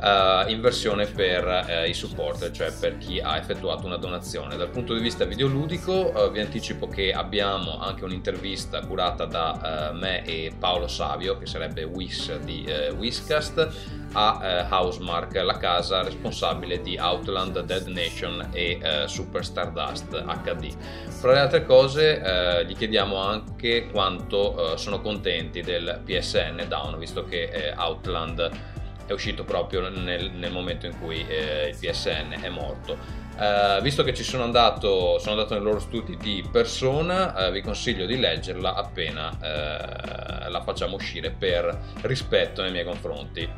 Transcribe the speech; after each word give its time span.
Uh, 0.00 0.48
in 0.48 0.60
versione 0.60 1.06
per 1.06 1.44
uh, 1.44 1.88
i 1.88 1.92
supporter, 1.92 2.52
cioè 2.52 2.70
per 2.70 2.98
chi 2.98 3.18
ha 3.18 3.36
effettuato 3.36 3.84
una 3.84 3.96
donazione. 3.96 4.56
Dal 4.56 4.68
punto 4.68 4.94
di 4.94 5.00
vista 5.00 5.24
videoludico 5.24 6.12
uh, 6.14 6.30
vi 6.30 6.38
anticipo 6.38 6.86
che 6.86 7.10
abbiamo 7.12 7.80
anche 7.80 8.04
un'intervista 8.04 8.78
curata 8.86 9.24
da 9.24 9.90
me 9.94 10.24
e 10.24 10.52
Paolo 10.56 10.86
Savio, 10.86 11.36
che 11.36 11.46
sarebbe 11.46 11.82
Wish 11.82 12.38
di 12.38 12.64
Whiskast, 12.96 13.68
a 14.12 14.68
Housemark, 14.70 15.34
la 15.34 15.56
casa 15.56 16.02
responsabile 16.04 16.80
di 16.80 16.96
Outland, 16.96 17.60
Dead 17.62 17.86
Nation 17.88 18.50
e 18.52 19.04
Super 19.06 19.44
Stardust 19.44 20.22
HD. 20.22 20.72
Fra 21.08 21.32
le 21.32 21.38
altre 21.40 21.64
cose 21.66 22.64
gli 22.66 22.76
chiediamo 22.76 23.16
anche 23.16 23.88
quanto 23.90 24.76
sono 24.76 25.00
contenti 25.00 25.60
del 25.60 26.02
PSN 26.04 26.66
Down, 26.68 26.98
visto 26.98 27.24
che 27.24 27.74
Outland 27.76 28.76
è 29.08 29.12
uscito 29.12 29.42
proprio 29.42 29.88
nel, 29.88 30.30
nel 30.32 30.52
momento 30.52 30.86
in 30.86 30.98
cui 30.98 31.26
eh, 31.26 31.68
il 31.68 31.76
PSN 31.76 32.36
è 32.40 32.48
morto. 32.50 33.26
Uh, 33.38 33.80
visto 33.82 34.02
che 34.02 34.12
ci 34.14 34.24
sono 34.24 34.42
andato, 34.42 35.18
sono 35.20 35.32
andato 35.32 35.54
nei 35.54 35.62
loro 35.62 35.78
studi 35.78 36.16
di 36.16 36.46
persona, 36.50 37.48
uh, 37.48 37.52
vi 37.52 37.62
consiglio 37.62 38.04
di 38.04 38.18
leggerla 38.18 38.74
appena 38.74 39.28
uh, 39.30 40.50
la 40.50 40.60
facciamo 40.64 40.96
uscire 40.96 41.30
per 41.30 41.78
rispetto 42.02 42.62
nei 42.62 42.72
miei 42.72 42.84
confronti. 42.84 43.48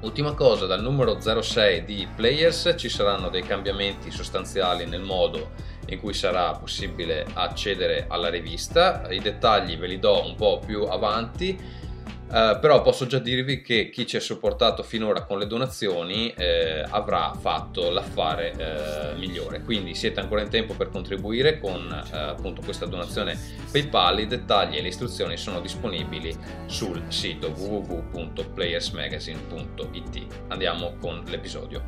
Ultima 0.00 0.34
cosa, 0.34 0.66
dal 0.66 0.82
numero 0.82 1.18
06 1.18 1.84
di 1.84 2.06
Players 2.14 2.74
ci 2.76 2.88
saranno 2.88 3.30
dei 3.30 3.42
cambiamenti 3.42 4.10
sostanziali 4.10 4.86
nel 4.86 5.00
modo 5.00 5.52
in 5.86 5.98
cui 5.98 6.12
sarà 6.12 6.52
possibile 6.52 7.26
accedere 7.32 8.04
alla 8.08 8.28
rivista, 8.28 9.06
i 9.10 9.20
dettagli 9.20 9.76
ve 9.78 9.86
li 9.86 9.98
do 9.98 10.24
un 10.24 10.34
po' 10.34 10.60
più 10.64 10.82
avanti 10.82 11.86
Uh, 12.28 12.60
però 12.60 12.82
posso 12.82 13.06
già 13.06 13.18
dirvi 13.18 13.62
che 13.62 13.88
chi 13.88 14.06
ci 14.06 14.16
ha 14.16 14.20
supportato 14.20 14.82
finora 14.82 15.22
con 15.22 15.38
le 15.38 15.46
donazioni 15.46 16.30
eh, 16.36 16.84
avrà 16.86 17.32
fatto 17.32 17.88
l'affare 17.90 18.52
eh, 18.52 19.14
migliore. 19.16 19.62
Quindi 19.62 19.94
siete 19.94 20.20
ancora 20.20 20.42
in 20.42 20.50
tempo 20.50 20.74
per 20.74 20.90
contribuire 20.90 21.58
con 21.58 21.90
eh, 21.90 22.16
appunto 22.16 22.60
questa 22.62 22.84
donazione 22.84 23.38
paypal. 23.70 24.20
I 24.20 24.26
dettagli 24.26 24.76
e 24.76 24.82
le 24.82 24.88
istruzioni 24.88 25.38
sono 25.38 25.60
disponibili 25.60 26.36
sul 26.66 27.02
sito 27.08 27.48
www.playersmagazine.it 27.48 30.26
andiamo 30.48 30.96
con 31.00 31.22
l'episodio. 31.26 31.82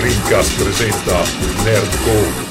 Rincast 0.00 0.62
presenta 0.62 1.22
Nerdcore 1.62 2.49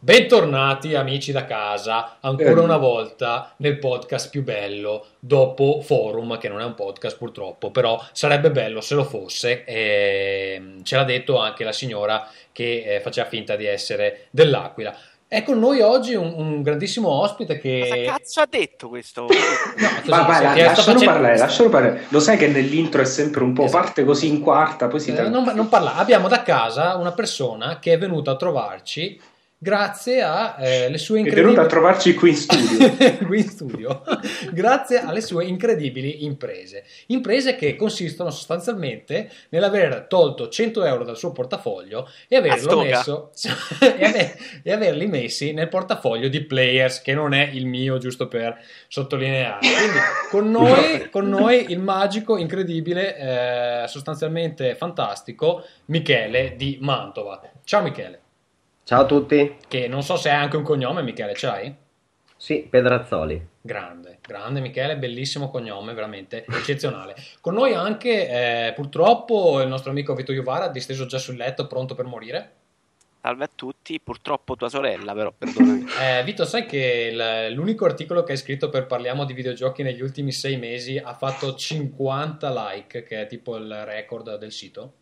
Bentornati 0.00 0.94
amici 0.94 1.32
da 1.32 1.44
casa, 1.44 2.18
ancora 2.20 2.62
una 2.62 2.76
volta 2.76 3.52
nel 3.56 3.80
podcast 3.80 4.30
più 4.30 4.44
bello 4.44 5.06
dopo 5.18 5.80
Forum, 5.82 6.38
che 6.38 6.48
non 6.48 6.60
è 6.60 6.64
un 6.64 6.74
podcast 6.74 7.18
purtroppo, 7.18 7.72
però 7.72 8.00
sarebbe 8.12 8.52
bello 8.52 8.80
se 8.80 8.94
lo 8.94 9.02
fosse. 9.02 9.64
E 9.64 10.76
ce 10.84 10.94
l'ha 10.94 11.02
detto 11.02 11.38
anche 11.38 11.64
la 11.64 11.72
signora 11.72 12.30
che 12.52 12.84
eh, 12.86 13.00
faceva 13.00 13.26
finta 13.26 13.56
di 13.56 13.66
essere 13.66 14.28
dell'Aquila. 14.30 14.96
È 15.26 15.42
con 15.42 15.58
noi 15.58 15.80
oggi 15.80 16.14
un, 16.14 16.32
un 16.32 16.62
grandissimo 16.62 17.08
ospite 17.08 17.58
che... 17.58 17.80
Cosa 17.80 18.16
cazzo 18.16 18.40
ha 18.40 18.46
detto 18.48 18.88
questo? 18.88 19.22
no, 19.26 19.28
vai, 20.06 20.42
la, 20.44 20.54
lascialo 20.54 21.00
parlare, 21.00 21.38
lascialo 21.38 21.68
parlare. 21.70 22.04
Lo 22.10 22.20
sai 22.20 22.36
che 22.36 22.46
nell'intro 22.46 23.02
è 23.02 23.04
sempre 23.04 23.42
un 23.42 23.52
po' 23.52 23.64
esatto. 23.64 23.82
parte 23.82 24.04
così 24.04 24.28
in 24.28 24.40
quarta, 24.42 24.86
poi 24.86 25.00
si... 25.00 25.12
Eh, 25.12 25.28
non, 25.28 25.42
non 25.56 25.68
parla. 25.68 25.96
Abbiamo 25.96 26.28
da 26.28 26.44
casa 26.44 26.94
una 26.94 27.12
persona 27.12 27.80
che 27.80 27.94
è 27.94 27.98
venuta 27.98 28.30
a 28.30 28.36
trovarci 28.36 29.20
grazie 29.58 30.22
alle 30.22 30.94
eh, 30.94 30.98
sue 30.98 31.18
incredibili... 31.18 31.52
È 31.52 31.54
venuto 31.54 31.60
a 31.60 31.66
trovarci 31.66 32.14
qui 32.14 32.30
in 32.30 32.36
studio. 32.36 32.96
qui 33.26 33.38
in 33.38 33.48
studio. 33.48 34.02
grazie 34.52 35.00
alle 35.00 35.20
sue 35.20 35.44
incredibili 35.46 36.24
imprese. 36.24 36.84
Imprese 37.06 37.56
che 37.56 37.74
consistono 37.74 38.30
sostanzialmente 38.30 39.30
nell'aver 39.48 40.06
tolto 40.08 40.48
100 40.48 40.84
euro 40.84 41.04
dal 41.04 41.16
suo 41.16 41.32
portafoglio 41.32 42.08
e 42.28 42.36
averlo 42.36 42.82
messo... 42.82 43.32
e, 43.80 44.34
e, 44.62 44.72
averli 44.72 45.06
messi 45.06 45.52
nel 45.52 45.68
portafoglio 45.68 46.28
di 46.28 46.44
Players, 46.44 47.02
che 47.02 47.14
non 47.14 47.34
è 47.34 47.50
il 47.52 47.66
mio, 47.66 47.98
giusto 47.98 48.28
per 48.28 48.56
sottolineare. 48.86 49.58
Quindi 49.58 49.98
con 50.30 50.50
noi, 50.50 51.10
con 51.10 51.28
noi 51.28 51.66
il 51.70 51.80
magico, 51.80 52.36
incredibile, 52.36 53.16
eh, 53.82 53.88
sostanzialmente 53.88 54.76
fantastico 54.76 55.64
Michele 55.86 56.54
di 56.56 56.78
Mantova. 56.80 57.40
Ciao 57.64 57.82
Michele. 57.82 58.26
Ciao 58.88 59.02
a 59.02 59.04
tutti. 59.04 59.56
Che 59.68 59.86
non 59.86 60.02
so 60.02 60.16
se 60.16 60.30
hai 60.30 60.36
anche 60.36 60.56
un 60.56 60.62
cognome, 60.62 61.02
Michele, 61.02 61.34
ce 61.34 61.46
l'hai? 61.46 61.74
Sì, 62.38 62.66
Pedrazzoli. 62.70 63.46
Grande, 63.60 64.16
grande 64.22 64.60
Michele, 64.60 64.96
bellissimo 64.96 65.50
cognome, 65.50 65.92
veramente 65.92 66.46
eccezionale. 66.48 67.14
Con 67.42 67.52
noi 67.52 67.74
anche, 67.74 68.68
eh, 68.68 68.72
purtroppo, 68.72 69.60
il 69.60 69.68
nostro 69.68 69.90
amico 69.90 70.14
Vito 70.14 70.32
Iuvara, 70.32 70.68
disteso 70.68 71.04
già 71.04 71.18
sul 71.18 71.36
letto, 71.36 71.66
pronto 71.66 71.94
per 71.94 72.06
morire. 72.06 72.52
Salve 73.20 73.44
a 73.44 73.50
tutti, 73.54 74.00
purtroppo 74.00 74.56
tua 74.56 74.70
sorella, 74.70 75.12
però 75.12 75.34
perdonami. 75.36 75.84
eh, 76.00 76.24
Vito, 76.24 76.46
sai 76.46 76.64
che 76.64 77.10
il, 77.12 77.52
l'unico 77.52 77.84
articolo 77.84 78.22
che 78.22 78.32
hai 78.32 78.38
scritto 78.38 78.70
per 78.70 78.86
Parliamo 78.86 79.26
di 79.26 79.34
videogiochi 79.34 79.82
negli 79.82 80.00
ultimi 80.00 80.32
sei 80.32 80.56
mesi 80.56 80.96
ha 80.96 81.12
fatto 81.12 81.54
50 81.54 82.70
like, 82.72 83.02
che 83.02 83.20
è 83.20 83.26
tipo 83.26 83.54
il 83.56 83.84
record 83.84 84.38
del 84.38 84.50
sito? 84.50 84.92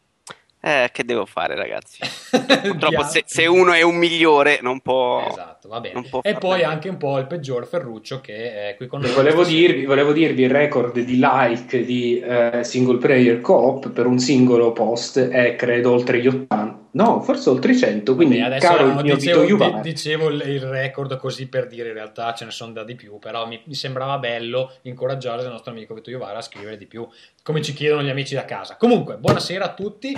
Eh, 0.58 0.88
che 0.90 1.04
devo 1.04 1.26
fare, 1.26 1.54
ragazzi? 1.54 2.00
Purtroppo, 2.62 3.04
se, 3.04 3.22
se, 3.24 3.46
uno 3.46 3.72
è 3.72 3.82
un 3.82 3.94
migliore, 3.94 4.58
non 4.62 4.80
può. 4.80 5.24
Esatto, 5.28 5.68
va 5.68 5.80
bene. 5.80 6.04
e 6.22 6.34
poi 6.34 6.58
bene. 6.58 6.64
anche 6.64 6.88
un 6.88 6.96
po' 6.96 7.18
il 7.18 7.26
peggior 7.26 7.68
Ferruccio 7.68 8.20
che 8.20 8.70
è 8.70 8.76
qui 8.76 8.88
con 8.88 9.00
noi. 9.00 9.12
Volevo 9.12 9.44
dirvi, 9.44 9.84
volevo 9.84 10.12
dirvi, 10.12 10.42
il 10.42 10.50
record 10.50 10.98
di 10.98 11.18
like 11.20 11.84
di 11.84 12.20
uh, 12.24 12.62
single 12.62 12.98
player 12.98 13.40
co-op 13.40 13.90
per 13.90 14.06
un 14.06 14.18
singolo 14.18 14.72
post 14.72 15.20
è 15.20 15.54
credo 15.54 15.92
oltre 15.92 16.20
gli 16.20 16.26
80. 16.26 16.84
No, 16.96 17.20
forse 17.20 17.50
oltre 17.50 17.72
i 17.72 17.78
100, 17.78 18.14
quindi 18.14 18.40
Beh, 18.40 18.58
caro 18.58 18.86
no, 18.86 18.98
il 18.98 19.04
mio 19.04 19.16
dicevo, 19.16 19.42
Vito 19.42 19.70
di, 19.70 19.80
dicevo 19.82 20.30
il 20.30 20.62
record 20.62 21.18
così 21.18 21.46
per 21.46 21.66
dire, 21.68 21.88
in 21.88 21.94
realtà 21.94 22.32
ce 22.32 22.46
ne 22.46 22.50
sono 22.50 22.72
da 22.72 22.84
di 22.84 22.94
più, 22.94 23.18
però 23.18 23.46
mi, 23.46 23.60
mi 23.66 23.74
sembrava 23.74 24.16
bello 24.16 24.72
incoraggiare 24.82 25.42
il 25.42 25.48
nostro 25.48 25.72
amico 25.72 25.92
Vito 25.92 26.08
Iuvara 26.08 26.38
a 26.38 26.42
scrivere 26.42 26.78
di 26.78 26.86
più, 26.86 27.06
come 27.42 27.60
ci 27.60 27.74
chiedono 27.74 28.02
gli 28.02 28.08
amici 28.08 28.34
da 28.34 28.46
casa. 28.46 28.76
Comunque, 28.76 29.16
buonasera 29.18 29.64
a 29.66 29.74
tutti 29.74 30.16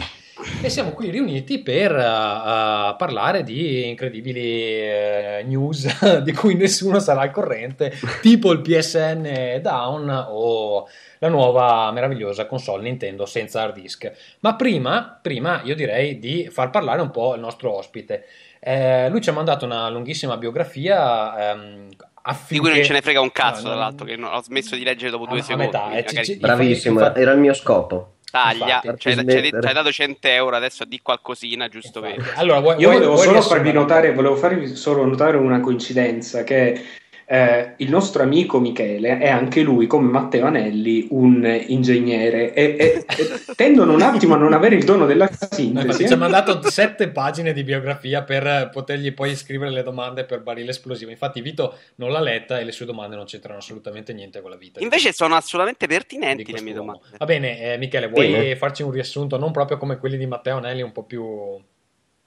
e 0.62 0.68
siamo 0.68 0.90
qui 0.90 1.10
riuniti 1.10 1.58
per 1.58 1.92
uh, 1.92 2.96
parlare 2.96 3.42
di 3.42 3.88
incredibili 3.88 4.88
uh, 4.88 5.46
news 5.46 6.20
di 6.22 6.32
cui 6.32 6.54
nessuno 6.54 6.98
sarà 6.98 7.22
al 7.22 7.30
corrente, 7.30 7.92
tipo 8.20 8.52
il 8.52 8.60
PSN 8.60 9.60
Down 9.60 10.26
o 10.28 10.88
la 11.18 11.28
nuova 11.28 11.90
meravigliosa 11.90 12.46
console 12.46 12.82
Nintendo 12.82 13.26
senza 13.26 13.62
hard 13.62 13.74
disk. 13.74 14.10
Ma 14.40 14.54
prima, 14.54 15.18
prima 15.20 15.60
io 15.64 15.74
direi 15.74 16.18
di 16.18 16.48
far 16.50 16.70
parlare 16.70 17.00
un 17.00 17.10
po' 17.10 17.34
il 17.34 17.40
nostro 17.40 17.74
ospite. 17.76 18.24
Eh, 18.60 19.08
lui 19.08 19.20
ci 19.20 19.28
ha 19.28 19.32
mandato 19.32 19.64
una 19.64 19.88
lunghissima 19.88 20.36
biografia 20.36 21.52
ehm, 21.52 21.88
Affinché... 22.20 22.54
Di 22.54 22.58
cui 22.60 22.70
non 22.70 22.84
ce 22.84 22.92
ne 22.92 23.00
frega 23.00 23.20
un 23.20 23.32
cazzo, 23.32 23.62
no, 23.62 23.68
tra 23.68 23.74
l'altro, 23.74 24.04
che 24.04 24.18
ho 24.20 24.42
smesso 24.42 24.76
di 24.76 24.84
leggere 24.84 25.10
dopo 25.10 25.24
due 25.24 25.38
a, 25.38 25.42
secondi. 25.42 25.74
A 25.74 25.88
metà, 25.88 25.96
eh, 25.96 26.04
c- 26.04 26.20
c- 26.20 26.36
Bravissimo, 26.36 27.14
era 27.14 27.32
il 27.32 27.38
mio 27.38 27.54
scopo. 27.54 28.16
Taglia, 28.30 28.82
ci 28.96 29.08
hai 29.08 29.72
dato 29.72 29.90
100 29.90 30.28
euro, 30.28 30.56
adesso 30.56 30.84
di 30.84 31.00
qualcosina, 31.02 31.68
giusto 31.68 32.00
per... 32.00 32.34
Allora, 32.36 32.60
vuoi, 32.60 32.78
Io 32.78 32.90
volevo 32.90 33.14
vuoi, 33.14 33.26
solo 33.26 33.40
farvi 33.42 33.72
notare, 33.72 34.12
volevo 34.12 34.36
farvi 34.36 34.76
solo 34.76 35.04
notare 35.04 35.36
una 35.36 35.60
coincidenza, 35.60 36.44
che 36.44 36.84
eh, 37.30 37.74
il 37.76 37.90
nostro 37.90 38.22
amico 38.22 38.58
Michele 38.58 39.18
è 39.18 39.28
anche 39.28 39.60
lui, 39.60 39.86
come 39.86 40.08
Matteo 40.08 40.46
Anelli, 40.46 41.08
un 41.10 41.44
ingegnere 41.66 42.54
e, 42.54 42.76
e, 42.78 43.04
e 43.06 43.54
tendono 43.54 43.92
un 43.92 44.00
attimo 44.00 44.32
a 44.32 44.38
non 44.38 44.54
avere 44.54 44.76
il 44.76 44.84
dono 44.84 45.04
della 45.04 45.28
sintesi. 45.30 46.06
Ci 46.06 46.12
ha 46.14 46.16
mandato 46.16 46.66
sette 46.70 47.10
pagine 47.10 47.52
di 47.52 47.64
biografia 47.64 48.22
per 48.22 48.70
potergli 48.72 49.12
poi 49.12 49.36
scrivere 49.36 49.70
le 49.70 49.82
domande 49.82 50.24
per 50.24 50.40
barile 50.40 50.70
esplosivo. 50.70 51.10
Infatti 51.10 51.42
Vito 51.42 51.76
non 51.96 52.12
l'ha 52.12 52.20
letta 52.20 52.60
e 52.60 52.64
le 52.64 52.72
sue 52.72 52.86
domande 52.86 53.14
non 53.14 53.26
c'entrano 53.26 53.58
assolutamente 53.58 54.14
niente 54.14 54.40
con 54.40 54.48
la 54.48 54.56
vita. 54.56 54.80
Invece 54.80 55.12
sono 55.12 55.34
assolutamente 55.34 55.86
pertinenti 55.86 56.50
le 56.50 56.62
mie 56.62 56.72
domande. 56.72 57.02
Va 57.18 57.26
bene, 57.26 57.74
eh, 57.74 57.76
Michele, 57.76 58.08
vuoi 58.08 58.30
bene. 58.30 58.56
farci 58.56 58.82
un 58.82 58.90
riassunto 58.90 59.36
non 59.36 59.52
proprio 59.52 59.76
come 59.76 59.98
quelli 59.98 60.16
di 60.16 60.26
Matteo 60.26 60.56
Anelli, 60.56 60.80
un 60.80 60.92
po' 60.92 61.02
più, 61.02 61.22
un 61.22 61.62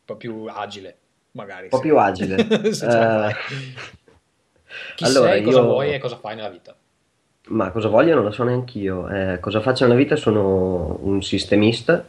po 0.06 0.16
più 0.16 0.46
agile? 0.48 0.98
Magari, 1.32 1.64
un 1.64 1.70
po' 1.70 1.80
più 1.80 1.98
agile. 1.98 2.36
uh... 2.46 4.00
Chi 4.96 5.04
allora, 5.04 5.32
sei, 5.32 5.42
cosa 5.42 5.60
io... 5.60 5.66
vuoi 5.66 5.94
e 5.94 6.00
cosa 6.00 6.18
fai 6.18 6.36
nella 6.36 6.50
vita? 6.50 6.76
Ma 7.48 7.72
cosa 7.72 7.88
voglio 7.88 8.16
non 8.16 8.24
lo 8.24 8.32
so 8.32 8.44
neanche 8.44 8.78
io. 8.78 9.10
Eh, 9.10 9.40
cosa 9.40 9.62
faccio 9.62 9.86
nella 9.86 9.98
vita? 9.98 10.16
Sono 10.16 11.00
un 11.02 11.22
sistemista 11.22 12.06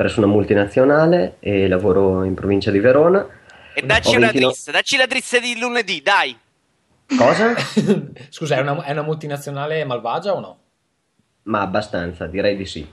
presso 0.00 0.20
una 0.20 0.28
multinazionale 0.28 1.36
e 1.40 1.68
lavoro 1.68 2.24
in 2.24 2.32
provincia 2.32 2.70
di 2.70 2.78
Verona. 2.78 3.28
E 3.74 3.82
dacci 3.82 4.16
una 4.16 4.30
29... 4.30 4.52
trissa, 4.52 4.70
dacci 4.70 4.96
la 4.96 5.06
trissa 5.06 5.38
di 5.38 5.58
lunedì, 5.58 6.00
dai! 6.00 6.34
Cosa? 7.18 7.54
Scusa, 8.30 8.56
è 8.56 8.60
una, 8.60 8.82
è 8.82 8.92
una, 8.92 9.02
multinazionale 9.02 9.84
malvagia 9.84 10.32
o 10.32 10.40
no? 10.40 10.58
Ma 11.42 11.60
abbastanza, 11.60 12.26
direi 12.26 12.56
di 12.56 12.64
sì. 12.64 12.90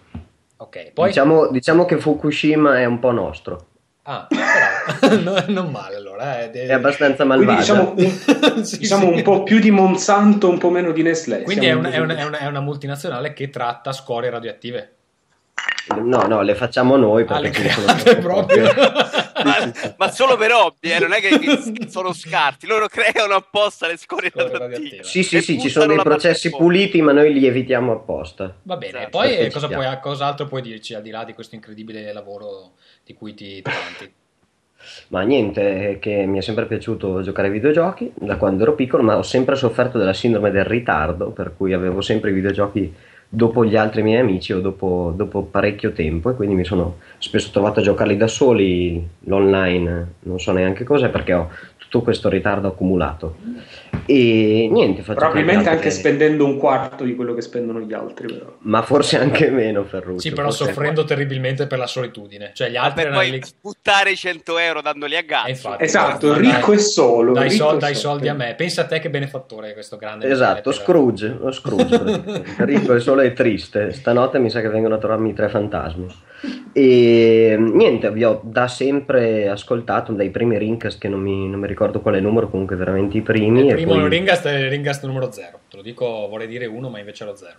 Ok, 0.57 0.91
poi... 0.91 1.07
Diciamo, 1.07 1.47
diciamo 1.49 1.85
che 1.85 1.97
Fukushima 1.97 2.77
è 2.77 2.83
un 2.83 2.99
po' 2.99 3.11
nostro. 3.11 3.67
Ah, 4.09 4.25
però 4.29 5.19
no, 5.21 5.43
non 5.47 5.69
male 5.69 5.97
allora. 5.97 6.39
Eh. 6.43 6.51
È 6.51 6.71
abbastanza 6.71 7.25
malvagia. 7.25 7.83
Quindi 7.91 8.05
diciamo, 8.05 8.53
un, 8.55 8.63
sì, 8.65 8.77
diciamo 8.77 9.07
sì. 9.07 9.13
un 9.13 9.21
po' 9.21 9.43
più 9.43 9.59
di 9.59 9.69
Monsanto, 9.69 10.49
un 10.49 10.57
po' 10.57 10.69
meno 10.69 10.93
di 10.93 11.01
Nestlé. 11.01 11.41
Quindi 11.41 11.65
è, 11.65 11.73
un, 11.73 11.83
è, 11.83 11.97
una, 11.97 12.15
è, 12.15 12.23
una, 12.23 12.37
è, 12.37 12.47
una, 12.47 12.61
multinazionale 12.61 13.33
che 13.33 13.49
tratta 13.49 13.91
scorie 13.91 14.29
radioattive. 14.29 14.93
No, 16.01 16.25
no, 16.25 16.41
le 16.41 16.55
facciamo 16.55 16.95
noi 16.95 17.25
perché 17.25 17.67
ah, 17.67 17.97
sono 17.97 18.19
proprio. 18.19 18.63
ma, 19.43 19.73
ma, 19.97 20.11
solo 20.11 20.37
per 20.37 20.53
hobby, 20.53 20.91
eh, 20.91 20.99
non 20.99 21.11
è 21.11 21.19
che 21.19 21.87
sono 21.89 22.13
scarti, 22.13 22.65
loro 22.65 22.87
creano 22.87 23.33
apposta 23.33 23.87
le 23.87 23.97
scorie, 23.97 24.29
scorie 24.29 24.57
radioattive. 24.57 25.03
Sì, 25.03 25.23
sì, 25.23 25.41
sì, 25.41 25.59
ci 25.59 25.69
sono 25.69 25.87
dei 25.87 25.97
processi 25.97 26.49
puliti, 26.49 27.01
ma 27.01 27.11
noi 27.11 27.33
li 27.33 27.45
evitiamo 27.45 27.91
apposta. 27.91 28.55
Va 28.63 28.77
bene, 28.77 28.99
esatto. 28.99 29.17
poi 29.17 29.51
cosa 29.51 29.67
puoi, 29.67 29.99
cos'altro 29.99 30.45
puoi 30.45 30.61
dirci 30.61 30.93
al 30.93 31.01
di 31.01 31.09
là 31.09 31.25
di 31.25 31.33
questo 31.33 31.55
incredibile 31.55 32.13
lavoro 32.13 32.75
di 33.07 33.13
cui 33.13 33.33
ti, 33.33 33.61
ti 33.61 33.63
vanti? 33.63 34.11
Ma 35.09 35.21
niente, 35.21 35.97
che 35.99 36.25
mi 36.25 36.37
è 36.37 36.41
sempre 36.41 36.65
piaciuto 36.65 37.21
giocare 37.21 37.47
ai 37.47 37.53
videogiochi 37.53 38.11
da 38.13 38.37
quando 38.37 38.63
ero 38.63 38.75
piccolo, 38.75 39.01
ma 39.01 39.17
ho 39.17 39.23
sempre 39.23 39.55
sofferto 39.55 39.97
della 39.97 40.13
sindrome 40.13 40.51
del 40.51 40.65
ritardo, 40.65 41.31
per 41.31 41.53
cui 41.55 41.73
avevo 41.73 42.01
sempre 42.01 42.29
i 42.29 42.33
videogiochi 42.33 42.93
dopo 43.29 43.65
gli 43.65 43.75
altri 43.75 44.03
miei 44.03 44.21
amici 44.21 44.53
o 44.53 44.61
dopo, 44.61 45.13
dopo, 45.15 45.43
parecchio 45.43 45.91
tempo 45.91 46.29
e 46.29 46.35
quindi 46.35 46.55
mi 46.55 46.63
sono 46.63 46.99
spesso 47.17 47.49
trovato 47.51 47.79
a 47.79 47.83
giocarli 47.83 48.15
da 48.15 48.27
soli, 48.27 49.05
l'online 49.21 50.13
non 50.19 50.39
so 50.39 50.53
neanche 50.53 50.85
cos'è 50.85 51.09
perché 51.09 51.33
ho 51.33 51.49
tutto 51.87 52.01
questo 52.03 52.29
ritardo 52.29 52.67
accumulato. 52.67 53.37
E 54.05 54.69
niente 54.71 55.01
probabilmente 55.01 55.69
anche 55.69 55.89
spendendo 55.89 56.45
un 56.45 56.57
quarto 56.57 57.03
di 57.03 57.15
quello 57.15 57.33
che 57.33 57.41
spendono 57.41 57.81
gli 57.81 57.93
altri 57.93 58.27
però. 58.27 58.55
ma 58.59 58.81
forse 58.81 59.19
anche 59.19 59.49
meno 59.49 59.83
Ferruccio 59.83 60.19
sì 60.19 60.31
però 60.31 60.49
soffrendo 60.49 61.03
terribilmente 61.03 61.67
per 61.67 61.77
la 61.77 61.87
solitudine. 61.87 62.51
Cioè 62.53 62.69
gli 62.69 62.77
altri 62.77 63.03
per 63.03 63.13
poi 63.13 63.31
lì... 63.31 63.41
buttare 63.59 64.15
100 64.15 64.57
euro 64.59 64.81
dandoli 64.81 65.15
a 65.17 65.21
gatto 65.23 65.47
eh, 65.47 65.51
infatti, 65.51 65.83
esatto 65.83 66.31
dai, 66.31 66.39
ricco 66.39 66.71
e 66.71 66.77
solo 66.77 67.33
dai, 67.33 67.49
sol- 67.49 67.79
dai 67.79 67.95
soldi 67.95 68.29
a 68.29 68.33
me. 68.33 68.53
Pensa 68.55 68.81
a 68.81 68.85
te 68.85 68.99
che 68.99 69.09
benefattore 69.09 69.71
è 69.71 69.73
questo 69.73 69.97
grande 69.97 70.29
esatto 70.29 70.71
Scrooge 70.71 71.37
lo 71.39 71.51
Scrooge 71.51 72.43
ricco 72.59 72.93
e 72.93 72.99
solo 72.99 73.21
è 73.21 73.33
triste. 73.33 73.91
Stanotte 73.91 74.39
mi 74.39 74.49
sa 74.49 74.61
che 74.61 74.69
vengono 74.69 74.95
a 74.95 74.99
trovarmi 74.99 75.33
tre 75.33 75.49
fantasmi 75.49 76.07
e 76.71 77.55
niente, 77.57 78.11
vi 78.11 78.23
ho 78.23 78.41
da 78.43 78.67
sempre 78.67 79.49
ascoltato 79.49 80.13
dai 80.13 80.29
primi 80.29 80.57
Ringcast 80.57 80.99
che 80.99 81.07
non 81.07 81.21
mi, 81.21 81.47
non 81.47 81.59
mi 81.59 81.67
ricordo 81.67 82.01
quale 82.01 82.19
numero, 82.19 82.49
comunque 82.49 82.75
veramente 82.75 83.17
i 83.17 83.21
primi. 83.21 83.67
Il 83.67 83.73
primo 83.73 83.93
poi... 83.93 84.09
Ringcast 84.09 84.45
è 84.47 84.57
il 84.57 84.69
Ringcast 84.69 85.05
numero 85.05 85.31
0, 85.31 85.59
te 85.69 85.75
lo 85.75 85.81
dico, 85.81 86.05
vorrei 86.29 86.47
dire 86.47 86.65
1 86.65 86.89
ma 86.89 86.99
invece 86.99 87.23
era 87.23 87.35
0. 87.35 87.53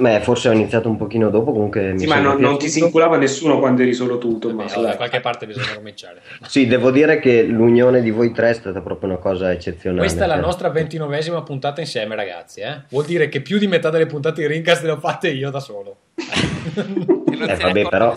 Beh, 0.00 0.20
forse 0.20 0.48
ho 0.48 0.52
iniziato 0.52 0.88
un 0.88 0.96
pochino 0.96 1.28
dopo, 1.28 1.52
comunque 1.52 1.92
Sì, 1.96 2.06
ma 2.06 2.20
non, 2.20 2.40
non, 2.40 2.56
ti 2.58 2.70
si 2.70 2.80
inculava 2.80 3.18
nessuno 3.18 3.58
quando 3.58 3.82
eri 3.82 3.92
solo 3.92 4.16
tu, 4.16 4.38
Tommaso. 4.38 4.80
da 4.80 4.96
qualche 4.96 5.20
parte 5.20 5.46
bisogna 5.46 5.74
cominciare. 5.74 6.22
sì, 6.48 6.66
devo 6.66 6.90
dire 6.90 7.18
che 7.18 7.42
l'unione 7.42 8.00
di 8.00 8.10
voi 8.10 8.32
tre 8.32 8.50
è 8.50 8.54
stata 8.54 8.80
proprio 8.80 9.10
una 9.10 9.18
cosa 9.18 9.52
eccezionale. 9.52 10.00
Questa 10.00 10.24
è 10.24 10.26
la 10.26 10.40
nostra 10.40 10.70
ventinovesima 10.70 11.42
puntata 11.42 11.82
insieme, 11.82 12.14
ragazzi. 12.14 12.60
Eh? 12.60 12.84
Vuol 12.88 13.04
dire 13.04 13.28
che 13.28 13.42
più 13.42 13.58
di 13.58 13.66
metà 13.66 13.90
delle 13.90 14.06
puntate 14.06 14.40
di 14.40 14.46
Ringcast 14.46 14.84
le 14.84 14.90
ho 14.92 14.98
fatte 14.98 15.28
io 15.28 15.50
da 15.50 15.60
solo. 15.60 15.96
eh, 16.16 17.56
vabbè, 17.56 17.88
però 17.88 18.16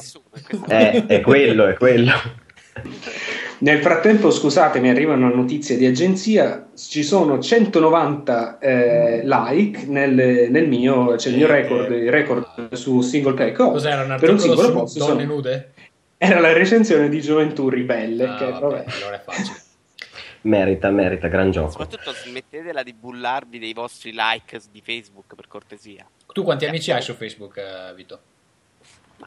eh, 0.70 1.06
è 1.06 1.20
quello, 1.20 1.68
è 1.68 1.74
quello. 1.74 2.14
Nel 3.60 3.82
frattempo, 3.82 4.32
scusate, 4.32 4.80
mi 4.80 4.90
arriva 4.90 5.14
una 5.14 5.34
notizia 5.34 5.78
di 5.78 5.86
agenzia, 5.86 6.68
ci 6.76 7.04
sono 7.04 7.40
190 7.40 8.60
eh, 8.60 9.22
like 9.24 9.86
nel, 9.86 10.50
nel, 10.50 10.68
mio, 10.68 11.18
cioè 11.18 11.32
il 11.32 11.38
mio 11.38 11.48
record, 11.48 11.92
il 11.92 12.12
record 12.12 12.74
su 12.74 13.02
single 13.02 13.34
play 13.34 13.52
co 13.54 13.72
Cos'era 13.72 14.04
un 14.04 14.12
articolo 14.12 14.56
per 14.56 14.56
un 14.56 14.66
su 14.66 14.74
post, 14.74 14.98
donne 14.98 15.22
sono, 15.22 15.34
nude? 15.34 15.72
Era 16.18 16.40
la 16.40 16.54
recensione 16.54 17.10
di 17.10 17.22
Gioventù 17.22 17.70
Ribelle, 17.70 18.26
ah, 18.26 18.36
che 18.38 18.46
vabbè, 18.46 18.60
vabbè. 18.60 18.86
allora 18.88 19.16
è 19.16 19.22
facile. 19.24 19.62
merita, 20.44 20.90
merita, 20.90 21.28
gran 21.28 21.52
gioco. 21.52 21.72
Soprattutto 21.72 22.12
smettetela 22.12 22.84
di 22.84 22.94
bullarvi 22.94 23.60
dei 23.60 23.74
vostri 23.74 24.12
like 24.14 24.60
di 24.72 24.82
Facebook, 24.82 25.36
per 25.36 25.48
cortesia. 25.48 26.06
Tu 26.32 26.44
quanti 26.44 26.66
amici 26.66 26.92
hai 26.92 27.02
su 27.02 27.14
Facebook, 27.14 27.58
eh, 27.58 27.94
Vito? 27.96 28.20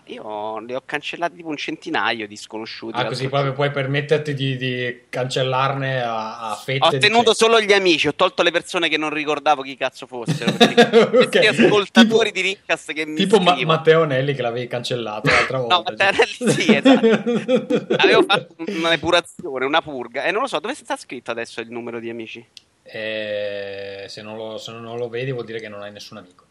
Io 0.09 0.59
li 0.61 0.73
ho 0.73 0.83
cancellati 0.85 1.35
tipo 1.35 1.49
un 1.49 1.57
centinaio 1.57 2.29
di 2.29 2.37
sconosciuti. 2.37 2.97
Ah, 2.97 3.07
così 3.07 3.29
proprio 3.29 3.53
puoi 3.53 3.73
permetterti 3.73 4.35
di, 4.35 4.57
di 4.57 5.01
cancellarne 5.09 6.01
a, 6.01 6.51
a 6.51 6.55
fette. 6.55 6.87
Ho 6.87 6.99
tenuto 6.99 7.35
solo 7.35 7.61
gli 7.61 7.73
amici, 7.73 8.07
ho 8.07 8.15
tolto 8.15 8.45
le 8.45 8.53
persone 8.53 8.89
che 8.89 8.99
non 8.99 9.11
ricordavo 9.11 9.63
chi 9.63 9.77
cazzo 9.77 10.07
fossero. 10.07 10.53
okay. 11.19 11.47
ascoltatori 11.47 12.31
tipo, 12.31 12.41
di 12.41 12.41
Rincast 12.41 12.93
che 12.93 13.05
mi 13.05 13.17
Tipo 13.17 13.41
Ma- 13.41 13.59
Matteo 13.65 14.05
Nelli 14.05 14.33
che 14.35 14.43
l'avevi 14.43 14.69
cancellato 14.69 15.29
l'altra 15.29 15.59
volta. 15.59 15.75
no, 15.75 15.83
Matteo 15.83 16.11
Nelli 16.13 16.53
sì, 16.53 16.77
esatto. 16.77 17.95
Avevo 17.99 18.23
fatto 18.23 18.55
una 18.59 18.91
depurazione, 18.91 19.65
una 19.65 19.83
purga. 19.83 20.23
E 20.23 20.31
non 20.31 20.43
lo 20.43 20.47
so, 20.47 20.61
dove 20.61 20.75
sta 20.75 20.97
scritto 20.97 21.33
adesso 21.33 21.61
il 21.61 21.71
numero 21.71 21.99
di 21.99 22.11
amici? 22.11 22.47
Eh, 22.85 24.05
se, 24.07 24.23
non 24.23 24.37
lo, 24.37 24.57
se 24.59 24.71
non 24.71 24.97
lo 24.97 25.09
vedi 25.09 25.33
vuol 25.33 25.47
dire 25.47 25.59
che 25.59 25.69
non 25.69 25.83
hai 25.83 25.91
nessun 25.91 26.19
amico. 26.19 26.45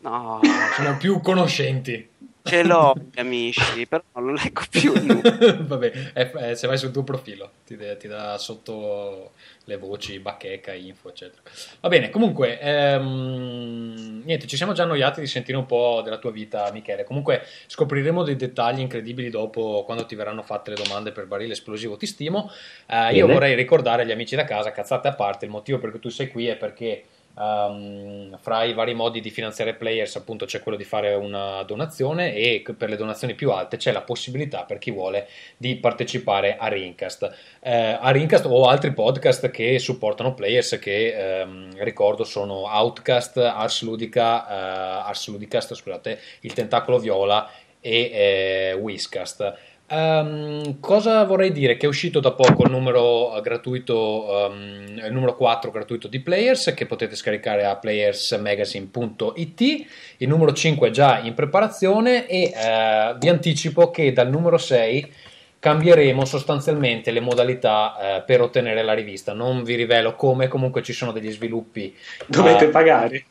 No. 0.00 0.40
Sono 0.76 0.98
più 0.98 1.20
conoscenti. 1.20 2.10
Ce 2.46 2.62
l'ho, 2.62 2.94
amici, 3.16 3.86
però 3.86 4.02
non 4.16 4.26
lo 4.26 4.32
leggo 4.34 4.60
più. 4.68 4.92
Vabbè, 5.64 6.12
è, 6.12 6.54
se 6.54 6.66
vai 6.66 6.76
sul 6.76 6.90
tuo 6.90 7.02
profilo 7.02 7.52
ti, 7.64 7.74
ti, 7.98 8.06
dà 8.06 8.36
sotto 8.36 9.32
le 9.64 9.78
voci, 9.78 10.18
bacheca, 10.18 10.74
info, 10.74 11.08
eccetera. 11.08 11.40
Va 11.80 11.88
bene, 11.88 12.10
comunque, 12.10 12.60
ehm, 12.60 14.20
niente, 14.26 14.46
ci 14.46 14.56
siamo 14.58 14.74
già 14.74 14.82
annoiati 14.82 15.20
di 15.20 15.26
sentire 15.26 15.56
un 15.56 15.64
po' 15.64 16.02
della 16.04 16.18
tua 16.18 16.32
vita, 16.32 16.70
Michele. 16.70 17.04
Comunque 17.04 17.46
scopriremo 17.66 18.22
dei 18.22 18.36
dettagli 18.36 18.80
incredibili 18.80 19.30
dopo, 19.30 19.82
quando 19.86 20.04
ti 20.04 20.14
verranno 20.14 20.42
fatte 20.42 20.68
le 20.68 20.76
domande 20.76 21.12
per 21.12 21.24
barile 21.24 21.54
esplosivo. 21.54 21.96
Ti 21.96 22.06
stimo. 22.06 22.50
Eh, 22.86 23.14
io 23.14 23.26
vorrei 23.26 23.54
ricordare 23.54 24.02
agli 24.02 24.12
amici 24.12 24.36
da 24.36 24.44
casa, 24.44 24.70
cazzate 24.70 25.08
a 25.08 25.14
parte, 25.14 25.46
il 25.46 25.50
motivo 25.50 25.78
per 25.78 25.90
cui 25.90 25.98
tu 25.98 26.10
sei 26.10 26.28
qui 26.28 26.46
è 26.48 26.56
perché 26.56 27.04
Um, 27.36 28.38
fra 28.38 28.62
i 28.62 28.74
vari 28.74 28.94
modi 28.94 29.20
di 29.20 29.28
finanziare 29.28 29.74
players 29.74 30.14
appunto 30.14 30.44
c'è 30.44 30.62
quello 30.62 30.76
di 30.76 30.84
fare 30.84 31.14
una 31.14 31.64
donazione 31.64 32.32
e 32.32 32.62
per 32.76 32.88
le 32.88 32.94
donazioni 32.94 33.34
più 33.34 33.50
alte 33.50 33.76
c'è 33.76 33.90
la 33.90 34.02
possibilità 34.02 34.62
per 34.62 34.78
chi 34.78 34.92
vuole 34.92 35.26
di 35.56 35.74
partecipare 35.74 36.56
a 36.56 36.68
Rincast. 36.68 37.34
Eh, 37.60 37.98
a 38.00 38.10
Rincast 38.10 38.46
o 38.46 38.68
altri 38.68 38.92
podcast 38.92 39.50
che 39.50 39.80
supportano 39.80 40.34
players 40.34 40.78
che 40.80 41.40
ehm, 41.40 41.82
ricordo 41.82 42.22
sono 42.22 42.72
Outcast, 42.72 43.38
Ars 43.38 43.82
Ludica 43.82 44.46
eh, 44.48 45.08
Ars 45.08 45.26
Ludicast 45.26 45.74
scusate, 45.74 46.20
il 46.42 46.52
Tentacolo 46.52 47.00
Viola 47.00 47.50
e 47.80 48.10
eh, 48.12 48.72
Whiskast 48.74 49.72
Um, 49.86 50.80
cosa 50.80 51.24
vorrei 51.24 51.52
dire? 51.52 51.76
Che 51.76 51.84
è 51.84 51.88
uscito 51.88 52.18
da 52.18 52.32
poco 52.32 52.64
il 52.64 52.70
numero 52.70 53.38
gratuito, 53.42 54.48
um, 54.50 54.98
il 55.04 55.12
numero 55.12 55.36
4 55.36 55.70
gratuito 55.70 56.08
di 56.08 56.20
Players 56.20 56.72
che 56.74 56.86
potete 56.86 57.14
scaricare 57.16 57.66
a 57.66 57.76
playersmagazine.it. 57.76 59.60
Il 60.16 60.28
numero 60.28 60.54
5 60.54 60.88
è 60.88 60.90
già 60.90 61.18
in 61.18 61.34
preparazione 61.34 62.26
e 62.26 62.52
uh, 62.54 63.18
vi 63.18 63.28
anticipo 63.28 63.90
che 63.90 64.12
dal 64.12 64.30
numero 64.30 64.56
6 64.56 65.12
cambieremo 65.58 66.24
sostanzialmente 66.24 67.10
le 67.10 67.20
modalità 67.20 67.94
uh, 67.96 68.24
per 68.24 68.40
ottenere 68.40 68.82
la 68.82 68.94
rivista. 68.94 69.34
Non 69.34 69.64
vi 69.64 69.74
rivelo 69.74 70.14
come, 70.14 70.48
comunque 70.48 70.82
ci 70.82 70.94
sono 70.94 71.12
degli 71.12 71.30
sviluppi. 71.30 71.94
Dovete 72.26 72.64
uh, 72.66 72.70
pagare. 72.70 73.26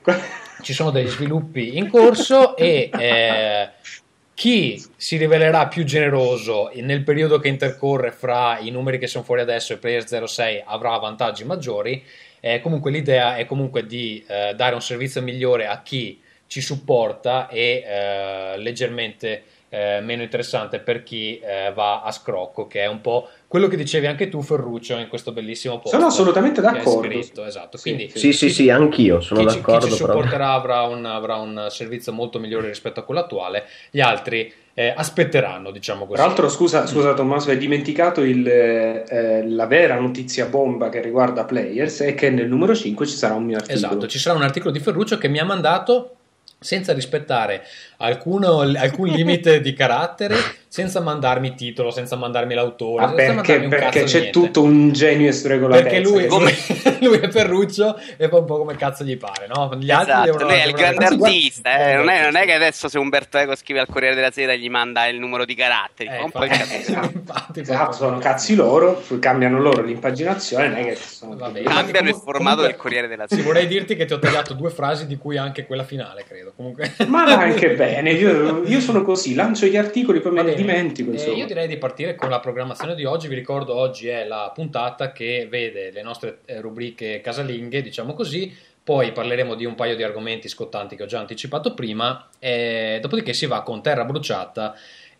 ci 0.61 0.73
sono 0.73 0.91
degli 0.91 1.09
sviluppi 1.09 1.77
in 1.77 1.89
corso 1.89 2.55
e 2.55 2.91
chi 4.33 4.83
si 4.95 5.17
rivelerà 5.17 5.67
più 5.67 5.83
generoso 5.83 6.71
nel 6.75 7.03
periodo 7.03 7.39
che 7.39 7.47
intercorre 7.47 8.11
fra 8.11 8.57
i 8.59 8.71
numeri 8.71 8.97
che 8.97 9.07
sono 9.07 9.23
fuori 9.23 9.41
adesso 9.41 9.73
e 9.73 9.77
Player 9.77 10.27
06 10.27 10.63
avrà 10.65 10.97
vantaggi 10.97 11.43
maggiori. 11.43 12.03
Eh, 12.39 12.59
comunque 12.59 12.91
l'idea 12.91 13.37
è 13.37 13.45
comunque 13.45 13.85
di 13.85 14.23
eh, 14.27 14.53
dare 14.55 14.73
un 14.73 14.81
servizio 14.81 15.21
migliore 15.21 15.67
a 15.67 15.81
chi 15.81 16.19
ci 16.47 16.61
supporta 16.61 17.47
e 17.47 17.83
eh, 17.85 18.57
leggermente 18.57 19.43
eh, 19.69 20.01
meno 20.01 20.21
interessante 20.21 20.79
per 20.79 21.01
chi 21.03 21.39
eh, 21.39 21.71
va 21.73 22.03
a 22.03 22.11
scrocco, 22.11 22.67
che 22.67 22.81
è 22.81 22.85
un 22.85 23.01
po' 23.01 23.29
quello 23.53 23.67
che 23.67 23.77
dicevi 23.77 24.07
anche 24.07 24.29
tu, 24.29 24.41
Ferruccio, 24.41 24.97
in 24.97 25.07
questo 25.07 25.31
bellissimo 25.31 25.77
post. 25.77 25.93
Sono 25.93 26.07
assolutamente 26.07 26.59
d'accordo. 26.59 27.07
scritto, 27.07 27.45
esatto. 27.45 27.77
Sì, 27.77 27.93
Quindi, 27.93 28.11
Sì, 28.15 28.33
sì, 28.33 28.49
sì, 28.49 28.71
anch'io 28.71 29.21
sono 29.21 29.41
chi, 29.41 29.47
ci- 29.49 29.53
chi 29.57 29.61
d'accordo. 29.61 29.85
ci 29.95 30.01
però- 30.01 30.13
supporterà 30.13 30.53
avrà 30.53 30.81
un, 30.81 31.05
avrà 31.05 31.35
un 31.35 31.67
servizio 31.69 32.11
molto 32.13 32.39
migliore 32.39 32.65
rispetto 32.69 32.99
a 32.99 33.03
quello 33.03 33.19
attuale, 33.19 33.65
gli 33.91 33.99
altri 33.99 34.51
eh, 34.73 34.91
aspetteranno, 34.97 35.69
diciamo 35.69 36.05
così. 36.07 36.15
Tra 36.15 36.25
l'altro, 36.25 36.49
scusa, 36.49 36.87
scusa 36.87 37.13
Tommaso, 37.13 37.51
hai 37.51 37.57
dimenticato 37.59 38.21
il, 38.21 38.47
eh, 38.47 39.47
la 39.47 39.67
vera 39.67 39.99
notizia 39.99 40.47
bomba 40.47 40.89
che 40.89 40.99
riguarda 40.99 41.45
Players 41.45 41.99
è 42.01 42.15
che 42.15 42.31
nel 42.31 42.47
numero 42.47 42.73
5 42.73 43.05
ci 43.05 43.15
sarà 43.15 43.35
un 43.35 43.43
mio 43.43 43.57
articolo. 43.57 43.85
Esatto, 43.85 44.07
ci 44.07 44.17
sarà 44.17 44.35
un 44.35 44.41
articolo 44.41 44.71
di 44.71 44.79
Ferruccio 44.79 45.19
che 45.19 45.27
mi 45.27 45.37
ha 45.37 45.45
mandato 45.45 46.15
senza 46.57 46.91
rispettare 46.93 47.61
alcuno- 47.97 48.61
alcun 48.61 49.09
limite 49.09 49.61
di 49.61 49.73
carattere, 49.73 50.35
senza 50.73 51.01
mandarmi 51.01 51.53
titolo, 51.53 51.91
senza 51.91 52.15
mandarmi 52.15 52.55
l'autore, 52.55 53.03
Ah, 53.03 53.07
senza 53.09 53.15
perché, 53.15 53.33
mandarmi 53.59 53.63
un 53.65 53.69
perché 53.69 54.03
c'è 54.05 54.19
niente. 54.21 54.31
tutto 54.31 54.63
un 54.63 54.91
genio 54.91 55.27
e 55.27 55.31
sregolatezza. 55.31 55.87
Perché 55.87 56.01
lui, 56.01 56.21
che- 56.23 56.27
Come- 56.27 56.53
lui 57.01 57.17
è 57.19 57.29
Ferruccio 57.29 57.95
e 58.17 58.27
fa 58.27 58.37
un 58.37 58.45
po' 58.45 58.57
come 58.57 58.75
cazzo 58.75 59.03
gli 59.03 59.15
pare, 59.15 59.45
no? 59.45 59.69
Gli 59.79 59.91
altri 59.91 60.11
Esatto, 60.13 60.25
devono 60.31 60.45
lui 60.45 60.53
è 60.55 60.65
il 60.65 60.71
grande 60.73 61.05
guarda- 61.05 61.25
artista, 61.27 61.77
eh, 61.89 61.95
non, 61.95 62.09
è, 62.09 62.23
non 62.23 62.35
è 62.37 62.45
che 62.45 62.53
adesso 62.53 62.87
se 62.89 62.97
Umberto 62.97 63.37
Eco 63.37 63.55
scrive 63.55 63.81
al 63.81 63.87
Corriere 63.87 64.15
della 64.15 64.31
Sera 64.31 64.55
gli 64.55 64.67
manda 64.67 65.05
il 65.05 65.19
numero 65.19 65.45
di 65.45 65.53
caratteri, 65.53 66.09
Eh, 66.09 66.23
un 66.23 66.31
po' 66.31 66.43
il 66.43 66.49
infatti- 66.51 66.69
cazzo. 66.71 66.91
Esatto. 66.91 67.11
infatti, 67.19 67.59
Esatto, 67.59 67.91
sono 67.91 68.17
cazzi 68.17 68.55
loro, 68.55 69.03
cambiano 69.19 69.59
loro 69.59 69.83
l'impaginazione, 69.83 70.69
non 70.69 70.77
è 70.79 70.85
che 70.85 70.95
sono 70.95 71.35
Va 71.35 71.49
bene. 71.49 71.61
problemi. 71.65 71.75
Cambiano 71.83 72.07
il 72.09 72.15
formato 72.15 72.39
comunque- 72.39 72.67
del 72.67 72.75
Corriere 72.77 73.07
della 73.07 73.25
Sì, 73.27 73.35
Sera. 73.35 73.45
vorrei 73.47 73.67
dirti 73.67 73.95
che 73.95 74.05
ti 74.05 74.13
ho 74.13 74.17
tagliato 74.17 74.55
due 74.55 74.71
frasi, 74.71 75.05
di 75.05 75.17
cui 75.17 75.37
anche 75.37 75.67
quella 75.67 75.83
finale, 75.83 76.23
credo. 76.27 76.51
Comunque... 76.55 76.93
Ma 77.05 77.25
va 77.25 77.37
anche 77.43 77.75
bene, 77.75 78.09
io, 78.13 78.63
io 78.65 78.79
sono 78.79 79.03
così, 79.03 79.35
lancio 79.35 79.67
gli 79.67 79.77
articoli, 79.77 80.19
poi 80.19 80.31
bene. 80.33 80.61
Dimentico. 80.65 81.09
Eh, 81.11 81.13
insomma. 81.13 81.37
io 81.37 81.45
direi 81.45 81.67
di 81.67 81.77
partire 81.77 82.15
con 82.15 82.29
la 82.29 82.39
programmazione 82.39 82.95
di 82.95 83.05
oggi. 83.05 83.27
Vi 83.27 83.35
ricordo, 83.35 83.75
oggi 83.75 84.07
è 84.07 84.25
la 84.25 84.51
puntata 84.53 85.11
che 85.11 85.47
vede 85.49 85.91
le 85.91 86.01
nostre 86.01 86.39
eh, 86.45 86.61
rubriche 86.61 87.21
casalinghe, 87.21 87.81
diciamo 87.81 88.13
così. 88.13 88.55
Poi 88.83 89.13
parleremo 89.13 89.55
di 89.55 89.63
un 89.63 89.75
paio 89.75 89.95
di 89.95 90.03
argomenti 90.03 90.49
scottanti 90.49 90.95
che 90.95 91.03
ho 91.03 91.07
già 91.07 91.19
anticipato 91.19 91.73
prima. 91.73 92.27
E 92.39 92.99
dopodiché 93.01 93.33
si 93.33 93.45
va 93.45 93.61
con 93.61 93.81
terra 93.81 94.03
bruciata 94.03 94.75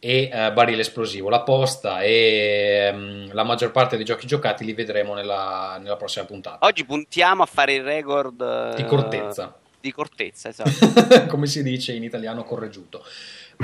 e 0.05 0.29
eh, 0.29 0.51
barile 0.51 0.81
esplosivo. 0.81 1.29
La 1.29 1.43
posta 1.43 2.01
e 2.01 2.89
ehm, 2.91 3.33
la 3.33 3.43
maggior 3.43 3.71
parte 3.71 3.95
dei 3.95 4.03
giochi 4.03 4.27
giocati 4.27 4.65
li 4.65 4.73
vedremo 4.73 5.13
nella, 5.13 5.77
nella 5.81 5.95
prossima 5.95 6.25
puntata. 6.25 6.65
Oggi 6.65 6.83
puntiamo 6.83 7.43
a 7.43 7.45
fare 7.45 7.75
il 7.75 7.83
record 7.83 8.41
eh, 8.41 8.75
Di 8.75 8.83
cortezza. 8.83 9.55
Di 9.79 9.93
cortezza, 9.93 10.50
esatto. 10.50 11.25
come 11.27 11.47
si 11.47 11.63
dice 11.63 11.93
in 11.93 12.03
italiano 12.03 12.43
correggiuto. 12.43 13.01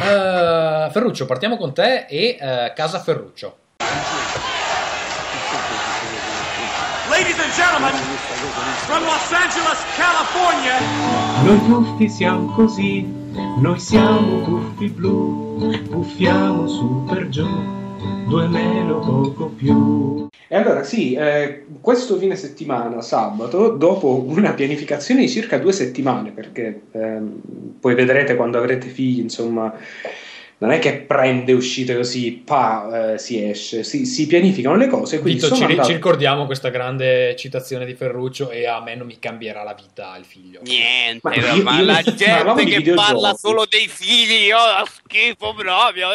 Eh, 0.01 0.89
Ferruccio, 0.91 1.25
partiamo 1.25 1.57
con 1.57 1.73
te 1.73 2.05
e 2.07 2.37
eh, 2.39 2.73
Casa 2.73 2.99
Ferruccio. 2.99 3.57
Ladies 7.09 7.39
and 7.39 7.51
gentlemen, 7.53 7.93
from 8.85 9.03
Los 9.03 9.33
Angeles, 9.33 9.83
California, 9.97 10.79
Noi 11.43 11.65
tuffi 11.65 12.07
siamo 12.07 12.53
così, 12.53 13.01
noi 13.57 13.79
siamo 13.79 14.41
tuffi 14.43 14.89
blu, 14.89 15.57
puffiamo 15.89 16.67
su 16.67 17.03
per 17.05 17.27
giù, 17.27 17.47
due 18.27 18.47
meno 18.47 18.99
poco 18.99 19.47
più. 19.47 20.27
E 20.47 20.55
allora 20.55 20.83
sì, 20.83 21.13
eh, 21.13 21.65
questo 21.79 22.17
fine 22.17 22.35
settimana, 22.35 23.01
sabato, 23.01 23.69
dopo 23.69 24.23
una 24.27 24.53
pianificazione 24.53 25.21
di 25.21 25.29
circa 25.29 25.59
due 25.59 25.71
settimane, 25.71 26.31
perché 26.31 26.81
ehm, 26.91 27.41
poi 27.79 27.93
vedrete 27.93 28.35
quando 28.35 28.57
avrete 28.57 28.87
figli, 28.87 29.19
insomma, 29.19 29.71
non 30.61 30.71
è 30.71 30.79
che 30.79 30.93
prende 30.97 31.53
uscite 31.53 31.95
così, 31.95 32.33
pa, 32.33 33.13
eh, 33.13 33.17
si 33.17 33.41
esce, 33.49 33.83
si, 33.85 34.05
si 34.05 34.27
pianificano 34.27 34.75
le 34.75 34.87
cose. 34.87 35.21
Quindi 35.21 35.39
Vito, 35.41 35.55
ci, 35.55 35.63
andato- 35.63 35.87
ci 35.87 35.93
ricordiamo 35.93 36.45
questa 36.45 36.67
grande 36.69 37.33
citazione 37.37 37.85
di 37.85 37.93
Ferruccio 37.93 38.49
e 38.49 38.67
a 38.67 38.81
me 38.81 38.93
non 38.95 39.07
mi 39.07 39.17
cambierà 39.19 39.63
la 39.63 39.73
vita 39.73 40.17
il 40.17 40.25
figlio. 40.25 40.59
Niente, 40.63 41.21
Ma 41.23 41.29
ma, 41.29 41.35
io- 41.77 41.79
io- 41.79 41.85
la 41.85 42.01
gente 42.03 42.63
di 42.65 42.83
che 42.83 42.93
parla 42.93 43.33
solo 43.35 43.65
dei 43.69 43.87
figli, 43.87 44.51
oh, 44.51 44.85
schifo 44.85 45.53
proprio. 45.55 46.07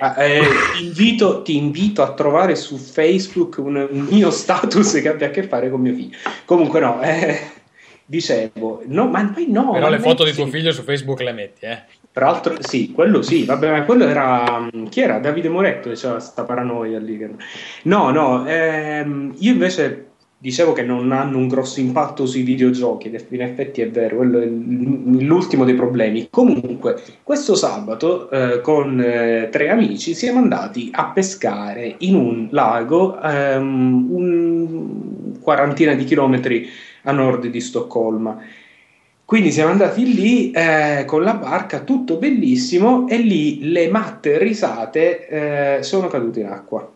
Ah, 0.00 0.22
eh, 0.24 0.42
ti, 0.76 0.84
invito, 0.84 1.40
ti 1.42 1.56
invito 1.56 2.02
a 2.02 2.12
trovare 2.12 2.56
su 2.56 2.76
Facebook 2.76 3.56
un, 3.58 3.76
un 3.76 4.06
mio 4.10 4.30
status 4.30 5.00
che 5.00 5.08
abbia 5.08 5.28
a 5.28 5.30
che 5.30 5.42
fare 5.42 5.70
con 5.70 5.80
mio 5.80 5.94
figlio. 5.94 6.18
Comunque 6.44 6.80
no, 6.80 7.00
eh, 7.00 7.40
dicevo, 8.04 8.82
no, 8.86 9.06
ma 9.08 9.24
poi 9.32 9.46
no. 9.48 9.70
Però 9.72 9.88
le 9.88 9.98
foto 10.00 10.24
di 10.24 10.30
metti- 10.32 10.42
tuo 10.42 10.50
figlio 10.50 10.72
su 10.72 10.82
Facebook 10.82 11.20
le 11.20 11.32
metti, 11.32 11.64
eh. 11.64 11.82
Tra 12.14 12.26
l'altro, 12.26 12.62
sì, 12.62 12.92
quello 12.92 13.22
sì, 13.22 13.44
vabbè, 13.44 13.70
ma 13.72 13.84
quello 13.84 14.04
era. 14.06 14.68
Chi 14.88 15.00
era? 15.00 15.18
Davide 15.18 15.48
Moretto, 15.48 15.90
c'era 15.90 16.20
sta 16.20 16.44
paranoia 16.44 17.00
lì. 17.00 17.18
che- 17.18 17.30
No, 17.84 18.10
no, 18.10 18.46
ehm, 18.46 19.34
io 19.38 19.50
invece 19.52 20.10
dicevo 20.38 20.72
che 20.72 20.82
non 20.82 21.10
hanno 21.10 21.38
un 21.38 21.48
grosso 21.48 21.80
impatto 21.80 22.24
sui 22.26 22.42
videogiochi, 22.42 23.08
in 23.30 23.40
effetti 23.42 23.80
è 23.80 23.90
vero, 23.90 24.16
quello 24.18 24.38
è 24.40 24.46
l'ultimo 24.46 25.64
dei 25.64 25.74
problemi. 25.74 26.28
Comunque, 26.30 27.02
questo 27.24 27.56
sabato 27.56 28.30
eh, 28.30 28.60
con 28.60 29.00
eh, 29.00 29.48
tre 29.50 29.70
amici 29.70 30.14
siamo 30.14 30.38
andati 30.38 30.90
a 30.92 31.06
pescare 31.06 31.96
in 31.98 32.14
un 32.14 32.46
lago 32.52 33.20
ehm, 33.20 34.06
un 34.10 35.38
quarantina 35.40 35.94
di 35.94 36.04
chilometri 36.04 36.68
a 37.04 37.12
nord 37.12 37.46
di 37.48 37.60
Stoccolma. 37.60 38.38
Quindi 39.34 39.50
siamo 39.50 39.72
andati 39.72 40.14
lì 40.14 40.52
eh, 40.52 41.02
con 41.08 41.24
la 41.24 41.34
barca, 41.34 41.80
tutto 41.80 42.18
bellissimo, 42.18 43.08
e 43.08 43.16
lì 43.16 43.68
le 43.72 43.88
matte 43.88 44.38
risate 44.38 45.26
eh, 45.78 45.82
sono 45.82 46.06
cadute 46.06 46.38
in 46.38 46.46
acqua. 46.46 46.88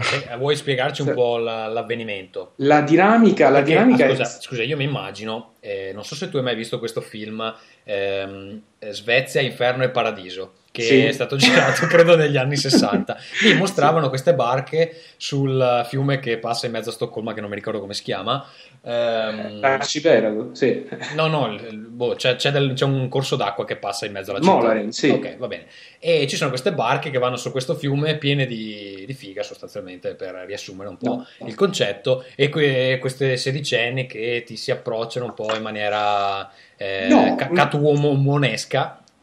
Se- 0.00 0.26
eh, 0.32 0.36
vuoi 0.38 0.56
spiegarci 0.56 1.02
un 1.02 1.12
po' 1.12 1.36
la- 1.36 1.66
l'avvenimento? 1.66 2.52
La 2.56 2.80
dinamica, 2.80 3.50
la 3.50 3.58
Perché, 3.58 3.72
dinamica 3.74 4.06
ah, 4.06 4.08
è- 4.08 4.10
scusa, 4.16 4.24
scusa, 4.40 4.62
io 4.62 4.78
mi 4.78 4.84
immagino, 4.84 5.50
eh, 5.60 5.90
non 5.92 6.04
so 6.06 6.14
se 6.14 6.30
tu 6.30 6.38
hai 6.38 6.42
mai 6.42 6.56
visto 6.56 6.78
questo 6.78 7.02
film 7.02 7.54
ehm, 7.84 8.60
eh, 8.78 8.92
Svezia, 8.94 9.42
Inferno 9.42 9.84
e 9.84 9.90
Paradiso, 9.90 10.52
che 10.74 10.82
Sì. 10.82 11.04
è 11.04 11.12
stato 11.12 11.36
girato 11.36 11.86
credo 11.86 12.16
negli 12.16 12.36
anni 12.36 12.56
60. 12.56 13.16
Lì 13.42 13.54
mostravano 13.54 14.08
queste 14.08 14.34
barche 14.34 14.92
sul 15.16 15.86
fiume 15.88 16.18
che 16.18 16.38
passa 16.38 16.66
in 16.66 16.72
mezzo 16.72 16.88
a 16.88 16.92
Stoccolma, 16.92 17.32
che 17.32 17.40
non 17.40 17.48
mi 17.48 17.54
ricordo 17.54 17.78
come 17.78 17.94
si 17.94 18.02
chiama. 18.02 18.44
Ehm, 18.82 19.60
l'arcipelago, 19.60 20.50
sì. 20.52 20.84
No, 21.14 21.28
no, 21.28 21.46
il- 21.52 21.76
boh, 21.76 22.16
c'è, 22.16 22.34
c'è 22.34 22.50
del- 22.50 22.72
c'è 22.74 22.84
un 22.84 23.08
corso 23.08 23.36
d'acqua 23.36 23.64
che 23.64 23.76
passa 23.76 24.04
in 24.06 24.12
mezzo 24.12 24.32
alla 24.32 24.40
città. 24.40 24.52
Molaren, 24.52 24.90
sì. 24.90 25.10
Ok, 25.10 25.36
va 25.36 25.46
bene. 25.46 25.66
E 26.00 26.26
ci 26.26 26.34
sono 26.34 26.50
queste 26.50 26.72
barche 26.72 27.10
che 27.10 27.18
vanno 27.18 27.36
su 27.36 27.52
questo 27.52 27.76
fiume 27.76 28.16
piene 28.18 28.44
di, 28.44 29.04
di 29.06 29.14
figa, 29.14 29.44
sostanzialmente, 29.44 30.16
per 30.16 30.42
riassumere 30.44 30.88
un 30.88 30.96
po' 30.96 31.24
No, 31.38 31.46
il 31.46 31.54
concetto. 31.54 32.24
E 32.34 32.48
que- 32.48 32.98
queste 33.00 33.36
sedicenni 33.36 34.06
che 34.08 34.42
ti 34.44 34.56
si 34.56 34.72
approcciano 34.72 35.26
un 35.26 35.34
po' 35.34 35.54
in 35.54 35.62
maniera 35.62 36.50
eh, 36.76 37.06
No, 37.08 37.36
ca- 37.36 37.46
no. 37.46 37.52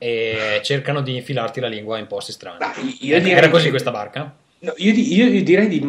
E 0.03 0.61
cercano 0.63 1.01
di 1.01 1.15
infilarti 1.15 1.59
la 1.59 1.67
lingua 1.67 1.99
in 1.99 2.07
posti 2.07 2.31
strani. 2.31 2.57
Dai, 2.57 2.97
io 3.01 3.17
Era 3.17 3.49
così 3.51 3.69
questa 3.69 3.91
barca? 3.91 4.33
No, 4.63 4.73
io, 4.77 4.93
di- 4.93 5.13
io 5.13 5.43
direi 5.43 5.67
di, 5.67 5.79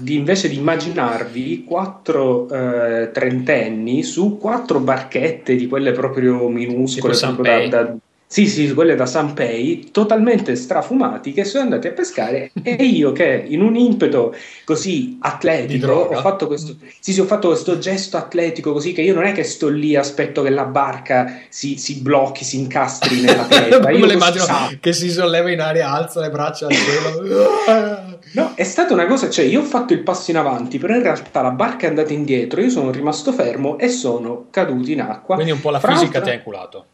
di 0.00 0.16
invece 0.16 0.48
di 0.48 0.56
immaginarvi 0.56 1.62
quattro 1.64 2.48
eh, 2.48 3.10
trentenni 3.12 4.02
su 4.02 4.36
quattro 4.38 4.80
barchette 4.80 5.54
di 5.54 5.68
quelle 5.68 5.92
proprio 5.92 6.48
minuscole, 6.48 7.16
proprio 7.16 7.68
da, 7.68 7.82
da- 7.82 7.96
sì, 8.32 8.46
sì, 8.46 8.72
quelle 8.72 8.94
da 8.94 9.04
Sanpei, 9.04 9.90
totalmente 9.90 10.56
strafumati, 10.56 11.34
che 11.34 11.44
sono 11.44 11.64
andati 11.64 11.88
a 11.88 11.92
pescare 11.92 12.50
e 12.64 12.82
io 12.82 13.12
che 13.12 13.44
in 13.46 13.60
un 13.60 13.76
impeto 13.76 14.34
così 14.64 15.18
atletico 15.20 15.92
ho 15.92 16.18
fatto 16.18 16.46
questo, 16.46 16.76
sì, 16.98 17.12
sì, 17.12 17.20
ho 17.20 17.26
fatto 17.26 17.48
questo 17.48 17.78
gesto 17.78 18.16
atletico 18.16 18.72
così 18.72 18.94
che 18.94 19.02
io 19.02 19.12
non 19.12 19.24
è 19.24 19.32
che 19.32 19.44
sto 19.44 19.68
lì 19.68 19.96
aspetto 19.96 20.40
che 20.40 20.48
la 20.48 20.64
barca 20.64 21.42
si, 21.50 21.76
si 21.76 22.00
blocchi, 22.00 22.42
si 22.42 22.58
incastri 22.58 23.20
nella. 23.20 23.46
Come 23.78 23.96
io 23.98 24.06
le 24.06 24.14
immagino 24.14 24.44
salto. 24.44 24.78
che 24.80 24.94
si 24.94 25.10
solleva 25.10 25.50
in 25.50 25.60
aria, 25.60 25.90
alza 25.90 26.20
le 26.20 26.30
braccia 26.30 26.68
al 26.68 26.72
cielo. 26.72 28.10
No, 28.34 28.52
è 28.54 28.64
stata 28.64 28.94
una 28.94 29.04
cosa, 29.04 29.28
cioè 29.28 29.44
io 29.44 29.60
ho 29.60 29.64
fatto 29.64 29.92
il 29.92 29.98
passo 29.98 30.30
in 30.30 30.38
avanti, 30.38 30.78
però 30.78 30.94
in 30.94 31.02
realtà 31.02 31.42
la 31.42 31.50
barca 31.50 31.84
è 31.84 31.88
andata 31.90 32.14
indietro, 32.14 32.62
io 32.62 32.70
sono 32.70 32.90
rimasto 32.90 33.30
fermo 33.30 33.76
e 33.76 33.88
sono 33.88 34.46
caduto 34.48 34.90
in 34.90 35.02
acqua. 35.02 35.34
Quindi 35.34 35.52
un 35.52 35.60
po' 35.60 35.68
la 35.68 35.80
Fra 35.80 35.92
fisica 35.92 36.22
ti 36.22 36.30
ha 36.30 36.32
inculato. 36.32 36.86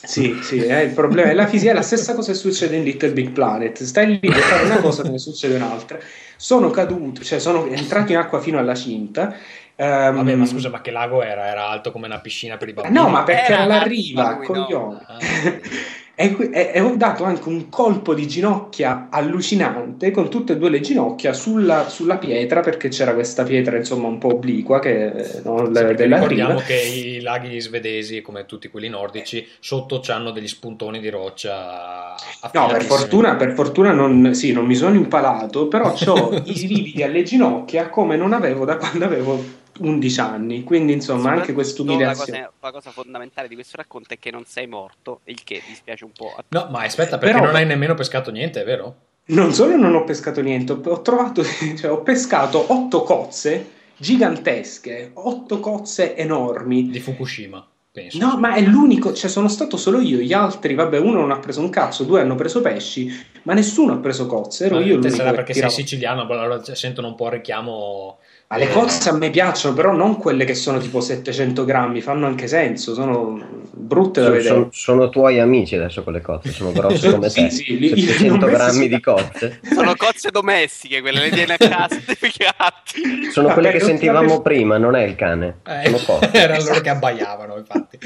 Sì, 0.00 0.42
sì, 0.42 0.62
è 0.64 0.78
il 0.80 0.92
problema 0.92 1.30
è 1.30 1.34
la 1.34 1.46
fisica, 1.48 1.72
è 1.72 1.74
la 1.74 1.82
stessa 1.82 2.14
cosa 2.14 2.30
che 2.32 2.38
succede 2.38 2.76
in 2.76 2.84
Little 2.84 3.12
Big 3.12 3.30
Planet. 3.32 3.82
Stai 3.82 4.18
lì 4.20 4.32
per 4.32 4.44
fare 4.44 4.62
una 4.64 4.78
cosa 4.78 5.02
e 5.02 5.08
ne 5.10 5.18
succede 5.18 5.56
un'altra. 5.56 5.98
Sono 6.36 6.70
caduto, 6.70 7.22
cioè 7.24 7.40
sono 7.40 7.66
entrato 7.66 8.12
in 8.12 8.18
acqua 8.18 8.40
fino 8.40 8.58
alla 8.58 8.74
cinta. 8.76 9.34
ehm, 9.74 10.14
Vabbè, 10.14 10.34
ma 10.36 10.46
scusa, 10.46 10.68
ma 10.70 10.80
che 10.80 10.92
lago 10.92 11.22
era? 11.22 11.46
Era 11.48 11.68
alto 11.68 11.90
come 11.90 12.06
una 12.06 12.20
piscina 12.20 12.56
per 12.56 12.68
i 12.68 12.72
bambini? 12.74 12.94
No, 12.96 13.08
ma 13.08 13.24
perché 13.24 13.52
Era 13.52 13.62
alla 13.64 13.74
alto, 13.74 13.88
riva, 13.88 14.36
coglione. 14.38 15.04
no. 15.08 15.18
E, 16.20 16.36
e- 16.50 16.70
e 16.74 16.80
ho 16.80 16.96
dato 16.96 17.22
anche 17.22 17.48
un 17.48 17.68
colpo 17.68 18.12
di 18.12 18.26
ginocchia 18.26 19.06
allucinante 19.08 20.10
con 20.10 20.28
tutte 20.28 20.54
e 20.54 20.56
due 20.56 20.68
le 20.68 20.80
ginocchia 20.80 21.32
sulla, 21.32 21.88
sulla 21.88 22.16
pietra, 22.16 22.58
perché 22.58 22.88
c'era 22.88 23.14
questa 23.14 23.44
pietra 23.44 23.76
insomma 23.76 24.08
un 24.08 24.18
po' 24.18 24.34
obliqua 24.34 24.80
che, 24.80 25.06
eh, 25.06 25.40
no, 25.44 25.66
Sì, 25.66 25.72
le- 25.72 25.94
della 25.94 26.16
ricordiamo 26.16 26.50
riva. 26.54 26.62
che 26.62 26.74
i 26.74 27.20
laghi 27.20 27.60
svedesi, 27.60 28.20
come 28.20 28.46
tutti 28.46 28.66
quelli 28.66 28.88
nordici, 28.88 29.46
sotto 29.60 30.02
hanno 30.08 30.32
degli 30.32 30.48
spuntoni 30.48 30.98
di 30.98 31.08
roccia 31.08 32.16
No, 32.52 32.66
per 32.66 32.82
fortuna, 32.82 33.36
per 33.36 33.52
fortuna 33.52 33.92
non, 33.92 34.34
sì, 34.34 34.50
non 34.52 34.66
mi 34.66 34.74
sono 34.74 34.96
impalato, 34.96 35.68
però 35.68 35.94
ho 36.04 36.30
i 36.44 36.66
lividi 36.66 37.02
alle 37.04 37.22
ginocchia 37.22 37.90
come 37.90 38.16
non 38.16 38.32
avevo 38.32 38.64
da 38.64 38.76
quando 38.76 39.04
avevo 39.04 39.40
11 39.78 40.20
anni. 40.20 40.64
Quindi, 40.64 40.92
insomma, 40.92 41.32
anche 41.32 41.52
quest'umiliazione. 41.52 42.38
La 42.38 42.44
cosa, 42.46 42.52
la 42.60 42.70
cosa 42.72 42.90
fondamentale 42.90 43.48
di 43.48 43.54
questo 43.54 43.76
racconto 43.76 44.14
è 44.14 44.18
che 44.18 44.30
non 44.30 44.44
sei 44.46 44.66
morto, 44.66 45.20
il 45.24 45.42
che 45.44 45.62
dispiace 45.66 46.04
un 46.04 46.12
po'. 46.12 46.34
a 46.36 46.44
No, 46.48 46.68
ma 46.70 46.82
aspetta, 46.82 47.18
perché 47.18 47.34
Però- 47.34 47.46
non 47.46 47.56
hai 47.56 47.66
nemmeno 47.66 47.94
pescato 47.94 48.30
niente, 48.30 48.62
è 48.62 48.64
vero? 48.64 48.96
Non 49.26 49.52
solo 49.52 49.76
non 49.76 49.94
ho 49.94 50.04
pescato 50.04 50.40
niente, 50.40 50.72
ho 50.72 51.02
trovato, 51.02 51.42
cioè, 51.76 51.90
ho 51.90 52.02
pescato 52.02 52.72
otto 52.72 53.02
cozze 53.02 53.76
gigantesche, 53.98 55.10
otto 55.14 55.60
cozze 55.60 56.16
enormi. 56.16 56.88
Di 56.88 57.00
Fukushima, 57.00 57.66
penso. 57.92 58.18
No, 58.18 58.38
ma 58.38 58.54
è 58.54 58.62
l'unico, 58.62 59.12
cioè 59.12 59.28
sono 59.28 59.48
stato 59.48 59.76
solo 59.76 60.00
io, 60.00 60.18
gli 60.18 60.32
altri, 60.32 60.74
vabbè, 60.74 60.98
uno 60.98 61.20
non 61.20 61.30
ha 61.30 61.38
preso 61.38 61.60
un 61.60 61.68
cazzo, 61.68 62.04
due 62.04 62.20
hanno 62.20 62.36
preso 62.36 62.60
pesci, 62.60 63.10
ma 63.42 63.52
nessuno 63.54 63.94
ha 63.94 63.98
preso 63.98 64.26
cozze, 64.26 64.66
ero 64.66 64.76
Ma 64.76 64.80
io 64.82 64.96
l'unico 64.96 65.14
sarà 65.14 65.32
perché 65.32 65.52
tirava. 65.52 65.72
sei 65.72 65.82
siciliano, 65.82 66.22
allora 66.22 66.62
sentono 66.74 67.08
un 67.08 67.14
po' 67.14 67.26
il 67.26 67.32
richiamo. 67.32 68.18
Ma 68.50 68.56
le 68.56 68.64
eh, 68.64 68.72
cozze 68.72 69.10
a 69.10 69.12
me 69.12 69.28
piacciono, 69.28 69.74
però 69.74 69.92
non 69.92 70.16
quelle 70.16 70.46
che 70.46 70.54
sono 70.54 70.78
tipo 70.78 71.00
700 71.00 71.66
grammi, 71.66 72.00
fanno 72.00 72.26
anche 72.26 72.46
senso, 72.46 72.94
sono 72.94 73.38
brutte 73.72 74.20
da 74.20 74.26
Sono, 74.28 74.36
vedere. 74.38 74.54
sono- 74.54 74.68
sono 74.72 75.08
tuoi 75.10 75.38
amici 75.38 75.76
adesso 75.76 76.02
quelle 76.02 76.22
cozze, 76.22 76.50
sono 76.52 76.72
grosse 76.72 77.10
come 77.12 77.28
Sì, 77.28 77.42
te. 77.42 77.50
sì, 77.50 77.78
li- 77.78 77.92
li- 77.92 78.00
700 78.00 78.26
non 78.30 78.38
penso 78.38 78.56
grammi 78.56 78.72
sia- 78.86 78.88
di 78.88 79.00
cozze. 79.02 79.60
Sono 79.70 79.94
cozze 79.96 80.30
domestiche, 80.30 81.02
quelle 81.02 81.20
le 81.20 81.28
tiene 81.30 81.52
a 81.52 81.56
casa 81.58 82.00
dei 82.06 82.32
gatti. 82.38 83.30
Sono 83.30 83.48
quelle 83.52 83.70
che 83.70 83.80
sentivamo 83.80 84.20
ultimamente- 84.20 84.48
prima, 84.48 84.78
non 84.78 84.96
è 84.96 85.02
il 85.02 85.14
cane. 85.14 85.58
eh, 85.66 85.84
Sono 85.84 85.98
cozze. 86.18 86.30
erano 86.32 86.64
loro 86.64 86.80
che 86.80 86.88
abbaiavano, 86.88 87.56
infatti. 87.58 87.98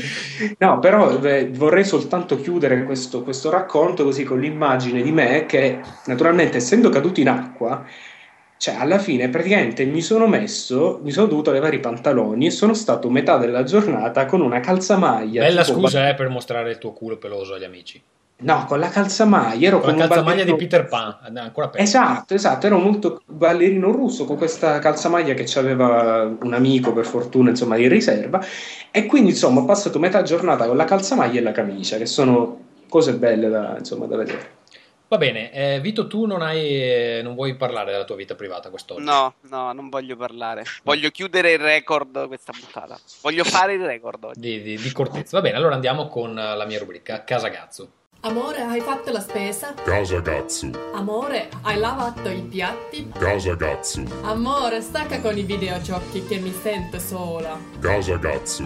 No, 0.59 0.81
però 0.81 1.21
eh, 1.23 1.51
vorrei 1.53 1.85
soltanto 1.85 2.41
chiudere 2.41 2.83
questo, 2.83 3.23
questo 3.23 3.49
racconto 3.49 4.03
così 4.03 4.25
con 4.25 4.41
l'immagine 4.41 5.03
di 5.03 5.13
me 5.13 5.47
che, 5.47 5.79
naturalmente, 6.07 6.57
essendo 6.57 6.89
caduto 6.89 7.21
in 7.21 7.29
acqua, 7.29 7.85
cioè 8.63 8.77
alla 8.77 9.01
fine 9.01 9.29
praticamente 9.29 9.85
mi 9.85 10.01
sono 10.01 10.29
messo, 10.29 11.01
mi 11.03 11.11
sono 11.11 11.27
dovuto 11.27 11.51
levare 11.51 11.75
i 11.75 11.81
pantaloni 11.81 12.47
e 12.47 12.51
sono 12.53 12.75
stato 12.75 13.11
metà 13.11 13.37
della 13.37 13.65
giornata 13.65 14.25
con 14.25 14.41
una 14.41 14.61
calzamaglia. 14.61 15.43
Bella 15.43 15.65
scusa 15.65 16.03
ba- 16.03 16.09
eh, 16.11 16.15
per 16.15 16.29
mostrare 16.29 16.71
il 16.71 16.79
tuo 16.79 16.93
culo 16.93 17.17
peloso 17.17 17.55
agli 17.55 17.65
amici. 17.65 18.01
No, 18.43 18.65
con 18.69 18.79
la 18.79 18.89
calzamaglia, 18.89 19.67
ero 19.67 19.81
Con 19.81 19.91
con 19.91 19.99
la 19.99 20.07
calzamaglia 20.07 20.45
di 20.45 20.51
ballerino- 20.53 20.57
Peter 20.57 20.87
Pan, 20.87 21.37
eh, 21.37 21.41
ancora 21.41 21.69
peggio. 21.71 21.83
Esatto, 21.83 22.35
esatto, 22.35 22.67
ero 22.67 22.79
molto 22.79 23.23
ballerino 23.27 23.91
russo 23.91 24.27
con 24.27 24.37
questa 24.37 24.79
calzamaglia 24.79 25.35
che 25.35 25.59
aveva 25.59 26.33
un 26.41 26.55
amico 26.55 26.93
per 26.93 27.05
fortuna, 27.05 27.51
insomma, 27.51 27.77
in 27.79 27.89
riserva 27.89 28.41
e 28.93 29.07
quindi 29.07 29.31
insomma 29.31 29.63
ho 29.63 29.65
passato 29.65 29.99
metà 29.99 30.23
giornata 30.23 30.67
con 30.69 30.77
la 30.77 30.85
calzamaglia 30.85 31.41
e 31.41 31.43
la 31.43 31.51
camicia, 31.51 31.97
che 31.97 32.07
sono 32.07 32.59
cose 32.89 33.15
belle 33.15 33.49
da, 33.49 33.75
insomma, 33.77 34.07
da 34.07 34.17
vedere. 34.19 34.61
Va 35.13 35.19
bene, 35.19 35.53
eh, 35.53 35.79
Vito, 35.79 36.07
tu 36.07 36.25
non, 36.25 36.41
hai, 36.41 36.59
eh, 36.59 37.21
non 37.23 37.35
vuoi 37.35 37.55
parlare 37.55 37.93
della 37.93 38.05
tua 38.05 38.17
vita 38.17 38.35
privata 38.35 38.71
quest'oggi? 38.71 39.05
No, 39.05 39.35
no, 39.51 39.75
non 39.75 39.91
voglio 39.91 40.17
parlare. 40.17 40.65
Voglio 40.85 41.11
chiudere 41.11 41.53
il 41.53 41.59
record 41.59 42.27
questa 42.29 42.51
puntata. 42.59 42.99
Voglio 43.21 43.45
fare 43.45 43.75
il 43.75 43.85
record 43.85 44.25
oggi. 44.25 44.41
Di, 44.41 44.63
di, 44.63 44.77
di 44.79 44.91
cortezza. 44.91 45.37
Va 45.37 45.43
bene, 45.43 45.59
allora 45.59 45.75
andiamo 45.75 46.09
con 46.09 46.39
eh, 46.39 46.57
la 46.57 46.65
mia 46.65 46.79
rubrica, 46.79 47.25
Casagazzo. 47.25 47.91
Amore, 48.21 48.63
hai 48.63 48.81
fatto 48.81 49.13
la 49.13 49.21
spesa? 49.21 49.75
Casagazzo, 49.75 50.71
Amore, 50.95 51.51
hai 51.61 51.77
lavato 51.77 52.31
i 52.31 52.41
piatti? 52.41 53.13
Casagazzo, 53.13 54.05
Amore, 54.23 54.81
stacca 54.81 55.21
con 55.21 55.37
i 55.37 55.43
videogiochi 55.43 56.25
che 56.25 56.39
mi 56.39 56.53
sento 56.53 56.99
sola. 56.99 57.59
Casagazzo, 57.81 58.65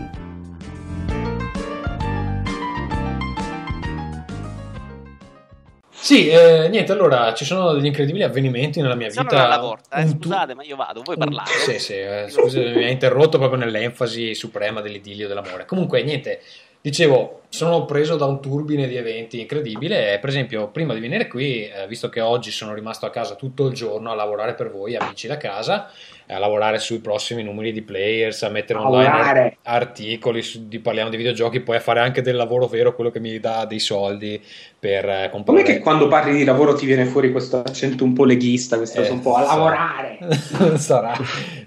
Sì, 6.07 6.29
eh, 6.29 6.69
niente, 6.69 6.93
allora 6.93 7.35
ci 7.35 7.45
sono 7.45 7.73
degli 7.73 7.87
incredibili 7.87 8.23
avvenimenti 8.23 8.81
nella 8.81 8.95
mia 8.95 9.11
Sono 9.11 9.29
vita. 9.29 9.45
alla 9.47 9.59
porta, 9.59 9.97
eh, 9.97 10.03
Un 10.05 10.21
tu- 10.21 10.29
scusate, 10.29 10.55
ma 10.55 10.63
io 10.63 10.77
vado, 10.77 11.03
vuoi 11.03 11.17
un- 11.19 11.25
parlare? 11.25 11.51
Sì, 11.51 11.81
sì, 11.81 11.95
eh, 11.95 12.27
scusa, 12.29 12.61
mi 12.61 12.85
ha 12.85 12.89
interrotto 12.91 13.39
proprio 13.39 13.59
nell'enfasi 13.59 14.33
suprema 14.37 14.81
dell'idillio 14.81 15.27
dell'amore. 15.27 15.65
Comunque, 15.65 16.05
niente, 16.05 16.43
dicevo, 16.81 17.41
sono 17.49 17.85
preso 17.87 18.15
da 18.15 18.25
un 18.27 18.41
turbine 18.41 18.87
di 18.87 18.95
eventi 18.95 19.41
incredibile. 19.41 20.19
Per 20.21 20.29
esempio, 20.29 20.69
prima 20.69 20.95
di 20.95 21.01
venire 21.01 21.27
qui, 21.27 21.65
eh, 21.67 21.89
visto 21.89 22.09
che 22.09 22.21
oggi 22.21 22.53
sono 22.53 22.73
rimasto 22.73 23.05
a 23.05 23.11
casa 23.11 23.35
tutto 23.35 23.67
il 23.67 23.75
giorno 23.75 24.13
a 24.13 24.15
lavorare 24.15 24.55
per 24.55 24.71
voi, 24.71 24.95
amici 24.95 25.27
da 25.27 25.37
casa, 25.37 25.91
a 26.29 26.39
lavorare 26.39 26.79
sui 26.79 26.99
prossimi 26.99 27.43
numeri 27.45 27.73
di 27.73 27.83
players, 27.83 28.43
a 28.43 28.49
mettere 28.49 28.79
online 28.81 29.09
Lavorare. 29.17 29.57
articoli, 29.63 30.43
su- 30.43 30.67
di, 30.67 30.81
parliamo 30.81 31.09
di 31.11 31.17
videogiochi, 31.17 31.61
poi 31.61 31.77
a 31.77 31.81
fare 31.81 32.01
anche 32.01 32.21
del 32.23 32.35
lavoro 32.35 32.67
vero, 32.67 32.95
quello 32.95 33.11
che 33.11 33.21
mi 33.21 33.39
dà 33.39 33.65
dei 33.65 33.79
soldi 33.79 34.43
per 34.79 35.09
eh, 35.09 35.29
comprare. 35.31 35.63
Com'è 35.63 35.75
che 35.75 35.79
quando 35.81 36.09
parli 36.09 36.37
di 36.37 36.45
lavoro 36.45 36.75
ti 36.75 36.85
viene 36.87 37.05
fuori 37.05 37.31
questo 37.31 37.59
accento 37.59 38.03
un 38.05 38.13
po' 38.13 38.25
leghista, 38.25 38.77
questo 38.77 39.03
Eh, 39.03 39.11
un 39.11 39.21
po' 39.21 39.35
a 39.37 39.45
sarà- 39.45 39.55
lavorare? 39.55 40.19
sarà, 40.79 41.13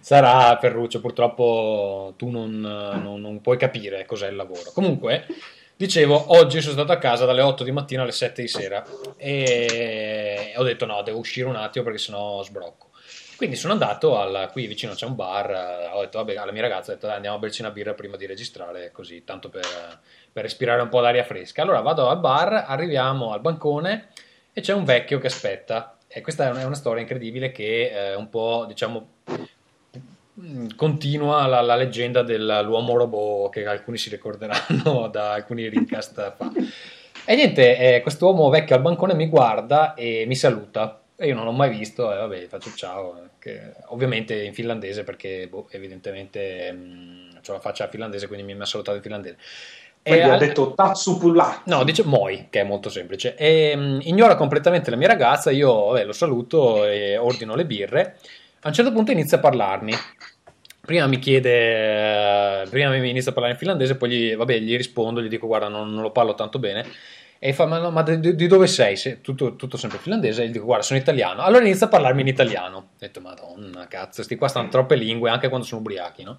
sarà 0.01 0.57
Ferruccio, 0.59 0.99
purtroppo 0.99 2.13
tu 2.17 2.29
non, 2.29 2.59
non- 2.59 3.21
non 3.21 3.41
puoi 3.41 3.57
capire 3.57 4.05
cos'è 4.05 4.27
il 4.27 4.35
lavoro. 4.35 4.71
Comunque, 4.73 5.25
dicevo, 5.77 6.35
oggi 6.37 6.59
sono 6.59 6.73
stato 6.73 6.91
a 6.91 6.97
casa 6.97 7.23
dalle 7.25 7.41
8 7.41 7.63
di 7.63 7.71
mattina 7.71 8.01
alle 8.01 8.11
7 8.11 8.41
di 8.41 8.47
sera 8.49 8.83
e 9.15 10.51
ho 10.57 10.63
detto 10.63 10.85
no, 10.85 11.01
devo 11.01 11.19
uscire 11.19 11.47
un 11.47 11.55
attimo 11.55 11.85
perché 11.85 11.99
sennò 11.99 12.43
sbrocco. 12.43 12.87
Quindi 13.39 13.55
sono 13.55 13.71
andato 13.71 14.19
al, 14.19 14.49
qui 14.51 14.67
vicino 14.67 14.93
c'è 14.93 15.05
un 15.05 15.15
bar, 15.15 15.49
eh, 15.49 15.89
ho 15.93 16.01
detto 16.01 16.17
vabbè, 16.17 16.35
alla 16.35 16.51
mia 16.51 16.63
ragazza 16.63 16.91
ho 16.91 16.95
detto 16.95 17.07
andiamo 17.07 17.37
a 17.37 17.39
berci 17.39 17.61
una 17.61 17.71
birra 17.71 17.93
prima 17.93 18.17
di 18.17 18.25
registrare, 18.25 18.91
così 18.91 19.23
tanto 19.23 19.47
per, 19.47 19.65
per 20.29 20.43
respirare 20.43 20.81
un 20.81 20.89
po' 20.89 20.99
d'aria 20.99 21.23
fresca. 21.23 21.61
Allora 21.61 21.79
vado 21.79 22.09
al 22.09 22.19
bar, 22.19 22.65
arriviamo 22.67 23.31
al 23.31 23.39
bancone 23.39 24.09
e 24.51 24.59
c'è 24.59 24.73
un 24.73 24.83
vecchio 24.83 25.19
che 25.19 25.27
aspetta. 25.27 25.95
E 26.09 26.19
questa 26.19 26.47
è 26.47 26.65
una, 26.65 26.75
storia 26.75 26.99
incredibile 26.99 27.53
che 27.53 27.89
è 27.91 28.13
un 28.13 28.27
po', 28.27 28.65
diciamo, 28.67 29.07
mh, 30.33 30.75
continua 30.75 31.47
la, 31.47 31.61
la 31.61 31.77
leggenda 31.77 32.23
dell'uomo 32.23 32.97
robot 32.97 33.53
che 33.53 33.65
alcuni 33.65 33.97
si 33.97 34.09
ricorderanno 34.09 35.07
da 35.13 35.31
alcuni 35.31 35.69
rincast 35.69 36.35
fa. 36.35 36.51
E 37.23 37.35
niente, 37.35 37.77
eh, 37.77 38.01
quest'uomo 38.01 38.49
vecchio 38.49 38.75
al 38.75 38.81
bancone 38.81 39.13
mi 39.13 39.27
guarda 39.27 39.93
e 39.93 40.25
mi 40.27 40.35
saluta. 40.35 41.03
E 41.15 41.27
io 41.27 41.35
non 41.35 41.45
l'ho 41.45 41.53
mai 41.53 41.69
visto, 41.69 42.11
e 42.11 42.17
vabbè, 42.17 42.47
faccio 42.47 42.73
ciao. 42.75 43.28
Che- 43.39 43.73
ovviamente 43.87 44.43
in 44.43 44.53
finlandese 44.53 45.03
perché 45.03 45.47
boh, 45.47 45.67
evidentemente 45.71 46.75
ho 47.47 47.51
la 47.51 47.59
faccia 47.59 47.87
finlandese, 47.87 48.27
quindi 48.27 48.53
mi 48.53 48.59
ha 48.61 48.65
salutato 48.65 48.97
in 48.97 49.03
finlandese. 49.03 49.37
E 50.01 50.11
Quindi 50.11 50.29
ha 50.29 50.33
al- 50.33 50.39
detto 50.39 50.73
Tatsupula. 50.73 51.63
No, 51.65 51.83
dice 51.83 52.03
Moi, 52.03 52.47
che 52.49 52.61
è 52.61 52.63
molto 52.63 52.89
semplice. 52.89 53.35
E, 53.35 53.75
mh, 53.75 53.99
ignora 54.03 54.35
completamente 54.35 54.89
la 54.89 54.95
mia 54.95 55.07
ragazza, 55.07 55.51
io 55.51 55.87
vabbè, 55.87 56.05
lo 56.05 56.13
saluto 56.13 56.85
e 56.85 57.17
ordino 57.17 57.55
le 57.55 57.65
birre. 57.65 58.17
A 58.61 58.67
un 58.67 58.73
certo 58.73 58.91
punto 58.91 59.11
inizia 59.11 59.37
a 59.37 59.41
parlarmi. 59.41 59.93
Prima 60.81 61.05
mi 61.05 61.19
chiede, 61.19 62.61
eh, 62.63 62.67
prima 62.69 62.89
mi 62.89 63.09
inizia 63.09 63.29
a 63.29 63.33
parlare 63.33 63.53
in 63.53 63.59
finlandese, 63.59 63.95
poi 63.95 64.09
gli, 64.09 64.35
vabbè, 64.35 64.57
gli 64.59 64.75
rispondo, 64.75 65.21
gli 65.21 65.27
dico 65.27 65.45
guarda 65.45 65.67
non, 65.67 65.93
non 65.93 66.01
lo 66.01 66.11
parlo 66.11 66.33
tanto 66.33 66.57
bene. 66.57 66.83
E 67.41 67.53
fa, 67.53 67.65
ma, 67.65 67.77
no, 67.79 67.89
ma 67.89 68.03
di, 68.03 68.35
di 68.35 68.47
dove 68.47 68.67
sei? 68.67 68.97
Se- 68.97 69.21
tutto, 69.21 69.55
tutto 69.55 69.77
sempre 69.77 69.97
finlandese. 69.97 70.43
E 70.43 70.47
gli 70.47 70.51
dico 70.51 70.65
guarda 70.65 70.83
sono 70.83 70.99
italiano. 70.99 71.41
Allora 71.41 71.63
inizia 71.63 71.85
a 71.85 71.89
parlarmi 71.89 72.21
in 72.21 72.27
italiano. 72.27 72.77
Ho 72.77 72.85
detto 72.97 73.21
madonna 73.21 73.87
cazzo, 73.87 74.23
sti 74.23 74.35
qua 74.35 74.47
stanno 74.49 74.67
troppe 74.67 74.95
lingue 74.95 75.29
anche 75.29 75.47
quando 75.47 75.65
sono 75.65 75.79
ubriachi, 75.79 76.23
no? 76.23 76.37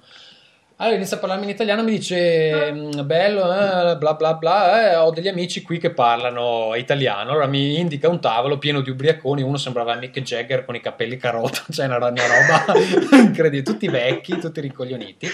Allora 0.77 0.97
inizia 0.97 1.17
a 1.19 1.21
parlarmi 1.21 1.45
in 1.45 1.51
italiano, 1.51 1.83
mi 1.83 1.91
dice 1.91 2.73
"Mm, 2.73 3.05
bello, 3.05 3.43
eh, 3.45 3.97
bla 3.99 4.15
bla 4.15 4.33
bla, 4.35 4.93
eh, 4.93 4.97
ho 4.97 5.11
degli 5.11 5.29
amici 5.29 5.61
qui 5.63 5.79
che 5.79 5.91
parlano 5.91 6.75
italiano. 6.75 7.31
Allora 7.33 7.47
mi 7.47 7.79
indica 7.79 8.09
un 8.09 8.19
tavolo 8.21 8.57
pieno 8.59 8.81
di 8.81 8.89
ubriaconi, 8.89 9.43
uno 9.43 9.59
sembrava 9.59 9.95
Mick 9.97 10.21
Jagger 10.21 10.65
con 10.65 10.75
i 10.75 10.81
capelli 10.81 11.17
carota, 11.19 11.63
cioè 11.71 11.85
una, 11.87 11.97
una 11.97 12.09
roba 12.09 12.79
incredibile, 13.21 13.63
tutti 13.63 13.89
vecchi, 13.89 14.39
tutti 14.39 14.61
ricoglioniti. 14.63 15.29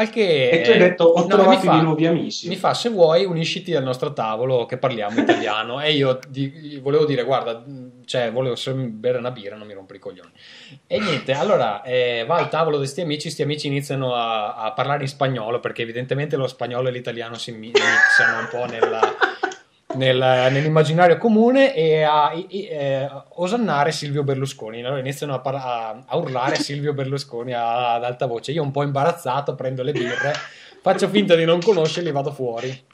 Al 0.00 0.08
che, 0.10 0.48
E 0.50 0.60
tu 0.62 0.70
hai 0.70 0.78
detto, 0.78 1.04
ho 1.04 1.20
no, 1.20 1.26
trovato 1.26 1.50
mi 1.50 1.56
fa- 1.66 1.72
dei 1.72 1.82
nuovi 1.82 2.06
amici. 2.06 2.48
Mi 2.48 2.56
fa, 2.56 2.72
se 2.72 2.88
vuoi, 2.88 3.24
unisciti 3.26 3.74
al 3.74 3.82
nostro 3.82 4.12
tavolo 4.14 4.64
che 4.64 4.78
parliamo 4.78 5.20
italiano. 5.20 5.80
e 5.82 5.92
io 5.92 6.18
di- 6.28 6.78
volevo 6.82 7.04
dire, 7.04 7.22
guarda, 7.24 7.62
cioè, 8.06 8.32
volevo 8.32 8.56
bere 8.74 9.18
una 9.18 9.30
birra, 9.30 9.56
non 9.56 9.66
mi 9.66 9.74
rompo 9.74 9.94
i 9.94 9.98
coglioni. 9.98 10.30
E 10.86 10.98
niente, 11.00 11.32
allora 11.32 11.82
eh, 11.82 12.24
va 12.26 12.36
al 12.36 12.48
tavolo 12.48 12.76
di 12.76 12.82
questi 12.82 13.02
amici, 13.02 13.22
questi 13.24 13.42
amici 13.42 13.66
iniziano 13.66 14.14
a, 14.14 14.54
a 14.54 14.72
parlare 14.72 15.02
in 15.02 15.08
spagnolo, 15.08 15.60
perché 15.60 15.82
evidentemente 15.82 16.36
lo 16.36 16.46
spagnolo 16.46 16.88
e 16.88 16.92
l'italiano 16.92 17.34
si 17.36 17.52
mi- 17.52 17.66
mixano 17.72 18.38
un 18.40 18.48
po' 18.50 18.64
nella- 18.64 19.14
nel- 19.94 20.48
nell'immaginario 20.52 21.16
comune 21.18 21.74
e 21.74 22.02
a, 22.02 22.32
i- 22.34 22.46
i- 22.48 22.66
eh, 22.66 23.08
osannare 23.36 23.92
Silvio 23.92 24.22
Berlusconi. 24.22 24.80
Allora 24.84 25.00
iniziano 25.00 25.34
a, 25.34 25.40
par- 25.40 25.54
a- 25.56 26.02
a 26.06 26.16
urlare 26.16 26.56
Silvio 26.62 26.92
Berlusconi 26.92 27.52
a- 27.52 27.94
ad 27.94 28.04
alta 28.04 28.26
voce. 28.26 28.52
Io 28.52 28.62
un 28.62 28.70
po' 28.70 28.82
imbarazzato 28.82 29.54
prendo 29.54 29.82
le 29.82 29.92
birre, 29.92 30.32
faccio 30.80 31.08
finta 31.08 31.34
di 31.34 31.44
non 31.44 31.60
conoscerli 31.60 32.08
e 32.08 32.12
vado 32.12 32.32
fuori. 32.32 32.84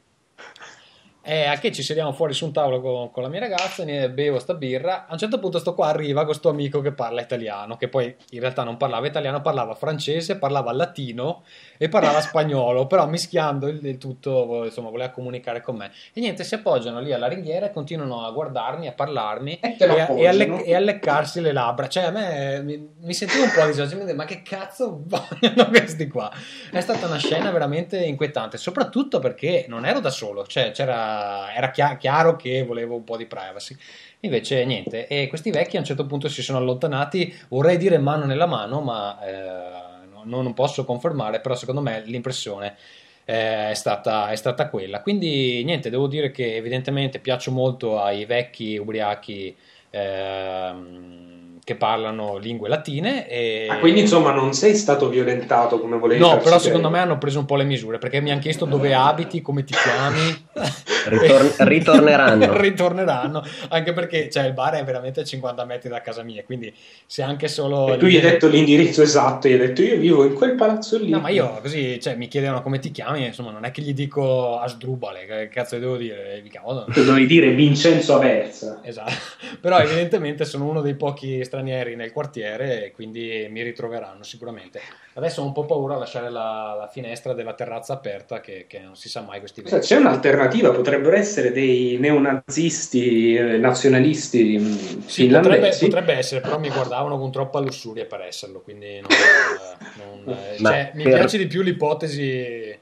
E 1.29 1.45
a 1.45 1.59
che 1.59 1.73
ci 1.73 1.83
sediamo 1.83 2.13
fuori 2.13 2.33
su 2.33 2.45
un 2.45 2.53
tavolo 2.53 2.81
con, 2.81 3.11
con 3.11 3.23
la 3.25 3.29
mia 3.29 3.41
ragazza, 3.41 3.83
ne 3.83 4.09
bevo 4.11 4.39
sta 4.39 4.55
birra. 4.55 5.07
A 5.09 5.13
un 5.13 5.19
certo 5.19 5.41
punto 5.41 5.59
sto 5.59 5.75
qua, 5.75 5.89
arriva 5.89 6.25
questo 6.25 6.49
amico 6.49 6.81
che 6.81 6.93
parla 6.93 7.21
italiano, 7.21 7.77
che 7.77 7.89
poi 7.89 8.15
in 8.31 8.41
realtà 8.41 8.63
non 8.63 8.77
parlava 8.77 9.09
italiano, 9.09 9.41
parlava 9.41 9.75
francese, 9.75 10.39
parlava 10.39 10.71
latino 10.71 11.43
e 11.79 11.89
parlava 11.89 12.21
spagnolo, 12.23 12.87
però 12.87 13.09
mischiando 13.09 13.67
il, 13.67 13.85
il 13.85 13.99
tutto, 13.99 14.63
insomma, 14.65 14.91
voleva 14.91 15.11
comunicare 15.11 15.61
con 15.63 15.77
me. 15.77 15.91
E 16.13 16.21
niente, 16.21 16.45
si 16.45 16.55
appoggiano 16.55 17.01
lì 17.01 17.13
alla 17.13 17.27
ringhiera 17.27 17.67
e 17.67 17.73
continuano 17.73 18.25
a 18.25 18.31
guardarmi, 18.31 18.87
a 18.87 18.93
parlarmi 18.93 19.59
E 19.59 19.77
lo 19.87 19.97
e, 19.97 20.01
a, 20.01 20.13
e 20.13 20.27
a 20.29 20.33
lec- 20.33 20.67
e 20.67 20.75
a 20.77 20.79
leccarsi 20.79 21.41
le 21.41 21.53
labbra. 21.53 21.89
Cioè, 21.89 22.05
a 22.05 22.11
me 22.11 22.63
mi, 22.63 22.89
mi 23.01 23.15
sentivo 23.15 23.45
un 23.45 23.51
po' 23.53 23.63
a 23.63 23.67
disagio, 23.67 23.95
mi 23.97 24.03
dicevo, 24.03 24.17
ma 24.17 24.25
che 24.25 24.43
cazzo 24.43 25.03
vogliono 25.05 25.69
questi 25.71 26.07
qua? 26.07 26.31
È 26.71 26.81
stata 26.81 27.07
una 27.07 27.19
scena 27.19 27.51
veramente 27.51 27.99
inquietante, 27.99 28.59
soprattutto 28.59 29.19
perché 29.19 29.67
non 29.69 29.85
ero 29.85 30.01
da 30.01 30.11
solo, 30.11 30.47
cioè 30.47 30.71
c'era, 30.71 31.16
era 31.55 31.71
chia- 31.71 31.97
chiaro 31.97 32.37
che 32.37 32.63
volevo 32.65 32.97
un 32.97 33.05
po' 33.05 33.17
di 33.17 33.27
privacy. 33.27 33.77
Invece 34.21 34.65
niente, 34.65 35.07
e 35.07 35.29
questi 35.29 35.51
vecchi 35.51 35.77
a 35.77 35.81
un 35.81 35.85
certo 35.85 36.07
punto 36.07 36.29
si 36.29 36.43
sono 36.43 36.59
allontanati, 36.59 37.35
vorrei 37.49 37.77
dire 37.77 37.99
mano 37.99 38.25
nella 38.25 38.47
mano, 38.47 38.81
ma 38.81 39.19
eh, 39.25 40.07
no- 40.25 40.43
non 40.43 40.55
posso 40.55 40.85
confermare, 40.85 41.41
però 41.41 41.55
secondo 41.55 41.81
me 41.81 42.03
l'impressione 42.05 42.77
eh, 43.25 43.71
è 43.71 43.75
stata, 43.75 44.31
è 44.31 44.37
stata 44.37 44.69
quella. 44.69 45.03
Quindi 45.03 45.63
niente, 45.65 45.91
devo 45.91 46.07
dire 46.07 46.31
che 46.31 46.57
evidentemente 46.57 47.19
piaccio 47.19 47.51
molto 47.53 48.01
ai 48.01 48.25
vecchi 48.25 48.77
ubriachi 48.77 49.55
ehm, 49.91 51.26
che 51.67 51.75
parlano 51.75 52.37
lingue 52.37 52.69
latine. 52.69 53.29
E... 53.29 53.67
Ah, 53.69 53.79
quindi 53.79 53.99
insomma 53.99 54.31
non 54.31 54.55
sei 54.55 54.77
stato 54.77 55.09
violentato 55.09 55.81
come 55.81 55.99
volevi 55.99 56.21
No, 56.21 56.37
però 56.37 56.61
secondo 56.61 56.91
me 56.91 57.01
hanno 57.01 57.19
preso 57.19 57.41
un 57.41 57.45
po' 57.45 57.57
le 57.57 57.65
misure 57.65 57.99
perché 57.99 58.21
mi 58.21 58.31
hanno 58.31 58.39
chiesto 58.39 58.67
dove 58.67 58.95
abiti, 58.95 59.43
come 59.43 59.65
ti 59.65 59.75
chiami. 59.75 60.45
Ritor- 61.09 61.55
ritorneranno. 61.67 62.55
Ritorneranno, 62.59 63.43
anche 63.69 63.93
perché 63.93 64.31
cioè, 64.31 64.45
il 64.45 64.53
bar 64.53 64.75
è 64.75 64.85
veramente 64.85 65.21
a 65.21 65.25
50 65.25 65.65
metri 65.65 65.89
da 65.89 66.01
casa 66.01 66.23
mia, 66.23 66.43
quindi 66.45 66.73
se 67.07 67.23
anche 67.23 67.49
solo... 67.49 67.93
E 67.95 67.97
tu 67.97 68.07
gli 68.07 68.17
hai 68.17 68.23
detto 68.23 68.49
l'indirizzo 68.49 69.03
esatto, 69.03 69.49
gli 69.49 69.53
hai 69.53 69.59
detto 69.59 69.83
io 69.83 69.99
vivo 69.99 70.25
in 70.25 70.35
quel 70.35 70.55
palazzo 70.55 70.99
lì. 70.99 71.11
No, 71.11 71.21
ma 71.21 71.29
io 71.29 71.59
così, 71.61 72.01
cioè, 72.01 72.17
mi 72.17 72.29
chiedevano 72.29 72.63
come 72.63 72.79
ti 72.79 72.91
chiami, 72.91 73.27
insomma, 73.27 73.51
non 73.51 73.65
è 73.65 73.71
che 73.71 73.83
gli 73.83 73.95
dico 73.95 74.59
Asdrubale, 74.59 75.27
che 75.27 75.49
cazzo 75.49 75.79
devo 75.79 75.97
dire? 75.97 76.41
Mi 76.43 76.49
chiamo, 76.49 76.85
Dovevi 76.87 77.27
dire 77.27 77.51
Vincenzo 77.51 78.15
Aversa. 78.15 78.81
Esatto, 78.83 79.13
però 79.61 79.79
evidentemente 79.79 80.45
sono 80.45 80.67
uno 80.67 80.81
dei 80.81 80.95
pochi 80.95 81.45
stranieri 81.57 81.97
nel 81.97 82.13
quartiere 82.13 82.85
e 82.87 82.93
quindi 82.93 83.47
mi 83.51 83.63
ritroveranno 83.63 84.23
sicuramente. 84.23 84.81
Adesso 85.15 85.41
ho 85.41 85.47
un 85.47 85.53
po' 85.53 85.65
paura 85.65 85.95
a 85.95 85.99
lasciare 85.99 86.29
la, 86.29 86.77
la 86.79 86.89
finestra 86.89 87.33
della 87.33 87.55
terrazza 87.55 87.95
aperta 87.95 88.41
che, 88.41 88.67
che 88.69 88.81
non 88.81 88.95
si 88.97 89.09
sa 89.09 89.23
mai 89.23 89.39
questi 89.41 89.63
venti. 89.63 89.87
C'è 89.87 89.97
un'alternativa, 89.97 90.71
potrebbero 90.71 91.17
essere 91.17 91.53
dei 91.53 91.97
neonazisti, 91.99 93.35
eh, 93.35 93.57
nazionalisti 93.57 94.59
mh, 94.59 95.07
Sì, 95.07 95.27
potrebbe, 95.27 95.49
finlandesi. 95.49 95.85
potrebbe 95.87 96.13
essere, 96.13 96.41
però 96.43 96.59
mi 96.59 96.69
guardavano 96.69 97.19
con 97.19 97.33
troppa 97.33 97.61
lussuria 97.61 98.05
per 98.05 98.21
esserlo, 98.21 98.61
quindi 98.61 99.01
non, 99.01 99.11
eh, 99.11 100.25
non- 100.27 100.37
eh, 100.53 100.59
cioè, 100.59 100.91
mi 100.95 101.05
per- 101.05 101.15
piace 101.15 101.39
di 101.39 101.47
più 101.47 101.63
l'ipotesi 101.63 102.79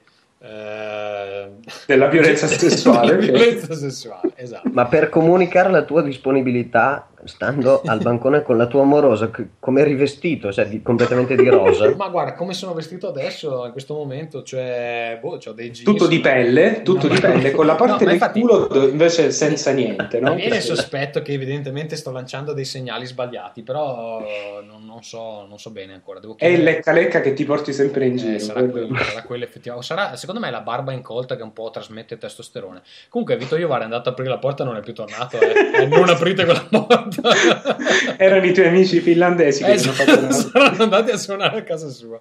Della 1.85 2.07
violenza 2.07 2.45
sessuale, 2.47 3.15
della 3.15 3.37
violenza 3.37 3.73
sessuale, 3.73 4.33
esatto. 4.35 4.69
Ma 4.73 4.85
per 4.85 5.09
comunicare 5.09 5.71
la 5.71 5.83
tua 5.83 6.01
disponibilità, 6.01 7.07
stando 7.25 7.81
al 7.85 8.01
bancone 8.01 8.41
con 8.41 8.57
la 8.57 8.67
tua 8.67 8.81
amorosa, 8.81 9.29
come 9.59 9.83
rivestito, 9.83 10.51
cioè 10.51 10.67
di- 10.67 10.81
completamente 10.81 11.35
di 11.35 11.47
rosa? 11.49 11.93
Ma 11.95 12.07
guarda, 12.09 12.33
come 12.33 12.53
sono 12.53 12.73
vestito 12.73 13.07
adesso 13.07 13.65
in 13.65 13.71
questo 13.71 13.93
momento, 13.93 14.43
cioè, 14.43 15.17
boh, 15.21 15.39
ho 15.43 15.51
dei 15.51 15.71
jeans. 15.71 15.83
Tutto 15.83 16.07
di 16.07 16.19
pelle, 16.19 16.81
tutto 16.83 17.07
No, 17.07 17.13
di 17.13 17.19
pelle, 17.19 17.51
con 17.51 17.65
la 17.65 17.73
No, 17.73 17.77
parte 17.79 18.03
ma 18.05 18.11
del 18.11 18.13
infatti- 18.13 18.39
culo 18.39 18.87
invece 18.89 19.31
senza 19.31 19.71
niente, 19.71 20.19
no? 20.19 20.33
Mi 20.33 20.41
viene 20.41 20.57
il 20.57 20.61
sospetto 20.61 21.21
che 21.21 21.33
evidentemente 21.33 21.95
sto 21.95 22.11
lanciando 22.11 22.53
dei 22.53 22.65
segnali 22.65 23.05
sbagliati, 23.05 23.63
però 23.63 24.19
non, 24.65 24.85
non 24.85 25.03
so, 25.03 25.45
non 25.47 25.57
so 25.59 25.71
bene 25.71 25.93
ancora. 25.93 26.19
Devo 26.19 26.35
È 26.37 26.45
il 26.47 26.63
lecca 26.63 26.91
lecca 26.91 27.21
che 27.21 27.33
ti 27.33 27.43
porti 27.45 27.73
sempre 27.73 28.05
in 28.05 28.13
Eh, 28.13 28.17
giro. 28.17 28.39
sarà, 28.39 28.59
quello. 28.63 28.87
quello, 28.87 29.03
sarà 29.03 29.21
quello 29.23 29.43
effettivamente. 29.43 29.85
O 29.91 29.95
sarà, 29.95 30.15
secondo 30.15 30.39
me, 30.41 30.49
la 30.51 30.61
barba 30.61 30.91
incolta 30.91 31.35
che 31.35 31.43
un 31.43 31.53
po' 31.53 31.69
trasmette 31.71 32.17
testosterone. 32.17 32.81
Comunque, 33.09 33.35
Vito 33.37 33.57
Iovara 33.57 33.81
è 33.81 33.83
andato 33.85 34.09
a 34.09 34.11
aprire 34.13 34.29
la 34.29 34.37
porta 34.37 34.63
e 34.63 34.65
non 34.65 34.75
è 34.77 34.81
più 34.81 34.93
tornato. 34.93 35.39
eh. 35.39 35.53
Eh, 35.75 35.87
non 35.87 36.07
aprite 36.09 36.45
quella 36.45 36.65
porta. 36.69 37.14
Erano 38.17 38.45
i 38.45 38.53
tuoi 38.53 38.67
amici 38.67 38.99
finlandesi 38.99 39.63
che 39.63 39.73
Eh, 39.73 39.79
hanno 39.79 39.91
fatto 39.91 40.31
saranno 40.31 40.83
andati 40.83 41.11
a 41.11 41.17
suonare 41.17 41.59
a 41.59 41.63
casa 41.63 41.89
sua. 41.89 42.19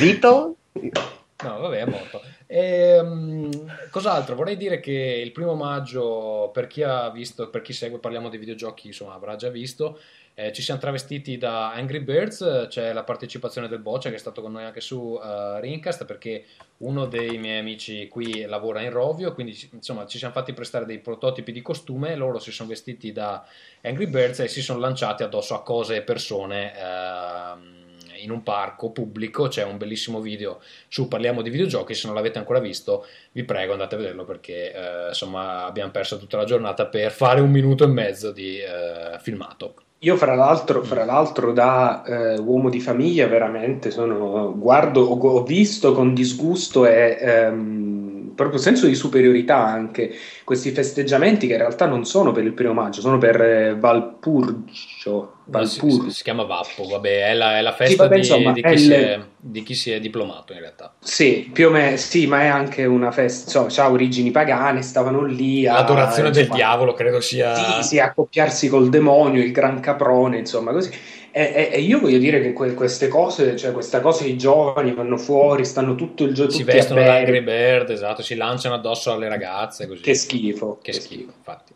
Vito? 0.00 0.56
No, 0.72 1.58
vabbè, 1.60 1.78
è 1.78 1.84
morto. 1.84 2.22
Ehm, 2.46 3.50
cos'altro? 3.90 4.34
Vorrei 4.34 4.56
dire 4.56 4.80
che 4.80 4.92
il 5.22 5.32
primo 5.32 5.54
maggio, 5.54 6.50
per 6.52 6.66
chi 6.66 6.82
ha 6.82 7.10
visto, 7.10 7.50
per 7.50 7.62
chi 7.62 7.72
segue, 7.72 7.98
parliamo 7.98 8.28
di 8.28 8.38
videogiochi, 8.38 8.86
insomma, 8.86 9.14
avrà 9.14 9.36
già 9.36 9.50
visto. 9.50 9.98
Eh, 10.38 10.52
ci 10.52 10.60
siamo 10.60 10.78
travestiti 10.78 11.38
da 11.38 11.72
Angry 11.72 12.00
Birds, 12.00 12.66
c'è 12.68 12.92
la 12.92 13.04
partecipazione 13.04 13.68
del 13.68 13.78
Boccia 13.78 14.10
che 14.10 14.16
è 14.16 14.18
stato 14.18 14.42
con 14.42 14.52
noi 14.52 14.64
anche 14.64 14.82
su 14.82 15.18
eh, 15.18 15.60
Rincast 15.62 16.04
perché 16.04 16.44
uno 16.78 17.06
dei 17.06 17.38
miei 17.38 17.60
amici 17.60 18.06
qui 18.06 18.44
lavora 18.44 18.82
in 18.82 18.90
Rovio, 18.90 19.32
quindi 19.32 19.58
insomma 19.72 20.04
ci 20.04 20.18
siamo 20.18 20.34
fatti 20.34 20.52
prestare 20.52 20.84
dei 20.84 20.98
prototipi 20.98 21.52
di 21.52 21.62
costume, 21.62 22.14
loro 22.16 22.38
si 22.38 22.52
sono 22.52 22.68
vestiti 22.68 23.12
da 23.12 23.46
Angry 23.80 24.08
Birds 24.08 24.40
e 24.40 24.48
si 24.48 24.60
sono 24.60 24.78
lanciati 24.78 25.22
addosso 25.22 25.54
a 25.54 25.62
cose 25.62 25.96
e 25.96 26.02
persone 26.02 26.74
ehm, 26.78 27.84
in 28.16 28.30
un 28.30 28.42
parco 28.42 28.90
pubblico, 28.90 29.48
c'è 29.48 29.64
un 29.64 29.78
bellissimo 29.78 30.20
video 30.20 30.60
su 30.88 31.08
Parliamo 31.08 31.40
di 31.40 31.48
videogiochi, 31.48 31.94
se 31.94 32.08
non 32.08 32.14
l'avete 32.14 32.36
ancora 32.36 32.60
visto 32.60 33.06
vi 33.32 33.44
prego 33.44 33.72
andate 33.72 33.94
a 33.94 33.98
vederlo 33.98 34.26
perché 34.26 34.74
eh, 34.74 35.08
insomma 35.08 35.64
abbiamo 35.64 35.92
perso 35.92 36.18
tutta 36.18 36.36
la 36.36 36.44
giornata 36.44 36.84
per 36.84 37.10
fare 37.10 37.40
un 37.40 37.50
minuto 37.50 37.84
e 37.84 37.86
mezzo 37.86 38.32
di 38.32 38.58
eh, 38.58 39.18
filmato. 39.20 39.76
Io 40.06 40.16
fra 40.16 40.36
l'altro, 40.36 40.84
fra 40.84 41.04
l'altro 41.04 41.52
da 41.52 42.04
eh, 42.04 42.38
uomo 42.38 42.70
di 42.70 42.80
famiglia 42.80 43.26
veramente 43.26 43.90
sono, 43.90 44.56
guardo, 44.56 45.00
ho, 45.02 45.18
ho 45.18 45.42
visto 45.42 45.92
con 45.92 46.14
disgusto 46.14 46.86
e 46.86 47.16
ehm, 47.20 48.30
proprio 48.36 48.60
senso 48.60 48.86
di 48.86 48.94
superiorità 48.94 49.66
anche 49.66 50.14
questi 50.44 50.70
festeggiamenti 50.70 51.48
che 51.48 51.54
in 51.54 51.58
realtà 51.58 51.86
non 51.86 52.04
sono 52.04 52.30
per 52.30 52.44
il 52.44 52.52
primo 52.52 52.72
maggio, 52.72 53.00
sono 53.00 53.18
per 53.18 53.40
eh, 53.40 53.74
Valpurgio. 53.76 55.35
Si, 55.46 55.52
Valpur- 55.52 56.08
si- 56.08 56.10
si 56.10 56.22
chiama 56.24 56.42
Vappo, 56.42 56.88
vabbè, 56.88 57.28
è 57.28 57.34
la, 57.34 57.58
è 57.58 57.60
la 57.62 57.72
festa 57.72 58.02
vabbè, 58.02 58.14
di, 58.14 58.20
insomma, 58.20 58.52
di 58.52 58.60
è 58.62 58.70
chi 58.72 58.78
si 58.78 58.86
il- 58.86 58.92
è, 58.92 59.20
di 59.38 59.62
chi 59.62 59.74
si 59.76 59.90
è 59.92 60.00
diplomato 60.00 60.52
in 60.52 60.58
realtà. 60.58 60.92
Sì, 60.98 61.48
più 61.52 61.68
o 61.68 61.70
meno, 61.70 61.96
sì, 61.96 62.26
ma 62.26 62.42
è 62.42 62.46
anche 62.46 62.84
una 62.84 63.12
festa, 63.12 63.60
insomma, 63.60 63.86
ha 63.86 63.92
origini 63.92 64.32
pagane, 64.32 64.82
stavano 64.82 65.22
lì 65.22 65.64
a... 65.68 65.74
L'adorazione 65.74 66.30
del 66.30 66.40
insomma, 66.40 66.56
diavolo 66.58 66.94
credo 66.94 67.20
sia... 67.20 67.54
Sì, 67.54 67.88
sì, 67.88 67.98
accoppiarsi 68.00 68.68
col 68.68 68.88
demonio, 68.88 69.40
il 69.40 69.52
gran 69.52 69.78
caprone, 69.78 70.38
insomma, 70.38 70.72
così. 70.72 70.90
E, 71.38 71.68
e- 71.70 71.80
io 71.80 71.98
voglio 72.00 72.16
dire 72.16 72.40
che 72.40 72.54
que- 72.54 72.72
queste 72.72 73.08
cose, 73.08 73.56
cioè 73.56 73.72
questa 73.72 74.00
cosa 74.00 74.24
i 74.24 74.38
giovani 74.38 74.94
vanno 74.94 75.18
fuori, 75.18 75.66
stanno 75.66 75.94
tutto 75.94 76.24
il 76.24 76.32
giorno 76.32 76.50
si 76.50 76.62
vestono 76.62 77.02
da. 77.02 77.16
Angry 77.16 77.42
Bird, 77.42 77.90
esatto, 77.90 78.22
si 78.22 78.36
lanciano 78.36 78.74
addosso 78.74 79.12
alle 79.12 79.28
ragazze 79.28 79.86
così. 79.86 80.00
Che 80.00 80.14
schifo. 80.14 80.78
Che 80.80 80.94
schifo, 80.94 81.34
infatti. 81.36 81.74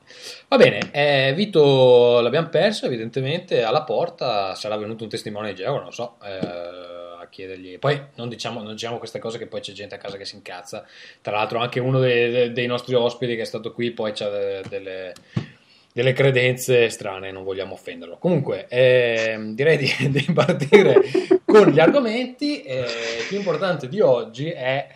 Va 0.49 0.57
bene, 0.57 0.89
eh, 0.93 1.35
Vito 1.37 2.21
l'abbiamo 2.21 2.49
perso, 2.49 2.87
evidentemente 2.87 3.63
alla 3.63 3.83
porta 3.83 4.55
sarà 4.55 4.79
venuto 4.79 5.05
un 5.05 5.11
testimone 5.11 5.49
di 5.49 5.57
Geova, 5.57 5.77
non 5.77 5.85
lo 5.89 5.91
so, 5.91 6.17
eh, 6.25 7.21
a 7.21 7.27
chiedergli. 7.29 7.79
Poi 7.79 8.01
non 8.15 8.31
diciamo, 8.31 8.63
non 8.63 8.73
diciamo 8.73 8.97
queste 8.97 9.19
cose 9.19 9.37
che 9.37 9.47
poi 9.47 9.61
c'è 9.61 9.73
gente 9.73 9.95
a 9.95 9.99
casa 9.99 10.17
che 10.17 10.25
si 10.25 10.37
incazza. 10.37 10.87
Tra 11.21 11.37
l'altro 11.37 11.59
anche 11.59 11.81
uno 11.81 12.01
dei, 12.01 12.31
dei- 12.31 12.53
dei 12.55 12.67
nostri 12.67 12.95
ospiti 12.95 13.37
che 13.37 13.43
è 13.43 13.45
stato 13.45 13.75
qui 13.75 13.91
poi 13.91 14.15
ha 14.21 14.61
delle, 14.67 15.13
delle 16.01 16.15
credenze 16.15 16.89
strane, 16.89 17.31
non 17.31 17.45
vogliamo 17.45 17.75
offenderlo. 17.75 18.17
Comunque, 18.17 18.67
ehm, 18.69 19.55
direi 19.55 19.77
di, 19.77 19.93
di 20.09 20.27
partire 20.33 21.03
con 21.45 21.69
gli 21.69 21.79
argomenti. 21.79 22.63
eh, 22.63 22.79
il 22.79 23.27
più 23.29 23.37
importante 23.37 23.87
di 23.87 24.01
oggi 24.01 24.49
è 24.51 24.89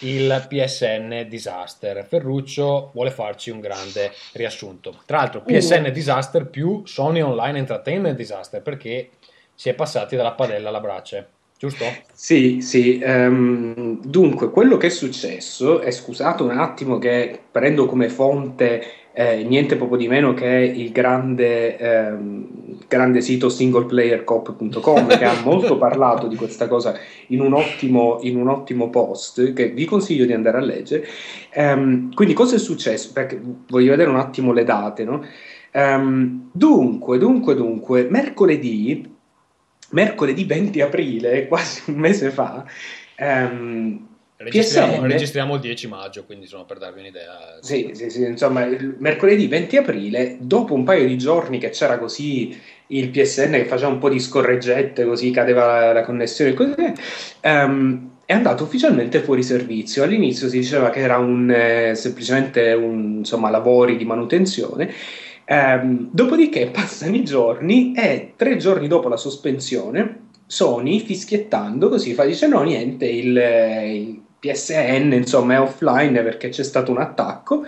il 0.00 0.46
PSN 0.48 1.26
Disaster. 1.28 2.04
Ferruccio 2.04 2.90
vuole 2.92 3.12
farci 3.12 3.50
un 3.50 3.60
grande 3.60 4.10
riassunto. 4.32 5.02
Tra 5.06 5.18
l'altro, 5.18 5.42
PSN 5.42 5.92
Disaster 5.92 6.46
più 6.46 6.82
Sony 6.86 7.20
Online 7.20 7.58
Entertainment 7.58 8.16
Disaster 8.16 8.62
perché 8.62 9.10
si 9.54 9.68
è 9.68 9.74
passati 9.74 10.16
dalla 10.16 10.32
padella 10.32 10.70
alla 10.70 10.80
brace, 10.80 11.28
giusto? 11.56 11.84
Sì, 12.12 12.60
sì. 12.62 12.98
ehm, 12.98 14.00
dunque, 14.04 14.50
quello 14.50 14.76
che 14.76 14.88
è 14.88 14.90
successo, 14.90 15.80
e 15.80 15.92
scusate 15.92 16.42
un 16.42 16.58
attimo 16.58 16.98
che 16.98 17.38
prendo 17.48 17.86
come 17.86 18.08
fonte 18.08 19.01
eh, 19.14 19.42
niente 19.44 19.76
poco 19.76 19.96
di 19.96 20.08
meno 20.08 20.32
che 20.34 20.46
il 20.46 20.90
grande, 20.90 21.76
ehm, 21.76 22.46
grande 22.88 23.20
sito 23.20 23.48
singleplayercop.com 23.48 25.18
che 25.18 25.24
ha 25.24 25.40
molto 25.44 25.76
parlato 25.76 26.26
di 26.26 26.36
questa 26.36 26.66
cosa 26.68 26.94
in 27.28 27.40
un 27.40 27.52
ottimo, 27.52 28.18
in 28.22 28.36
un 28.36 28.48
ottimo 28.48 28.90
post 28.90 29.52
che 29.52 29.68
vi 29.70 29.84
consiglio 29.84 30.24
di 30.24 30.32
andare 30.32 30.58
a 30.58 30.60
leggere. 30.60 31.06
Ehm, 31.50 32.14
quindi, 32.14 32.34
cosa 32.34 32.56
è 32.56 32.58
successo? 32.58 33.10
Perché 33.12 33.40
voglio 33.68 33.90
vedere 33.90 34.10
un 34.10 34.16
attimo 34.16 34.52
le 34.52 34.64
date, 34.64 35.04
no? 35.04 35.24
Ehm, 35.72 36.50
dunque, 36.52 37.18
dunque, 37.18 37.54
dunque, 37.54 38.06
mercoledì, 38.10 39.10
mercoledì 39.90 40.44
20 40.44 40.80
aprile, 40.80 41.48
quasi 41.48 41.90
un 41.90 41.96
mese 41.96 42.30
fa, 42.30 42.64
ehm, 43.16 44.08
Registriamo, 44.42 44.92
PSN 44.94 45.06
registriamo 45.06 45.54
il 45.54 45.60
10 45.60 45.88
maggio, 45.88 46.24
quindi 46.24 46.44
insomma 46.44 46.64
per 46.64 46.78
darvi 46.78 47.00
un'idea. 47.00 47.58
Sì, 47.60 47.90
sì, 47.92 48.10
sì, 48.10 48.24
insomma, 48.24 48.64
il 48.64 48.96
mercoledì 48.98 49.46
20 49.46 49.76
aprile, 49.76 50.36
dopo 50.40 50.74
un 50.74 50.84
paio 50.84 51.06
di 51.06 51.16
giorni 51.16 51.58
che 51.58 51.70
c'era 51.70 51.98
così 51.98 52.58
il 52.88 53.08
PSN 53.10 53.52
che 53.52 53.66
faceva 53.66 53.90
un 53.90 53.98
po' 53.98 54.08
di 54.08 54.18
scorreggette, 54.18 55.04
così 55.04 55.30
cadeva 55.30 55.92
la 55.92 56.02
connessione 56.02 56.50
e 56.50 56.54
così, 56.54 56.92
ehm, 57.40 58.10
è 58.24 58.32
andato 58.32 58.64
ufficialmente 58.64 59.20
fuori 59.20 59.42
servizio. 59.42 60.02
All'inizio 60.02 60.48
si 60.48 60.58
diceva 60.58 60.90
che 60.90 61.00
era 61.00 61.18
un, 61.18 61.50
eh, 61.50 61.94
semplicemente 61.94 62.72
un, 62.72 63.16
insomma, 63.18 63.50
lavori 63.50 63.96
di 63.96 64.04
manutenzione. 64.04 64.92
Ehm, 65.44 66.08
dopodiché 66.12 66.68
passano 66.68 67.14
i 67.16 67.24
giorni 67.24 67.92
e 67.94 68.32
tre 68.36 68.56
giorni 68.56 68.88
dopo 68.88 69.08
la 69.08 69.16
sospensione, 69.16 70.20
Sony 70.46 71.00
fischiettando 71.00 71.88
così 71.88 72.12
fa 72.12 72.24
dice 72.24 72.46
no 72.46 72.62
niente 72.62 73.06
il, 73.06 73.26
il 73.26 74.21
PSN 74.42 75.12
insomma 75.12 75.54
è 75.54 75.60
offline 75.60 76.20
perché 76.22 76.48
c'è 76.48 76.64
stato 76.64 76.90
un 76.90 76.98
attacco. 76.98 77.64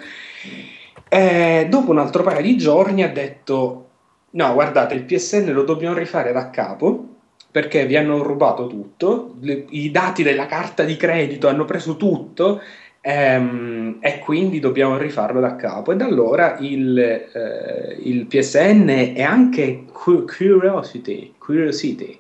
E 1.09 1.67
dopo 1.71 1.93
un 1.93 1.99
altro 1.99 2.25
paio 2.25 2.43
di 2.43 2.57
giorni 2.57 3.05
ha 3.05 3.13
detto 3.13 3.89
no 4.31 4.53
guardate 4.53 4.95
il 4.95 5.05
PSN 5.05 5.53
lo 5.53 5.63
dobbiamo 5.63 5.95
rifare 5.95 6.33
da 6.33 6.51
capo 6.51 7.09
perché 7.51 7.87
vi 7.87 7.95
hanno 7.97 8.21
rubato 8.23 8.67
tutto, 8.67 9.37
le- 9.41 9.67
i 9.69 9.93
dati 9.93 10.25
della 10.25 10.47
carta 10.47 10.83
di 10.83 10.97
credito 10.97 11.47
hanno 11.47 11.65
preso 11.65 11.97
tutto 11.97 12.61
ehm, 13.01 13.99
e 14.01 14.19
quindi 14.19 14.59
dobbiamo 14.59 14.97
rifarlo 14.97 15.39
da 15.39 15.55
capo. 15.55 15.93
E 15.93 15.97
da 15.97 16.07
allora 16.07 16.57
il, 16.59 16.99
eh, 16.99 17.97
il 18.03 18.27
PSN 18.27 18.89
e 19.15 19.23
anche 19.23 19.85
Cu- 19.93 20.25
Curiosity, 20.25 21.35
Curiosity, 21.39 22.19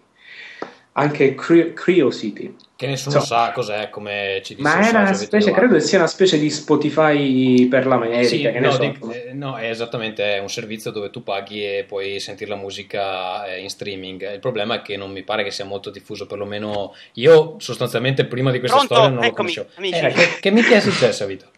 anche 0.96 1.34
Cri- 1.34 1.74
Curiosity, 1.74 2.54
Che 2.76 2.86
nessuno 2.86 3.16
Insomma, 3.16 3.46
sa 3.46 3.52
cos'è, 3.52 3.90
come 3.90 4.40
ci 4.44 4.54
disse 4.54 4.68
ma 4.68 4.78
è 4.86 4.90
una 4.90 5.12
specie, 5.12 5.50
credo 5.50 5.74
che 5.74 5.80
sia 5.80 5.98
una 5.98 6.06
specie 6.06 6.38
di 6.38 6.48
Spotify 6.50 7.66
per 7.66 7.86
l'America, 7.86 8.22
Sì, 8.28 8.40
che 8.42 8.50
ne 8.52 8.60
no, 8.60 8.70
so. 8.70 8.78
dic- 8.78 9.12
eh, 9.12 9.32
no, 9.32 9.56
è 9.56 9.68
esattamente 9.68 10.36
è 10.36 10.38
un 10.38 10.48
servizio 10.48 10.92
dove 10.92 11.10
tu 11.10 11.22
paghi 11.24 11.64
e 11.64 11.84
puoi 11.84 12.20
sentire 12.20 12.50
la 12.50 12.56
musica 12.56 13.44
eh, 13.46 13.60
in 13.60 13.70
streaming. 13.70 14.32
Il 14.34 14.38
problema 14.40 14.76
è 14.76 14.82
che 14.82 14.96
non 14.96 15.10
mi 15.10 15.22
pare 15.24 15.42
che 15.42 15.50
sia 15.50 15.64
molto 15.64 15.90
diffuso, 15.90 16.26
perlomeno 16.26 16.94
io 17.14 17.56
sostanzialmente 17.58 18.24
prima 18.26 18.50
di 18.52 18.60
questa 18.60 18.76
Pronto? 18.78 18.94
storia 18.94 19.10
non 19.14 19.22
lo 19.22 19.28
Eccomi, 19.30 19.52
conoscevo. 19.54 19.68
amici. 19.76 19.98
Eh, 20.04 20.12
che, 20.12 20.38
che 20.40 20.50
minchia 20.50 20.76
è 20.76 20.80
successo, 20.80 21.26
Vito? 21.26 21.50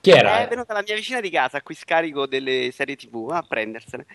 Chi 0.00 0.10
era? 0.10 0.40
È 0.40 0.48
venuta 0.48 0.72
la 0.72 0.82
mia 0.86 0.94
vicina 0.94 1.20
di 1.20 1.28
casa 1.28 1.56
a 1.58 1.62
cui 1.62 1.74
scarico 1.74 2.26
delle 2.28 2.70
serie 2.72 2.94
tv 2.94 3.30
a 3.32 3.42
prendersene. 3.46 4.06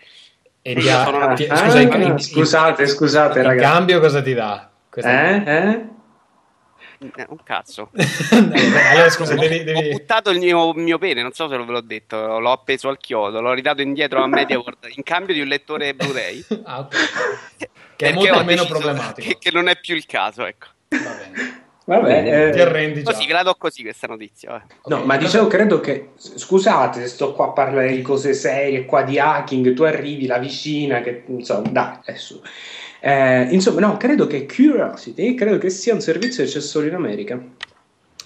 E 0.66 0.74
ti 0.76 0.88
ha- 0.88 1.32
ti- 1.34 1.44
Ah, 1.46 1.56
scusa, 1.56 1.80
in, 1.80 1.92
in- 2.00 2.18
scusate, 2.18 2.86
scusate, 2.86 3.38
in 3.40 3.44
ragazzi. 3.44 3.70
cambio 3.70 4.00
cosa 4.00 4.22
ti 4.22 4.32
dà? 4.32 4.70
Eh? 4.94 5.42
Eh? 5.44 5.68
Eh, 7.16 7.26
Un 7.28 7.42
cazzo. 7.44 7.90
allora 8.90 9.10
scusa, 9.10 9.34
Ho- 9.34 9.36
devi, 9.38 9.58
Ho 9.60 9.64
devi- 9.64 9.90
buttato 9.90 10.30
il 10.30 10.38
mio, 10.38 10.72
mio 10.72 10.96
pene, 10.96 11.20
non 11.20 11.32
so 11.32 11.48
se 11.48 11.58
ve 11.58 11.64
l'ho 11.70 11.82
detto, 11.82 12.38
l'ho 12.38 12.50
appeso 12.52 12.88
al 12.88 12.96
chiodo, 12.96 13.42
l'ho 13.42 13.52
ridato 13.52 13.82
indietro 13.82 14.22
a 14.22 14.26
MediaWorld 14.26 14.78
in 14.94 15.02
cambio 15.02 15.34
di 15.34 15.40
un 15.42 15.48
lettore 15.48 15.92
Blu-ray. 15.94 16.46
Ah, 16.64 16.78
ok. 16.78 16.96
Che 17.96 18.06
è 18.06 18.12
molto 18.14 18.42
meno 18.44 18.64
problematico. 18.64 19.28
Che, 19.28 19.36
che 19.38 19.50
non 19.50 19.68
è 19.68 19.78
più 19.78 19.94
il 19.94 20.06
caso, 20.06 20.46
ecco. 20.46 20.68
Va 20.88 20.96
bene. 20.98 21.63
Vabbè, 21.86 22.22
Bene, 22.22 22.46
eh, 22.46 22.50
Ti 22.52 22.60
arrendi 22.60 23.02
già. 23.02 23.12
Così, 23.12 23.26
ve 23.26 23.32
la 23.34 23.42
do 23.42 23.54
così 23.58 23.82
questa 23.82 24.06
notizia. 24.06 24.56
eh. 24.56 24.74
No, 24.86 24.96
Ok, 24.98 25.04
ma 25.04 25.16
dicevo, 25.18 25.46
credo 25.48 25.80
che. 25.80 26.10
Scusate, 26.16 27.00
se 27.00 27.08
sto 27.08 27.34
qua 27.34 27.46
a 27.46 27.50
parlare 27.50 27.94
di 27.94 28.00
cose 28.00 28.32
serie, 28.32 28.86
qua 28.86 29.02
di 29.02 29.18
hacking, 29.18 29.74
tu 29.74 29.82
arrivi, 29.82 30.26
la 30.26 30.38
vicina, 30.38 31.00
che 31.02 31.24
insomma, 31.26 31.68
dai, 31.68 31.98
adesso. 32.06 32.42
Eh, 33.00 33.48
insomma, 33.50 33.80
no, 33.80 33.96
credo 33.98 34.26
che 34.26 34.46
Curiosity, 34.46 35.34
credo 35.34 35.58
che 35.58 35.68
sia 35.68 35.92
un 35.92 36.00
servizio 36.00 36.42
che 36.42 36.50
c'è 36.50 36.60
solo 36.60 36.86
in 36.86 36.94
America. 36.94 37.38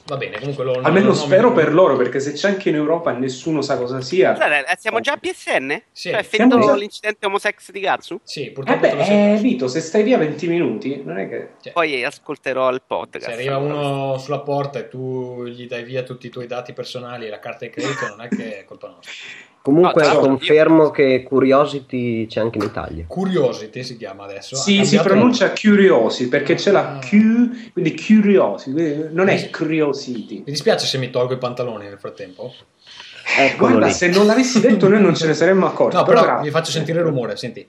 Va 0.09 0.17
bene, 0.17 0.39
comunque 0.39 0.65
lo 0.65 0.73
Almeno 0.81 1.09
lo- 1.09 1.15
spero 1.15 1.53
per 1.53 1.71
loro, 1.75 1.97
perché 1.97 2.19
se 2.19 2.33
c'è 2.33 2.49
anche 2.49 2.71
in 2.71 2.77
Europa 2.77 3.15
e 3.15 3.19
nessuno 3.19 3.61
sa 3.61 3.77
cosa 3.77 4.01
sia. 4.01 4.33
Scusate, 4.35 4.61
eh, 4.61 4.77
siamo 4.79 5.01
già 5.01 5.13
a 5.13 5.17
PSN? 5.19 5.83
Sì. 5.93 6.09
Cioè, 6.11 6.23
finito 6.23 6.59
già- 6.61 6.75
l'incidente 6.75 7.27
homosex 7.27 7.71
di 7.71 7.81
Gatsu? 7.81 8.19
Sì, 8.23 8.47
Eh 8.47 8.51
purtroppo 8.53 8.81
te 8.81 8.91
lo 8.93 8.97
beh, 8.97 9.05
sei- 9.05 9.35
eh, 9.35 9.37
Vito, 9.37 9.69
se 9.69 9.81
stai 9.81 10.03
via 10.03 10.17
20 10.17 10.49
minuti, 10.49 11.03
non 11.05 11.19
è 11.19 11.29
che. 11.29 11.49
cioè, 11.61 11.73
Poi 11.75 12.03
ascolterò 12.05 12.71
il 12.71 12.81
podcast. 12.87 13.27
se 13.27 13.33
arriva 13.33 13.59
uno 13.59 14.17
sulla 14.17 14.41
porta 14.41 14.79
e 14.79 14.89
tu 14.89 15.45
gli 15.45 15.67
dai 15.67 15.85
via 15.85 16.03
tutti 16.03 16.27
i 16.27 16.31
tuoi 16.31 16.47
dati 16.47 16.73
personali 16.73 17.27
e 17.27 17.29
la 17.29 17.39
carta 17.39 17.67
di 17.67 17.71
credito, 17.71 18.07
non 18.09 18.23
è 18.23 18.29
che 18.29 18.61
è 18.61 18.65
colpa 18.65 18.89
nostra. 18.89 19.13
Comunque 19.61 20.01
No, 20.03 20.09
l'altro 20.09 20.27
confermo 20.29 20.91
che 20.91 21.23
Curiosity 21.25 22.27
c'è 22.27 22.41
anche 22.41 22.59
in 22.59 22.65
Italia. 22.65 23.05
Curiosity 23.07 23.83
si 23.83 23.97
chiama 23.99 24.25
adesso. 24.25 24.57
Sì, 24.57 24.85
si 24.85 24.97
pronuncia 24.99 25.51
Curiosity 25.53 26.29
perché 26.31 26.55
c'è 26.55 26.71
la 26.71 26.97
Ah. 26.97 26.99
Q, 27.01 27.73
quindi 27.73 27.95
Curiosity, 27.95 29.09
non 29.11 29.29
è. 29.29 29.51
Curiosity. 29.51 30.37
Mi 30.39 30.45
dispiace 30.45 30.87
se 30.87 30.97
mi 30.97 31.11
tolgo 31.11 31.35
i 31.35 31.39
pantaloni 31.39 31.85
nel 31.85 31.99
frattempo. 31.99 32.55
Eccolo 33.39 33.73
Guarda, 33.73 33.87
lì. 33.89 33.93
se 33.93 34.09
non 34.09 34.25
l'avessi 34.25 34.59
detto 34.61 34.89
noi 34.89 35.03
non 35.03 35.15
ce 35.15 35.27
ne 35.27 35.35
saremmo 35.35 35.67
accorti. 35.67 35.97
No, 35.97 36.03
però 36.05 36.41
vi 36.41 36.51
faccio 36.51 36.71
sentire 36.71 37.01
il 37.01 37.05
rumore, 37.05 37.37
senti. 37.37 37.67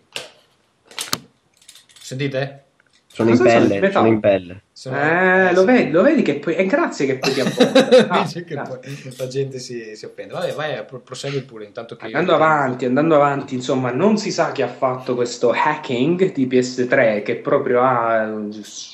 Sentite? 2.02 2.64
Sono 3.08 3.30
in 3.32 3.38
Cosa 3.38 3.50
sono? 3.50 3.62
pelle, 3.68 3.80
Metallo? 3.82 3.92
sono 4.06 4.08
in 4.08 4.20
pelle. 4.22 4.62
Sono- 4.80 4.96
Eh, 4.98 5.54
lo 5.54 5.66
vedi, 5.66 5.92
lo 5.92 6.02
vedi 6.04 6.22
che 6.22 6.40
poi 6.40 6.54
è 6.54 6.66
grazie 6.66 7.06
che 7.06 7.18
poi 7.18 7.34
ti 7.34 7.42
appoggio. 7.44 8.08
Ah, 8.08 8.22
Dice 8.22 8.46
che 8.46 8.56
poi 8.56 8.78
la 9.18 9.28
gente 9.28 9.60
si, 9.60 9.94
si 9.94 10.06
offende. 10.06 10.32
Vabbè, 10.32 10.54
vai, 10.54 10.86
pro- 10.86 11.02
prosegui 11.02 11.42
pure 11.42 11.66
intanto 11.66 11.98
che... 11.98 12.06
Andando 12.06 12.34
avanti, 12.34 12.86
andando 12.86 13.16
avanti, 13.16 13.56
insomma, 13.56 13.92
non 13.92 14.18
si 14.18 14.32
sa 14.32 14.54
chi 14.54 14.62
ha 14.62 14.70
fatto 14.70 15.16
questo 15.16 15.52
hacking 15.52 16.32
di 16.32 16.48
PS3 16.48 17.24
che 17.24 17.36
proprio 17.36 17.82
ha, 17.82 18.22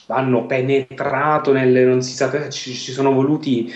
hanno 0.07 0.45
penetrato 0.47 1.51
nelle 1.51 1.83
non 1.83 2.01
si 2.01 2.15
sa 2.15 2.49
ci, 2.49 2.73
ci 2.73 2.91
sono 2.91 3.11
voluti 3.13 3.71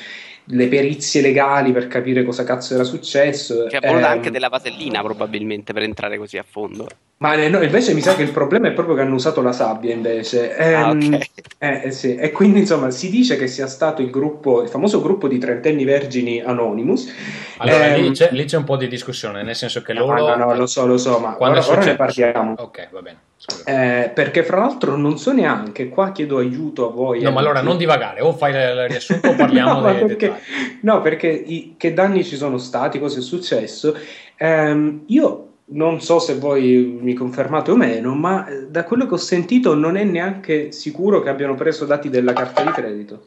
le 0.51 0.67
perizie 0.67 1.21
legali 1.21 1.71
per 1.71 1.88
capire 1.88 2.23
cosa 2.23 2.43
cazzo 2.43 2.73
era 2.73 2.83
successo. 2.83 3.69
Cioè, 3.69 3.79
voluta 3.85 4.07
Ehm, 4.07 4.12
anche 4.12 4.31
della 4.31 4.49
vasellina 4.49 5.01
probabilmente 5.03 5.73
per 5.73 5.83
entrare 5.83 6.17
così 6.17 6.38
a 6.38 6.45
fondo. 6.47 6.88
Ma 7.17 7.35
no, 7.49 7.62
invece 7.62 7.93
mi 7.93 7.99
sa 8.01 8.15
che 8.15 8.21
il 8.23 8.31
problema 8.31 8.69
è 8.69 8.71
proprio 8.71 8.95
che 8.95 9.01
hanno 9.01 9.15
usato 9.15 9.41
la 9.41 9.51
sabbia 9.51 9.93
invece. 9.93 10.55
Ah, 10.55 10.91
Ehm, 10.91 11.13
ok. 11.13 11.29
eh, 11.59 11.81
eh, 11.85 11.91
sì. 11.91 12.15
E 12.15 12.31
quindi 12.31 12.59
insomma 12.59 12.91
si 12.91 13.09
dice 13.09 13.35
che 13.38 13.47
sia 13.47 13.67
stato 13.67 14.01
il 14.01 14.09
gruppo, 14.09 14.62
il 14.63 14.69
famoso 14.69 15.01
gruppo 15.01 15.27
di 15.27 15.38
trentenni 15.38 15.83
vergini 15.83 16.41
Anonymous. 16.41 17.13
Allora, 17.57 17.93
Ehm, 17.93 18.01
lì, 18.03 18.12
c'è, 18.12 18.29
lì 18.31 18.45
c'è 18.45 18.57
un 18.57 18.63
po' 18.63 18.77
di 18.77 18.88
discussione, 18.88 19.43
nel 19.43 19.55
senso 19.55 19.81
che 19.81 19.91
no, 19.93 20.05
loro... 20.05 20.35
no, 20.35 20.45
no, 20.45 20.55
lo 20.55 20.65
so, 20.65 20.85
lo 20.85 20.97
so, 20.97 21.19
ma 21.19 21.33
Quando 21.33 21.59
ora, 21.59 21.69
ora 21.69 21.83
ne 21.83 21.95
parliamo. 21.95 22.53
Ok, 22.57 22.89
va 22.91 23.01
bene. 23.01 23.17
Eh, 23.65 24.12
perché 24.13 24.43
fra 24.43 24.57
l'altro 24.59 24.95
non 24.95 25.17
so 25.17 25.31
neanche, 25.31 25.89
qua 25.89 26.12
chiedo 26.12 26.38
aiuto 26.38 26.88
a 26.88 26.91
voi. 26.91 27.21
No, 27.21 27.31
ma 27.31 27.39
allora 27.39 27.62
non 27.62 27.77
divagare, 27.77 28.21
o 28.21 28.33
fai 28.33 28.51
il 28.53 28.88
riassunto 28.88 29.29
o 29.29 29.35
parliamo 29.35 29.79
no, 29.81 29.93
perché, 29.93 30.27
dettagli. 30.27 30.77
no, 30.81 31.01
perché 31.01 31.27
i- 31.27 31.75
che 31.77 31.93
danni 31.93 32.23
ci 32.23 32.35
sono 32.35 32.57
stati, 32.57 32.99
cosa 32.99 33.19
è 33.19 33.21
successo? 33.21 33.95
Ehm, 34.38 35.03
io 35.07 35.45
non 35.71 36.01
so 36.01 36.17
se 36.19 36.35
voi 36.35 36.97
mi 36.99 37.13
confermate 37.13 37.69
o 37.71 37.75
meno, 37.75 38.15
ma 38.15 38.47
eh, 38.47 38.67
da 38.69 38.83
quello 38.83 39.05
che 39.05 39.13
ho 39.13 39.17
sentito 39.17 39.75
non 39.75 39.97
è 39.97 40.03
neanche 40.03 40.71
sicuro 40.71 41.21
che 41.21 41.29
abbiano 41.29 41.55
preso 41.55 41.85
dati 41.85 42.09
della 42.09 42.33
carta 42.33 42.63
di 42.63 42.71
credito. 42.71 43.21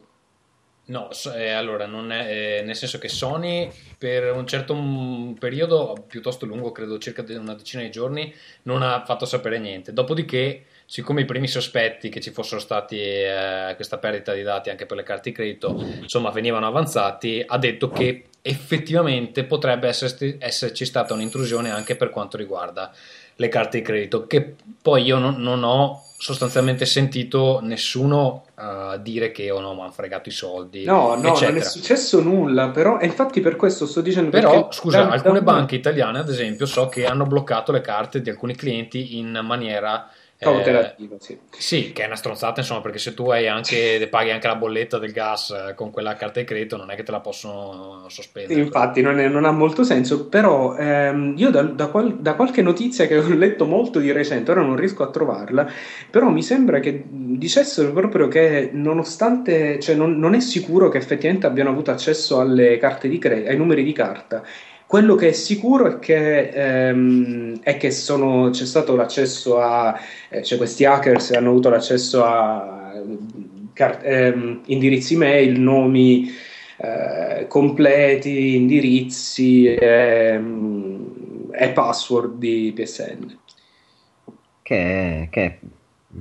No, 0.85 1.09
eh, 1.33 1.49
allora, 1.51 1.85
è, 1.85 2.59
eh, 2.59 2.61
nel 2.63 2.75
senso 2.75 2.99
che 2.99 3.07
Sony 3.07 3.71
per 3.97 4.33
un 4.33 4.45
certo 4.45 4.75
mm, 4.75 5.33
periodo, 5.33 6.03
piuttosto 6.05 6.45
lungo, 6.45 6.73
credo 6.73 6.97
circa 6.97 7.23
una 7.29 7.55
decina 7.55 7.83
di 7.83 7.89
giorni, 7.89 8.33
non 8.63 8.81
ha 8.81 9.01
fatto 9.05 9.25
sapere 9.25 9.59
niente. 9.59 9.93
Dopodiché, 9.93 10.65
siccome 10.85 11.21
i 11.21 11.25
primi 11.25 11.47
sospetti 11.47 12.09
che 12.09 12.19
ci 12.19 12.31
fossero 12.31 12.59
stati 12.59 12.99
eh, 12.99 13.71
questa 13.75 13.97
perdita 13.97 14.33
di 14.33 14.41
dati 14.41 14.69
anche 14.71 14.85
per 14.85 14.97
le 14.97 15.03
carte 15.03 15.29
di 15.29 15.35
credito, 15.35 15.73
insomma, 16.01 16.31
venivano 16.31 16.67
avanzati, 16.67 17.41
ha 17.45 17.57
detto 17.57 17.89
che 17.89 18.25
effettivamente 18.41 19.45
potrebbe 19.45 19.87
esserci 19.87 20.83
stata 20.85 21.13
un'intrusione 21.13 21.71
anche 21.71 21.95
per 21.95 22.09
quanto 22.09 22.35
riguarda 22.35 22.93
le 23.35 23.47
carte 23.49 23.79
di 23.79 23.83
credito, 23.83 24.27
che 24.27 24.55
poi 24.81 25.03
io 25.03 25.17
non, 25.17 25.35
non 25.37 25.63
ho 25.63 26.01
sostanzialmente 26.17 26.85
sentito 26.85 27.59
nessuno 27.61 28.45
eh, 28.57 28.97
dire 29.01 29.31
che 29.31 29.51
oh 29.51 29.59
no, 29.59 29.73
mi 29.73 29.81
hanno 29.81 29.91
fregato 29.91 30.29
i 30.29 30.31
soldi, 30.31 30.85
No, 30.85 31.15
no, 31.15 31.29
eccetera. 31.29 31.51
non 31.51 31.59
è 31.59 31.63
successo 31.63 32.21
nulla, 32.21 32.69
però, 32.69 32.97
e 32.97 33.05
infatti 33.05 33.41
per 33.41 33.57
questo 33.57 33.85
sto 33.85 33.99
dicendo 33.99 34.29
Però, 34.29 34.71
scusa, 34.71 35.09
alcune 35.09 35.39
da- 35.43 35.51
banche 35.51 35.75
italiane, 35.75 36.19
ad 36.19 36.29
esempio, 36.29 36.65
so 36.65 36.87
che 36.87 37.05
hanno 37.05 37.25
bloccato 37.25 37.73
le 37.73 37.81
carte 37.81 38.21
di 38.21 38.29
alcuni 38.29 38.55
clienti 38.55 39.17
in 39.17 39.37
maniera 39.43 40.07
eh, 40.43 40.51
cautelativa, 40.51 41.15
sì. 41.19 41.37
sì, 41.49 41.91
che 41.93 42.03
è 42.03 42.05
una 42.05 42.15
stronzata, 42.15 42.59
insomma, 42.61 42.81
perché 42.81 42.99
se 42.99 43.13
tu 43.13 43.29
hai 43.29 43.47
anche, 43.47 44.07
paghi 44.11 44.31
anche 44.31 44.47
la 44.47 44.55
bolletta 44.55 44.99
del 44.99 45.11
gas 45.11 45.49
eh, 45.51 45.73
con 45.75 45.91
quella 45.91 46.15
carta 46.15 46.39
di 46.39 46.45
credito, 46.45 46.77
non 46.77 46.91
è 46.91 46.95
che 46.95 47.03
te 47.03 47.11
la 47.11 47.19
possono 47.19 48.05
sospendere. 48.09 48.59
Infatti 48.59 49.01
non, 49.01 49.19
è- 49.19 49.27
non 49.27 49.45
ha 49.45 49.51
molto 49.51 49.83
senso, 49.83 50.27
però 50.27 50.75
ehm, 50.75 51.33
io 51.37 51.49
da, 51.49 51.61
da 51.63 51.87
qual- 51.87 52.19
da 52.19 52.35
qualche 52.35 52.61
notizia 52.61 53.07
che 53.07 53.17
ho 53.17 53.27
letto 53.33 53.65
molto 53.65 53.99
di 53.99 54.11
recente, 54.11 54.51
ora 54.51 54.61
non 54.61 54.75
riesco 54.75 55.03
a 55.03 55.09
trovarla, 55.09 55.67
però 56.09 56.29
mi 56.29 56.43
sembra 56.43 56.79
che 56.79 57.03
dicessero 57.07 57.91
proprio 57.91 58.27
che 58.27 58.69
nonostante, 58.73 59.79
cioè 59.79 59.95
non, 59.95 60.17
non 60.17 60.33
è 60.33 60.39
sicuro 60.39 60.89
che 60.89 60.97
effettivamente 60.97 61.47
abbiano 61.47 61.69
avuto 61.69 61.91
accesso 61.91 62.39
alle 62.39 62.77
carte 62.77 63.07
di 63.07 63.17
credito, 63.17 63.49
ai 63.49 63.57
numeri 63.57 63.83
di 63.83 63.93
carta. 63.93 64.43
Quello 64.93 65.15
che 65.15 65.29
è 65.29 65.31
sicuro 65.31 65.87
è 65.87 65.97
che, 65.97 66.49
ehm, 66.49 67.61
è 67.63 67.77
che 67.77 67.89
sono- 67.89 68.51
c'è 68.51 68.63
stato 68.63 68.95
l'accesso 68.95 69.57
a, 69.59 69.99
eh, 70.29 70.43
cioè 70.43 70.59
questi 70.59 70.85
hackers 70.85 71.31
hanno 71.31 71.49
avuto 71.49 71.69
l'accesso 71.69 72.23
a 72.23 72.93
car- 73.73 74.01
ehm, 74.05 74.61
indirizzi 74.67 75.15
mail, 75.17 75.59
nomi 75.59 76.29
eh, 76.77 77.47
completi, 77.47 78.55
indirizzi 78.55 79.65
ehm, 79.65 81.49
e 81.53 81.69
password 81.69 82.37
di 82.37 82.71
PSN. 82.75 83.37
Che 84.61 85.27
che 85.31 85.59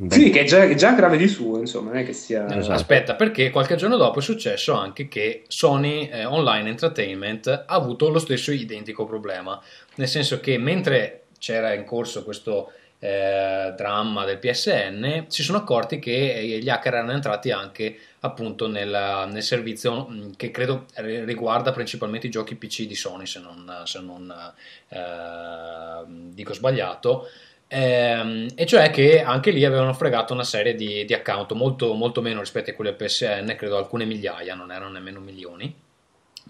è- 0.08 0.12
Sì, 0.12 0.30
che 0.30 0.40
è 0.40 0.44
già, 0.44 0.74
già 0.74 0.92
grave 0.92 1.16
di 1.16 1.28
suo, 1.28 1.58
insomma, 1.58 1.90
non 1.90 1.98
è 2.00 2.04
che 2.04 2.12
sia... 2.12 2.46
Esatto. 2.56 2.72
Aspetta, 2.72 3.14
perché 3.14 3.50
qualche 3.50 3.76
giorno 3.76 3.96
dopo 3.96 4.18
è 4.18 4.22
successo 4.22 4.72
anche 4.74 5.08
che 5.08 5.44
Sony 5.48 6.08
eh, 6.08 6.24
Online 6.24 6.68
Entertainment 6.70 7.46
ha 7.48 7.64
avuto 7.66 8.08
lo 8.08 8.18
stesso 8.18 8.52
identico 8.52 9.04
problema, 9.04 9.60
nel 9.96 10.08
senso 10.08 10.40
che 10.40 10.56
mentre 10.58 11.24
c'era 11.38 11.72
in 11.74 11.84
corso 11.84 12.22
questo 12.24 12.72
eh, 13.00 13.74
dramma 13.76 14.24
del 14.24 14.38
PSN, 14.38 15.24
si 15.26 15.42
sono 15.42 15.58
accorti 15.58 15.98
che 15.98 16.34
eh, 16.34 16.58
gli 16.60 16.68
hacker 16.68 16.94
erano 16.94 17.10
entrati 17.12 17.50
anche 17.50 17.98
appunto 18.20 18.68
nel, 18.68 19.26
nel 19.28 19.42
servizio 19.42 20.06
mh, 20.06 20.36
che 20.36 20.52
credo 20.52 20.84
ri- 20.94 21.24
riguarda 21.24 21.72
principalmente 21.72 22.28
i 22.28 22.30
giochi 22.30 22.54
PC 22.54 22.86
di 22.86 22.94
Sony, 22.94 23.26
se 23.26 23.40
non, 23.40 23.82
se 23.84 23.98
non, 24.00 24.32
eh, 24.88 26.04
dico 26.06 26.54
sbagliato. 26.54 27.26
Ehm, 27.74 28.48
e 28.54 28.66
cioè 28.66 28.90
che 28.90 29.22
anche 29.22 29.50
lì 29.50 29.64
avevano 29.64 29.94
fregato 29.94 30.34
una 30.34 30.44
serie 30.44 30.74
di, 30.74 31.06
di 31.06 31.14
account 31.14 31.52
molto, 31.52 31.94
molto 31.94 32.20
meno 32.20 32.40
rispetto 32.40 32.70
a 32.70 32.74
quelli 32.74 32.94
del 32.94 33.06
PSN, 33.06 33.54
credo 33.56 33.78
alcune 33.78 34.04
migliaia, 34.04 34.54
non 34.54 34.70
erano 34.70 34.90
nemmeno 34.90 35.20
milioni. 35.20 35.74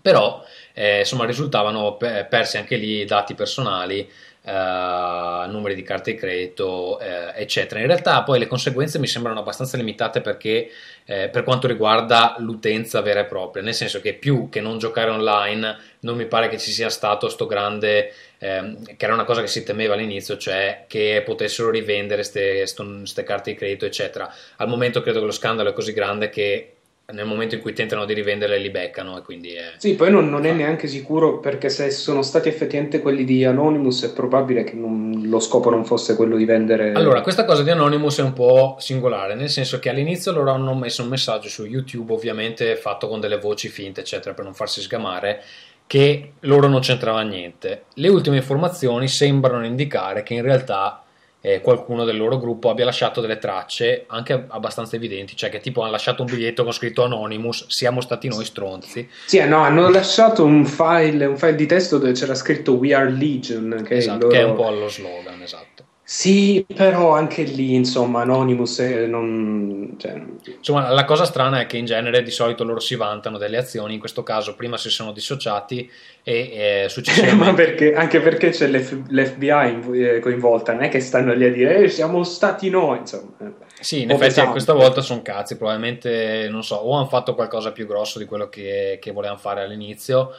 Però 0.02 0.44
eh, 0.72 1.00
insomma 1.00 1.24
risultavano 1.24 1.96
pe- 1.96 2.26
persi 2.28 2.56
anche 2.56 2.74
lì 2.74 3.04
dati 3.04 3.34
personali, 3.34 4.10
eh, 4.44 5.46
numeri 5.48 5.74
di 5.74 5.82
carte 5.82 6.12
di 6.12 6.18
credito, 6.18 6.98
eh, 6.98 7.32
eccetera. 7.36 7.80
In 7.80 7.86
realtà 7.86 8.22
poi 8.22 8.38
le 8.38 8.46
conseguenze 8.46 8.98
mi 8.98 9.06
sembrano 9.06 9.40
abbastanza 9.40 9.76
limitate 9.76 10.20
perché 10.20 10.68
eh, 11.04 11.28
per 11.28 11.44
quanto 11.44 11.66
riguarda 11.66 12.34
l'utenza 12.38 13.00
vera 13.00 13.20
e 13.20 13.24
propria, 13.24 13.62
nel 13.62 13.74
senso 13.74 14.00
che 14.00 14.14
più 14.14 14.48
che 14.48 14.60
non 14.60 14.78
giocare 14.78 15.10
online 15.10 15.76
non 16.00 16.16
mi 16.16 16.26
pare 16.26 16.48
che 16.48 16.58
ci 16.58 16.72
sia 16.72 16.90
stato 16.90 17.28
sto 17.28 17.46
grande 17.46 18.12
ehm, 18.38 18.96
che 18.96 19.04
era 19.04 19.14
una 19.14 19.24
cosa 19.24 19.40
che 19.40 19.46
si 19.46 19.62
temeva 19.62 19.94
all'inizio, 19.94 20.36
cioè 20.36 20.84
che 20.88 21.22
potessero 21.24 21.70
rivendere 21.70 22.22
queste 22.22 23.22
carte 23.24 23.52
di 23.52 23.56
credito, 23.56 23.86
eccetera. 23.86 24.32
Al 24.56 24.68
momento 24.68 25.02
credo 25.02 25.20
che 25.20 25.26
lo 25.26 25.32
scandalo 25.32 25.70
è 25.70 25.72
così 25.72 25.92
grande 25.92 26.28
che 26.28 26.71
nel 27.12 27.26
momento 27.26 27.54
in 27.54 27.60
cui 27.60 27.72
tentano 27.72 28.04
di 28.04 28.14
rivenderle 28.14 28.58
li 28.58 28.70
beccano 28.70 29.18
e 29.18 29.22
quindi 29.22 29.52
è... 29.52 29.72
Sì, 29.76 29.94
poi 29.94 30.10
non, 30.10 30.30
non 30.30 30.46
è 30.46 30.52
neanche 30.52 30.86
sicuro 30.86 31.38
perché 31.40 31.68
se 31.68 31.90
sono 31.90 32.22
stati 32.22 32.48
effettivamente 32.48 33.00
quelli 33.00 33.24
di 33.24 33.44
Anonymous 33.44 34.04
è 34.04 34.12
probabile 34.12 34.64
che 34.64 34.74
non- 34.74 35.22
lo 35.24 35.40
scopo 35.40 35.68
non 35.70 35.84
fosse 35.84 36.16
quello 36.16 36.36
di 36.36 36.44
vendere... 36.44 36.92
Allora, 36.92 37.20
questa 37.20 37.44
cosa 37.44 37.62
di 37.62 37.70
Anonymous 37.70 38.18
è 38.18 38.22
un 38.22 38.32
po' 38.32 38.76
singolare, 38.78 39.34
nel 39.34 39.50
senso 39.50 39.78
che 39.78 39.88
all'inizio 39.88 40.32
loro 40.32 40.52
hanno 40.52 40.74
messo 40.74 41.02
un 41.02 41.08
messaggio 41.08 41.48
su 41.48 41.64
YouTube, 41.64 42.12
ovviamente 42.12 42.76
fatto 42.76 43.08
con 43.08 43.20
delle 43.20 43.38
voci 43.38 43.68
finte, 43.68 44.00
eccetera, 44.00 44.34
per 44.34 44.44
non 44.44 44.54
farsi 44.54 44.80
sgamare, 44.80 45.42
che 45.86 46.34
loro 46.40 46.68
non 46.68 46.80
c'entrava 46.80 47.22
niente. 47.22 47.84
Le 47.94 48.08
ultime 48.08 48.36
informazioni 48.36 49.08
sembrano 49.08 49.66
indicare 49.66 50.22
che 50.22 50.34
in 50.34 50.42
realtà 50.42 51.01
eh, 51.44 51.60
qualcuno 51.60 52.04
del 52.04 52.16
loro 52.16 52.38
gruppo 52.38 52.70
abbia 52.70 52.84
lasciato 52.84 53.20
delle 53.20 53.38
tracce 53.38 54.04
anche 54.06 54.44
abbastanza 54.48 54.96
evidenti, 54.96 55.36
cioè 55.36 55.50
che 55.50 55.58
tipo 55.60 55.82
hanno 55.82 55.90
lasciato 55.90 56.22
un 56.22 56.30
biglietto 56.30 56.62
con 56.62 56.72
scritto 56.72 57.02
Anonymous, 57.02 57.66
siamo 57.68 58.00
stati 58.00 58.28
noi 58.28 58.44
stronzi. 58.44 59.08
Sì, 59.26 59.38
eh, 59.38 59.44
no, 59.44 59.58
hanno 59.58 59.88
lasciato 59.90 60.44
un 60.44 60.64
file, 60.64 61.26
un 61.26 61.36
file 61.36 61.56
di 61.56 61.66
testo 61.66 61.98
dove 61.98 62.12
c'era 62.12 62.34
scritto 62.34 62.74
We 62.74 62.94
Are 62.94 63.10
Legion, 63.10 63.82
che, 63.84 63.96
Esatto, 63.96 64.28
che 64.28 64.38
è 64.38 64.42
un 64.44 64.56
loro- 64.56 64.62
po' 64.62 64.70
lo 64.70 64.88
slogan, 64.88 65.42
esatto. 65.42 65.84
Sì, 66.04 66.66
però 66.66 67.12
anche 67.14 67.42
lì, 67.44 67.74
insomma, 67.74 68.22
Anonymous 68.22 68.80
è- 68.80 69.06
non... 69.06 69.94
Cioè, 69.98 70.20
Insomma, 70.58 70.90
la 70.90 71.04
cosa 71.04 71.24
strana 71.24 71.60
è 71.60 71.66
che 71.66 71.76
in 71.78 71.84
genere 71.86 72.22
di 72.22 72.30
solito 72.30 72.64
loro 72.64 72.80
si 72.80 72.96
vantano 72.96 73.38
delle 73.38 73.56
azioni, 73.56 73.94
in 73.94 74.00
questo 74.00 74.22
caso 74.22 74.54
prima 74.54 74.76
si 74.76 74.90
sono 74.90 75.12
dissociati 75.12 75.88
e 76.22 76.32
eh, 76.52 76.82
ma 76.84 76.88
successivamente... 76.88 77.52
perché, 77.64 77.94
anche 77.94 78.20
perché 78.20 78.50
c'è 78.50 78.66
l'F- 78.68 79.08
l'FBI 79.08 79.80
eh, 79.94 80.18
coinvolta, 80.20 80.72
non 80.72 80.82
è 80.82 80.88
che 80.88 81.00
stanno 81.00 81.32
lì 81.34 81.44
a 81.44 81.52
dire 81.52 81.76
"Eh, 81.84 81.88
siamo 81.88 82.24
stati 82.24 82.68
noi, 82.68 82.98
insomma. 82.98 83.32
eh. 83.40 83.52
Sì, 83.80 84.02
in 84.02 84.10
effetti 84.10 84.26
pesante. 84.28 84.50
questa 84.50 84.72
volta 84.74 85.00
sono 85.00 85.22
cazzi, 85.22 85.56
probabilmente, 85.56 86.48
non 86.50 86.62
so, 86.62 86.76
o 86.76 86.94
hanno 86.96 87.06
fatto 87.06 87.34
qualcosa 87.34 87.72
più 87.72 87.86
grosso 87.86 88.18
di 88.18 88.26
quello 88.26 88.48
che, 88.48 88.98
che 89.00 89.12
volevano 89.12 89.38
fare 89.38 89.62
all'inizio 89.62 90.30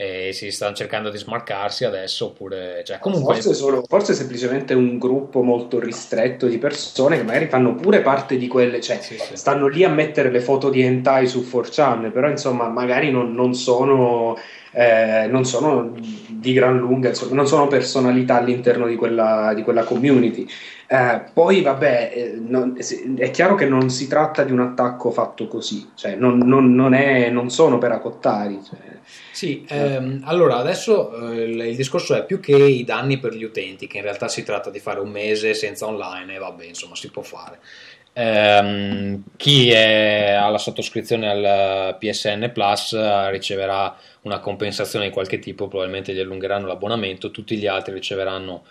e 0.00 0.32
si 0.32 0.52
stanno 0.52 0.76
cercando 0.76 1.10
di 1.10 1.18
smarcarsi 1.18 1.84
adesso, 1.84 2.26
oppure... 2.26 2.82
Cioè, 2.84 3.00
comunque... 3.00 3.34
Forse, 3.34 3.52
solo, 3.52 3.82
forse 3.84 4.14
semplicemente 4.14 4.72
un 4.72 4.96
gruppo 4.96 5.42
molto 5.42 5.80
ristretto 5.80 6.46
di 6.46 6.56
persone 6.58 7.16
che 7.16 7.24
magari 7.24 7.46
fanno 7.46 7.74
pure 7.74 8.00
parte 8.00 8.36
di 8.36 8.46
quelle, 8.46 8.80
cioè 8.80 9.00
Sì, 9.00 9.18
sì. 9.18 9.36
stanno 9.36 9.66
lì 9.66 9.82
a 9.82 9.88
mettere 9.88 10.30
le 10.30 10.38
foto 10.38 10.70
di 10.70 10.82
hentai 10.82 11.26
su 11.26 11.40
4chan, 11.40 12.12
però 12.12 12.28
insomma 12.28 12.68
magari 12.68 13.10
non, 13.10 13.34
non 13.34 13.54
sono, 13.54 14.38
eh, 14.70 15.26
non 15.28 15.44
sono 15.44 15.92
di 16.28 16.52
gran 16.52 16.78
lunga, 16.78 17.08
insomma, 17.08 17.34
non 17.34 17.48
sono 17.48 17.66
personalità 17.66 18.36
all'interno 18.36 18.86
di 18.86 18.94
quella, 18.94 19.52
di 19.52 19.64
quella 19.64 19.82
community. 19.82 20.46
Eh, 20.90 21.22
poi 21.34 21.60
vabbè, 21.60 22.12
eh, 22.14 22.32
non- 22.40 22.74
è 23.18 23.30
chiaro 23.30 23.54
che 23.56 23.66
non 23.66 23.90
si 23.90 24.08
tratta 24.08 24.42
di 24.42 24.52
un 24.52 24.60
attacco 24.60 25.10
fatto 25.10 25.46
così, 25.46 25.90
cioè 25.94 26.14
non, 26.14 26.38
non- 26.38 26.74
non 26.74 26.94
è- 26.94 27.30
sono 27.48 27.76
per 27.76 27.92
acottari. 27.92 28.58
cioè. 28.66 28.78
Sì, 29.30 29.66
ehm, 29.68 30.22
allora 30.24 30.56
adesso 30.56 31.30
eh, 31.32 31.42
il, 31.44 31.60
il 31.60 31.76
discorso 31.76 32.14
è 32.14 32.24
più 32.24 32.40
che 32.40 32.56
i 32.56 32.84
danni 32.84 33.18
per 33.18 33.34
gli 33.34 33.44
utenti, 33.44 33.86
che 33.86 33.98
in 33.98 34.02
realtà 34.02 34.28
si 34.28 34.42
tratta 34.42 34.70
di 34.70 34.78
fare 34.80 35.00
un 35.00 35.10
mese 35.10 35.52
senza 35.54 35.86
online 35.86 36.34
e 36.36 36.38
vabbè, 36.38 36.64
insomma, 36.64 36.94
si 36.96 37.10
può 37.10 37.22
fare. 37.22 37.58
Ehm, 38.14 39.22
chi 39.36 39.70
è- 39.70 40.32
ha 40.32 40.48
la 40.48 40.58
sottoscrizione 40.58 41.28
al 41.30 41.96
PSN 41.98 42.50
Plus 42.52 42.92
eh, 42.94 43.30
riceverà 43.30 43.94
una 44.22 44.40
compensazione 44.40 45.06
di 45.06 45.12
qualche 45.12 45.38
tipo, 45.38 45.68
probabilmente 45.68 46.12
gli 46.14 46.18
allungheranno 46.18 46.66
l'abbonamento, 46.66 47.30
tutti 47.30 47.56
gli 47.56 47.66
altri 47.66 47.92
riceveranno. 47.94 48.64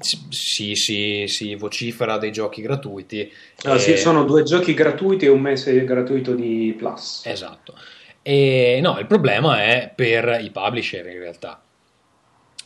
Si, 0.00 0.74
si- 0.76 1.26
si 1.26 1.54
vocifera 1.56 2.18
dei 2.18 2.30
giochi 2.30 2.62
gratuiti. 2.62 3.30
Sì, 3.78 3.92
e- 3.92 3.96
sono 3.96 4.24
due 4.24 4.42
giochi 4.44 4.72
gratuiti 4.74 5.24
e 5.24 5.28
un 5.28 5.40
mese 5.40 5.84
gratuito 5.84 6.34
di 6.34 6.74
Plus. 6.78 7.22
Esatto. 7.24 7.74
E 8.22 8.78
no, 8.82 8.98
il 8.98 9.06
problema 9.06 9.62
è 9.62 9.92
per 9.94 10.38
i 10.42 10.50
publisher 10.50 11.06
in 11.06 11.18
realtà. 11.18 11.60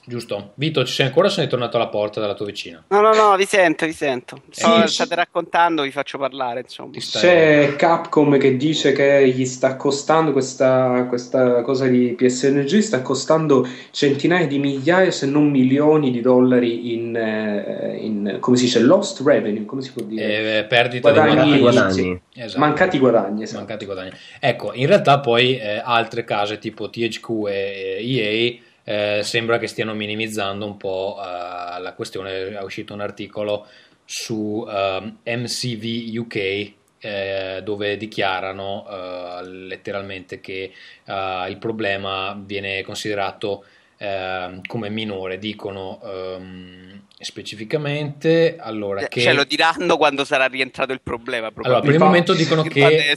Giusto? 0.04 0.50
Vito, 0.54 0.84
ci 0.84 0.92
sei 0.94 1.06
ancora 1.06 1.28
o 1.28 1.30
sei 1.30 1.46
tornato 1.46 1.76
alla 1.76 1.86
porta 1.86 2.18
dalla 2.20 2.34
tua 2.34 2.46
vicina? 2.46 2.82
No, 2.88 3.00
no, 3.00 3.14
no, 3.14 3.36
vi 3.36 3.44
sento, 3.46 3.86
vi 3.86 3.92
sento. 3.92 4.42
Sto- 4.50 4.86
Sì, 4.86 4.94
state 4.94 5.14
raccontando, 5.14 5.82
vi 5.82 5.92
faccio 5.92 6.18
parlare, 6.18 6.60
insomma. 6.60 6.90
C'è 6.98 7.74
Capcom 7.76 8.36
che 8.38 8.56
dice 8.56 8.90
che 8.92 9.28
gli 9.28 9.44
sta 9.44 9.76
costando 9.76 10.32
questa, 10.32 11.06
questa 11.08 11.62
cosa 11.62 11.86
di 11.86 12.14
PSNG, 12.16 12.78
sta 12.80 13.00
costando 13.00 13.64
centinaia 13.92 14.46
di 14.48 14.58
migliaia, 14.58 15.12
se 15.12 15.26
non 15.26 15.48
milioni 15.48 16.10
di 16.10 16.20
dollari 16.20 16.94
in, 16.94 17.14
eh, 17.16 17.96
in 18.00 18.38
come 18.40 18.56
si 18.56 18.64
dice, 18.64 18.80
lost 18.80 19.22
revenue, 19.24 19.64
come 19.64 19.82
si 19.82 19.92
può 19.92 20.02
dire? 20.02 20.58
Eh, 20.58 20.64
perdita 20.64 21.12
Guadagni- 21.12 21.32
di 21.34 21.36
Mancati 21.36 21.60
guadagni. 21.60 22.02
guadagni. 22.02 22.20
Esatto. 22.34 22.58
Mancati 22.58 22.98
guadagni, 22.98 23.42
esatto. 23.44 23.58
Mancati 23.60 23.84
guadagni. 23.84 24.10
Ecco, 24.40 24.72
in 24.74 24.86
realtà 24.88 25.20
poi 25.20 25.58
eh, 25.58 25.80
altre 25.84 26.24
case 26.24 26.58
tipo 26.58 26.90
THQ 26.90 27.46
e 27.48 27.96
e 28.00 28.16
EA 28.16 28.70
eh, 28.84 29.20
sembra 29.22 29.58
che 29.58 29.66
stiano 29.66 29.94
minimizzando 29.94 30.66
un 30.66 30.76
po' 30.76 31.18
eh, 31.20 31.80
la 31.80 31.92
questione. 31.94 32.48
È 32.48 32.62
uscito 32.62 32.94
un 32.94 33.00
articolo 33.00 33.66
su 34.04 34.66
ehm, 34.68 35.18
MCV 35.24 36.18
UK 36.18 36.72
eh, 36.98 37.60
dove 37.62 37.96
dichiarano 37.96 38.86
eh, 38.88 39.48
letteralmente 39.48 40.40
che 40.40 40.72
eh, 41.04 41.46
il 41.48 41.56
problema 41.58 42.40
viene 42.44 42.82
considerato 42.82 43.64
ehm, 43.98 44.60
come 44.66 44.88
minore. 44.90 45.38
Dicono 45.38 46.00
ehm, 46.04 47.02
specificamente 47.18 48.56
allora 48.58 49.06
che 49.06 49.20
Cioè, 49.20 49.32
lo 49.32 49.44
diranno 49.44 49.96
quando 49.96 50.24
sarà 50.24 50.46
rientrato 50.46 50.92
il 50.92 51.00
problema. 51.02 51.52
allora, 51.62 51.80
per 51.80 51.92
il 51.92 51.98
momento 51.98 52.34
dicono 52.34 52.62
che, 52.66 53.14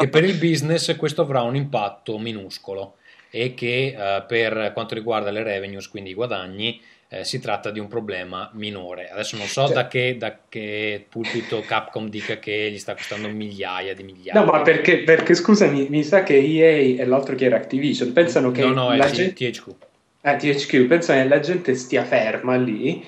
che 0.00 0.08
per 0.08 0.24
il 0.24 0.36
business 0.36 0.96
questo 0.96 1.22
avrà 1.22 1.42
un 1.42 1.56
impatto 1.56 2.18
minuscolo 2.18 2.97
e 3.30 3.54
che 3.54 3.94
eh, 3.96 4.24
per 4.26 4.70
quanto 4.74 4.94
riguarda 4.94 5.30
le 5.30 5.42
revenues, 5.42 5.88
quindi 5.88 6.10
i 6.10 6.14
guadagni, 6.14 6.80
eh, 7.10 7.24
si 7.24 7.40
tratta 7.40 7.70
di 7.70 7.78
un 7.78 7.88
problema 7.88 8.50
minore. 8.54 9.08
Adesso 9.10 9.36
non 9.38 9.46
so 9.46 9.64
Cioè- 9.64 9.74
da, 9.74 9.88
che, 9.88 10.16
da 10.18 10.36
che 10.48 11.06
pulpito 11.08 11.60
Capcom 11.62 12.08
dica 12.10 12.38
che 12.38 12.68
gli 12.70 12.78
sta 12.78 12.92
costando 12.94 13.28
migliaia 13.28 13.94
di 13.94 14.02
migliaia. 14.02 14.38
No, 14.38 14.44
ma 14.50 14.60
perché, 14.60 14.98
perché 14.98 15.34
scusami, 15.34 15.86
mi 15.88 16.02
sa 16.04 16.22
che 16.22 16.36
EA 16.36 17.02
e 17.02 17.06
l'altro 17.06 17.34
che 17.34 17.46
era 17.46 17.56
Activision 17.56 18.12
pensano 18.12 18.50
che 18.50 18.60
no, 18.60 18.72
no, 18.72 18.92
è 18.92 18.96
la 18.98 19.06
T- 19.06 19.12
gente, 19.12 19.50
THQ. 19.50 19.68
eh, 20.20 20.36
THQ 20.36 20.86
pensano 20.86 21.22
che 21.22 21.28
la 21.28 21.40
gente 21.40 21.74
stia 21.76 22.04
ferma 22.04 22.56
lì, 22.56 23.02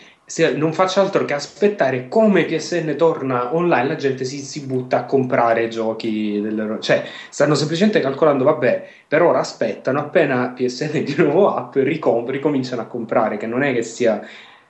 non 0.56 0.72
faccia 0.72 1.00
altro 1.00 1.24
che 1.24 1.34
aspettare 1.34 2.08
come 2.08 2.44
PSN 2.44 2.94
torna 2.96 3.54
online, 3.54 3.88
la 3.88 3.96
gente 3.96 4.24
si, 4.24 4.38
si 4.38 4.64
butta 4.64 4.98
a 4.98 5.04
comprare 5.04 5.68
giochi, 5.68 6.40
delle, 6.40 6.78
cioè 6.80 7.04
stanno 7.28 7.54
semplicemente 7.54 8.00
calcolando, 8.00 8.44
vabbè, 8.44 8.88
per 9.08 9.22
ora 9.22 9.40
aspettano, 9.40 9.98
appena 9.98 10.52
PSN 10.54 11.02
di 11.02 11.14
nuovo 11.16 11.54
app, 11.54 11.74
ricom- 11.74 12.28
ricominciano 12.28 12.82
a 12.82 12.86
comprare, 12.86 13.36
che 13.36 13.46
non 13.46 13.62
è 13.62 13.72
che 13.72 13.82
sia... 13.82 14.20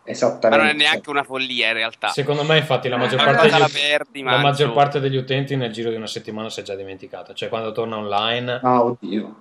Ma 0.02 0.12
Esattamente. 0.12 0.64
non 0.64 0.74
è 0.74 0.76
neanche 0.76 1.10
una 1.10 1.22
follia 1.22 1.68
in 1.68 1.74
realtà. 1.74 2.08
Secondo 2.08 2.42
me, 2.42 2.56
infatti, 2.56 2.88
la 2.88 2.96
maggior, 2.96 3.20
Una 3.20 3.24
parte 3.32 3.48
cosa 3.48 3.58
la 3.58 3.66
degli, 3.66 3.80
perdi, 3.80 4.22
ma 4.22 4.30
la 4.32 4.38
maggior 4.38 4.72
parte 4.72 4.98
degli 4.98 5.16
utenti 5.16 5.54
nel 5.56 5.70
giro 5.70 5.90
di 5.90 5.96
una 5.96 6.08
settimana 6.08 6.48
si 6.48 6.60
è 6.60 6.62
già 6.64 6.74
dimenticata. 6.74 7.32
Cioè, 7.34 7.48
quando 7.48 7.70
torna 7.70 7.98
online, 7.98 8.60
Ah, 8.62 8.82
oddio. 8.82 9.36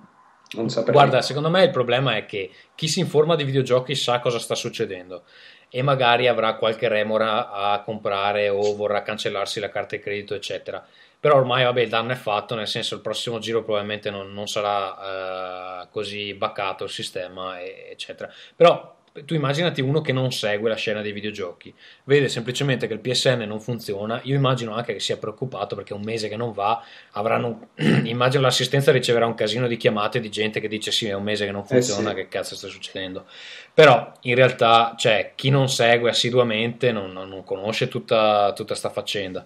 Non 0.52 0.68
saprei. 0.68 0.92
Guarda, 0.94 1.22
secondo 1.22 1.48
me 1.48 1.64
il 1.64 1.70
problema 1.70 2.16
è 2.16 2.26
che 2.26 2.50
chi 2.74 2.88
si 2.88 3.00
informa 3.00 3.36
di 3.36 3.44
videogiochi 3.44 3.94
sa 3.94 4.20
cosa 4.20 4.38
sta 4.38 4.54
succedendo 4.54 5.22
e 5.70 5.82
magari 5.82 6.26
avrà 6.26 6.54
qualche 6.54 6.88
remora 6.88 7.50
a 7.50 7.80
comprare 7.82 8.48
o 8.48 8.74
vorrà 8.74 9.02
cancellarsi 9.02 9.60
la 9.60 9.70
carta 9.70 9.96
di 9.96 10.02
credito, 10.02 10.34
eccetera. 10.34 10.84
Però 11.18 11.36
ormai, 11.36 11.64
vabbè, 11.64 11.82
il 11.82 11.88
danno 11.88 12.12
è 12.12 12.16
fatto, 12.16 12.54
nel 12.54 12.66
senso 12.66 12.94
il 12.94 13.02
prossimo 13.02 13.38
giro 13.38 13.62
probabilmente 13.62 14.10
non, 14.10 14.32
non 14.32 14.46
sarà 14.46 15.82
eh, 15.82 15.88
così 15.90 16.34
baccato 16.34 16.84
il 16.84 16.90
sistema, 16.90 17.60
eccetera. 17.62 18.32
Però 18.56 18.96
tu 19.24 19.34
immaginati 19.34 19.80
uno 19.80 20.00
che 20.00 20.12
non 20.12 20.30
segue 20.32 20.68
la 20.68 20.76
scena 20.76 21.02
dei 21.02 21.12
videogiochi, 21.12 21.74
vede 22.04 22.28
semplicemente 22.28 22.86
che 22.86 22.92
il 22.92 23.00
PSN 23.00 23.42
non 23.46 23.60
funziona, 23.60 24.20
io 24.24 24.36
immagino 24.36 24.72
anche 24.74 24.92
che 24.92 25.00
sia 25.00 25.16
preoccupato 25.16 25.74
perché 25.74 25.94
un 25.94 26.02
mese 26.02 26.28
che 26.28 26.36
non 26.36 26.52
va, 26.52 26.82
avranno, 27.12 27.70
immagino 28.04 28.42
l'assistenza 28.42 28.92
riceverà 28.92 29.26
un 29.26 29.34
casino 29.34 29.66
di 29.66 29.76
chiamate 29.76 30.20
di 30.20 30.30
gente 30.30 30.60
che 30.60 30.68
dice 30.68 30.92
sì 30.92 31.06
è 31.06 31.14
un 31.14 31.24
mese 31.24 31.44
che 31.44 31.52
non 31.52 31.64
funziona, 31.64 32.10
sì. 32.10 32.14
che 32.16 32.28
cazzo 32.28 32.54
sta 32.54 32.68
succedendo? 32.68 33.26
Però 33.74 34.12
in 34.22 34.34
realtà 34.34 34.94
cioè, 34.96 35.32
chi 35.34 35.50
non 35.50 35.68
segue 35.68 36.10
assiduamente 36.10 36.92
non, 36.92 37.12
non- 37.12 37.42
conosce 37.44 37.88
tutta, 37.88 38.52
tutta 38.54 38.74
sta 38.74 38.90
faccenda. 38.90 39.44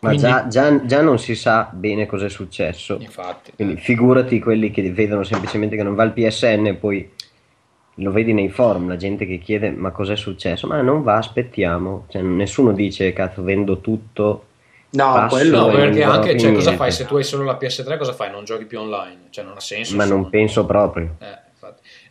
Ma 0.00 0.10
Quindi- 0.10 0.26
già, 0.26 0.46
già- 0.46 0.84
già 0.84 1.00
non 1.00 1.18
si 1.18 1.34
sa 1.34 1.70
bene 1.72 2.06
cosa 2.06 2.26
è 2.26 2.28
successo. 2.28 2.98
Infatti. 3.00 3.52
Quindi 3.54 3.76
figurati 3.76 4.38
quelli 4.38 4.70
che 4.70 4.92
vedono 4.92 5.22
semplicemente 5.22 5.74
che 5.74 5.82
non 5.82 5.94
va 5.94 6.04
il 6.04 6.12
PSN 6.12 6.66
e 6.66 6.74
poi 6.74 7.10
lo 7.96 8.10
vedi 8.12 8.32
nei 8.32 8.48
forum, 8.48 8.88
la 8.88 8.96
gente 8.96 9.26
che 9.26 9.38
chiede 9.38 9.70
ma 9.70 9.90
cos'è 9.90 10.16
successo? 10.16 10.66
Ma 10.66 10.80
non 10.82 11.02
va, 11.02 11.16
aspettiamo. 11.16 12.06
Cioè, 12.08 12.22
nessuno 12.22 12.72
dice 12.72 13.12
cazzo 13.12 13.42
vendo 13.42 13.78
tutto. 13.80 14.46
No, 14.90 15.26
quello 15.28 15.66
No, 15.66 15.70
perché 15.70 16.02
anche, 16.02 16.38
cioè, 16.38 16.52
cosa 16.52 16.72
fai 16.72 16.90
se 16.90 17.06
tu 17.06 17.16
hai 17.16 17.24
solo 17.24 17.44
la 17.44 17.58
PS3? 17.60 17.98
Cosa 17.98 18.12
fai? 18.12 18.30
Non 18.30 18.44
giochi 18.44 18.64
più 18.64 18.80
online? 18.80 19.26
Cioè, 19.30 19.44
non 19.44 19.56
ha 19.56 19.60
senso. 19.60 19.96
Ma 19.96 20.04
non 20.04 20.30
penso 20.30 20.64
proprio. 20.64 21.16
Eh. 21.20 21.44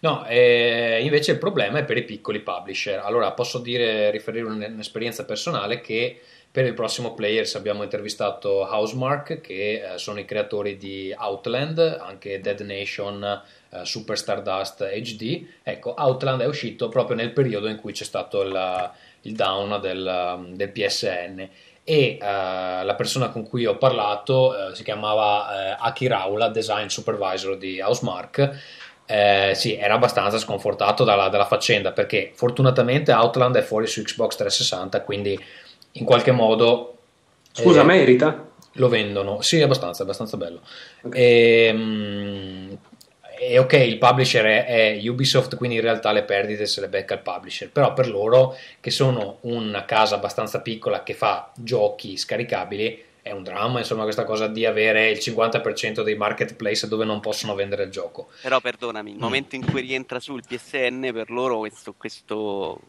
No, 0.01 0.25
eh, 0.27 0.99
invece 1.01 1.31
il 1.31 1.37
problema 1.37 1.79
è 1.79 1.83
per 1.85 1.97
i 1.97 2.03
piccoli 2.03 2.41
publisher. 2.41 2.99
Allora, 2.99 3.31
posso 3.31 3.59
dire, 3.59 4.11
riferire 4.11 4.45
un- 4.45 4.67
un'esperienza 4.73 5.25
personale 5.25 5.81
che 5.81 6.19
per 6.51 6.65
il 6.65 6.73
prossimo 6.73 7.13
Players 7.13 7.55
abbiamo 7.55 7.83
intervistato 7.83 8.67
Housemark, 8.69 9.41
che 9.41 9.93
eh, 9.93 9.97
sono 9.97 10.19
i 10.19 10.25
creatori 10.25 10.77
di 10.77 11.13
Outland, 11.17 11.79
anche 12.01 12.39
Dead 12.39 12.59
Nation, 12.61 13.41
Super 13.83 14.17
Stardust 14.17 14.83
HD. 14.83 15.45
Ecco, 15.63 15.93
Outland 15.97 16.41
è 16.41 16.45
uscito 16.45 16.89
proprio 16.89 17.15
nel 17.15 17.31
periodo 17.31 17.67
in 17.67 17.77
cui 17.77 17.93
c'è 17.93 18.03
stato 18.03 18.41
il, 18.41 18.91
il 19.21 19.35
down 19.35 19.79
del, 19.81 20.51
del 20.53 20.69
PSN 20.69 21.49
e 21.87 22.17
eh, 22.19 22.19
la 22.19 22.95
persona 22.95 23.29
con 23.29 23.47
cui 23.47 23.65
ho 23.65 23.77
parlato 23.77 24.69
eh, 24.69 24.75
si 24.75 24.83
chiamava 24.83 25.73
eh, 25.73 25.77
Aki 25.79 26.07
Raula, 26.07 26.49
design 26.49 26.87
supervisor 26.87 27.57
di 27.57 27.79
Housemark. 27.79 28.59
Eh, 29.05 29.51
sì, 29.53 29.75
era 29.75 29.93
abbastanza 29.93 30.39
sconfortato 30.39 31.03
dalla, 31.03 31.29
dalla 31.29 31.45
faccenda 31.45 31.91
perché 31.91 32.31
fortunatamente 32.33 33.11
Outland 33.11 33.55
è 33.57 33.61
fuori 33.61 33.85
su 33.85 34.01
Xbox 34.01 34.35
360, 34.35 35.01
quindi 35.01 35.39
in 35.91 36.05
qualche 36.05 36.31
modo 36.31 36.97
Scusa, 37.51 37.81
eh, 37.81 37.85
merita? 37.85 38.49
lo 38.73 38.89
vendono. 38.89 39.41
Sì, 39.41 39.61
abbastanza, 39.61 40.03
abbastanza 40.03 40.37
bello. 40.37 40.61
Ok. 41.03 41.15
E, 41.15 41.71
mm, 41.71 42.73
e 43.37 43.59
ok, 43.59 43.73
il 43.73 43.97
publisher 43.97 44.45
è, 44.45 44.65
è 44.65 45.07
Ubisoft, 45.09 45.55
quindi 45.55 45.75
in 45.75 45.81
realtà 45.81 46.11
le 46.11 46.23
perdite 46.23 46.65
se 46.65 46.81
le 46.81 46.89
becca 46.89 47.13
il 47.13 47.21
publisher, 47.21 47.69
però 47.69 47.93
per 47.93 48.07
loro 48.07 48.55
che 48.79 48.91
sono 48.91 49.37
una 49.41 49.85
casa 49.85 50.15
abbastanza 50.15 50.61
piccola 50.61 51.03
che 51.03 51.13
fa 51.13 51.51
giochi 51.55 52.17
scaricabili 52.17 53.03
è 53.25 53.31
un 53.31 53.41
dramma, 53.41 53.79
insomma, 53.79 54.03
questa 54.03 54.23
cosa 54.23 54.45
di 54.45 54.67
avere 54.67 55.09
il 55.09 55.17
50% 55.17 56.03
dei 56.03 56.15
marketplace 56.15 56.87
dove 56.87 57.05
non 57.05 57.21
possono 57.21 57.55
vendere 57.55 57.85
il 57.85 57.89
gioco. 57.89 58.27
Però 58.39 58.59
perdonami, 58.59 59.13
il 59.13 59.17
momento 59.17 59.55
in 59.55 59.65
cui 59.65 59.81
rientra 59.81 60.19
sul 60.19 60.43
PSN 60.47 61.09
per 61.11 61.31
loro 61.31 61.57
questo, 61.57 61.95
questo, 61.97 62.79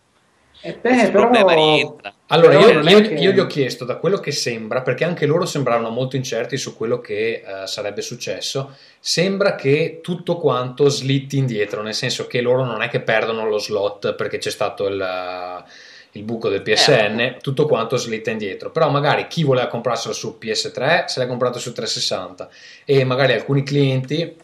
Eh, 0.69 0.79
beh, 0.81 1.11
però... 1.11 1.11
problema 1.29 1.53
rientra. 1.55 2.13
Allora, 2.29 2.59
Però 2.59 2.81
io, 2.81 2.81
io- 2.99 3.09
che- 3.09 3.15
io 3.15 3.31
gli 3.33 3.39
ho 3.39 3.47
chiesto 3.47 3.85
da 3.85 3.97
quello 3.97 4.19
che 4.19 4.33
sembra, 4.33 4.83
perché 4.83 5.05
anche 5.05 5.27
loro 5.27 5.45
sembravano 5.47 5.91
molto 5.91 6.17
incerti 6.17 6.57
su 6.57 6.77
quello 6.77 7.01
che 7.01 7.43
eh, 7.47 7.67
sarebbe 7.67 8.03
successo. 8.03 8.75
Sembra 8.99 9.55
che 9.55 10.01
tutto 10.03 10.37
quanto 10.39 10.89
slitti 10.89 11.37
indietro, 11.39 11.83
nel 11.83 11.95
senso 11.95 12.27
che 12.27 12.41
loro 12.41 12.65
non 12.65 12.83
è 12.83 12.89
che 12.89 13.01
perdono 13.01 13.47
lo 13.49 13.59
slot 13.59 14.15
perché 14.15 14.39
c'è 14.39 14.51
stato 14.51 14.87
il, 14.89 15.01
eh, 15.01 15.65
il 16.13 16.23
buco 16.25 16.49
del 16.49 16.63
PSN, 16.63 17.21
Eh, 17.21 17.37
tutto 17.41 17.67
quanto 17.67 17.97
slitta 17.97 18.31
indietro. 18.31 18.71
Però 18.71 18.91
magari 18.91 19.29
chi 19.29 19.45
voleva 19.45 19.69
comprarselo 19.69 20.13
su 20.15 20.37
PS3 20.41 21.05
se 21.07 21.21
l'ha 21.21 21.27
comprato 21.29 21.59
su 21.61 21.73
360 21.73 22.49
e 22.85 23.05
magari 23.05 23.35
alcuni 23.35 23.63
clienti 23.63 24.35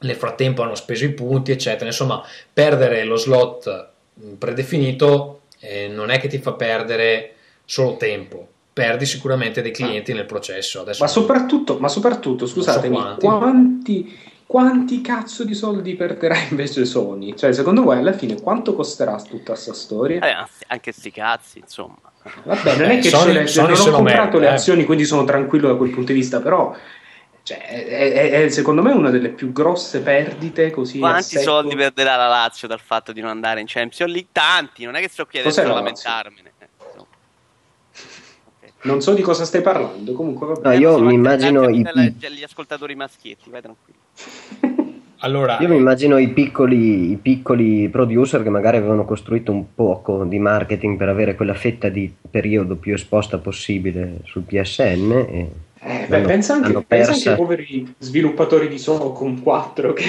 nel 0.00 0.16
frattempo 0.16 0.62
hanno 0.62 0.74
speso 0.76 1.04
i 1.04 1.12
punti, 1.12 1.50
eccetera. 1.50 1.86
Insomma, 1.86 2.22
perdere 2.52 3.02
lo 3.04 3.16
slot 3.16 3.88
predefinito 4.38 5.40
eh, 5.64 5.88
non 5.88 6.10
è 6.10 6.18
che 6.18 6.28
ti 6.28 6.38
fa 6.38 6.52
perdere 6.52 7.34
solo 7.64 7.96
tempo, 7.96 8.46
perdi 8.72 9.06
sicuramente 9.06 9.62
dei 9.62 9.70
clienti 9.72 10.12
nel 10.12 10.26
processo. 10.26 10.80
Adesso 10.80 11.02
Ma 11.02 11.08
soprattutto, 11.08 11.78
ma 11.78 11.88
soprattutto, 11.88 12.46
scusatemi, 12.46 12.94
quanti. 12.94 13.26
quanti, 13.26 14.18
quanti 14.46 15.00
cazzo 15.00 15.44
di 15.44 15.54
soldi 15.54 15.94
perderà 15.94 16.36
invece 16.50 16.84
Sony? 16.84 17.34
Cioè, 17.36 17.52
secondo 17.52 17.82
voi 17.82 17.98
alla 17.98 18.12
fine 18.12 18.40
quanto 18.40 18.74
costerà 18.74 19.20
tutta 19.22 19.54
sta 19.54 19.72
storia? 19.72 20.20
Eh, 20.20 20.46
anche 20.68 20.92
sti 20.92 21.10
cazzi, 21.10 21.58
insomma. 21.60 21.96
Vabbè, 22.44 22.76
non 22.78 22.90
Eh, 22.90 22.98
è 22.98 23.00
che 23.00 23.08
Sony- 23.10 23.34
ce 23.40 23.46
Sony 23.48 23.74
non 23.74 23.88
ho 23.88 23.90
comprato 23.96 24.22
merita, 24.22 24.38
le 24.38 24.46
eh. 24.46 24.54
azioni, 24.54 24.84
quindi 24.84 25.04
sono 25.04 25.24
tranquillo 25.24 25.68
da 25.68 25.74
quel 25.76 25.90
punto 25.90 26.12
di 26.12 26.18
vista, 26.18 26.40
però 26.40 26.74
cioè, 27.44 27.58
è, 27.58 28.12
è- 28.12 28.30
è, 28.44 28.48
secondo 28.48 28.80
me 28.82 28.92
una 28.92 29.10
delle 29.10 29.28
più 29.28 29.52
grosse 29.52 30.00
perdite 30.00 30.70
così 30.70 30.98
Quanti 30.98 31.38
soldi 31.38 31.76
perderà 31.76 32.16
la 32.16 32.26
Lazio 32.26 32.66
dal 32.66 32.80
fatto 32.80 33.12
di 33.12 33.20
non 33.20 33.28
andare 33.28 33.60
in 33.60 33.66
Champions 33.68 34.10
League? 34.10 34.30
Tanti, 34.32 34.84
non 34.86 34.94
è 34.94 35.00
che 35.00 35.08
sto 35.10 35.26
qui 35.26 35.40
adesso 35.40 35.60
Cos'è 35.60 35.70
a 35.70 35.74
lamentarmene. 35.74 36.52
eh. 36.58 36.68
Non 38.84 39.00
so 39.00 39.14
di 39.14 39.22
cosa 39.22 39.44
stai 39.44 39.60
parlando, 39.62 40.12
comunque 40.12 40.46
vabbè. 40.46 40.68
No, 40.68 40.72
io 40.74 40.98
mi 41.00 41.14
immagino 41.14 41.68
i- 41.68 41.82
gli 41.82 42.42
ascoltatori 42.42 42.94
maschietti, 42.94 43.48
vai 43.50 43.62
tranquillo. 43.62 43.98
allora, 45.20 45.58
Io 45.60 45.68
mi 45.68 45.76
immagino 45.76 46.18
i 46.18 46.28
piccoli, 46.28 47.10
i 47.10 47.16
piccoli 47.16 47.88
producer 47.88 48.42
che 48.42 48.50
magari 48.50 48.76
avevano 48.78 49.04
costruito 49.06 49.52
un 49.52 49.74
poco 49.74 50.24
di 50.24 50.38
marketing 50.38 50.98
per 50.98 51.08
avere 51.08 51.34
quella 51.34 51.54
fetta 51.54 51.88
di 51.88 52.12
periodo 52.30 52.76
più 52.76 52.92
esposta 52.92 53.38
possibile 53.38 54.18
sul 54.24 54.42
PSN. 54.42 55.12
E 55.30 55.50
Eh, 55.86 56.06
beh, 56.08 56.20
pensa, 56.20 56.54
anche, 56.54 56.82
pensa 56.86 57.12
anche 57.12 57.28
ai 57.28 57.36
poveri 57.36 57.94
sviluppatori 57.98 58.68
di 58.68 58.78
Socom 58.78 59.42
4 59.42 59.92
che... 59.92 60.04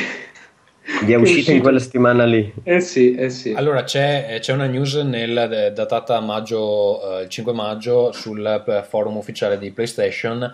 Gli 1.04 1.12
è 1.12 1.16
uscito 1.16 1.52
in 1.52 1.62
quella 1.62 1.80
settimana 1.80 2.26
lì. 2.26 2.54
Eh 2.64 2.80
sì, 2.80 3.16
eh 3.16 3.30
sì. 3.32 3.54
allora 3.54 3.84
c'è, 3.84 4.28
eh, 4.30 4.40
c'è 4.40 4.54
una 4.54 4.68
news 4.68 4.94
nel, 4.96 5.36
eh, 5.36 5.72
datata 5.74 6.20
maggio, 6.20 7.18
eh, 7.20 7.24
il 7.24 7.30
5 7.30 7.54
maggio 7.54 8.12
sul 8.12 8.46
eh, 8.46 8.84
forum 8.88 9.18
ufficiale 9.18 9.58
di 9.58 9.72
PlayStation 9.72 10.54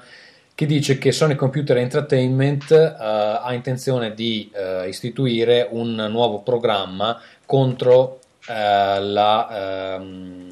che 0.56 0.66
dice 0.66 0.98
che 0.98 1.12
Sony 1.12 1.36
Computer 1.36 1.78
Entertainment 1.78 2.72
eh, 2.72 2.96
ha 2.98 3.54
intenzione 3.54 4.14
di 4.14 4.50
eh, 4.54 4.88
istituire 4.88 5.68
un 5.72 6.08
nuovo 6.10 6.42
programma 6.42 7.20
contro 7.46 8.20
eh, 8.48 9.00
la, 9.00 9.96
ehm, 9.96 10.50
eh, 10.50 10.51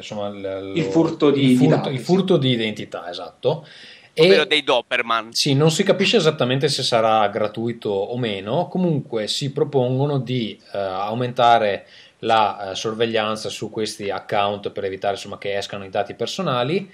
insomma, 0.00 0.28
l- 0.28 0.72
Il 0.76 0.84
furto 0.84 1.30
di- 1.30 1.42
il 1.42 1.48
di 1.48 1.56
furto, 1.56 1.74
dati, 1.76 1.88
il 1.92 1.98
sì. 1.98 2.04
furto 2.04 2.36
di 2.36 2.50
identità, 2.50 3.08
esatto. 3.08 3.66
Ovvero 4.16 4.42
E- 4.42 4.46
dei 4.46 4.64
Doberman. 4.64 5.32
sì, 5.32 5.54
non 5.54 5.70
si 5.70 5.82
capisce 5.84 6.16
esattamente 6.16 6.68
se 6.68 6.82
sarà 6.82 7.26
gratuito 7.28 7.90
o 7.90 8.18
meno, 8.18 8.66
comunque 8.68 9.28
si 9.28 9.52
propongono 9.52 10.18
di 10.18 10.58
eh, 10.72 10.78
aumentare 10.78 11.86
la 12.20 12.72
eh, 12.72 12.74
sorveglianza 12.74 13.48
su 13.48 13.70
questi 13.70 14.10
account 14.10 14.70
per 14.70 14.84
evitare 14.84 15.14
insomma, 15.14 15.38
che 15.38 15.56
escano 15.56 15.84
i 15.84 15.90
dati 15.90 16.14
personali, 16.14 16.90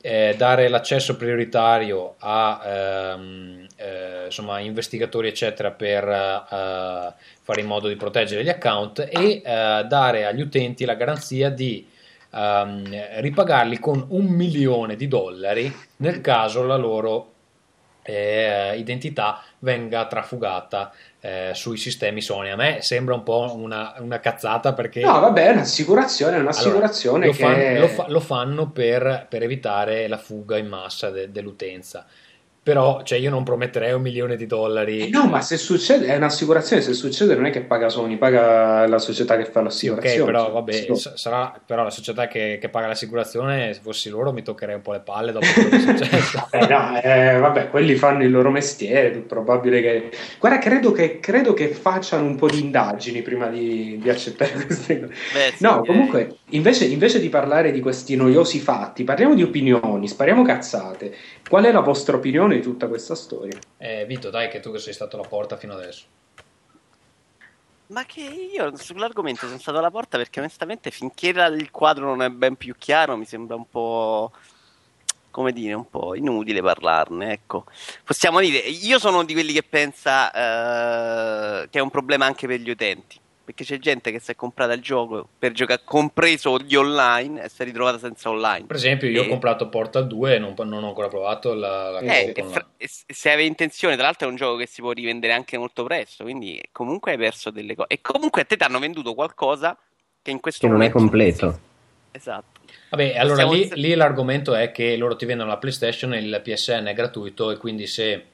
eh, 0.00 0.34
dare 0.38 0.68
l'accesso 0.68 1.16
prioritario 1.16 2.14
a 2.20 2.62
ehm, 2.64 3.66
eh, 3.76 4.24
insomma, 4.26 4.58
investigatori 4.60 5.28
eccetera 5.28 5.72
per 5.72 6.08
eh, 6.08 7.14
fare 7.42 7.60
in 7.60 7.66
modo 7.66 7.88
di 7.88 7.96
proteggere 7.96 8.42
gli 8.42 8.48
account 8.48 9.00
e 9.00 9.42
eh, 9.44 9.84
dare 9.86 10.24
agli 10.24 10.40
utenti 10.40 10.86
la 10.86 10.94
garanzia 10.94 11.50
di 11.50 11.86
ehm, 12.32 13.20
ripagarli 13.20 13.78
con 13.78 14.04
un 14.08 14.26
milione 14.26 14.96
di 14.96 15.08
dollari 15.08 15.72
nel 15.96 16.20
caso 16.20 16.64
la 16.64 16.76
loro 16.76 17.32
eh, 18.02 18.76
identità 18.76 19.42
venga 19.58 20.06
trafugata 20.06 20.92
eh, 21.20 21.50
sui 21.52 21.76
sistemi 21.76 22.20
Sony. 22.20 22.50
A 22.50 22.56
me 22.56 22.78
sembra 22.80 23.14
un 23.14 23.22
po' 23.22 23.54
una, 23.54 23.94
una 23.98 24.20
cazzata 24.20 24.72
perché 24.72 25.00
No, 25.00 25.20
vabbè, 25.20 25.48
è 25.48 25.50
un'assicurazione, 25.50 26.36
è 26.36 26.40
un'assicurazione 26.40 27.26
allora, 27.26 27.26
lo, 27.26 27.32
che... 27.32 27.62
fan- 27.62 27.78
lo 27.78 27.88
fa- 27.88 28.08
lo 28.08 28.20
fanno 28.20 28.70
per, 28.70 29.26
per 29.28 29.42
evitare 29.42 30.08
la 30.08 30.18
fuga 30.18 30.56
in 30.56 30.66
massa 30.66 31.10
de- 31.10 31.30
dell'utenza. 31.30 32.06
Però, 32.62 33.02
cioè, 33.04 33.18
io 33.18 33.30
non 33.30 33.42
prometterei 33.42 33.92
un 33.94 34.02
milione 34.02 34.36
di 34.36 34.44
dollari. 34.46 35.06
Eh 35.06 35.08
no, 35.08 35.26
ma 35.26 35.40
se 35.40 35.56
succede, 35.56 36.06
è 36.06 36.16
un'assicurazione, 36.16 36.82
se 36.82 36.92
succede 36.92 37.34
non 37.34 37.46
è 37.46 37.50
che 37.50 37.62
paga 37.62 37.88
Sony, 37.88 38.18
paga 38.18 38.86
la 38.86 38.98
società 38.98 39.36
che 39.38 39.46
fa 39.46 39.60
Sì, 39.70 39.88
ok, 39.88 39.96
l'assicurazione. 39.96 40.24
però 40.30 40.50
vabbè, 40.52 40.72
Sì. 40.72 40.94
sa- 40.94 41.16
sarà 41.16 41.58
però 41.64 41.84
la 41.84 41.90
società 41.90 42.28
che, 42.28 42.58
che 42.60 42.68
paga 42.68 42.88
l'assicurazione, 42.88 43.72
se 43.72 43.80
fossi 43.82 44.10
loro 44.10 44.30
mi 44.32 44.42
toccherei 44.42 44.74
un 44.74 44.82
po' 44.82 44.92
le 44.92 45.00
palle 45.00 45.32
dopo 45.32 45.46
quello 45.54 45.70
che 45.70 45.76
è 45.76 45.78
successo. 45.96 46.48
Eh, 46.50 46.66
no, 46.66 47.00
eh, 47.00 47.38
vabbè, 47.38 47.70
quelli 47.70 47.94
fanno 47.94 48.24
il 48.24 48.30
loro 48.30 48.50
mestiere, 48.50 49.08
è 49.08 49.10
più 49.10 49.24
probabile 49.26 49.80
che... 49.80 50.10
Guarda, 50.38 50.58
credo 50.58 50.92
che, 50.92 51.18
credo 51.18 51.54
che 51.54 51.68
facciano 51.68 52.24
un 52.26 52.36
po' 52.36 52.48
di 52.50 52.60
indagini 52.60 53.22
prima 53.22 53.46
di, 53.48 53.98
di 54.00 54.10
accettare 54.10 54.52
queste 54.66 55.00
cose. 55.00 55.12
Beh, 55.32 55.52
sì, 55.56 55.62
No, 55.64 55.80
direi. 55.80 55.86
comunque, 55.86 56.36
invece, 56.50 56.84
invece 56.84 57.20
di 57.20 57.30
parlare 57.30 57.72
di 57.72 57.80
questi 57.80 58.16
noiosi 58.16 58.60
fatti, 58.60 59.02
parliamo 59.02 59.34
di 59.34 59.42
opinioni, 59.42 60.06
spariamo 60.06 60.42
cazzate. 60.42 61.14
Qual 61.48 61.64
è 61.64 61.72
la 61.72 61.80
vostra 61.80 62.16
opinione 62.16 62.49
di 62.54 62.60
tutta 62.62 62.88
questa 62.88 63.14
storia? 63.14 63.58
Eh, 63.78 64.04
Vito, 64.06 64.30
dai, 64.30 64.48
che 64.48 64.60
tu 64.60 64.72
che 64.72 64.78
sei 64.78 64.92
stato 64.92 65.16
alla 65.16 65.26
porta 65.26 65.56
fino 65.56 65.74
adesso. 65.74 66.04
Ma 67.88 68.04
che 68.04 68.20
io 68.20 68.76
sull'argomento 68.76 69.46
sono 69.46 69.58
stato 69.58 69.78
alla 69.78 69.90
porta 69.90 70.16
perché 70.16 70.38
onestamente 70.38 70.92
finché 70.92 71.32
la- 71.32 71.46
il 71.46 71.70
quadro 71.72 72.06
non 72.06 72.22
è 72.22 72.28
ben 72.30 72.54
più 72.54 72.74
chiaro 72.78 73.16
mi 73.16 73.24
sembra 73.24 73.56
un 73.56 73.68
po', 73.68 74.30
come 75.32 75.52
dire, 75.52 75.74
un 75.74 75.88
po' 75.90 76.14
inutile 76.14 76.60
parlarne, 76.62 77.32
ecco. 77.32 77.64
Possiamo 78.04 78.38
dire, 78.40 78.58
io 78.58 78.98
sono 79.00 79.24
di 79.24 79.32
quelli 79.32 79.52
che 79.52 79.64
pensa 79.64 80.30
eh, 81.64 81.68
che 81.68 81.78
è 81.80 81.82
un 81.82 81.90
problema 81.90 82.26
anche 82.26 82.46
per 82.46 82.60
gli 82.60 82.70
utenti, 82.70 83.18
perché 83.44 83.64
c'è 83.64 83.78
gente 83.78 84.12
che 84.12 84.20
si 84.20 84.30
è 84.30 84.36
comprata 84.36 84.72
il 84.72 84.80
gioco 84.80 85.28
per 85.38 85.52
giocare, 85.52 85.80
compreso 85.84 86.58
gli 86.58 86.74
online, 86.76 87.42
e 87.44 87.48
si 87.48 87.62
è 87.62 87.64
ritrovata 87.64 87.98
senza 87.98 88.28
online. 88.30 88.66
Per 88.66 88.76
esempio, 88.76 89.08
io 89.08 89.22
ho 89.22 89.24
E- 89.24 89.28
comprato 89.28 89.68
Portal 89.68 90.06
2 90.06 90.34
e 90.34 90.38
non, 90.38 90.54
non 90.56 90.84
ho 90.84 90.88
ancora 90.88 91.08
provato 91.08 91.54
la, 91.54 91.90
la 91.90 91.98
Eh, 92.00 92.32
e 92.34 92.42
fra- 92.44 92.66
e 92.76 92.86
se- 92.88 93.04
se 93.08 93.30
avevi 93.30 93.48
intenzione, 93.48 93.94
tra 93.96 94.04
l'altro 94.04 94.28
è 94.28 94.30
un 94.30 94.36
gioco 94.36 94.56
che 94.56 94.66
si 94.66 94.80
può 94.80 94.92
rivendere 94.92 95.32
anche 95.32 95.58
molto 95.58 95.82
presto, 95.84 96.22
quindi 96.24 96.62
comunque 96.70 97.12
hai 97.12 97.18
perso 97.18 97.50
delle 97.50 97.74
cose. 97.74 97.88
E 97.88 98.00
comunque 98.00 98.42
a 98.42 98.44
te 98.44 98.56
ti 98.56 98.62
hanno 98.62 98.78
venduto 98.78 99.14
qualcosa 99.14 99.76
che 100.22 100.30
in 100.30 100.38
questo 100.40 100.60
Che 100.60 100.66
non 100.72 100.82
è 100.82 100.88
momento 100.90 100.98
completo. 100.98 101.46
esiste. 101.46 101.68
Esatto. 102.12 102.58
Vabbè, 102.90 103.16
allora 103.16 103.44
lì, 103.44 103.62
in- 103.66 103.72
lì 103.74 103.94
l'argomento 103.94 104.54
è 104.54 104.70
che 104.72 104.96
loro 104.96 105.16
ti 105.16 105.24
vendono 105.24 105.48
la 105.50 105.56
PlayStation 105.58 106.12
e 106.14 106.18
il 106.18 106.40
PSN 106.42 106.86
è 106.86 106.92
gratuito 106.92 107.50
e 107.50 107.56
quindi 107.56 107.86
se 107.86 108.24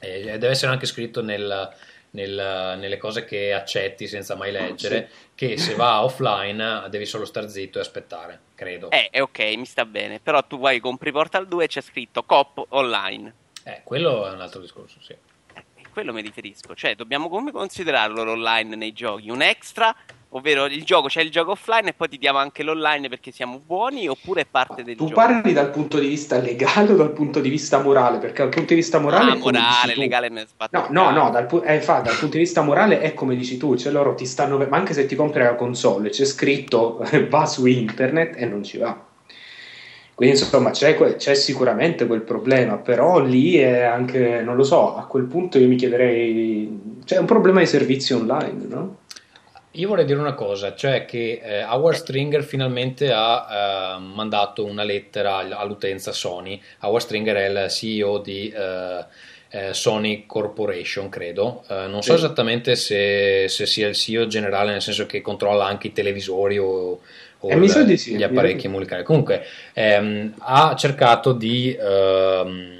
eh, 0.00 0.22
deve 0.22 0.48
essere 0.48 0.70
anche 0.72 0.86
scritto 0.86 1.22
nel- 1.22 1.72
nel- 2.16 2.78
nelle 2.78 2.96
cose 2.96 3.24
che 3.24 3.52
accetti 3.52 4.08
senza 4.08 4.34
mai 4.34 4.50
leggere 4.50 5.08
che 5.34 5.58
se 5.58 5.74
va 5.74 6.02
offline 6.04 6.86
devi 6.88 7.04
solo 7.04 7.24
star 7.26 7.48
zitto 7.48 7.78
e 7.78 7.82
aspettare, 7.82 8.40
credo. 8.54 8.90
Eh, 8.90 9.08
è 9.10 9.20
ok, 9.20 9.38
mi 9.56 9.66
sta 9.66 9.84
bene. 9.84 10.18
Però 10.18 10.42
tu 10.42 10.58
vai, 10.58 10.80
compri 10.80 11.12
Portal 11.12 11.46
2 11.46 11.64
e 11.64 11.66
c'è 11.68 11.82
scritto 11.82 12.24
COP 12.24 12.66
online. 12.70 13.34
Eh, 13.62 13.82
quello 13.84 14.26
è 14.26 14.32
un 14.32 14.40
altro 14.40 14.60
discorso, 14.60 14.98
sì. 15.00 15.12
Eh, 15.12 15.64
quello 15.92 16.12
mi 16.12 16.22
riferisco. 16.22 16.74
Cioè, 16.74 16.94
dobbiamo 16.94 17.28
come 17.28 17.52
considerarlo 17.52 18.24
l'online 18.24 18.74
nei 18.76 18.92
giochi? 18.92 19.28
Un 19.28 19.42
extra, 19.42 19.94
ovvero 20.30 20.66
il 20.66 20.84
gioco, 20.84 21.08
c'è 21.08 21.22
il 21.22 21.30
gioco 21.30 21.52
offline 21.52 21.88
e 21.90 21.92
poi 21.94 22.08
ti 22.08 22.18
diamo 22.18 22.38
anche 22.38 22.62
l'online 22.62 23.08
perché 23.08 23.30
siamo 23.30 23.60
buoni 23.64 24.08
oppure 24.08 24.42
è 24.42 24.46
parte 24.46 24.82
del 24.82 24.96
Tu 24.96 25.04
gioco? 25.06 25.14
parli 25.14 25.52
dal 25.52 25.70
punto 25.70 25.98
di 25.98 26.08
vista 26.08 26.38
legale 26.38 26.92
o 26.92 26.96
dal 26.96 27.12
punto 27.12 27.40
di 27.40 27.48
vista 27.48 27.80
morale? 27.80 28.18
Perché 28.18 28.42
dal 28.42 28.50
punto 28.50 28.68
di 28.68 28.74
vista 28.74 28.98
morale... 28.98 29.30
ah, 29.30 29.36
morale, 29.36 29.94
tu. 29.94 30.00
legale, 30.00 30.46
sbatto 30.46 30.76
No, 30.76 30.86
no, 30.90 31.10
no, 31.10 31.30
dal, 31.30 31.46
pu- 31.46 31.62
eh, 31.64 31.80
fa, 31.80 32.00
dal 32.00 32.16
punto 32.18 32.36
di 32.36 32.42
vista 32.42 32.62
morale 32.62 33.00
è 33.00 33.14
come 33.14 33.36
dici 33.36 33.56
tu, 33.56 33.76
cioè 33.76 33.92
loro 33.92 34.14
ti 34.14 34.26
stanno, 34.26 34.58
ma 34.58 34.76
anche 34.76 34.92
se 34.92 35.06
ti 35.06 35.14
compri 35.14 35.42
la 35.42 35.54
console, 35.54 36.10
c'è 36.10 36.24
scritto 36.24 37.02
va 37.30 37.46
su 37.46 37.66
internet 37.66 38.34
e 38.36 38.46
non 38.46 38.62
ci 38.62 38.78
va. 38.78 39.04
Quindi 40.14 40.38
insomma 40.38 40.70
c'è, 40.70 40.96
c'è 41.16 41.34
sicuramente 41.34 42.06
quel 42.06 42.22
problema, 42.22 42.78
però 42.78 43.18
lì 43.20 43.56
è 43.56 43.82
anche, 43.82 44.40
non 44.42 44.56
lo 44.56 44.64
so, 44.64 44.96
a 44.96 45.04
quel 45.06 45.24
punto 45.24 45.58
io 45.58 45.68
mi 45.68 45.76
chiederei, 45.76 46.98
c'è 47.04 47.18
un 47.18 47.26
problema 47.26 47.60
di 47.60 47.66
servizi 47.66 48.14
online, 48.14 48.64
no? 48.66 48.96
Io 49.76 49.88
vorrei 49.88 50.04
dire 50.06 50.18
una 50.18 50.32
cosa, 50.34 50.74
cioè 50.74 51.04
che 51.04 51.40
eh, 51.42 51.62
Howard 51.64 51.96
Stringer 51.98 52.42
finalmente 52.42 53.12
ha 53.12 53.96
eh, 53.98 54.00
mandato 54.00 54.64
una 54.64 54.82
lettera 54.84 55.36
all- 55.36 55.52
all'utenza 55.52 56.12
Sony. 56.12 56.60
Howard 56.80 57.02
Stringer 57.04 57.36
è 57.36 57.48
il 57.64 57.70
CEO 57.70 58.18
di 58.18 58.50
eh, 58.56 59.04
eh, 59.50 59.74
Sony 59.74 60.24
Corporation, 60.26 61.08
credo. 61.10 61.62
Eh, 61.68 61.86
non 61.88 62.02
so 62.02 62.12
Sì. 62.12 62.24
esattamente 62.24 62.74
se, 62.74 63.48
se 63.48 63.66
sia 63.66 63.88
il 63.88 63.94
CEO 63.94 64.26
generale, 64.26 64.72
nel 64.72 64.82
senso 64.82 65.04
che 65.04 65.20
controlla 65.20 65.66
anche 65.66 65.88
i 65.88 65.92
televisori 65.92 66.56
o, 66.58 67.00
o 67.40 67.50
Eh, 67.50 67.54
il- 67.56 67.98
sì, 67.98 68.16
gli 68.16 68.22
apparecchi 68.22 68.68
musicali. 68.68 69.02
Comunque, 69.02 69.44
ehm, 69.74 70.34
ha 70.38 70.74
cercato 70.74 71.32
di... 71.32 71.76
ehm, 71.78 72.75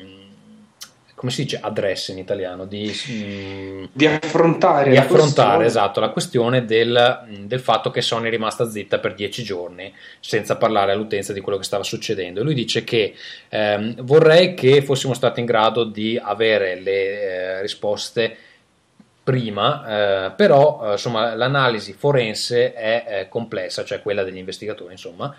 come 1.16 1.32
si 1.32 1.44
dice 1.44 1.58
address 1.62 2.08
in 2.08 2.18
italiano? 2.18 2.66
Di, 2.66 2.92
mm, 3.10 3.84
Di 3.90 4.06
affrontare, 4.06 4.90
di 4.90 4.98
affrontare 4.98 5.64
esatto, 5.64 5.98
la 5.98 6.10
questione 6.10 6.66
del, 6.66 7.24
del 7.40 7.60
fatto 7.60 7.90
che 7.90 8.02
Sony 8.02 8.26
è 8.26 8.30
rimasta 8.30 8.68
zitta 8.68 8.98
per 8.98 9.14
dieci 9.14 9.42
giorni 9.42 9.92
senza 10.20 10.56
parlare 10.56 10.92
all'utenza 10.92 11.32
di 11.32 11.40
quello 11.40 11.56
che 11.56 11.64
stava 11.64 11.84
succedendo. 11.84 12.40
E 12.40 12.42
lui 12.42 12.52
dice 12.52 12.84
che 12.84 13.14
ehm, 13.48 14.02
vorrei 14.02 14.52
che 14.52 14.82
fossimo 14.82 15.14
stati 15.14 15.40
in 15.40 15.46
grado 15.46 15.84
di 15.84 16.20
avere 16.22 16.78
le 16.78 16.92
eh, 16.92 17.60
risposte 17.62 18.36
prima, 19.24 20.26
eh, 20.26 20.30
però 20.32 20.82
eh, 20.84 20.92
insomma, 20.92 21.34
l'analisi 21.34 21.94
forense 21.94 22.74
è 22.74 23.04
eh, 23.08 23.28
complessa, 23.28 23.84
cioè 23.84 24.02
quella 24.02 24.22
degli 24.22 24.36
investigatori, 24.36 24.92
insomma, 24.92 25.34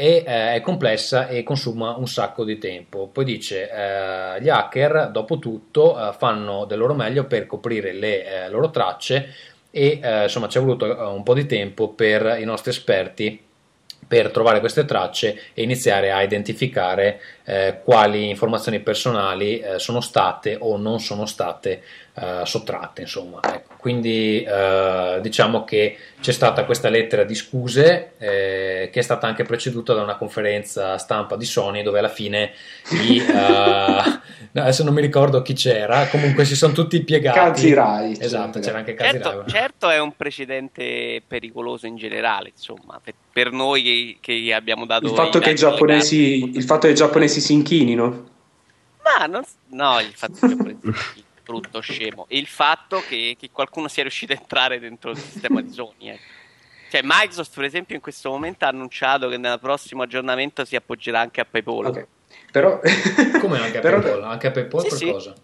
e 0.00 0.22
eh, 0.24 0.54
è 0.54 0.60
complessa 0.60 1.26
e 1.26 1.42
consuma 1.42 1.96
un 1.96 2.06
sacco 2.06 2.44
di 2.44 2.56
tempo. 2.56 3.08
Poi 3.08 3.24
dice: 3.24 3.68
eh, 3.68 4.40
Gli 4.40 4.48
hacker, 4.48 5.10
dopo 5.10 5.40
tutto, 5.40 5.98
eh, 5.98 6.12
fanno 6.12 6.66
del 6.66 6.78
loro 6.78 6.94
meglio 6.94 7.24
per 7.24 7.48
coprire 7.48 7.92
le 7.92 8.44
eh, 8.44 8.48
loro 8.48 8.70
tracce, 8.70 9.34
e 9.72 9.98
eh, 10.00 10.22
insomma, 10.22 10.46
ci 10.46 10.58
è 10.58 10.60
voluto 10.60 10.86
eh, 10.86 11.04
un 11.04 11.24
po' 11.24 11.34
di 11.34 11.46
tempo 11.46 11.88
per 11.88 12.36
i 12.38 12.44
nostri 12.44 12.70
esperti 12.70 13.42
per 14.06 14.30
trovare 14.30 14.60
queste 14.60 14.84
tracce 14.84 15.50
e 15.52 15.62
iniziare 15.62 16.12
a 16.12 16.22
identificare 16.22 17.20
eh, 17.48 17.80
quali 17.82 18.28
informazioni 18.28 18.78
personali 18.80 19.58
eh, 19.58 19.78
sono 19.78 20.02
state 20.02 20.58
o 20.60 20.76
non 20.76 21.00
sono 21.00 21.24
state 21.24 21.82
eh, 22.14 22.44
sottratte. 22.44 23.02
Insomma, 23.02 23.40
ecco. 23.42 23.76
Quindi 23.78 24.42
eh, 24.42 25.18
diciamo 25.22 25.64
che 25.64 25.96
c'è 26.20 26.32
stata 26.32 26.64
questa 26.64 26.88
lettera 26.88 27.22
di 27.22 27.34
scuse 27.34 28.12
eh, 28.18 28.90
che 28.92 28.98
è 28.98 29.02
stata 29.02 29.26
anche 29.26 29.44
preceduta 29.44 29.94
da 29.94 30.02
una 30.02 30.16
conferenza 30.16 30.98
stampa 30.98 31.36
di 31.36 31.44
Sony 31.44 31.82
dove 31.82 32.00
alla 32.00 32.08
fine 32.08 32.50
i, 32.90 33.18
eh, 33.18 34.20
adesso 34.60 34.82
non 34.82 34.94
mi 34.94 35.00
ricordo 35.00 35.42
chi 35.42 35.54
c'era, 35.54 36.08
comunque 36.08 36.44
si 36.44 36.56
sono 36.56 36.72
tutti 36.72 37.02
piegati. 37.02 37.38
Kazi 37.38 37.72
Rai, 37.72 38.16
Esatto, 38.18 38.58
c'era 38.58 38.78
anche 38.78 38.94
Kazi 38.94 39.10
Certo, 39.10 39.44
certo 39.46 39.88
è 39.88 40.00
un 40.00 40.12
precedente 40.16 41.22
pericoloso 41.26 41.86
in 41.86 41.96
generale, 41.96 42.50
insomma, 42.50 43.00
per, 43.02 43.14
per 43.32 43.52
noi 43.52 43.82
che, 43.82 44.16
che 44.20 44.52
abbiamo 44.52 44.86
dato 44.86 45.06
Il 45.06 45.12
fatto, 45.12 45.38
i 45.38 45.40
che 45.40 45.50
i 45.50 45.54
giapponesi, 45.54 46.50
il 46.52 46.64
fatto 46.64 46.86
che 46.86 46.92
i 46.92 46.96
giapponesi 46.96 47.37
si 47.40 47.52
inchinino. 47.54 48.26
Ma 49.02 49.26
non, 49.26 49.42
no, 49.68 50.00
il 50.00 50.12
fatto 50.14 50.34
che 50.40 50.46
i 50.46 50.48
giapponesi 50.48 51.24
brutto 51.42 51.80
scemo 51.80 52.26
e 52.28 52.36
il 52.38 52.46
fatto 52.46 53.02
che, 53.08 53.36
che 53.38 53.48
qualcuno 53.50 53.88
sia 53.88 54.02
riuscito 54.02 54.32
a 54.32 54.36
entrare 54.36 54.78
dentro 54.78 55.10
il 55.12 55.18
sistema 55.18 55.60
di 55.62 55.70
Sony. 55.72 56.08
ecco. 56.08 56.36
Cioè, 56.90 57.00
Microsoft, 57.04 57.54
per 57.54 57.64
esempio, 57.64 57.94
in 57.94 58.00
questo 58.00 58.30
momento 58.30 58.64
ha 58.64 58.68
annunciato 58.68 59.28
che 59.28 59.36
nel 59.36 59.58
prossimo 59.60 60.02
aggiornamento 60.02 60.64
si 60.64 60.74
appoggerà 60.76 61.20
anche 61.20 61.40
a 61.40 61.44
PayPal. 61.44 61.86
Ok. 61.86 62.06
Però, 62.50 62.80
Come 63.40 63.58
anche 63.58 63.78
a 63.78 63.80
però- 63.82 64.00
PayPal? 64.00 64.22
Anche 64.24 64.46
a 64.46 64.50
PayPal 64.50 64.80
Sì, 64.82 64.88
per 64.88 64.98
sì. 64.98 65.10
cosa? 65.10 65.34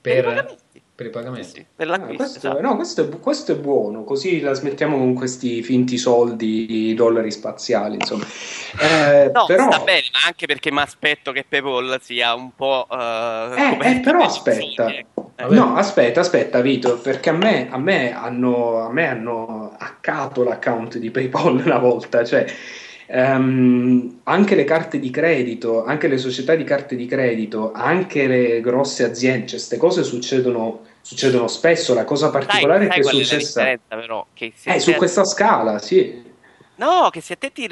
Per 0.00 0.16
i 0.16 0.22
Per. 0.22 0.56
Per 1.00 1.06
i 1.08 1.10
pagamenti. 1.10 1.48
Sì, 1.48 1.66
Ah, 1.78 1.98
questo, 2.00 2.38
esatto. 2.38 2.60
no, 2.60 2.76
questo, 2.76 3.02
è, 3.04 3.18
questo 3.20 3.52
è 3.52 3.54
buono, 3.54 4.04
così 4.04 4.40
la 4.40 4.52
smettiamo 4.52 4.98
con 4.98 5.14
questi 5.14 5.62
finti 5.62 5.96
soldi, 5.96 6.88
i 6.90 6.94
dollari 6.94 7.30
spaziali, 7.30 7.94
insomma. 7.94 8.26
Eh, 8.78 9.30
No, 9.32 9.46
però, 9.46 9.70
sta 9.72 9.82
bene, 9.82 10.02
ma 10.12 10.26
anche 10.26 10.44
perché 10.44 10.70
mi 10.70 10.80
aspetto 10.80 11.32
che 11.32 11.46
PayPal 11.48 11.98
sia 12.02 12.34
un 12.34 12.54
po'. 12.54 12.86
eh, 12.90 13.54
Eh, 13.56 13.68
coperto 13.70 13.96
eh, 13.98 14.00
però 14.00 14.24
aspetta. 14.24 14.88
Eh, 14.88 15.06
No, 15.48 15.74
aspetta, 15.74 16.20
aspetta, 16.20 16.60
Vito, 16.60 16.98
perché 16.98 17.30
a 17.30 17.32
me, 17.32 17.68
a 17.70 17.78
me 17.78 18.12
hanno, 18.14 18.80
a 18.80 18.92
me 18.92 19.08
hanno 19.08 19.74
hackato 19.78 20.44
l'account 20.44 20.98
di 20.98 21.10
PayPal 21.10 21.62
una 21.64 21.78
volta, 21.78 22.22
cioè 22.24 22.44
ehm, 23.06 24.20
anche 24.24 24.54
le 24.54 24.64
carte 24.64 24.98
di 24.98 25.08
credito, 25.08 25.82
anche 25.84 26.08
le 26.08 26.18
società 26.18 26.54
di 26.54 26.64
carte 26.64 26.94
di 26.94 27.06
credito, 27.06 27.72
anche 27.72 28.26
le 28.26 28.60
grosse 28.60 29.04
aziende, 29.04 29.46
cioè, 29.46 29.56
queste 29.56 29.76
cose 29.78 30.02
succedono, 30.02 30.82
succedono 31.00 31.48
spesso. 31.48 31.94
La 31.94 32.04
cosa 32.04 32.30
sai, 32.30 32.40
particolare 32.40 32.86
sai 32.86 32.94
che 32.94 33.00
è 33.00 33.02
qual 33.02 33.14
è 33.14 33.24
successa 33.24 33.78
però? 33.88 34.26
Che 34.32 34.52
eh, 34.64 34.80
su 34.80 34.92
questa 34.94 35.24
scala, 35.24 35.78
sì. 35.78 36.28
No, 36.76 37.10
che 37.10 37.20
se 37.20 37.34
a 37.34 37.36
te 37.36 37.52
ti 37.52 37.68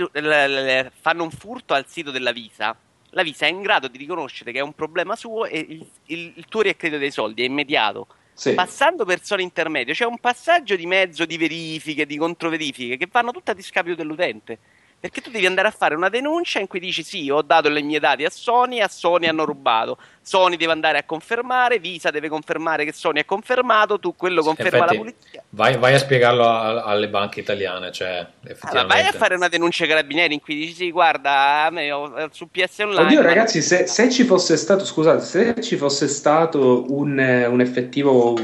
fanno 1.00 1.22
un 1.22 1.30
furto 1.30 1.72
al 1.74 1.86
sito 1.88 2.10
della 2.10 2.32
Visa, 2.32 2.76
la 3.10 3.22
Visa 3.22 3.46
è 3.46 3.48
in 3.48 3.62
grado 3.62 3.88
di 3.88 3.96
riconoscere 3.96 4.52
che 4.52 4.58
è 4.58 4.62
un 4.62 4.74
problema 4.74 5.16
suo 5.16 5.46
e 5.46 5.58
il, 5.58 5.86
il- 6.06 6.32
il 6.36 6.44
tuo 6.46 6.60
riaccredito 6.60 7.00
dei 7.00 7.10
soldi 7.10 7.42
è 7.42 7.46
immediato. 7.46 8.06
sì. 8.34 8.52
Passando 8.52 9.04
per 9.06 9.22
solo 9.22 9.40
intermedio, 9.40 9.94
c'è 9.94 10.04
un 10.04 10.18
passaggio 10.18 10.76
di 10.76 10.84
mezzo 10.86 11.24
di 11.24 11.38
verifiche, 11.38 12.04
di 12.06 12.18
controverifiche 12.18 12.96
che 12.98 13.08
vanno 13.10 13.32
tutte 13.32 13.50
a 13.52 13.54
discapito 13.54 13.94
dell'utente. 13.96 14.58
Perché 15.00 15.20
tu 15.20 15.30
devi 15.30 15.46
andare 15.46 15.68
a 15.68 15.70
fare 15.70 15.94
una 15.94 16.08
denuncia 16.08 16.58
in 16.58 16.66
cui 16.66 16.80
dici 16.80 17.04
sì, 17.04 17.30
ho 17.30 17.40
dato 17.40 17.68
i 17.68 17.82
miei 17.84 18.00
dati 18.00 18.24
a 18.24 18.30
Sony, 18.30 18.80
a 18.80 18.88
Sony 18.88 19.26
hanno 19.28 19.44
rubato. 19.44 19.96
Sony 20.28 20.56
deve 20.56 20.72
andare 20.72 20.98
a 20.98 21.04
confermare, 21.04 21.78
Visa 21.78 22.10
deve 22.10 22.28
confermare 22.28 22.84
che 22.84 22.92
Sony 22.92 23.20
è 23.20 23.24
confermato, 23.24 23.98
tu 23.98 24.14
quello 24.14 24.42
conferma 24.42 24.76
Effetti, 24.84 24.94
la 24.94 25.00
polizia. 25.00 25.42
Vai, 25.48 25.78
vai 25.78 25.94
a 25.94 25.98
spiegarlo 25.98 26.44
a- 26.46 26.82
alle 26.82 27.08
banche 27.08 27.40
italiane, 27.40 27.90
cioè 27.92 28.26
Allora, 28.60 28.86
vai 28.86 29.06
a 29.06 29.12
fare 29.12 29.36
una 29.36 29.48
denuncia 29.48 29.84
ai 29.84 29.88
carabinieri 29.88 30.34
in 30.34 30.40
cui 30.40 30.54
dici 30.54 30.74
sì, 30.74 30.90
guarda, 30.90 31.64
a 31.64 31.70
me 31.70 31.90
ho- 31.90 32.28
su 32.30 32.50
PS 32.50 32.80
Online... 32.80 33.06
Oddio, 33.06 33.22
ragazzi, 33.22 33.62
se, 33.62 33.86
se 33.86 34.10
ci 34.10 34.24
fosse 34.24 34.58
stato, 34.58 34.84
scusate, 34.84 35.24
se 35.24 35.62
ci 35.62 35.76
fosse 35.76 36.08
stato 36.08 36.84
un, 36.92 37.18
eh, 37.18 37.46
un 37.46 37.62
effettivo, 37.62 38.36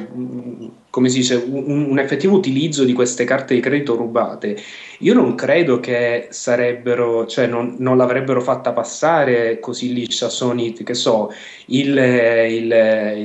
come 0.89 1.11
si 1.11 1.18
dice, 1.18 1.35
un, 1.35 1.91
un 1.91 1.99
effettivo 1.99 2.35
utilizzo 2.35 2.85
di 2.85 2.95
queste 2.95 3.24
carte 3.24 3.55
di 3.55 3.61
credito 3.61 3.95
rubate, 3.95 4.57
io 5.01 5.12
non 5.12 5.35
credo 5.35 5.80
che 5.80 6.28
sarebbero, 6.30 7.26
cioè 7.26 7.47
non, 7.47 7.76
non 7.78 7.99
l'avrebbero 7.99 8.41
fatta 8.41 8.72
passare 8.72 9.59
così 9.61 9.93
liscia 9.93 10.30
Sony, 10.30 10.72
che 10.72 10.95
so, 10.95 11.30
il, 11.79 11.97
il, 11.97 12.72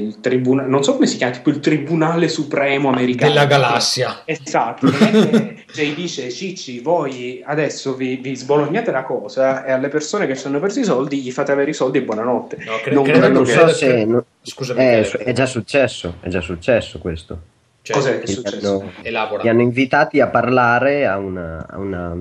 il 0.06 0.20
tribunale, 0.22 0.68
non 0.70 0.84
so 0.84 0.94
come 0.94 1.08
si 1.08 1.18
chiama, 1.18 1.34
tipo 1.34 1.50
il 1.50 1.60
Tribunale 1.60 2.28
Supremo 2.28 2.90
americano. 2.90 3.32
Della 3.32 3.46
galassia. 3.46 4.22
Esatto, 4.26 4.86
non 4.86 4.96
è 5.00 5.12
che 5.30 5.64
Jay 5.74 5.94
dice 5.94 6.30
Cicci, 6.32 6.80
voi 6.80 7.42
adesso 7.46 7.96
vi, 7.96 8.16
vi 8.18 8.36
sbolognate 8.36 8.92
la 8.92 9.04
cosa 9.04 9.66
e 9.66 9.72
alle 9.72 9.88
persone 9.90 10.26
che 10.28 10.36
ci 10.36 10.48
hanno 10.48 10.60
perso 10.60 10.80
i 10.80 10.84
soldi 10.84 11.20
gli 11.22 11.32
fate 11.32 11.52
avere 11.52 11.70
i 11.72 11.74
soldi 11.74 12.00
e 12.00 12.04
buonanotte. 12.04 12.58
No, 12.66 12.78
cre- 12.82 12.94
Non 12.94 13.04
credo, 13.04 13.20
credo 13.20 13.42
che- 13.44 13.52
so 13.52 13.68
se 13.70 14.06
non- 14.06 14.24
Scusa, 14.42 14.74
è, 14.74 15.00
Michele, 15.00 15.24
è 15.26 15.32
già 15.34 15.46
successo, 15.46 16.16
è 16.22 16.28
già 16.30 16.42
successo 16.42 16.98
questo. 17.00 17.40
cioè, 17.82 17.96
Cos'è 17.96 18.18
che 18.20 18.24
è 18.24 18.28
successo? 18.28 18.80
hanno, 18.80 18.92
elabora. 19.04 19.44
li 19.44 19.50
hanno 19.50 19.62
invitati 19.62 20.20
a 20.22 20.28
parlare 20.28 21.06
a 21.06 21.18
una, 21.18 21.66
a 21.70 21.78
una 21.78 22.16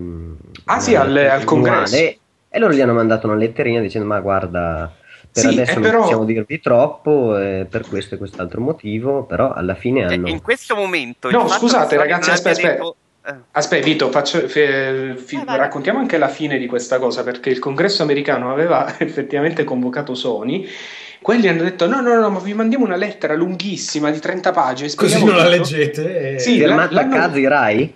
Ah, 0.65 0.81
sì, 0.81 0.95
al- 0.95 1.17
al 1.17 1.45
congresso. 1.45 1.97
e 1.97 2.19
loro 2.59 2.73
gli 2.75 2.81
hanno 2.81 2.93
mandato 2.93 3.27
una 3.29 3.37
letterina 3.37 3.81
dicendo 3.81 4.07
ma 4.07 4.21
guarda 4.21 4.93
per 5.41 5.53
Sì, 5.53 5.59
adesso 5.59 5.71
eh, 5.71 5.75
non 5.75 5.83
però- 5.83 6.01
possiamo 6.01 6.25
dirvi 6.25 6.61
troppo 6.61 7.37
eh, 7.39 7.67
per 7.69 7.87
questo 7.89 8.15
e 8.15 8.19
quest'altro 8.19 8.61
motivo 8.61 9.25
però 9.25 9.53
alla 9.53 9.75
fine 9.75 10.03
Cioè, 10.07 10.15
hanno 10.15 10.29
in 10.29 10.43
questo 10.43 10.75
momento... 10.75 11.31
No, 11.31 11.47
scusate, 11.49 11.97
ragazzi, 11.97 12.31
aspetta, 12.31 12.51
aspetta. 12.57 12.73
detto- 12.75 12.97
eh, 13.27 13.35
Aspetta, 13.53 13.85
Vito, 13.85 14.11
faccio- 14.11 14.49
fe- 14.49 15.15
fi- 15.17 15.43
vai. 15.45 15.59
raccontiamo 15.59 15.99
anche 15.99 16.17
la 16.17 16.29
fine 16.29 16.57
di 16.59 16.67
questa 16.67 16.99
cosa 16.99 17.23
perché 17.23 17.51
il 17.51 17.59
congresso 17.59 18.03
americano 18.03 18.51
aveva 18.51 18.87
effettivamente 18.99 19.65
convocato 19.65 20.15
Sony. 20.15 20.67
Quelli 21.21 21.49
hanno 21.49 21.63
detto: 21.65 21.87
no, 21.89 22.01
no, 22.01 22.15
no, 22.19 22.31
ma 22.31 22.39
vi 22.39 22.55
mandiamo 22.55 22.85
una 22.87 22.97
lettera 22.97 23.35
lunghissima 23.35 24.11
di 24.11 24.19
30 24.21 24.51
pagine. 24.53 24.95
Così 24.95 25.19
non 25.25 25.35
la 25.37 25.43
tutto." 25.43 25.49
leggete. 25.57 26.35
e- 26.35 26.39
Sì, 26.39 26.59
firmata 26.59 26.95
l'hanno- 26.95 27.17
Kazi 27.17 27.47
Rai 27.47 27.93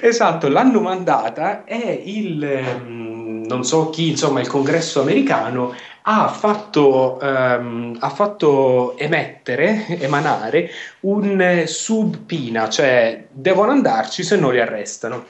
Esatto, 0.00 0.48
l'hanno 0.48 0.80
mandata 0.80 1.64
e 1.64 2.02
il 2.06 2.42
ehm, 2.42 3.11
non 3.46 3.64
so 3.64 3.90
chi, 3.90 4.10
insomma, 4.10 4.40
il 4.40 4.48
congresso 4.48 5.00
americano 5.00 5.74
ha 6.02 6.28
fatto, 6.28 7.20
ehm, 7.20 7.96
ha 8.00 8.08
fatto 8.08 8.96
emettere, 8.98 9.86
emanare 10.00 10.70
un 11.00 11.64
subpina, 11.66 12.68
cioè 12.68 13.26
devono 13.30 13.70
andarci 13.70 14.22
se 14.22 14.36
non 14.36 14.52
li 14.52 14.60
arrestano. 14.60 15.26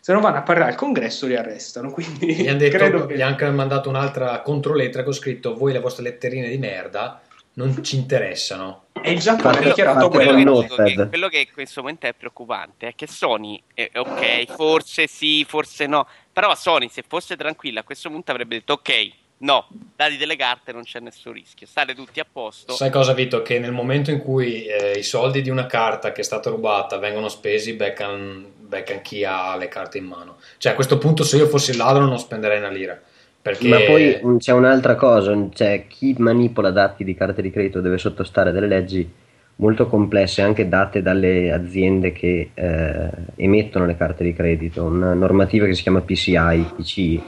Se 0.00 0.12
non 0.12 0.20
vanno 0.20 0.36
a 0.36 0.42
parlare 0.42 0.72
al 0.72 0.76
congresso 0.76 1.26
li 1.26 1.34
arrestano. 1.34 1.90
Quindi 1.90 2.34
Gli 2.34 2.48
hanno, 2.48 2.58
detto, 2.58 3.06
che... 3.06 3.16
gli 3.16 3.22
hanno 3.22 3.52
mandato 3.52 3.88
un'altra 3.88 4.42
controlettera 4.42 5.02
con 5.02 5.14
scritto 5.14 5.56
voi 5.56 5.72
le 5.72 5.80
vostre 5.80 6.02
letterine 6.02 6.48
di 6.48 6.58
merda 6.58 7.22
non 7.54 7.82
ci 7.82 7.96
interessano. 7.96 8.84
E 9.00 9.12
il 9.12 9.20
Giappone 9.20 9.58
ha 9.58 9.60
dichiarato 9.60 10.08
quello. 10.08 10.32
quello, 10.32 10.66
che 10.66 11.08
quello 11.08 11.28
che 11.28 11.38
in 11.40 11.52
questo 11.52 11.82
momento 11.82 12.06
è 12.06 12.14
preoccupante 12.14 12.88
è 12.88 12.94
che 12.94 13.06
Sony, 13.06 13.62
eh, 13.74 13.90
ok, 13.94 14.54
forse 14.54 15.06
sì, 15.06 15.44
forse 15.46 15.86
no, 15.86 16.06
però 16.34 16.54
Sony 16.54 16.88
se 16.90 17.04
fosse 17.06 17.36
tranquilla 17.36 17.80
a 17.80 17.82
questo 17.84 18.10
punto 18.10 18.32
avrebbe 18.32 18.56
detto 18.56 18.74
ok, 18.74 19.10
no, 19.38 19.66
dati 19.94 20.16
delle 20.16 20.36
carte 20.36 20.72
non 20.72 20.82
c'è 20.82 20.98
nessun 21.00 21.32
rischio, 21.32 21.66
state 21.66 21.94
tutti 21.94 22.20
a 22.20 22.26
posto. 22.30 22.74
Sai 22.74 22.90
cosa, 22.90 23.14
Vito? 23.14 23.40
Che 23.40 23.58
nel 23.58 23.72
momento 23.72 24.10
in 24.10 24.18
cui 24.18 24.66
eh, 24.66 24.98
i 24.98 25.02
soldi 25.02 25.40
di 25.40 25.48
una 25.48 25.66
carta 25.66 26.12
che 26.12 26.20
è 26.20 26.24
stata 26.24 26.50
rubata 26.50 26.98
vengono 26.98 27.28
spesi, 27.28 27.74
beccano 27.74 28.52
beccan 28.58 29.00
chi 29.00 29.24
ha 29.24 29.56
le 29.56 29.68
carte 29.68 29.98
in 29.98 30.06
mano. 30.06 30.36
Cioè, 30.58 30.72
a 30.72 30.74
questo 30.74 30.98
punto, 30.98 31.22
se 31.22 31.36
io 31.36 31.46
fossi 31.46 31.70
il 31.70 31.76
ladro, 31.76 32.04
non 32.04 32.18
spenderei 32.18 32.58
una 32.58 32.70
lira. 32.70 33.00
Perché 33.40 33.68
Ma 33.68 33.78
poi 33.80 34.20
mm, 34.24 34.38
c'è 34.38 34.52
un'altra 34.52 34.96
cosa, 34.96 35.36
cioè 35.52 35.86
chi 35.86 36.14
manipola 36.18 36.70
dati 36.70 37.04
di 37.04 37.14
carte 37.14 37.42
di 37.42 37.50
credito 37.50 37.80
deve 37.80 37.98
sottostare 37.98 38.48
a 38.48 38.52
delle 38.52 38.66
leggi 38.66 39.08
molto 39.56 39.86
complesse, 39.86 40.42
anche 40.42 40.68
date 40.68 41.02
dalle 41.02 41.52
aziende 41.52 42.12
che 42.12 42.50
eh, 42.54 43.10
emettono 43.36 43.86
le 43.86 43.96
carte 43.96 44.24
di 44.24 44.32
credito, 44.32 44.84
una 44.84 45.14
normativa 45.14 45.66
che 45.66 45.74
si 45.74 45.82
chiama 45.82 46.00
PCI, 46.00 46.72
PCI, 46.76 47.22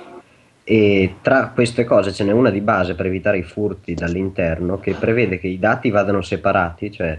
e 0.65 1.15
tra 1.23 1.53
queste 1.55 1.85
cose 1.85 2.13
ce 2.13 2.25
n'è 2.25 2.33
una 2.33 2.51
di 2.51 2.61
base 2.61 2.97
per 2.97 3.07
evitare 3.07 3.39
i 3.39 3.43
furti 3.45 3.95
dall'interno 3.95 4.81
che 4.81 4.95
prevede 4.95 5.39
che 5.39 5.47
i 5.47 5.61
dati 5.61 5.91
vadano 5.91 6.23
separati, 6.23 6.91
cioè 6.91 7.19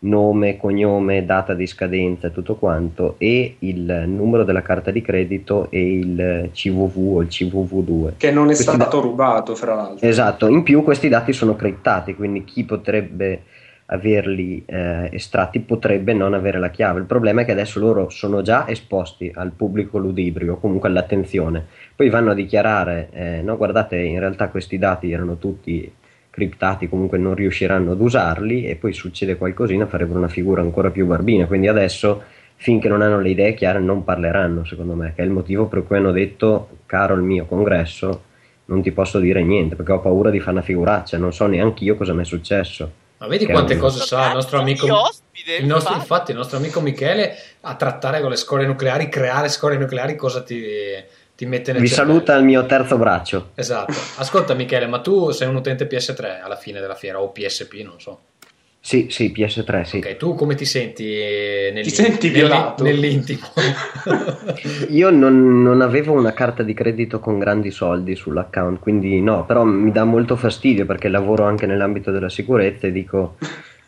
nome, 0.00 0.56
cognome, 0.56 1.24
data 1.24 1.54
di 1.54 1.66
scadenza 1.66 2.28
e 2.28 2.32
tutto 2.32 2.56
quanto, 2.56 3.14
e 3.18 3.56
il 3.60 4.04
numero 4.06 4.44
della 4.44 4.62
carta 4.62 4.90
di 4.90 5.02
credito 5.02 5.68
e 5.70 5.98
il 5.98 6.50
CVV 6.52 7.16
o 7.16 7.22
il 7.22 7.28
CVV2. 7.28 8.12
Che 8.16 8.30
non 8.30 8.44
è 8.44 8.46
Questi 8.46 8.62
stato 8.64 8.96
da- 8.96 9.02
rubato, 9.02 9.54
fra 9.54 9.74
l'altro. 9.74 10.06
Esatto, 10.06 10.46
in 10.48 10.62
più 10.62 10.82
questi 10.82 11.08
dati 11.08 11.32
sono 11.32 11.56
criptati, 11.56 12.14
quindi 12.14 12.44
chi 12.44 12.64
potrebbe 12.64 13.42
averli 13.90 14.62
eh, 14.66 15.08
estratti 15.12 15.60
potrebbe 15.60 16.12
non 16.12 16.34
avere 16.34 16.58
la 16.58 16.70
chiave. 16.70 17.00
Il 17.00 17.06
problema 17.06 17.42
è 17.42 17.44
che 17.44 17.52
adesso 17.52 17.80
loro 17.80 18.10
sono 18.10 18.42
già 18.42 18.68
esposti 18.68 19.30
al 19.34 19.52
pubblico 19.52 19.98
ludibrio, 19.98 20.56
comunque 20.56 20.88
all'attenzione. 20.88 21.66
Poi 21.94 22.10
vanno 22.10 22.32
a 22.32 22.34
dichiarare, 22.34 23.08
eh, 23.12 23.40
no 23.42 23.56
guardate, 23.56 23.96
in 23.96 24.18
realtà 24.18 24.48
questi 24.48 24.78
dati 24.78 25.10
erano 25.10 25.38
tutti 25.38 25.90
criptati, 26.30 26.88
comunque 26.88 27.18
non 27.18 27.34
riusciranno 27.34 27.92
ad 27.92 28.00
usarli 28.00 28.66
e 28.66 28.76
poi 28.76 28.92
succede 28.92 29.36
qualcosina, 29.36 29.86
farebbero 29.86 30.18
una 30.18 30.28
figura 30.28 30.60
ancora 30.60 30.90
più 30.90 31.06
barbina. 31.06 31.46
Quindi 31.46 31.66
adesso, 31.68 32.22
finché 32.56 32.88
non 32.88 33.00
hanno 33.00 33.20
le 33.20 33.30
idee 33.30 33.54
chiare, 33.54 33.80
non 33.80 34.04
parleranno, 34.04 34.64
secondo 34.64 34.94
me, 34.94 35.14
che 35.14 35.22
è 35.22 35.24
il 35.24 35.30
motivo 35.30 35.66
per 35.66 35.84
cui 35.84 35.96
hanno 35.96 36.12
detto, 36.12 36.80
caro 36.84 37.14
il 37.14 37.22
mio 37.22 37.46
congresso, 37.46 38.24
non 38.66 38.82
ti 38.82 38.92
posso 38.92 39.18
dire 39.18 39.42
niente 39.42 39.76
perché 39.76 39.92
ho 39.92 40.00
paura 40.00 40.28
di 40.28 40.40
fare 40.40 40.52
una 40.52 40.62
figuraccia, 40.62 41.16
non 41.16 41.32
so 41.32 41.46
neanche 41.46 41.84
io 41.84 41.96
cosa 41.96 42.12
mi 42.12 42.20
è 42.20 42.24
successo. 42.24 43.06
Ma 43.18 43.26
vedi 43.26 43.46
Che 43.46 43.52
quante 43.52 43.76
cose 43.76 44.04
sa 44.04 44.28
il 44.28 44.34
nostro 44.34 44.58
amico. 44.60 44.86
Ospite, 44.92 45.56
il 45.56 45.66
nostro- 45.66 45.94
infatti. 45.94 46.12
infatti, 46.12 46.30
il 46.32 46.36
nostro 46.36 46.56
amico 46.58 46.80
Michele 46.80 47.36
a 47.62 47.74
trattare 47.74 48.20
con 48.20 48.30
le 48.30 48.36
scorie 48.36 48.66
nucleari, 48.66 49.08
creare 49.08 49.48
scorie 49.48 49.76
nucleari, 49.78 50.14
cosa 50.16 50.42
ti, 50.42 50.62
ti 51.34 51.44
mette 51.46 51.72
nel 51.72 51.80
Vi 51.80 51.88
cervello? 51.88 52.12
saluta 52.12 52.34
il 52.36 52.44
mio 52.44 52.64
terzo 52.66 52.96
braccio. 52.96 53.50
Esatto. 53.54 53.92
Ascolta, 54.16 54.54
Michele, 54.54 54.86
ma 54.86 55.00
tu 55.00 55.30
sei 55.32 55.48
un 55.48 55.56
utente 55.56 55.86
PS3 55.88 56.40
alla 56.42 56.56
fine 56.56 56.80
della 56.80 56.94
fiera 56.94 57.20
o 57.20 57.30
PSP, 57.30 57.74
non 57.82 58.00
so. 58.00 58.20
Sì, 58.88 59.08
sì, 59.10 59.30
PS3, 59.36 59.82
sì. 59.82 59.96
Ok, 59.98 60.16
tu 60.16 60.34
come 60.34 60.54
ti 60.54 60.64
senti 60.64 61.12
eh, 61.12 61.68
nell'in- 61.74 61.82
Ti 61.82 61.90
senti 61.94 62.30
violato? 62.30 62.84
nell'intimo? 62.84 63.40
Io 64.88 65.10
non, 65.10 65.60
non 65.62 65.82
avevo 65.82 66.14
una 66.14 66.32
carta 66.32 66.62
di 66.62 66.72
credito 66.72 67.20
con 67.20 67.38
grandi 67.38 67.70
soldi 67.70 68.14
sull'account, 68.16 68.78
quindi 68.78 69.20
no, 69.20 69.44
però 69.44 69.62
mi 69.64 69.92
dà 69.92 70.04
molto 70.04 70.36
fastidio 70.36 70.86
perché 70.86 71.08
lavoro 71.08 71.44
anche 71.44 71.66
nell'ambito 71.66 72.10
della 72.10 72.30
sicurezza 72.30 72.86
e 72.86 72.92
dico, 72.92 73.36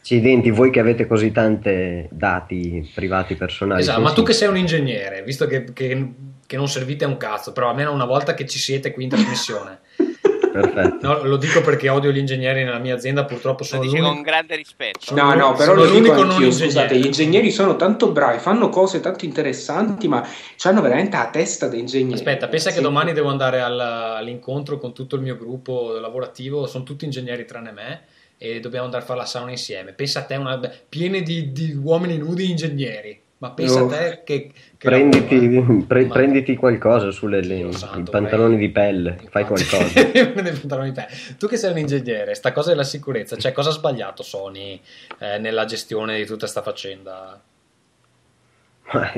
accidenti, 0.01 0.51
voi 0.51 0.69
che 0.71 0.81
avete 0.81 1.07
così 1.07 1.33
tante 1.33 2.07
dati 2.11 2.87
privati 2.95 3.37
personali. 3.37 3.81
esatto, 3.81 4.03
ma 4.03 4.13
tu 4.13 4.23
che 4.23 4.35
sei 4.35 4.49
un 4.49 4.59
ingegnere, 4.59 5.23
visto 5.23 5.47
che, 5.47 5.73
che- 5.73 6.13
che 6.47 6.57
non 6.57 6.69
servite 6.69 7.07
a 7.07 7.09
un 7.09 7.17
cazzo, 7.17 7.53
però 7.53 7.71
almeno 7.71 7.91
una 7.95 8.05
volta 8.05 8.35
che 8.35 8.45
ci 8.45 8.59
siete 8.59 8.93
qui 8.93 9.05
in 9.05 9.09
trasmissione. 9.09 9.79
Perfetto. 10.53 11.07
No, 11.07 11.23
lo 11.25 11.37
dico 11.37 11.61
perché 11.61 11.89
odio 11.89 12.11
gli 12.11 12.19
ingegneri 12.19 12.65
nella 12.65 12.79
mia 12.79 12.95
azienda, 12.95 13.25
purtroppo 13.25 13.65
sono 13.65 13.83
l'unico. 13.83 14.07
con 14.07 14.23
grande 14.23 14.57
rispetto. 14.57 15.15
No, 15.15 15.35
no, 15.35 15.53
però 15.53 15.75
sono 15.75 15.85
lo 15.85 15.85
dico 15.87 15.95
l'unico 15.99 16.23
non 16.23 16.31
anch'io, 16.31 16.51
scusate, 16.53 16.97
gli 16.99 17.07
ingegneri 17.07 17.51
sono 17.51 17.77
tanto 17.77 18.11
bravi, 18.11 18.39
fanno 18.39 18.69
cose 18.69 19.01
tanto 19.01 19.25
interessanti, 19.25 20.09
ma 20.09 20.27
hanno 20.63 20.81
veramente 20.81 21.17
la 21.17 21.29
testa 21.31 21.69
da 21.69 21.77
ingegneri. 21.77 22.15
Aspetta, 22.15 22.49
pensa 22.49 22.71
che 22.71 22.77
Sì. 22.77 22.83
domani 22.83 23.13
devo 23.13 23.29
andare 23.29 23.61
al- 23.61 23.79
all'incontro 23.81 24.79
con 24.79 24.93
tutto 24.93 25.17
il 25.17 25.23
mio 25.23 25.37
gruppo 25.37 25.99
lavorativo, 25.99 26.67
sono 26.67 26.85
tutti 26.85 27.05
ingegneri 27.05 27.45
tranne 27.45 27.73
me 27.73 28.03
e 28.39 28.59
dobbiamo 28.61 28.87
andare 28.87 29.03
a 29.03 29.07
fare 29.07 29.19
la 29.21 29.27
sauna 29.27 29.51
insieme. 29.51 29.93
Pensa 29.93 30.21
a 30.21 30.23
te, 30.23 30.37
una, 30.37 30.59
piene 30.89 31.23
di, 31.23 31.53
di 31.53 31.73
uomini 31.75 32.17
nudi 32.17 32.51
ingegneri, 32.51 33.21
ma 33.41 33.51
pensa 33.53 33.81
a 33.81 33.87
te 33.87 34.21
che... 34.23 34.53
che 34.77 34.89
Prenditi, 34.89 35.57
eh. 35.57 35.85
pre- 35.89 36.05
Ma- 36.07 36.13
prenditi 36.13 36.57
qualcosa 36.57 37.11
sulle 37.11 37.41
le- 37.43 37.73
santo, 37.73 37.99
i 37.99 38.13
pantaloni 38.13 38.57
vai. 38.57 38.67
di 38.67 38.71
pelle, 38.71 39.19
fai 39.31 39.45
qualcosa. 39.47 40.05
Prende 40.13 40.51
i 40.51 40.59
pantaloni 40.59 40.89
di 40.89 40.95
pelle. 40.95 41.09
Tu 41.39 41.47
che 41.47 41.57
sei 41.57 41.71
un 41.73 41.79
ingegnere, 41.79 42.35
sta 42.35 42.53
cosa 42.53 42.69
della 42.71 42.85
sicurezza, 42.85 43.37
cioè 43.37 43.53
cosa 43.53 43.71
ha 43.71 43.73
sbagliato 43.73 44.23
Sony 44.23 44.79
eh, 45.19 45.39
nella 45.39 45.65
gestione 45.65 46.17
di 46.19 46.27
tutta 46.27 46.47
sta 46.47 46.61
faccenda? 46.61 47.41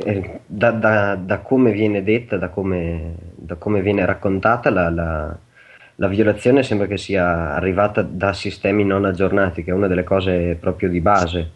Eh, 0.05 0.41
Da, 0.47 0.71
da- 0.71 1.17
da 1.17 1.39
come 1.41 1.73
viene 1.73 2.03
detta, 2.05 2.37
da 2.37 2.49
come, 2.49 3.15
da 3.35 3.57
come 3.57 3.81
viene 3.81 4.05
raccontata, 4.07 4.71
la, 4.71 4.89
la- 4.91 5.37
la 5.97 6.09
violazione 6.09 6.63
sembra 6.63 6.87
che 6.87 6.97
sia 6.97 7.55
arrivata 7.55 8.03
da 8.03 8.33
sistemi 8.33 8.85
non 8.85 9.05
aggiornati, 9.05 9.65
che 9.65 9.71
è 9.71 9.75
una 9.75 9.87
delle 9.89 10.05
cose 10.05 10.57
proprio 10.61 10.89
di 10.89 11.01
base. 11.01 11.51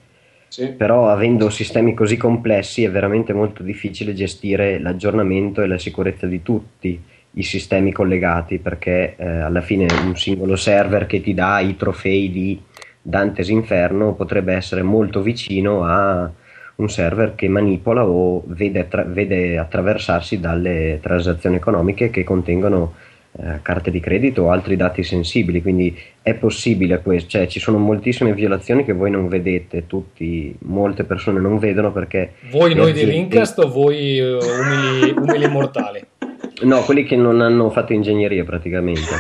Però 0.76 1.09
avendo 1.09 1.51
sistemi 1.51 1.92
così 1.92 2.16
complessi 2.16 2.84
è 2.84 2.90
veramente 2.90 3.32
molto 3.32 3.62
difficile 3.62 4.14
gestire 4.14 4.78
l'aggiornamento 4.78 5.61
e 5.61 5.66
la 5.66 5.78
sicurezza 5.78 6.26
di 6.26 6.42
tutti 6.42 7.03
i 7.38 7.42
sistemi 7.42 7.92
collegati 7.92 8.59
perché 8.59 9.16
eh, 9.16 9.26
alla 9.26 9.61
fine 9.61 9.86
un 10.05 10.16
singolo 10.16 10.57
server 10.57 11.07
che 11.07 11.20
ti 11.20 11.34
dà 11.34 11.61
i 11.61 11.76
trofei 11.76 12.30
di 12.30 12.61
Dante's 13.03 13.49
Inferno 13.49 14.14
potrebbe 14.14 14.55
essere 14.55 14.82
molto 14.82 15.20
vicino 15.20 15.84
a 15.84 16.30
un 16.76 16.90
server 16.90 17.34
che 17.34 17.49
manipola 17.49 18.07
o 18.07 18.42
vede, 18.47 18.80
attra- 18.80 19.05
vede 19.05 19.59
attraversarsi 19.59 20.40
dalle 20.40 20.99
transazioni 21.01 21.57
economiche 21.57 22.11
che 22.11 22.24
contengono 22.24 22.94
eh, 23.39 23.59
carte 23.62 23.91
di 23.91 24.01
credito 24.01 24.43
o 24.45 24.51
altri 24.51 24.76
dati 24.76 25.03
sensibili, 25.03 25.61
quindi 25.62 25.97
è 26.22 26.34
possibile 26.34 27.01
questo, 27.03 27.28
cioè 27.30 27.47
ci 27.47 27.61
sono 27.61 27.78
moltissime 27.78 28.32
violazioni 28.32 28.84
che 28.84 28.93
voi 28.95 29.11
non 29.11 29.28
vedete, 29.28 29.87
tutti, 29.87 30.55
molte 30.61 31.05
persone 31.05 31.41
non 31.41 31.59
vedono 31.59 31.93
perché... 31.93 32.32
Voi 32.51 32.74
noi 32.74 32.93
di 32.93 33.01
aziende- 33.03 33.12
Rincast 33.14 33.59
o 33.59 33.68
voi 33.70 34.18
eh, 34.18 34.32
umili, 34.34 35.14
umili 35.16 35.49
mortali? 35.49 36.05
No, 36.62 36.80
quelli 36.84 37.05
che 37.05 37.16
non 37.16 37.43
hanno 37.43 37.68
fatto 37.68 37.93
ingegneria 37.93 38.43
praticamente. 38.43 39.11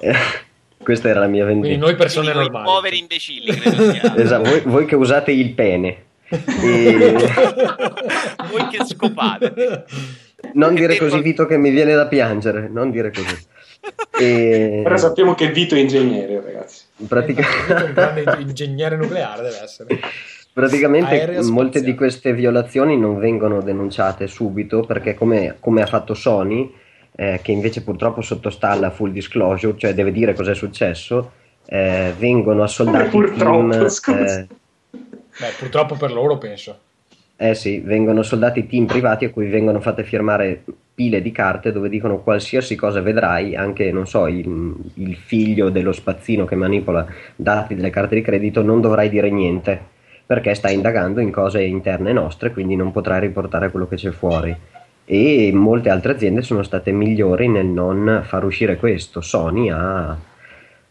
Eh, 0.00 0.12
Questa 0.84 1.08
era 1.08 1.20
la 1.20 1.26
mia 1.28 1.44
Quindi 1.44 1.68
vendetta. 1.68 1.86
noi 1.86 1.96
persone 1.96 2.30
Quindi 2.30 2.50
normali. 2.50 2.66
poveri 2.74 2.98
imbecilli, 2.98 3.50
credo 3.52 3.90
sia. 3.90 4.14
Esatto, 4.20 4.50
voi, 4.50 4.60
voi 4.66 4.84
che 4.84 4.94
usate 4.94 5.32
il 5.32 5.50
pene. 5.54 5.96
E- 6.28 7.16
voi 8.50 8.68
che 8.70 8.84
scopate. 8.84 9.84
Non 10.52 10.74
dire 10.74 10.88
detto- 10.88 11.04
così, 11.06 11.22
Vito, 11.22 11.46
che 11.46 11.56
mi 11.56 11.70
viene 11.70 11.94
da 11.94 12.06
piangere. 12.06 12.68
Non 12.70 12.90
dire 12.90 13.10
così. 13.10 13.34
E... 14.18 14.80
Però 14.82 14.96
sappiamo 14.96 15.34
che 15.34 15.50
Vito 15.50 15.74
è 15.74 15.78
ingegnere, 15.78 16.40
ragazzi. 16.40 16.84
pratica- 17.08 17.42
un 17.84 17.92
grande 17.92 18.24
ingegnere 18.38 18.96
nucleare 18.96 19.42
deve 19.42 19.62
essere. 19.62 19.98
Praticamente 20.52 21.42
molte 21.42 21.82
di 21.82 21.94
queste 21.96 22.32
violazioni 22.32 22.96
non 22.96 23.18
vengono 23.18 23.60
denunciate 23.60 24.28
subito 24.28 24.82
perché 24.82 25.14
come, 25.14 25.56
come 25.58 25.82
ha 25.82 25.86
fatto 25.86 26.14
Sony, 26.14 26.72
eh, 27.16 27.40
che 27.42 27.50
invece 27.50 27.82
purtroppo 27.82 28.20
sottostà 28.20 28.70
alla 28.70 28.90
full 28.90 29.10
disclosure, 29.10 29.76
cioè 29.76 29.94
deve 29.94 30.12
dire 30.12 30.32
cosa 30.32 30.52
è 30.52 30.54
successo, 30.54 31.32
eh, 31.66 32.14
vengono 32.16 32.62
assoldati 32.62 33.10
Come 33.10 33.26
purtroppo, 33.26 33.68
team, 33.68 33.88
scusa. 33.88 34.38
eh, 34.40 34.46
Beh, 34.90 35.52
purtroppo 35.58 35.96
per 35.96 36.12
loro 36.12 36.38
penso. 36.38 36.78
eh 37.36 37.54
sì, 37.56 37.80
vengono 37.80 38.22
soldati 38.22 38.66
team 38.68 38.86
privati 38.86 39.24
a 39.24 39.30
cui 39.30 39.48
vengono 39.48 39.80
fatte 39.80 40.04
firmare 40.04 40.62
pile 40.94 41.20
di 41.20 41.32
carte 41.32 41.72
dove 41.72 41.88
dicono 41.88 42.20
qualsiasi 42.20 42.76
cosa 42.76 43.00
vedrai, 43.00 43.56
anche 43.56 43.90
non 43.90 44.06
so, 44.06 44.28
il, 44.28 44.74
il 44.94 45.16
figlio 45.16 45.70
dello 45.70 45.92
spazzino 45.92 46.44
che 46.44 46.54
manipola 46.54 47.06
dati 47.34 47.74
delle 47.74 47.90
carte 47.90 48.14
di 48.14 48.22
credito, 48.22 48.62
non 48.62 48.80
dovrai 48.80 49.08
dire 49.08 49.30
niente 49.30 49.92
perché 50.26 50.54
stai 50.54 50.74
indagando 50.74 51.20
in 51.20 51.30
cose 51.30 51.62
interne 51.62 52.12
nostre, 52.12 52.52
quindi 52.52 52.76
non 52.76 52.92
potrai 52.92 53.20
riportare 53.20 53.70
quello 53.70 53.86
che 53.86 53.96
c'è 53.96 54.10
fuori. 54.10 54.56
E 55.04 55.50
molte 55.52 55.90
altre 55.90 56.12
aziende 56.12 56.40
sono 56.40 56.62
state 56.62 56.90
migliori 56.92 57.46
nel 57.48 57.66
non 57.66 58.22
far 58.24 58.44
uscire 58.44 58.76
questo. 58.76 59.20
Sony 59.20 59.68
ha, 59.68 60.16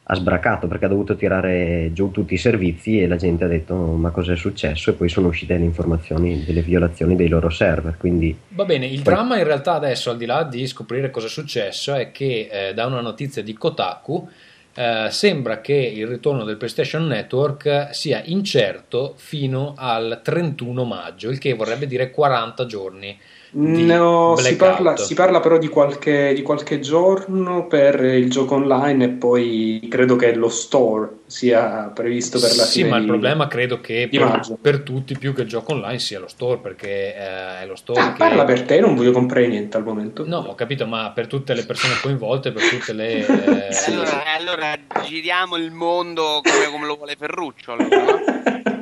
ha 0.05 0.15
sbracato 0.15 0.67
perché 0.67 0.85
ha 0.85 0.89
dovuto 0.89 1.15
tirare 1.15 1.91
giù 1.93 2.11
tutti 2.11 2.33
i 2.33 2.37
servizi 2.37 3.01
e 3.01 3.07
la 3.07 3.15
gente 3.15 3.45
ha 3.45 3.47
detto 3.47 3.73
"Oh, 3.73 3.95
ma 3.95 4.09
cos'è 4.09 4.35
successo 4.35 4.89
e 4.89 4.93
poi 4.93 5.07
sono 5.07 5.27
uscite 5.29 5.57
le 5.57 5.63
informazioni 5.63 6.43
delle 6.43 6.61
violazioni 6.61 7.15
dei 7.15 7.29
loro 7.29 7.49
server. 7.49 7.95
Quindi 7.97 8.35
Va 8.49 8.65
bene, 8.65 8.85
il 8.85 9.01
Poi- 9.01 9.13
dramma 9.13 9.37
in 9.37 9.45
realtà 9.45 9.73
adesso, 9.75 10.09
al 10.09 10.17
di 10.17 10.25
là 10.25 10.43
di 10.43 10.67
scoprire 10.67 11.09
cosa 11.09 11.27
è 11.27 11.29
successo, 11.29 11.93
è 11.93 12.11
che 12.11 12.49
eh, 12.51 12.73
da 12.73 12.85
una 12.85 12.99
notizia 12.99 13.41
di 13.41 13.53
Kotaku 13.53 14.27
eh, 14.75 15.07
sembra 15.09 15.61
che 15.61 15.73
il 15.73 16.07
ritorno 16.07 16.43
del 16.43 16.57
PlayStation 16.57 17.05
Network 17.07 17.89
sia 17.91 18.21
incerto 18.25 19.13
fino 19.15 19.73
al 19.77 20.19
31 20.21 20.83
maggio, 20.83 21.29
il 21.29 21.37
che 21.37 21.53
vorrebbe 21.53 21.87
dire 21.87 22.11
40 22.11 22.65
giorni. 22.65 23.17
No, 23.55 24.35
si 24.37 24.55
parla, 24.55 24.97
si 24.97 25.13
parla 25.13 25.39
però 25.39 25.59
di 25.59 25.67
qualche, 25.67 26.33
di 26.33 26.41
qualche 26.41 26.79
giorno 26.79 27.67
per 27.67 28.03
il 28.03 28.27
gioco 28.31 28.55
online 28.55 29.05
e 29.05 29.09
poi 29.09 29.85
credo 29.91 30.15
che 30.15 30.33
lo 30.33 30.49
store 30.49 31.17
sia 31.27 31.91
previsto 31.93 32.39
per 32.39 32.55
la 32.55 32.63
Sì, 32.63 32.79
fine 32.79 32.89
ma 32.89 32.95
il 32.97 33.03
di- 33.03 33.09
problema 33.09 33.47
credo 33.47 33.79
che 33.79 34.09
per, 34.11 34.57
per 34.59 34.79
tutti 34.81 35.15
più 35.17 35.35
che 35.35 35.43
il 35.43 35.47
gioco 35.47 35.73
online 35.73 35.99
sia 35.99 36.19
lo 36.19 36.27
store, 36.27 36.57
perché 36.57 37.15
eh, 37.15 37.61
è 37.61 37.65
lo 37.67 37.75
store 37.75 38.01
Ah, 38.01 38.11
che... 38.13 38.17
parla 38.17 38.43
per 38.43 38.63
te, 38.63 38.79
non 38.79 38.95
voglio 38.95 39.11
comprare 39.11 39.45
niente 39.45 39.77
al 39.77 39.83
momento. 39.83 40.25
No, 40.25 40.37
ho 40.39 40.55
capito, 40.55 40.87
ma 40.87 41.11
per 41.11 41.27
tutte 41.27 41.53
le 41.53 41.63
persone 41.63 41.93
coinvolte, 42.01 42.51
per 42.51 42.67
tutte 42.67 42.91
le... 42.93 43.67
eh, 43.69 43.71
Sì. 43.73 43.91
Allora, 43.91 44.23
allora 44.35 44.75
giriamo 45.05 45.57
il 45.57 45.69
mondo 45.71 46.41
come, 46.43 46.71
come 46.71 46.87
lo 46.87 46.95
vuole 46.95 47.15
Ferruccio. 47.15 47.73
Allora? 47.73 47.97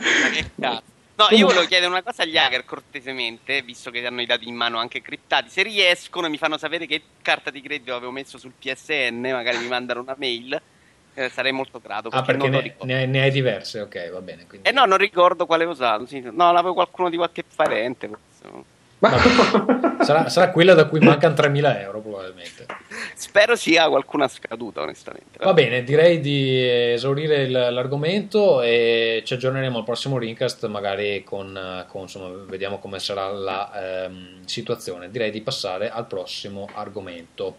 Ma 0.01 0.29
che 0.31 0.45
cazzo. 0.57 0.83
No, 1.29 1.35
io 1.37 1.45
volevo 1.45 1.65
chiedere 1.65 1.89
una 1.89 2.01
cosa 2.03 2.23
agli 2.23 2.37
hacker 2.37 2.65
cortesemente, 2.65 3.61
visto 3.61 3.91
che 3.91 4.05
hanno 4.05 4.21
i 4.21 4.25
dati 4.25 4.47
in 4.47 4.55
mano 4.55 4.79
anche 4.79 5.01
criptati. 5.01 5.49
Se 5.49 5.61
riescono, 5.63 6.29
mi 6.29 6.37
fanno 6.37 6.57
sapere 6.57 6.85
che 6.85 7.01
carta 7.21 7.49
di 7.51 7.61
credito 7.61 7.93
avevo 7.95 8.11
messo 8.11 8.37
sul 8.37 8.53
PSN, 8.57 9.19
magari 9.31 9.57
mi 9.57 9.67
mandano 9.67 10.01
una 10.01 10.15
mail. 10.17 10.59
eh, 11.13 11.29
sarei 11.29 11.51
molto 11.51 11.79
grato. 11.79 12.07
Ah, 12.09 12.21
Perché, 12.21 12.49
perché 12.49 12.49
non 12.49 12.73
lo 12.79 12.85
ne, 12.85 12.93
ne 12.93 13.01
hai, 13.01 13.07
ne 13.07 13.21
hai 13.21 13.31
diverse, 13.31 13.81
ok, 13.81 14.09
va 14.11 14.21
bene. 14.21 14.45
Quindi... 14.47 14.67
Eh 14.67 14.71
no, 14.71 14.85
non 14.85 14.97
ricordo 14.97 15.45
quale 15.45 15.65
ho 15.65 15.69
usato. 15.69 16.05
sì. 16.05 16.21
No, 16.21 16.51
l'avevo 16.51 16.73
qualcuno 16.73 17.09
di 17.09 17.17
qualche 17.17 17.43
parente. 17.43 18.07
forse. 18.07 18.79
Sarà, 20.01 20.29
sarà 20.29 20.49
quella 20.49 20.73
da 20.73 20.85
cui 20.85 20.99
mancano 20.99 21.35
3.000 21.35 21.79
euro 21.81 22.01
probabilmente. 22.01 22.65
Spero 23.13 23.55
sia 23.55 23.87
qualcuna 23.87 24.27
scaduta, 24.27 24.81
onestamente. 24.81 25.37
Va 25.43 25.53
bene, 25.53 25.83
direi 25.83 26.19
di 26.19 26.67
esaurire 26.67 27.47
l'argomento 27.47 28.61
e 28.61 29.21
ci 29.23 29.35
aggiorneremo 29.35 29.77
al 29.77 29.83
prossimo 29.83 30.17
Rincast, 30.17 30.65
magari 30.67 31.23
con, 31.23 31.85
con, 31.87 32.01
insomma, 32.01 32.29
vediamo 32.47 32.79
come 32.79 32.99
sarà 32.99 33.29
la 33.29 34.05
ehm, 34.05 34.43
situazione. 34.45 35.11
Direi 35.11 35.29
di 35.29 35.41
passare 35.41 35.89
al 35.89 36.07
prossimo 36.07 36.67
argomento. 36.73 37.57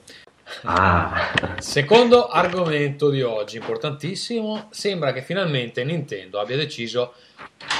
ah, 0.64 1.30
Secondo 1.58 2.28
argomento 2.28 3.08
di 3.08 3.22
oggi, 3.22 3.56
importantissimo, 3.56 4.66
sembra 4.70 5.12
che 5.12 5.22
finalmente 5.22 5.84
Nintendo 5.84 6.40
abbia 6.40 6.56
deciso 6.56 7.14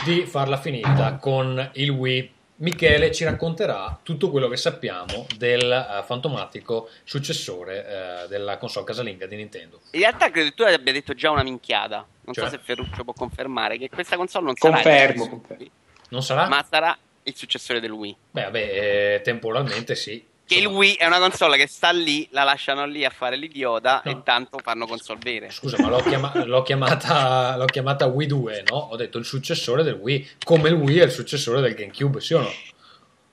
di 0.05 0.25
farla 0.25 0.57
finita 0.57 1.17
con 1.17 1.71
il 1.75 1.91
Wii. 1.91 2.31
Michele 2.63 3.11
ci 3.11 3.25
racconterà 3.25 3.99
tutto 4.05 4.31
quello 4.31 4.47
che 4.49 4.57
sappiamo 4.57 5.27
del 5.37 5.71
eh, 5.71 6.03
fantomatico 6.05 6.89
successore 7.03 8.25
eh, 8.25 8.29
della 8.29 8.57
console 8.57 8.87
casalinga 8.87 9.27
di 9.27 9.35
Nintendo. 9.35 9.81
In 9.91 10.01
realtà 10.01 10.31
credo 10.31 10.49
che 10.51 10.55
tu 10.55 10.63
abbia 10.63 10.93
detto 10.93 11.13
già 11.13 11.31
una 11.31 11.43
minchiata. 11.43 12.07
Non 12.25 12.35
Cioè? 12.35 12.45
so 12.45 12.51
se 12.51 12.59
Ferruccio 12.63 13.03
può 13.03 13.15
confermare 13.15 13.79
che 13.79 13.89
questa 13.89 14.15
console 14.17 14.45
non 14.45 14.55
sarà 14.55 14.75
Confermo, 14.75 15.29
confermo. 15.29 15.67
Non 16.11 16.23
sarà? 16.23 16.47
ma 16.47 16.65
sarà 16.69 16.97
il 17.25 17.35
successore 17.35 17.81
del 17.81 17.91
Wii. 17.91 18.17
Beh, 18.31 18.43
vabbè, 18.43 19.15
eh, 19.15 19.21
temporalmente 19.23 19.97
sì. 19.97 20.25
Che 20.53 20.59
il 20.59 20.67
Wii 20.67 20.95
è 20.95 21.07
una 21.07 21.19
console 21.19 21.57
che 21.57 21.67
sta 21.67 21.91
lì, 21.91 22.27
la 22.31 22.43
lasciano 22.45 22.85
lì 22.87 23.05
a 23.05 23.11
fare 23.11 23.37
l'idiota 23.37 24.03
No. 24.05 24.11
e 24.11 24.23
tanto 24.23 24.59
fanno 24.63 24.87
console 24.87 25.19
vere. 25.23 25.51
Scusa, 25.51 25.77
ma 25.81 25.89
l'ho, 25.89 26.01
chiama- 26.03 26.33
l'ho 26.45 26.63
chiamata, 26.63 27.57
l'ho 27.57 27.65
chiamata 27.67 28.07
Wii 28.07 28.27
2, 28.27 28.65
no? 28.71 28.77
Ho 28.77 28.97
detto 28.97 29.19
il 29.19 29.25
successore 29.25 29.83
del 29.83 29.95
Wii, 29.95 30.31
come 30.45 30.69
il 30.69 30.75
Wii 30.75 30.99
è 30.99 31.05
il 31.05 31.11
successore 31.11 31.61
del 31.61 31.75
GameCube, 31.75 32.21
sì 32.21 32.35
o 32.35 32.41
no? 32.41 32.53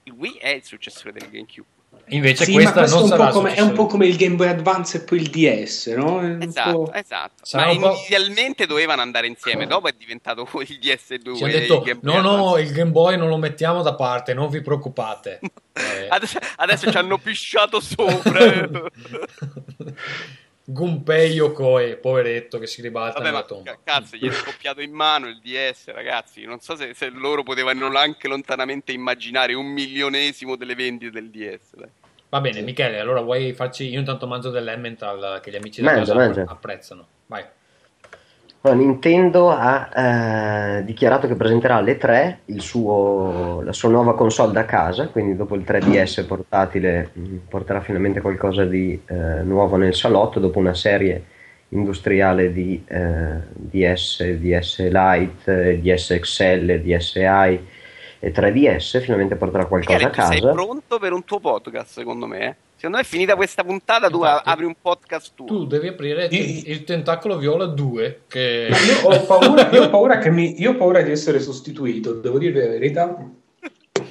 Il 0.03 0.13
Wii 0.13 0.37
è 0.37 0.49
il 0.49 0.63
successore 0.63 1.11
del 1.11 1.29
GameCube. 1.29 1.67
Invece 2.09 2.45
Sì, 2.45 2.53
questa 2.53 2.71
questo 2.71 2.95
non 2.95 3.01
è 3.01 3.03
un, 3.03 3.09
sarà 3.09 3.25
po 3.27 3.31
come, 3.33 3.53
è 3.53 3.61
un 3.61 3.73
po' 3.73 3.85
come 3.85 4.07
il 4.07 4.15
Game 4.15 4.35
Boy 4.35 4.47
Advance 4.47 4.97
e 4.97 5.01
poi 5.01 5.19
il 5.19 5.29
DS, 5.29 5.87
no? 5.95 6.21
È 6.21 6.37
Esatto, 6.43 6.83
po'- 6.83 6.93
esatto. 6.93 7.33
Sarà 7.43 7.65
Ma 7.65 7.71
inizialmente 7.71 8.65
dovevano 8.65 9.01
andare 9.01 9.27
insieme, 9.27 9.67
dopo 9.67 9.87
è 9.87 9.93
diventato 9.97 10.41
il 10.41 10.79
DS2 10.81 11.35
Ci 11.35 11.43
hanno 11.43 11.53
e 11.53 11.59
detto, 11.59 11.81
Game 11.81 11.99
Boy 12.01 12.15
no, 12.15 12.21
no, 12.21 12.35
Advance. 12.35 12.61
il 12.61 12.71
Game 12.73 12.91
Boy 12.91 13.17
non 13.17 13.29
lo 13.29 13.37
mettiamo 13.37 13.81
da 13.81 13.93
parte, 13.95 14.33
non 14.33 14.49
vi 14.49 14.61
preoccupate. 14.61 15.39
Eh, 15.73 16.07
Adesso, 16.09 16.39
adesso 16.57 16.91
ci 16.91 16.97
hanno 16.97 17.17
pisciato 17.17 17.79
sopra. 17.79 18.39
Gunpei 20.71 21.31
Yokoi, 21.33 21.97
poveretto 21.97 22.59
che 22.59 22.67
si 22.67 22.83
ribalta 22.83 23.13
Vabbè, 23.17 23.25
nella 23.25 23.39
ma 23.39 23.45
tomba. 23.45 23.71
ca- 23.71 23.79
cazzo, 23.83 24.15
gli 24.17 24.27
è 24.27 24.31
scoppiato 24.31 24.81
in 24.81 24.91
mano 24.91 25.27
il 25.27 25.39
DS, 25.39 25.87
ragazzi. 25.87 26.43
Non 26.43 26.59
so 26.59 26.75
se, 26.75 26.93
se 26.93 27.09
loro 27.09 27.41
potevano 27.41 27.87
anche 27.97 28.27
lontanamente 28.27 28.91
immaginare 28.91 29.55
un 29.55 29.65
milionesimo 29.65 30.55
delle 30.55 30.75
vendite 30.75 31.09
del 31.11 31.31
DS. 31.31 31.75
dai. 31.75 31.89
Va 32.29 32.39
bene, 32.39 32.61
Michele, 32.61 32.99
allora 32.99 33.21
vuoi 33.21 33.53
farci... 33.53 33.89
Io 33.89 33.97
intanto 33.97 34.27
mangio 34.27 34.51
dell'Emmental 34.51 35.39
che 35.41 35.49
gli 35.49 35.55
amici 35.55 35.81
da 35.81 35.87
Mangia, 35.91 36.13
casa 36.13 36.15
mangia. 36.15 36.43
apprezzano. 36.47 37.07
Vai. 37.25 37.43
No, 38.61 38.73
Nintendo 38.73 39.49
ha 39.51 40.77
eh, 40.79 40.83
dichiarato 40.83 41.27
che 41.27 41.35
presenterà 41.35 41.75
alle 41.75 41.97
3 41.97 42.39
il 42.45 42.59
suo- 42.61 43.61
la 43.63 43.71
sua 43.71 43.87
nuova 43.89 44.15
console 44.15 44.51
da 44.51 44.65
casa, 44.65 45.07
quindi 45.07 45.37
dopo 45.37 45.55
il 45.55 45.63
3DS 45.65 46.25
portatile 46.27 47.09
mh, 47.13 47.35
porterà 47.47 47.79
finalmente 47.79 48.19
qualcosa 48.19 48.65
di 48.65 48.99
eh, 49.05 49.43
nuovo 49.43 49.77
nel 49.77 49.93
salotto, 49.95 50.41
dopo 50.41 50.59
una 50.59 50.73
serie 50.73 51.23
industriale 51.69 52.51
di 52.51 52.83
eh, 52.85 53.35
DS, 53.53 54.23
DS 54.25 54.79
Lite, 54.89 55.69
eh, 55.69 55.79
DS 55.79 56.17
XL, 56.19 56.79
DSi 56.81 57.19
e 58.21 58.31
3DS, 58.33 58.99
finalmente 59.01 59.35
porterà 59.35 59.65
qualcosa 59.67 60.07
Michele, 60.07 60.11
a 60.21 60.25
tu 60.25 60.31
sei 60.33 60.41
casa. 60.41 60.51
pronto 60.53 60.99
per 60.99 61.13
un 61.13 61.23
tuo 61.23 61.39
podcast, 61.39 61.91
secondo 61.91 62.25
me? 62.25 62.55
Secondo 62.79 62.95
me, 62.95 63.03
finita 63.03 63.35
questa 63.35 63.61
puntata, 63.65 64.09
tu 64.09 64.19
Infatti. 64.19 64.49
apri 64.49 64.63
un 64.63 64.73
podcast 64.81 65.33
tuo. 65.35 65.45
Tu 65.45 65.67
devi 65.67 65.89
aprire 65.89 66.29
Io- 66.31 66.61
il 66.65 66.85
Tentacolo 66.85 67.37
Viola 67.37 67.65
2 67.65 68.21
che... 68.25 68.69
Io 68.71 69.05
ho 69.05 69.25
paura, 69.25 69.69
io 69.69 69.83
ho 69.83 69.89
paura 69.89 70.17
che 70.17 70.29
mi, 70.29 70.61
io 70.61 70.71
ho 70.71 70.75
paura 70.77 71.01
di 71.01 71.11
essere 71.11 71.41
sostituito, 71.41 72.13
devo 72.13 72.37
dire 72.37 72.57
la 72.63 72.69
verità. 72.69 73.17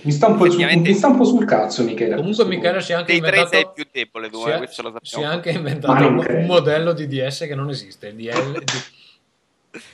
Mi 0.02 0.12
sta 0.12 0.26
un 0.26 0.36
po', 0.36 0.50
su- 0.50 0.62
mi 0.62 0.92
sta 0.92 1.06
un 1.06 1.16
po' 1.16 1.24
sul 1.24 1.46
cazzo, 1.46 1.82
Michele. 1.82 2.16
Comunque 2.16 2.44
Michele 2.44 2.82
si 2.82 2.92
è 2.92 2.96
anche 2.96 3.12
Dei 3.12 3.20
tre 3.22 3.30
sei 3.30 3.44
inventato... 3.44 3.72
più 3.72 3.86
debole, 3.90 4.28
tu, 4.28 4.42
si 4.42 4.48
eh, 4.50 4.54
è, 4.54 4.58
questo 4.58 4.82
lo 4.82 4.98
si 5.00 5.20
è 5.20 5.24
anche 5.24 5.48
inventato 5.48 6.06
un, 6.06 6.26
un 6.28 6.44
modello 6.44 6.92
di 6.92 7.06
DS 7.06 7.46
che 7.46 7.54
non 7.54 7.70
esiste, 7.70 8.08
il, 8.08 8.16
DL, 8.16 8.62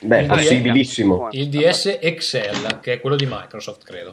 Beh, 0.01 0.19
Il 0.19 0.27
possibilissimo. 0.27 1.29
il 1.31 1.47
DS 1.47 1.97
Excel, 2.01 2.79
che 2.81 2.91
è 2.91 2.99
quello 2.99 3.15
di 3.15 3.25
Microsoft, 3.25 3.85
credo. 3.85 4.11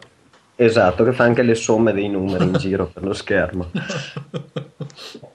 Esatto, 0.57 1.05
che 1.05 1.13
fa 1.13 1.25
anche 1.25 1.43
le 1.43 1.55
somme 1.55 1.93
dei 1.93 2.09
numeri 2.09 2.45
in 2.45 2.55
giro 2.55 2.87
per 2.87 3.03
lo 3.03 3.13
schermo. 3.13 3.71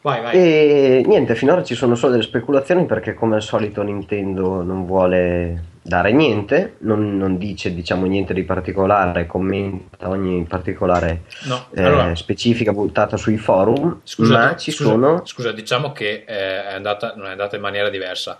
Vai, 0.00 0.22
vai. 0.22 0.32
E 0.32 1.02
niente, 1.04 1.34
finora 1.34 1.64
ci 1.64 1.74
sono 1.74 1.96
solo 1.96 2.12
delle 2.12 2.22
speculazioni 2.22 2.86
perché 2.86 3.14
come 3.14 3.34
al 3.34 3.42
solito 3.42 3.82
Nintendo 3.82 4.62
non 4.62 4.86
vuole 4.86 5.64
dare 5.82 6.12
niente, 6.12 6.76
non, 6.78 7.16
non 7.16 7.36
dice 7.36 7.74
diciamo 7.74 8.06
niente 8.06 8.32
di 8.32 8.44
particolare, 8.44 9.26
commenta 9.26 10.08
ogni 10.08 10.44
particolare 10.44 11.22
No, 11.44 11.66
eh, 11.74 11.82
allora, 11.82 12.14
specifica 12.14 12.72
buttata 12.72 13.16
sui 13.16 13.38
forum, 13.38 14.00
Scusa, 14.04 14.32
ma 14.32 14.56
ci 14.56 14.70
scusa, 14.70 14.90
sono... 14.90 15.22
scusa, 15.24 15.50
diciamo 15.50 15.90
che 15.90 16.24
eh, 16.26 16.64
è 16.64 16.74
andata, 16.74 17.14
non 17.16 17.26
è 17.26 17.30
andata 17.30 17.56
in 17.56 17.62
maniera 17.62 17.88
diversa, 17.90 18.38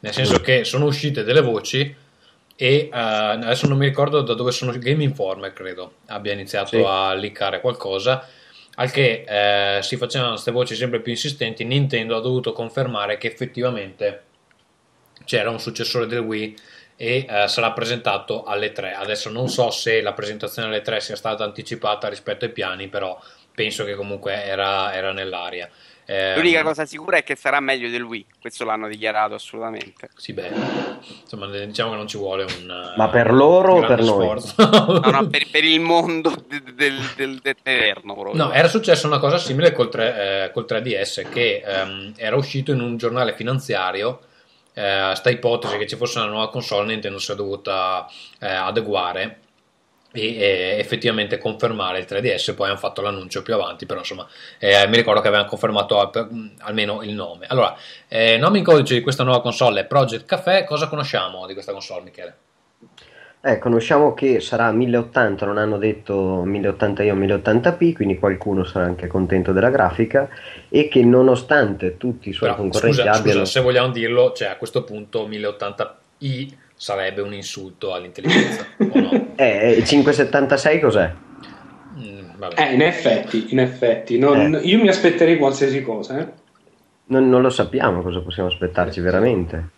nel 0.00 0.12
senso 0.12 0.40
che 0.40 0.64
sono 0.64 0.84
uscite 0.84 1.24
delle 1.24 1.40
voci 1.40 1.94
e 2.60 2.74
eh, 2.74 2.88
adesso 2.90 3.68
non 3.68 3.78
mi 3.78 3.86
ricordo 3.86 4.20
da 4.20 4.34
dove 4.34 4.50
sono, 4.50 4.72
Game 4.72 5.04
Informer 5.04 5.52
credo 5.52 5.98
abbia 6.06 6.32
iniziato 6.32 6.76
Sì. 6.76 6.84
a 6.84 7.14
liccare 7.14 7.60
qualcosa, 7.60 8.26
al 8.74 8.90
che 8.90 9.24
eh, 9.28 9.82
si 9.82 9.96
facevano 9.96 10.32
queste 10.32 10.50
voci 10.50 10.74
sempre 10.74 11.00
più 11.00 11.12
insistenti, 11.12 11.64
Nintendo 11.64 12.16
ha 12.16 12.20
dovuto 12.20 12.52
confermare 12.52 13.16
che 13.16 13.28
effettivamente 13.28 14.22
c'era 15.24 15.50
un 15.50 15.60
successore 15.60 16.06
del 16.06 16.18
Wii 16.18 16.56
e 16.96 17.26
eh, 17.28 17.46
sarà 17.46 17.70
presentato 17.70 18.42
alle 18.42 18.72
3. 18.72 18.92
Adesso 18.92 19.30
non 19.30 19.48
so 19.48 19.70
se 19.70 20.00
la 20.00 20.12
presentazione 20.12 20.66
alle 20.66 20.82
3 20.82 20.98
sia 21.00 21.14
stata 21.14 21.44
anticipata 21.44 22.08
rispetto 22.08 22.44
ai 22.44 22.50
piani, 22.50 22.88
però 22.88 23.16
penso 23.54 23.84
che 23.84 23.94
comunque 23.94 24.32
era, 24.44 24.92
era 24.92 25.12
nell'aria. 25.12 25.70
Eh, 26.10 26.36
L'unica 26.36 26.62
cosa 26.62 26.86
sicura 26.86 27.18
è 27.18 27.22
che 27.22 27.36
sarà 27.36 27.60
meglio 27.60 27.90
del 27.90 28.00
Wii, 28.02 28.24
questo 28.40 28.64
l'hanno 28.64 28.88
dichiarato 28.88 29.34
assolutamente. 29.34 30.08
Sì, 30.16 30.32
beh, 30.32 30.50
insomma, 31.20 31.46
diciamo 31.48 31.90
che 31.90 31.96
non 31.96 32.08
ci 32.08 32.16
vuole 32.16 32.44
un. 32.44 32.92
Ma 32.96 33.08
per 33.10 33.30
loro 33.30 33.74
o 33.74 33.80
per 33.86 34.02
noi? 34.02 34.40
sforzo. 34.40 34.54
No, 35.04 35.10
no, 35.10 35.26
per, 35.28 35.50
per 35.50 35.64
il 35.64 35.80
mondo 35.80 36.32
de- 36.48 36.62
de- 36.62 36.72
del, 36.74 36.98
del, 37.14 37.38
dell'Eterno 37.42 38.14
proprio. 38.14 38.42
No, 38.42 38.52
era 38.52 38.68
successa 38.68 39.06
una 39.06 39.18
cosa 39.18 39.36
simile 39.36 39.72
col, 39.72 39.90
3, 39.90 40.44
eh, 40.46 40.50
col 40.52 40.64
3DS 40.66 41.28
che 41.28 41.62
ehm, 41.62 42.14
era 42.16 42.36
uscito 42.36 42.72
in 42.72 42.80
un 42.80 42.96
giornale 42.96 43.34
finanziario. 43.34 44.20
Eh, 44.72 45.12
sta 45.14 45.28
ipotesi 45.28 45.76
che 45.76 45.86
ci 45.86 45.96
fosse 45.96 46.20
una 46.20 46.28
nuova 46.28 46.48
console, 46.48 46.86
Nintendo 46.86 47.18
si 47.18 47.32
è 47.32 47.34
dovuta 47.34 48.06
eh, 48.38 48.46
adeguare 48.46 49.40
e 50.18 50.36
eh, 50.36 50.78
effettivamente 50.78 51.38
confermare 51.38 52.00
il 52.00 52.06
3DS. 52.08 52.54
Poi 52.54 52.68
hanno 52.68 52.78
fatto 52.78 53.00
l'annuncio 53.00 53.42
più 53.42 53.54
avanti, 53.54 53.86
però 53.86 54.00
insomma, 54.00 54.26
eh, 54.58 54.86
mi 54.88 54.96
ricordo 54.96 55.20
che 55.20 55.28
avevano 55.28 55.48
confermato 55.48 56.00
al- 56.00 56.10
per- 56.10 56.28
mh, 56.30 56.56
almeno 56.60 57.02
il 57.02 57.12
nome. 57.12 57.46
Allora, 57.48 57.76
eh, 58.08 58.36
nome 58.38 58.58
in 58.58 58.64
codice 58.64 58.94
di 58.94 59.00
questa 59.00 59.22
nuova 59.22 59.40
console 59.40 59.80
è 59.80 59.84
Project 59.84 60.24
Café. 60.24 60.64
Cosa 60.64 60.88
conosciamo 60.88 61.46
di 61.46 61.52
questa 61.52 61.72
console, 61.72 62.02
Michele? 62.02 62.36
Eh, 63.40 63.58
conosciamo 63.58 64.14
che 64.14 64.40
sarà 64.40 64.72
1080, 64.72 65.46
non 65.46 65.58
hanno 65.58 65.78
detto 65.78 66.44
1080i 66.44 67.10
o 67.10 67.14
1080p, 67.14 67.94
quindi 67.94 68.18
qualcuno 68.18 68.64
sarà 68.64 68.86
anche 68.86 69.06
contento 69.06 69.52
della 69.52 69.70
grafica 69.70 70.28
e 70.68 70.88
che 70.88 71.04
nonostante 71.04 71.96
tutti 71.96 72.30
i 72.30 72.32
suoi 72.32 72.50
Però, 72.50 72.62
concorrenti 72.62 72.96
scusa, 72.96 73.12
abbiano... 73.12 73.38
scusa, 73.40 73.52
se 73.52 73.60
vogliamo 73.60 73.92
dirlo, 73.92 74.32
cioè 74.32 74.48
a 74.48 74.56
questo 74.56 74.82
punto 74.82 75.28
1080i 75.28 76.48
sarebbe 76.74 77.20
un 77.20 77.32
insulto 77.32 77.94
all'intelligenza, 77.94 78.66
o 78.76 79.00
no? 79.00 79.26
Eh, 79.40 79.82
576 79.84 80.80
cos'è? 80.80 81.10
Mm. 81.96 82.42
Eh, 82.56 82.72
in 82.74 82.82
effetti, 82.82 83.46
in 83.50 83.60
effetti. 83.60 84.18
Non- 84.18 84.56
Eh. 84.56 84.58
Io 84.66 84.80
mi 84.80 84.88
aspetterei 84.88 85.36
qualsiasi 85.36 85.82
cosa, 85.82 86.18
eh. 86.18 86.26
Non, 87.06 87.28
non 87.28 87.40
lo 87.40 87.48
sappiamo 87.50 88.02
cosa 88.02 88.20
possiamo 88.20 88.48
aspettarci 88.48 89.00
veramente. 89.00 89.68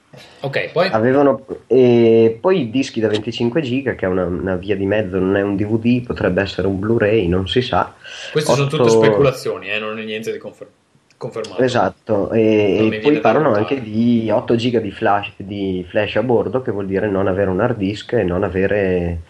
Ok, 0.40 0.72
poi 0.72 0.88
Avevano 0.90 1.44
e 1.68 2.36
poi 2.40 2.62
i 2.62 2.70
dischi 2.70 2.98
da 3.00 3.06
25 3.08 3.61
giga, 3.61 3.94
che 3.94 4.06
è 4.06 4.08
una, 4.08 4.24
una 4.24 4.56
via 4.56 4.74
di 4.74 4.84
mezzo, 4.86 5.18
non 5.18 5.36
è 5.36 5.42
un 5.42 5.54
DVD, 5.56 6.04
potrebbe 6.04 6.40
essere 6.42 6.66
un 6.66 6.78
Blu-ray, 6.80 7.28
non 7.28 7.46
si 7.46 7.61
sa. 7.62 7.94
queste 8.32 8.50
sono 8.52 8.64
otto- 8.66 8.78
tutte 8.78 8.90
speculazioni, 8.90 9.68
eh, 9.70 9.78
non 9.78 9.98
è 10.00 10.04
niente 10.04 10.32
di 10.32 10.38
confer- 10.38 10.68
confermato. 11.16 11.62
Esatto, 11.62 12.32
e, 12.32 12.88
e 12.90 12.98
poi 12.98 13.20
parlano 13.20 13.52
anche 13.52 13.80
di 13.80 14.28
8 14.32 14.56
giga 14.56 14.80
di 14.80 14.90
flash, 14.90 15.30
di 15.36 15.86
flash 15.88 16.16
a 16.16 16.22
bordo, 16.24 16.61
che 16.62 16.72
vuol 16.72 16.86
dire 16.86 17.08
non 17.08 17.28
avere 17.28 17.50
un 17.50 17.61
hard 17.61 17.76
disk 17.76 18.14
e 18.14 18.24
non 18.24 18.42
avere 18.42 19.20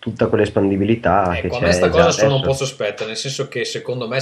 tutta 0.00 0.28
quell'espandibilità 0.28 1.36
che 1.40 1.46
Ecco, 1.46 1.56
a 1.56 1.58
c'è 1.58 1.66
me 1.66 1.72
sta 1.72 1.88
cosa 1.90 2.10
sono 2.10 2.36
un 2.36 2.42
po' 2.42 2.54
sospetta, 2.54 3.04
nel 3.04 3.18
senso 3.18 3.48
che 3.48 3.66
secondo 3.66 4.08
me 4.08 4.18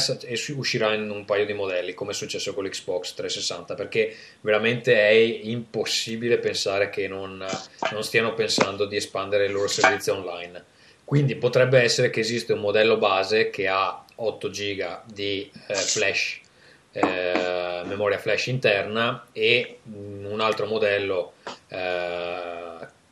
uscirà 0.57 0.93
in 0.93 1.09
un 1.09 1.25
paio 1.25 1.47
di 1.47 1.55
modelli, 1.55 1.95
come 1.95 2.11
è 2.11 2.15
successo 2.15 2.53
con 2.53 2.65
l'Xbox 2.65 3.15
360, 3.15 3.75
perché 3.75 4.15
veramente 4.41 4.99
è 4.99 5.13
impossibile 5.13 6.39
pensare 6.39 6.91
che 6.91 7.07
non, 7.07 7.43
non 7.93 8.03
stiano 8.03 8.35
pensando 8.35 8.87
di 8.87 8.97
espandere 8.97 9.47
il 9.47 9.53
loro 9.53 9.69
servizio 9.69 10.17
online. 10.17 10.65
Quindi 11.05 11.37
potrebbe 11.37 11.81
essere 11.81 12.11
che 12.11 12.21
esiste 12.21 12.53
un 12.53 12.61
modello 12.61 12.99
base 12.99 13.49
che 13.49 13.69
ha 13.69 14.05
8 14.17 14.51
giga 14.51 15.03
di 15.07 15.49
eh, 15.69 15.75
flash, 15.75 16.41
eh, 16.91 17.83
memoria 17.85 18.19
flash 18.19 18.47
interna 18.49 19.29
e 19.33 19.79
un 19.85 20.41
altro 20.41 20.67
modello 20.67 21.35
eh, 21.69 22.68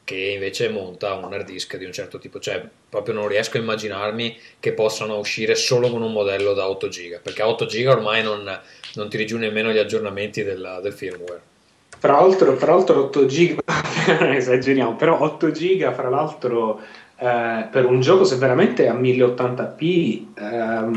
che 0.06 0.30
invece 0.34 0.68
monta 0.68 1.14
un 1.14 1.32
hard 1.32 1.44
disk 1.44 1.76
di 1.76 1.84
un 1.84 1.90
certo 1.90 2.20
tipo, 2.20 2.38
cioè 2.38 2.64
proprio 2.88 3.12
non 3.12 3.26
riesco 3.26 3.56
a 3.56 3.60
immaginarmi 3.60 4.38
che 4.60 4.72
possano 4.72 5.18
uscire 5.18 5.56
solo 5.56 5.90
con 5.90 6.00
un 6.00 6.12
modello 6.12 6.54
da 6.54 6.68
8 6.68 6.86
giga, 6.86 7.18
perché 7.20 7.42
a 7.42 7.48
8 7.48 7.66
giga 7.66 7.90
ormai 7.90 8.22
non, 8.22 8.48
non 8.94 9.08
ti 9.08 9.16
rigiù 9.16 9.36
nemmeno 9.36 9.72
gli 9.72 9.78
aggiornamenti 9.78 10.44
del, 10.44 10.78
del 10.80 10.92
firmware. 10.92 11.40
Fra 11.98 12.20
l'altro, 12.20 12.54
fra 12.54 12.70
l'altro 12.70 13.02
8 13.06 13.26
giga, 13.26 13.60
esageriamo, 14.32 14.94
però 14.94 15.20
8 15.20 15.50
giga 15.50 15.92
fra 15.92 16.08
l'altro 16.08 16.80
eh, 17.18 17.66
per 17.68 17.84
un 17.86 18.00
gioco 18.00 18.22
se 18.22 18.36
veramente 18.36 18.84
è 18.84 18.88
a 18.88 18.94
1080p 18.94 20.24
ehm, 20.38 20.92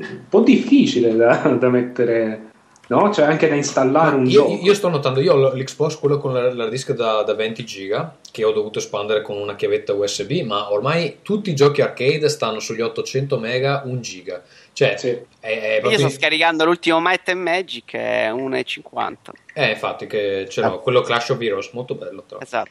un 0.00 0.24
po' 0.28 0.40
difficile 0.40 1.14
da, 1.14 1.36
da 1.56 1.68
mettere, 1.68 2.47
no? 2.88 3.12
Cioè 3.12 3.24
anche 3.24 3.48
da 3.48 3.54
installare 3.54 4.16
un 4.16 4.26
io, 4.26 4.42
gioco. 4.48 4.58
io 4.62 4.74
sto 4.74 4.88
notando, 4.88 5.20
io 5.20 5.34
ho 5.34 5.54
l'Xbox, 5.54 5.98
quello 5.98 6.18
con 6.18 6.32
la- 6.34 6.52
l'hard 6.52 6.70
disk 6.70 6.92
da, 6.92 7.22
da 7.22 7.34
20 7.34 7.64
giga, 7.64 8.16
che 8.30 8.44
ho 8.44 8.52
dovuto 8.52 8.78
espandere 8.78 9.22
con 9.22 9.36
una 9.36 9.54
chiavetta 9.56 9.94
USB, 9.94 10.42
ma 10.44 10.70
ormai 10.72 11.18
tutti 11.22 11.50
i 11.50 11.54
giochi 11.54 11.80
arcade 11.80 12.28
stanno 12.28 12.58
sugli 12.60 12.80
800 12.82 13.38
mega, 13.38 13.82
1 13.84 14.00
giga. 14.00 14.42
Cioè, 14.72 14.96
Sì. 14.96 15.08
è, 15.08 15.60
è 15.60 15.74
Io 15.76 15.80
proprio... 15.80 15.98
sto 15.98 16.08
scaricando 16.10 16.64
l'ultimo 16.64 17.00
Might 17.00 17.28
and 17.30 17.40
Magic, 17.40 17.84
che 17.86 17.98
è 17.98 18.30
1,50. 18.32 19.32
Eh, 19.54 19.70
infatti, 19.70 20.06
che 20.06 20.46
ce 20.48 20.60
l'ho, 20.60 20.78
quello 20.80 21.00
Clash 21.00 21.30
of 21.30 21.40
Heroes, 21.40 21.70
molto 21.72 21.94
bello. 21.94 22.22
Tra. 22.26 22.38
Esatto. 22.40 22.70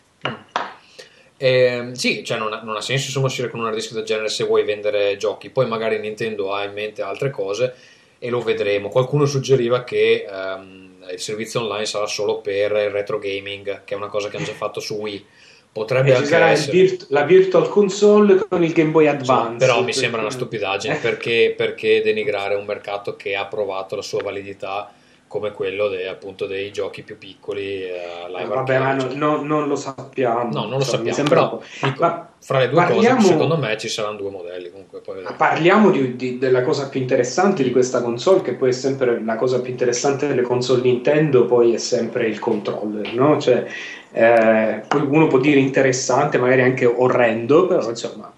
Ehm, 1.39 1.91
sì, 1.93 2.23
cioè 2.23 2.37
non 2.39 2.51
ha, 2.51 2.61
non 2.63 2.75
ha 2.75 2.81
senso 2.81 3.05
insomma 3.07 3.27
uscire 3.27 3.49
con 3.49 3.59
un 3.59 3.67
hard 3.67 3.75
disk 3.75 3.93
del 3.93 4.03
genere 4.05 4.29
se 4.29 4.43
vuoi 4.45 4.63
vendere 4.63 5.17
giochi. 5.17 5.49
Poi 5.49 5.67
magari 5.67 5.99
Nintendo 5.99 6.53
ha 6.53 6.63
in 6.63 6.73
mente 6.73 7.01
altre 7.03 7.29
cose 7.29 7.75
e 8.19 8.29
lo 8.29 8.41
vedremo. 8.41 8.89
Qualcuno 8.89 9.25
suggeriva 9.25 9.83
che 9.83 10.25
ehm, 10.29 11.05
il 11.11 11.19
servizio 11.19 11.61
online 11.61 11.85
sarà 11.85 12.05
solo 12.07 12.39
per 12.39 12.71
il 12.71 12.89
retro 12.89 13.17
gaming, 13.19 13.83
che 13.83 13.93
è 13.93 13.97
una 13.97 14.07
cosa 14.07 14.29
che 14.29 14.37
hanno 14.37 14.45
già 14.45 14.53
fatto 14.57 14.79
su 14.79 14.95
Wii. 14.95 15.25
Potrebbe 15.71 16.07
E 16.09 16.11
ci 16.11 16.17
anche 16.17 16.29
sarà 16.29 16.45
il 16.47 16.51
essere. 16.53 16.71
virt- 16.71 17.05
la 17.09 17.21
Virtual 17.23 17.69
Console 17.69 18.47
con 18.49 18.63
il 18.63 18.73
Game 18.73 18.89
Boy 18.89 19.05
Advance. 19.07 19.63
Però 19.63 19.83
mi 19.83 19.93
sembra 19.93 20.21
una 20.21 20.31
stupidaggine 20.31 20.95
Eh. 20.95 20.99
perché, 20.99 21.53
perché 21.55 22.01
denigrare 22.01 22.55
un 22.55 22.65
mercato 22.65 23.15
che 23.15 23.35
ha 23.35 23.45
provato 23.45 23.95
la 23.95 24.01
sua 24.01 24.23
validità 24.23 24.91
come 25.27 25.51
quello 25.51 25.89
de- 25.89 26.07
appunto 26.07 26.45
dei 26.45 26.71
giochi 26.71 27.03
più 27.03 27.17
piccoli 27.17 27.83
eh, 27.83 28.25
live 28.29 28.43
Eh, 28.43 28.47
Vabbè, 28.47 28.79
ma 28.79 28.93
no- 28.93 29.09
no- 29.13 29.41
non 29.43 29.67
lo 29.67 29.75
sappiamo. 29.75 30.43
No, 30.51 30.61
non 30.61 30.69
lo 30.69 30.75
Insomma, 30.77 31.11
sappiamo, 31.11 31.29
però 31.29 31.61
dico, 31.83 32.01
Ma 32.01 32.29
fra 32.39 32.59
le 32.59 32.69
due 32.69 32.81
parliamo- 32.81 33.15
cose 33.17 33.27
secondo 33.33 33.57
me 33.57 33.77
ci 33.77 33.89
saranno 33.89 34.17
due 34.17 34.29
modelli 34.29 34.69
comunque. 34.71 35.01
Parliamo 35.35 35.89
di- 35.91 36.15
di- 36.15 36.37
della 36.37 36.61
cosa 36.61 36.87
più 36.87 37.01
interessante 37.01 37.61
di 37.63 37.71
questa 37.71 38.01
console, 38.01 38.41
che 38.41 38.53
poi 38.53 38.69
è 38.69 38.73
sempre 38.73 39.21
la 39.23 39.35
cosa 39.35 39.59
più 39.59 39.71
interessante 39.71 40.27
delle 40.27 40.43
console 40.43 40.81
Nintendo, 40.83 41.45
poi 41.45 41.73
è 41.73 41.77
sempre 41.77 42.27
il 42.27 42.39
controller, 42.39 43.13
no? 43.13 43.39
Cioè, 43.39 43.65
eh, 44.13 44.81
uno 44.93 45.27
può 45.27 45.39
dire 45.39 45.59
interessante, 45.59 46.37
magari 46.37 46.61
anche 46.61 46.85
orrendo, 46.85 47.67
però 47.67 47.89
insomma, 47.89 48.31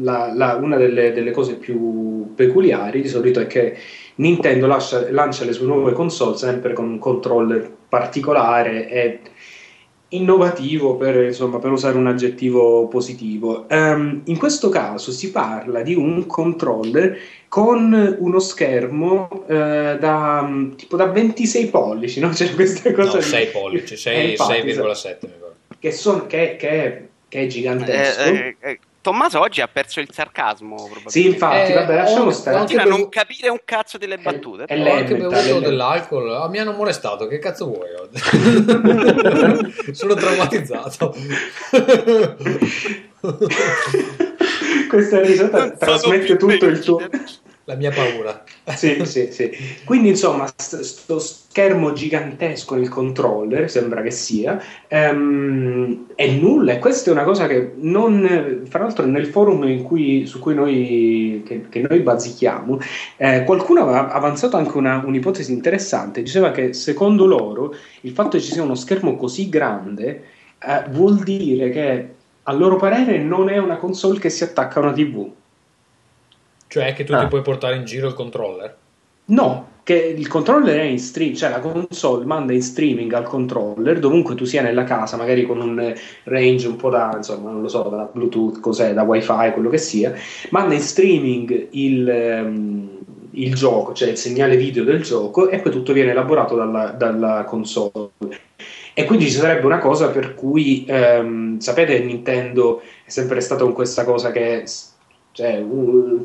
la- 0.00 0.32
la- 0.34 0.54
una 0.56 0.76
delle, 0.76 1.12
delle 1.12 1.30
cose 1.30 1.54
più 1.54 2.34
peculiari 2.34 3.00
di 3.00 3.08
solito 3.08 3.40
è 3.40 3.46
che 3.46 3.76
Nintendo 4.16 4.66
lascia- 4.66 5.10
lancia 5.10 5.44
le 5.44 5.52
sue 5.52 5.66
nuove 5.66 5.92
console 5.92 6.36
sempre 6.36 6.72
con 6.72 6.88
un 6.88 6.98
controller 6.98 7.70
particolare 7.88 8.88
e 8.88 9.20
innovativo 10.10 10.96
per, 10.96 11.16
insomma, 11.24 11.58
per 11.58 11.72
usare 11.72 11.96
un 11.96 12.06
aggettivo 12.06 12.86
positivo. 12.86 13.68
Ehm, 13.68 14.22
in 14.26 14.38
questo 14.38 14.68
caso 14.68 15.10
si 15.10 15.30
parla 15.32 15.82
di 15.82 15.94
un 15.94 16.26
controller 16.26 17.18
con 17.48 18.16
uno 18.18 18.38
schermo 18.38 19.44
eh, 19.48 19.96
da 19.98 20.48
tipo 20.76 20.96
da 20.96 21.06
26 21.06 21.66
pollici, 21.66 22.20
no? 22.20 22.28
C'è 22.32 22.54
questa 22.54 22.92
cosa 22.92 23.14
No, 23.14 23.16
di- 23.18 23.22
6 23.22 23.46
pollici, 23.48 23.94
Eh, 23.94 23.96
6, 23.96 24.30
infatti, 24.30 24.52
6,7 24.72 25.26
mi 25.26 25.32
pare. 25.40 25.54
che, 25.78 25.90
son- 25.92 26.26
che- 26.26 26.56
che- 26.56 27.08
che 27.28 27.40
è 27.40 27.46
gigantesco. 27.48 28.20
Eh, 28.30 28.56
eh, 28.60 28.70
eh, 28.70 28.78
Tommaso 29.06 29.38
oggi 29.38 29.60
ha 29.60 29.68
perso 29.68 30.00
il 30.00 30.08
sarcasmo. 30.10 30.74
Probabilmente. 30.74 31.10
Sì, 31.10 31.26
infatti, 31.26 31.70
Eh, 31.70 31.74
vabbè, 31.74 31.94
lasciamo 31.94 32.24
ho- 32.24 32.30
stare. 32.32 32.56
ho 32.56 32.58
Continua 32.58 32.82
a 32.82 32.86
non 32.88 33.08
capire 33.08 33.48
un 33.48 33.60
cazzo 33.64 33.98
delle 33.98 34.18
battute. 34.18 34.64
è 34.64 34.76
Ho 34.76 34.82
lei. 34.82 34.98
anche 34.98 35.14
bevuto 35.14 35.60
dell'alcol, 35.60 36.34
ah, 36.34 36.48
mi 36.48 36.58
hanno 36.58 36.72
molestato, 36.72 37.28
che 37.28 37.38
cazzo 37.38 37.66
vuoi? 37.66 37.88
Sono 39.94 40.14
traumatizzato. 40.14 41.14
Questa 44.88 45.20
risata 45.20 45.70
trasmette 45.70 46.36
tutto 46.36 46.66
il 46.66 46.78
tuo... 46.80 47.00
La 47.68 47.74
mia 47.74 47.90
paura. 47.90 48.44
sì, 48.76 49.04
sì, 49.04 49.32
sì. 49.32 49.50
Quindi, 49.84 50.10
insomma, 50.10 50.46
st- 50.54 50.80
sto 50.82 51.18
schermo 51.18 51.92
gigantesco 51.92 52.76
nel 52.76 52.88
controller, 52.88 53.68
sembra 53.68 54.02
che 54.02 54.12
sia, 54.12 54.60
ehm, 54.86 56.12
è 56.14 56.28
nulla. 56.30 56.74
E 56.74 56.78
questa 56.78 57.10
è 57.10 57.12
una 57.12 57.24
cosa 57.24 57.48
che 57.48 57.72
non. 57.78 58.62
Fra 58.68 58.78
l'altro, 58.84 59.04
nel 59.06 59.26
forum 59.26 59.82
cui- 59.82 60.26
su 60.26 60.38
cui 60.38 60.54
noi, 60.54 61.42
che, 61.44 61.66
che 61.68 61.80
noi 61.80 61.98
bazzichiamo, 62.00 62.78
eh, 63.16 63.42
qualcuno 63.42 63.80
aveva 63.82 64.12
avanzato 64.12 64.56
anche 64.56 64.76
una- 64.76 65.02
un'ipotesi 65.04 65.52
interessante. 65.52 66.22
Diceva 66.22 66.52
che 66.52 66.72
secondo 66.72 67.26
loro 67.26 67.74
il 68.02 68.12
fatto 68.12 68.36
che 68.36 68.42
ci 68.44 68.52
sia 68.52 68.62
uno 68.62 68.76
schermo 68.76 69.16
così 69.16 69.48
grande 69.48 70.24
eh, 70.60 70.84
vuol 70.90 71.18
dire 71.22 71.70
che, 71.70 72.14
a 72.44 72.52
loro 72.52 72.76
parere, 72.76 73.18
non 73.18 73.48
è 73.50 73.58
una 73.58 73.76
console 73.76 74.20
che 74.20 74.30
si 74.30 74.44
attacca 74.44 74.78
a 74.78 74.82
una 74.84 74.92
TV. 74.92 75.32
Cioè 76.76 76.92
che 76.92 77.04
tu 77.04 77.14
Ah. 77.14 77.20
ti 77.20 77.28
puoi 77.28 77.40
portare 77.40 77.76
in 77.76 77.84
giro 77.86 78.08
il 78.08 78.12
controller? 78.12 78.76
No, 79.28 79.68
che 79.82 79.94
il 79.94 80.28
controller 80.28 80.78
è 80.78 80.82
in 80.82 80.98
stream, 80.98 81.32
cioè 81.32 81.48
la 81.48 81.60
console 81.60 82.26
manda 82.26 82.52
in 82.52 82.60
streaming 82.60 83.10
al 83.14 83.22
controller 83.24 83.98
dovunque 83.98 84.34
tu 84.34 84.44
sia 84.44 84.60
nella 84.60 84.84
casa, 84.84 85.16
magari 85.16 85.46
con 85.46 85.58
un 85.58 85.80
eh, 85.80 85.96
range 86.24 86.68
un 86.68 86.76
po' 86.76 86.90
da, 86.90 87.14
insomma, 87.16 87.50
non 87.50 87.62
lo 87.62 87.68
so, 87.68 87.84
da 87.84 88.10
Bluetooth, 88.12 88.60
cos'è, 88.60 88.92
da 88.92 89.04
wifi, 89.04 89.52
quello 89.54 89.70
che 89.70 89.78
sia, 89.78 90.12
manda 90.50 90.74
in 90.74 90.82
streaming 90.82 91.68
il, 91.70 92.06
ehm, 92.06 92.88
il 93.30 93.54
gioco, 93.54 93.94
cioè 93.94 94.10
il 94.10 94.18
segnale 94.18 94.58
video 94.58 94.84
del 94.84 95.02
gioco 95.02 95.48
e 95.48 95.60
poi 95.60 95.72
tutto 95.72 95.94
viene 95.94 96.10
elaborato 96.10 96.56
dalla, 96.56 96.90
dalla 96.90 97.44
console. 97.44 98.10
E 98.92 99.04
quindi 99.04 99.24
ci 99.26 99.32
sarebbe 99.38 99.64
una 99.64 99.78
cosa 99.78 100.10
per 100.10 100.34
cui, 100.34 100.84
ehm, 100.86 101.58
sapete, 101.58 101.98
Nintendo 102.00 102.82
è 103.02 103.08
sempre 103.08 103.40
stata 103.40 103.64
con 103.64 103.72
questa 103.72 104.04
cosa 104.04 104.30
che 104.30 104.64
cioè, 105.36 105.62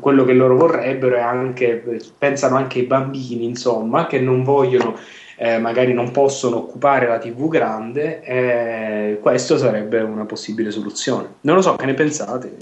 quello 0.00 0.24
che 0.24 0.32
loro 0.32 0.56
vorrebbero 0.56 1.16
è 1.16 1.20
anche, 1.20 1.84
pensano 2.16 2.56
anche 2.56 2.78
ai 2.78 2.86
bambini, 2.86 3.44
insomma, 3.44 4.06
che 4.06 4.18
non 4.18 4.42
vogliono, 4.42 4.96
eh, 5.36 5.58
magari 5.58 5.92
non 5.92 6.12
possono 6.12 6.56
occupare 6.56 7.06
la 7.06 7.18
TV 7.18 7.46
grande, 7.48 8.22
eh, 8.22 9.18
questo 9.20 9.58
sarebbe 9.58 10.00
una 10.00 10.24
possibile 10.24 10.70
soluzione. 10.70 11.28
Non 11.42 11.56
lo 11.56 11.60
so, 11.60 11.76
che 11.76 11.84
ne 11.84 11.92
pensate? 11.92 12.56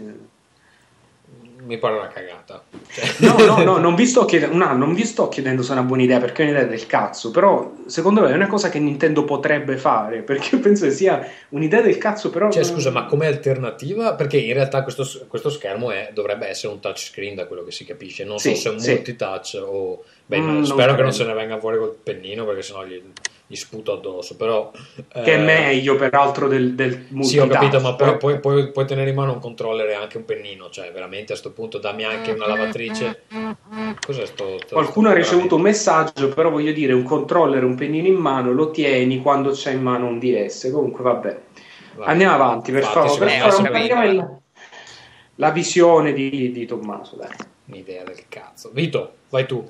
Mi 1.71 1.79
pare 1.79 1.95
una 1.99 2.09
cagata. 2.09 2.63
Cioè- 2.93 3.07
No, 3.31 3.37
no, 3.45 3.63
no, 3.63 3.79
non 3.79 3.95
vi, 3.95 4.05
sto 4.05 4.25
chiedendo, 4.25 4.57
no, 4.57 4.73
non 4.77 4.93
vi 4.93 5.05
sto 5.05 5.29
chiedendo 5.29 5.63
se 5.63 5.71
è 5.71 5.73
una 5.75 5.83
buona 5.85 6.03
idea, 6.03 6.19
perché 6.19 6.43
è 6.43 6.47
un'idea 6.47 6.65
del 6.65 6.85
cazzo, 6.87 7.31
però 7.31 7.73
secondo 7.87 8.23
me 8.23 8.31
è 8.31 8.35
una 8.35 8.49
cosa 8.49 8.69
che 8.69 8.81
Nintendo 8.81 9.25
potrebbe 9.25 9.77
fare, 9.77 10.23
perché 10.27 10.57
io 10.57 10.61
penso 10.61 10.87
che 10.87 10.91
sia 10.91 11.25
un'idea 11.51 11.81
del 11.81 11.97
cazzo, 11.97 12.31
però... 12.31 12.51
Cioè, 12.51 12.65
scusa, 12.65 12.91
ma 12.91 13.05
come 13.05 13.27
alternativa? 13.29 14.15
Perché 14.15 14.39
in 14.39 14.53
realtà 14.55 14.83
questo, 14.83 15.07
questo 15.29 15.49
schermo 15.49 15.93
è- 15.93 16.11
dovrebbe 16.13 16.49
essere 16.49 16.73
un 16.73 16.81
touchscreen 16.81 17.37
da 17.37 17.47
quello 17.47 17.63
che 17.63 17.71
si 17.71 17.85
capisce. 17.85 18.25
Non 18.25 18.39
Sì, 18.39 18.57
so 18.57 18.61
se 18.61 18.69
è 18.69 18.73
un 18.73 18.81
sì. 18.81 18.91
multitouch 18.91 19.63
o. 19.65 20.05
Beh, 20.27 20.39
Mm, 20.41 20.63
spero 20.63 20.95
che 20.95 21.03
non 21.03 21.13
se 21.13 21.25
ne 21.25 21.33
venga 21.35 21.59
fuori 21.59 21.77
col 21.79 21.97
pennino 22.03 22.45
perché 22.45 22.63
sennò 22.63 22.85
gli, 22.85 23.01
gli 23.51 23.57
sputo 23.57 23.95
addosso. 23.95 24.37
Però. 24.37 24.71
Che 24.71 25.23
è 25.25 25.35
eh, 25.41 25.43
meglio, 25.43 25.97
peraltro, 25.97 26.47
del, 26.47 26.75
del 26.77 27.07
Sì, 27.23 27.39
ho 27.39 27.49
capito, 27.49 27.81
ma 27.81 27.95
poi, 27.95 28.17
poi- 28.17 28.39
poi- 28.39 28.71
puoi 28.71 28.87
tenere 28.87 29.11
in 29.11 29.17
mano 29.17 29.33
un 29.33 29.41
controller 29.41 29.89
e 29.89 29.95
anche 29.95 30.19
un 30.19 30.25
pennino. 30.25 30.71
Cioè, 30.71 30.93
veramente 30.93 31.33
a 31.33 31.37
sto 31.37 31.51
punto 31.51 31.79
dammi 31.79 32.05
anche 32.05 32.31
una 32.31 32.47
lavatrice. 32.47 33.23
Cos'è 34.07 34.25
sto. 34.27 34.59
sto- 34.63 34.75
Qualcuno 34.75 35.09
ha 35.09 35.11
sto- 35.11 35.21
ricevuto 35.21 35.57
un 35.57 35.63
messaggio, 35.63 36.29
però 36.29 36.49
voglio 36.51 36.71
dire, 36.71 36.93
un 36.93 37.03
controller, 37.03 37.65
un 37.65 37.75
pennino 37.75 38.07
in 38.07 38.15
mano, 38.15 38.53
lo 38.53 38.71
tieni 38.71 39.21
quando 39.21 39.51
c'è 39.51 39.73
in 39.73 39.83
mano 39.83 40.07
un 40.07 40.21
DS. 40.21 40.71
Comunque, 40.73 41.03
vabbè. 41.03 41.39
Vai. 41.97 42.07
Andiamo 42.09 42.35
avanti, 42.35 42.71
per 42.71 42.85
favore. 42.85 43.27
Per 43.59 44.41
la 45.35 45.51
visione 45.51 46.13
di, 46.13 46.53
di 46.53 46.67
Tommaso. 46.67 47.17
Dai. 47.17 47.35
Un'idea 47.67 48.05
del 48.05 48.29
cazzo. 48.29 48.71
Vito, 48.73 49.15
vai 49.29 49.45
tu. 49.45 49.69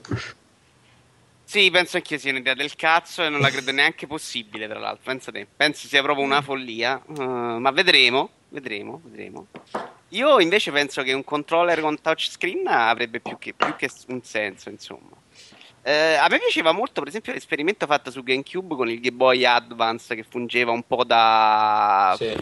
Sì, 1.50 1.68
penso 1.72 1.96
anche 1.96 2.16
sia 2.16 2.30
un'idea 2.30 2.54
del 2.54 2.76
cazzo 2.76 3.24
e 3.24 3.28
non 3.28 3.40
la 3.40 3.50
credo 3.50 3.72
neanche 3.72 4.06
possibile, 4.06 4.68
tra 4.68 4.78
l'altro. 4.78 5.02
Pensa 5.02 5.32
te. 5.32 5.48
Penso 5.56 5.88
sia 5.88 6.00
proprio 6.00 6.24
una 6.24 6.42
follia. 6.42 7.02
Uh, 7.04 7.58
ma 7.58 7.72
vedremo, 7.72 8.30
vedremo, 8.50 9.00
vedremo. 9.02 9.48
Io 10.10 10.38
invece 10.38 10.70
penso 10.70 11.02
che 11.02 11.12
un 11.12 11.24
controller 11.24 11.80
con 11.80 12.00
touchscreen 12.00 12.68
avrebbe 12.68 13.18
più 13.18 13.36
che, 13.36 13.52
più 13.52 13.74
che 13.74 13.90
un 14.06 14.22
senso, 14.22 14.70
insomma. 14.70 15.16
Eh, 15.82 16.14
a 16.14 16.28
me 16.30 16.38
piaceva 16.38 16.70
molto, 16.70 17.00
per 17.00 17.08
esempio, 17.08 17.32
l'esperimento 17.32 17.84
fatto 17.86 18.12
su 18.12 18.22
GameCube 18.22 18.76
con 18.76 18.88
il 18.88 19.00
Game 19.00 19.16
Boy 19.16 19.44
Advance 19.44 20.14
che 20.14 20.22
fungeva 20.22 20.70
un 20.70 20.84
po' 20.86 21.02
da, 21.02 22.14
Sì, 22.16 22.32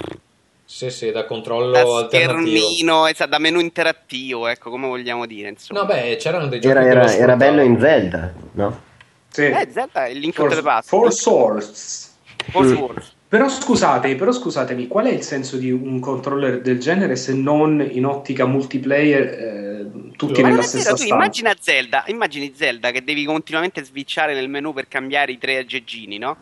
sì, 0.66 0.90
sì 0.90 1.10
da 1.12 1.24
controllo 1.24 1.70
da 1.70 1.80
alternativo. 1.80 3.06
esatto, 3.06 3.30
da 3.30 3.38
menu 3.38 3.58
interattivo, 3.58 4.48
ecco, 4.48 4.68
come 4.68 4.86
vogliamo 4.86 5.24
dire, 5.24 5.48
insomma. 5.48 5.80
No, 5.80 5.86
beh, 5.86 6.16
c'erano 6.16 6.46
dei 6.48 6.60
giochi 6.60 6.76
Era, 6.76 6.86
era, 6.86 7.14
era 7.14 7.36
bello 7.36 7.62
in 7.62 7.80
Zelda, 7.80 8.34
no? 8.52 8.87
Sì. 9.30 9.42
Eh, 9.44 9.68
Zelda 9.70 10.06
è 10.06 10.08
il 10.10 10.18
Link 10.18 10.34
to 10.34 10.42
For, 10.42 10.54
the 10.54 10.62
Past. 10.62 10.88
for 10.88 11.12
Swords. 11.12 12.16
Force 12.50 12.72
Mm. 12.74 12.76
Wars. 12.78 13.12
Però 13.28 13.46
scusate, 13.48 14.14
però 14.14 14.32
scusatemi, 14.32 14.86
qual 14.88 15.04
è 15.06 15.10
il 15.12 15.22
senso 15.22 15.58
di 15.58 15.70
un 15.70 16.00
controller 16.00 16.62
del 16.62 16.78
genere 16.80 17.14
se 17.16 17.34
non 17.34 17.86
in 17.90 18.06
ottica 18.06 18.46
multiplayer 18.46 19.22
eh, 19.22 19.90
tutti 20.16 20.40
Ma 20.40 20.48
nella 20.48 20.62
stessa 20.62 20.84
vero, 20.84 20.96
tu 20.96 21.02
stanza? 21.02 21.14
immagina 21.14 21.54
Zelda, 21.60 22.04
immagini 22.06 22.52
Zelda 22.56 22.90
che 22.90 23.04
devi 23.04 23.24
continuamente 23.26 23.84
switchare 23.84 24.32
nel 24.32 24.48
menu 24.48 24.72
per 24.72 24.88
cambiare 24.88 25.32
i 25.32 25.38
tre 25.38 25.58
aggeggini, 25.58 26.16
no? 26.16 26.36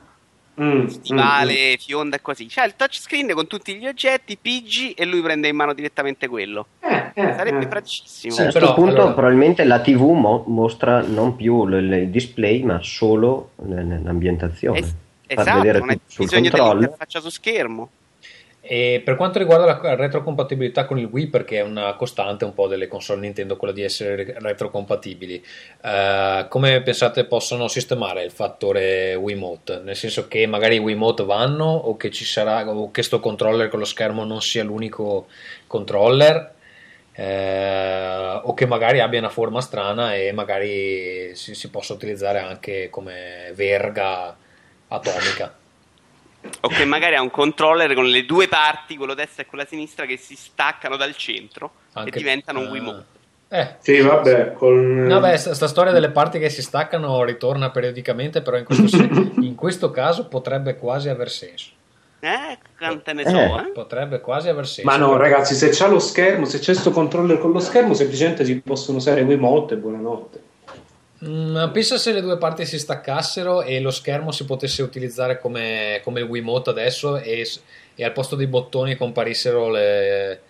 Mm, 0.61 0.87
Stivale, 0.87 1.73
mm, 1.73 1.79
fionda 1.79 2.17
e 2.17 2.23
così. 2.23 2.47
C'è 2.47 2.65
il 2.65 2.75
touchscreen 2.77 3.33
con 3.35 3.47
tutti 3.47 3.75
gli 3.77 3.87
oggetti, 3.87 4.39
pigi 4.41 4.93
e 4.93 5.05
lui 5.05 5.21
prende 5.21 5.49
in 5.49 5.57
mano 5.57 5.75
direttamente 5.75 6.29
quello. 6.29 6.67
mm. 6.87 6.91
Eh, 6.91 7.13
eh, 7.15 7.35
Sarebbe 7.37 7.65
eh. 7.65 7.69
praticissimo. 7.69 8.33
Sì, 8.35 8.41
a 8.41 8.51
questo 8.51 8.75
punto 8.75 8.95
allora- 9.01 9.13
probabilmente 9.13 9.65
la 9.65 9.81
TV 9.81 10.01
mo- 10.13 10.45
mostra 10.47 11.03
non 11.03 11.37
più 11.37 11.67
il 11.69 12.09
display 12.09 12.63
ma 12.63 12.79
solo 12.83 13.51
l'ambientazione. 13.67 14.79
Es- 14.79 14.95
esatto, 15.27 15.61
vedere 15.61 15.79
non 15.81 15.99
sul 16.07 16.25
bisogno 16.25 16.43
controller. 16.51 16.75
dell'interfaccia 16.75 17.21
su 17.21 17.29
schermo. 17.31 17.91
E 18.69 19.01
per 19.05 19.14
quanto 19.14 19.39
riguarda 19.39 19.79
la 19.81 19.95
retrocompatibilità 19.95 20.87
con 20.87 20.99
il 20.99 21.07
Wii, 21.07 21.29
perché 21.29 21.59
è 21.59 21.62
una 21.62 21.95
costante 21.95 22.45
un 22.45 22.53
po' 22.53 22.67
delle 22.67 22.89
console 22.89 23.21
Nintendo 23.21 23.57
quella 23.57 23.73
di 23.73 23.83
essere 23.83 24.17
re- 24.17 24.35
retrocompatibili, 24.39 25.45
eh, 25.83 26.47
come 26.49 26.83
pensate 26.83 27.25
possono 27.27 27.69
sistemare 27.69 28.25
il 28.25 28.33
fattore 28.33 29.14
Wiimote? 29.14 29.81
Nel 29.85 29.95
senso 29.95 30.27
che 30.27 30.47
magari 30.47 30.77
i 30.77 30.81
Wiimote 30.81 31.25
vanno 31.25 31.67
o 31.67 31.97
che 31.97 32.11
ci 32.11 32.25
sarà 32.25 32.69
o 32.69 32.91
che 32.91 33.03
sto 33.03 33.21
controller 33.21 33.69
con 33.69 33.79
lo 33.79 33.85
schermo 33.85 34.25
non 34.25 34.43
sia 34.43 34.64
l'unico 34.64 35.29
controller 35.69 36.55
eh, 37.12 38.41
o 38.43 38.53
che 38.53 38.67
magari 38.67 39.01
abbia 39.01 39.19
una 39.19 39.29
forma 39.31 39.61
strana 39.61 40.14
e 40.14 40.33
magari 40.33 41.35
si, 41.35 41.55
si 41.55 41.71
possa 41.71 41.95
utilizzare 41.95 42.41
anche 42.41 42.91
come 42.91 43.53
verga 43.55 44.37
atomica. 44.89 45.64
O 46.61 46.69
che 46.69 46.85
magari 46.85 47.15
ha 47.15 47.23
un 47.23 47.31
controller 47.31 47.95
con 47.95 48.07
le 48.07 48.25
due 48.25 48.49
parti, 48.49 48.97
quello 48.97 49.15
destra 49.15 49.43
e 49.43 49.47
quella 49.47 49.67
sinistra, 49.67 50.07
che 50.07 50.17
si 50.17 50.35
staccano 50.37 50.97
dal 50.97 51.15
centro 51.17 51.71
Anche- 51.95 52.11
e 52.11 52.19
diventano 52.19 52.61
un 52.61 52.67
ah. 52.67 52.71
Wiimote. 52.71 53.05
Eh, 53.49 53.77
Sì, 53.79 54.01
vabbè, 54.01 54.55
con... 54.55 55.07
Vabbè, 55.09 55.37
sta, 55.37 55.55
sta 55.55 55.69
storia 55.69 55.93
delle 55.93 56.11
parti 56.11 56.39
che 56.41 56.51
si 56.51 56.63
staccano 56.63 57.23
ritorna 57.25 57.71
periodicamente, 57.71 58.43
però 58.43 58.57
in 58.57 58.65
questo, 58.65 58.89
sen- 58.89 59.35
in 59.41 59.55
questo 59.55 59.91
caso 59.93 60.27
potrebbe 60.27 60.77
quasi 60.77 61.09
aver 61.09 61.31
senso. 61.31 61.71
Eh, 62.19 62.59
quante 62.77 63.13
ne 63.13 63.23
Eh. 63.23 63.29
so, 63.31 63.37
eh? 63.61 63.71
Potrebbe 63.73 64.21
quasi 64.21 64.49
aver 64.49 64.67
senso. 64.67 64.91
Ma 64.91 64.97
no, 64.97 65.17
ragazzi, 65.17 65.55
se 65.55 65.69
c'è 65.69 65.89
lo 65.89 66.01
schermo, 66.01 66.45
se 66.45 66.59
c'è 66.59 66.75
sto 66.75 66.91
controller 66.91 67.39
con 67.39 67.53
lo 67.53 67.61
schermo, 67.61 67.95
semplicemente 67.95 68.45
si 68.45 68.59
possono 68.61 68.97
usare 68.99 69.23
Wiimote 69.23 69.75
e 69.75 69.77
buonanotte. 69.77 70.41
Mm, 71.27 71.72
pensa 71.72 71.99
se 71.99 72.12
le 72.12 72.20
due 72.20 72.39
parti 72.39 72.64
si 72.64 72.79
staccassero 72.79 73.62
e 73.62 73.81
lo 73.81 73.91
schermo 73.91 74.31
si 74.31 74.45
potesse 74.45 74.83
utilizzare 74.83 75.41
come, 75.41 76.01
come 76.05 76.20
il 76.20 76.27
Wiimote 76.27 76.70
adesso 76.70 77.16
e, 77.16 77.45
e 77.97 78.05
al 78.05 78.12
posto 78.12 78.37
dei 78.37 78.47
bottoni 78.47 78.95
comparissero 78.95 79.68
le 79.68 80.41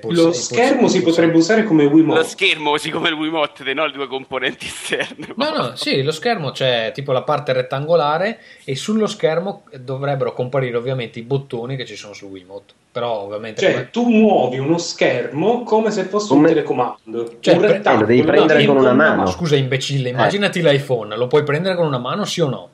puls- 0.00 0.16
Lo 0.16 0.22
i 0.22 0.24
puls- 0.26 0.40
schermo 0.44 0.86
si 0.88 1.00
pulsanti. 1.00 1.04
potrebbe 1.10 1.36
usare 1.36 1.64
come 1.64 1.82
Lo 1.84 1.90
Wiimote. 1.90 2.24
schermo, 2.24 2.70
così 2.70 2.90
come 2.90 3.08
il 3.08 3.14
Wiimote, 3.14 3.74
no? 3.74 3.86
Le 3.86 3.92
due 3.92 4.06
componenti 4.06 4.66
esterne. 4.66 5.34
No, 5.36 5.50
no, 5.50 5.72
sì, 5.74 6.02
lo 6.02 6.12
schermo 6.12 6.52
c'è 6.52 6.92
tipo 6.94 7.10
la 7.12 7.22
parte 7.22 7.52
rettangolare 7.52 8.38
e 8.64 8.76
sullo 8.76 9.06
schermo 9.08 9.64
dovrebbero 9.80 10.32
comparire 10.32 10.76
ovviamente 10.76 11.18
i 11.18 11.22
bottoni 11.22 11.74
che 11.76 11.84
ci 11.84 11.96
sono 11.96 12.12
sul 12.12 12.28
Wiimote. 12.30 12.72
Però 12.94 13.22
ovviamente 13.22 13.60
Cioè, 13.60 13.72
come- 13.72 13.90
tu 13.90 14.08
muovi 14.08 14.58
uno 14.58 14.78
schermo 14.78 15.64
come 15.64 15.90
se 15.90 16.04
fosse 16.04 16.28
Come- 16.28 16.42
un 16.48 16.54
telecomando. 16.54 17.36
Cioè, 17.40 17.54
un 17.54 17.60
pre- 17.60 17.72
rettangolo. 17.72 18.04
eh, 18.04 18.06
lo 18.06 18.06
devi 18.06 18.22
prendere 18.22 18.64
con 18.66 18.76
una 18.76 18.92
mano. 18.92 19.22
Ma 19.22 19.26
scusa, 19.26 19.56
imbecille, 19.56 20.10
immaginati 20.10 20.62
l'iPhone, 20.62 21.16
lo 21.16 21.26
puoi 21.26 21.42
prendere 21.42 21.74
con 21.74 21.86
una 21.86 21.98
mano, 21.98 22.24
sì 22.24 22.40
o 22.40 22.48
no? 22.48 22.68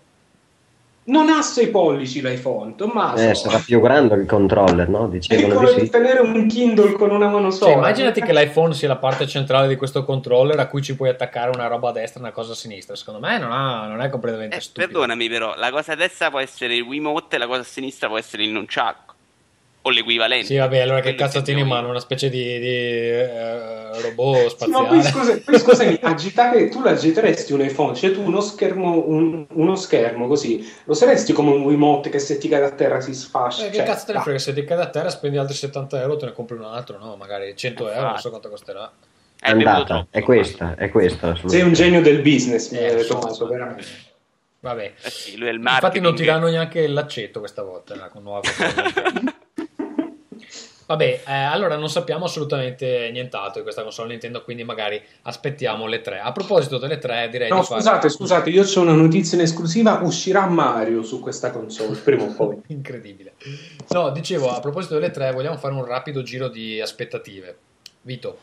Non 1.10 1.28
ha 1.28 1.42
6 1.42 1.68
pollici 1.70 2.22
l'iPhone, 2.22 2.76
Tommaso. 2.76 3.28
Eh, 3.30 3.34
sarà 3.34 3.58
più 3.58 3.80
grande 3.80 4.14
il 4.14 4.26
controller, 4.26 4.88
no? 4.88 5.08
Dicevano 5.08 5.72
di 5.72 5.80
sì. 5.80 5.90
tenere 5.90 6.20
un 6.20 6.46
Kindle 6.46 6.92
con 6.92 7.10
una 7.10 7.28
mano 7.28 7.50
sola. 7.50 7.70
Cioè, 7.72 7.78
immaginati 7.80 8.20
che 8.22 8.32
l'iPhone 8.32 8.72
sia 8.74 8.86
la 8.86 8.96
parte 8.96 9.26
centrale 9.26 9.66
di 9.66 9.74
questo 9.74 10.04
controller 10.04 10.58
a 10.60 10.68
cui 10.68 10.82
ci 10.82 10.94
puoi 10.94 11.08
attaccare 11.08 11.50
una 11.52 11.66
roba 11.66 11.88
a 11.88 11.92
destra 11.92 12.20
e 12.20 12.22
una 12.22 12.32
cosa 12.32 12.52
a 12.52 12.54
sinistra. 12.54 12.94
Secondo 12.94 13.18
me 13.18 13.38
non, 13.38 13.50
ha- 13.50 13.86
non 13.88 14.00
è 14.02 14.08
completamente 14.08 14.56
Eh, 14.56 14.60
stupido. 14.60 14.86
perdonami 14.86 15.28
però, 15.28 15.54
la 15.56 15.70
cosa 15.72 15.92
a 15.92 15.96
destra 15.96 16.30
può 16.30 16.38
essere 16.38 16.76
il 16.76 16.82
Wiimote 16.82 17.34
e 17.34 17.38
la 17.40 17.46
cosa 17.48 17.60
a 17.62 17.64
sinistra 17.64 18.06
può 18.06 18.16
essere 18.16 18.44
il 18.44 18.50
nunchuck. 18.50 19.14
O 19.82 19.90
l'equivalente. 19.90 20.46
Sì, 20.46 20.56
vabbè, 20.56 20.78
allora 20.80 21.00
che 21.00 21.14
cazzo 21.14 21.40
tieni 21.40 21.62
in 21.62 21.66
mano? 21.66 21.88
Una 21.88 22.00
specie 22.00 22.28
di, 22.28 22.58
di, 22.58 22.66
eh, 22.66 24.00
robot 24.02 24.54
Sì, 24.56 24.68
ma 24.70 24.84
poi, 24.84 25.02
spaziale? 25.02 25.02
scusa, 25.02 25.40
poi 25.42 25.58
scusami, 25.58 25.98
agitare, 26.02 26.68
tu 26.68 26.82
l'agiteresti 26.82 27.54
un 27.54 27.62
iPhone, 27.62 27.94
cioè 27.94 28.12
tu 28.12 28.22
uno 28.22 28.40
schermo, 28.42 29.06
un- 29.08 29.46
uno 29.50 29.76
schermo 29.76 30.26
così, 30.26 30.70
lo 30.84 30.92
saresti 30.92 31.32
come 31.32 31.50
un 31.52 31.62
Wiimote 31.62 32.10
che 32.10 32.18
se 32.18 32.36
ti 32.36 32.46
cade 32.48 32.66
a 32.66 32.70
terra 32.72 33.00
si 33.00 33.14
sfascia. 33.14 33.64
Eh, 33.64 33.70
che 33.70 33.76
cioè, 33.76 33.86
cazzo 33.86 34.04
te 34.06 34.12
ne 34.12 34.20
frega? 34.20 34.38
Se 34.38 34.52
ti 34.52 34.64
cade 34.64 34.82
a 34.82 34.90
terra 34.90 35.08
spendi 35.08 35.38
altri 35.38 35.54
70 35.56 35.98
euro, 36.00 36.16
te 36.16 36.26
ne 36.26 36.32
compri 36.32 36.56
un 36.58 36.64
altro, 36.64 36.98
no? 36.98 37.16
Magari 37.16 37.56
100 37.56 37.88
euro, 37.90 38.08
non 38.08 38.18
so 38.18 38.28
quanto 38.28 38.50
costerà. 38.50 38.80
bevuto 39.40 39.56
Andata, 39.70 39.84
troppo, 39.86 40.08
è 40.10 40.20
questa, 40.22 40.74
è 40.76 40.90
questa 40.90 41.34
Sei 41.46 41.62
un 41.62 41.72
genio 41.72 42.02
del 42.02 42.20
business, 42.20 42.70
Eh, 42.72 42.84
eh, 42.84 42.94
lo 42.96 43.02
so, 43.02 43.14
Tommaso, 43.14 43.44
ma- 43.44 43.50
veramente. 43.50 43.86
Vabbè. 44.60 44.92
Eh 45.02 45.10
sì, 45.10 45.38
lui 45.38 45.48
è 45.48 45.52
il 45.52 45.58
Infatti 45.58 46.00
non 46.00 46.14
ti 46.14 46.24
danno 46.24 46.48
neanche 46.48 46.86
l'accetto 46.86 47.38
questa 47.38 47.62
volta, 47.62 47.94
eh, 47.94 48.08
con 48.10 48.22
nuova. 48.22 48.42
Vabbè, 50.90 51.22
eh, 51.24 51.32
allora 51.32 51.76
non 51.76 51.88
sappiamo 51.88 52.24
assolutamente 52.24 53.10
nient'altro 53.12 53.58
di 53.58 53.62
questa 53.62 53.84
console 53.84 54.08
Nintendo, 54.08 54.42
quindi 54.42 54.64
magari 54.64 55.00
aspettiamo 55.22 55.86
le 55.86 56.00
tre. 56.00 56.18
A 56.18 56.32
proposito 56.32 56.78
delle 56.78 56.98
tre, 56.98 57.28
direi 57.30 57.48
No, 57.48 57.60
di 57.60 57.64
fare- 57.66 57.80
scusate, 57.80 58.08
scusate, 58.08 58.50
io 58.50 58.64
ho 58.64 58.80
una 58.80 58.94
notizia 58.94 59.38
in 59.38 59.44
esclusiva, 59.44 60.00
uscirà 60.02 60.46
Mario 60.46 61.04
su 61.04 61.20
questa 61.20 61.52
console, 61.52 61.96
prima 61.96 62.24
o 62.24 62.34
poi. 62.34 62.60
Incredibile. 62.74 63.34
No, 63.90 64.10
dicevo, 64.10 64.50
a 64.50 64.58
proposito 64.58 64.94
delle 64.94 65.12
tre, 65.12 65.30
vogliamo 65.30 65.58
fare 65.58 65.74
un 65.74 65.84
rapido 65.84 66.24
giro 66.24 66.48
di 66.48 66.80
aspettative. 66.80 67.56
Vito, 68.02 68.38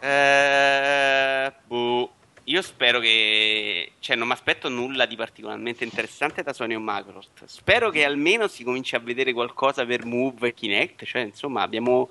Eh, 0.00 1.52
boh. 1.66 2.10
Io 2.48 2.62
spero 2.62 3.00
che. 3.00 3.92
Cioè, 3.98 4.16
non 4.16 4.26
mi 4.26 4.32
aspetto 4.32 4.68
nulla 4.68 5.06
di 5.06 5.16
particolarmente 5.16 5.84
interessante 5.84 6.42
da 6.42 6.52
Sony 6.52 6.74
o 6.74 6.80
Microsoft. 6.80 7.44
Spero 7.46 7.90
che 7.90 8.04
almeno 8.04 8.48
si 8.48 8.64
cominci 8.64 8.94
a 8.94 9.00
vedere 9.00 9.32
qualcosa 9.32 9.84
per 9.84 10.04
Move 10.04 10.48
e 10.48 10.54
Kinect. 10.54 11.04
Cioè, 11.04 11.22
insomma, 11.22 11.62
abbiamo. 11.62 12.10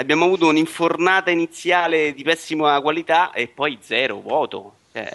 Abbiamo 0.00 0.26
avuto 0.26 0.46
un'infornata 0.46 1.32
iniziale 1.32 2.14
di 2.14 2.22
pessima 2.22 2.80
qualità 2.80 3.32
e 3.32 3.48
poi 3.48 3.78
zero, 3.80 4.20
vuoto. 4.20 4.76
Cioè, 4.92 5.10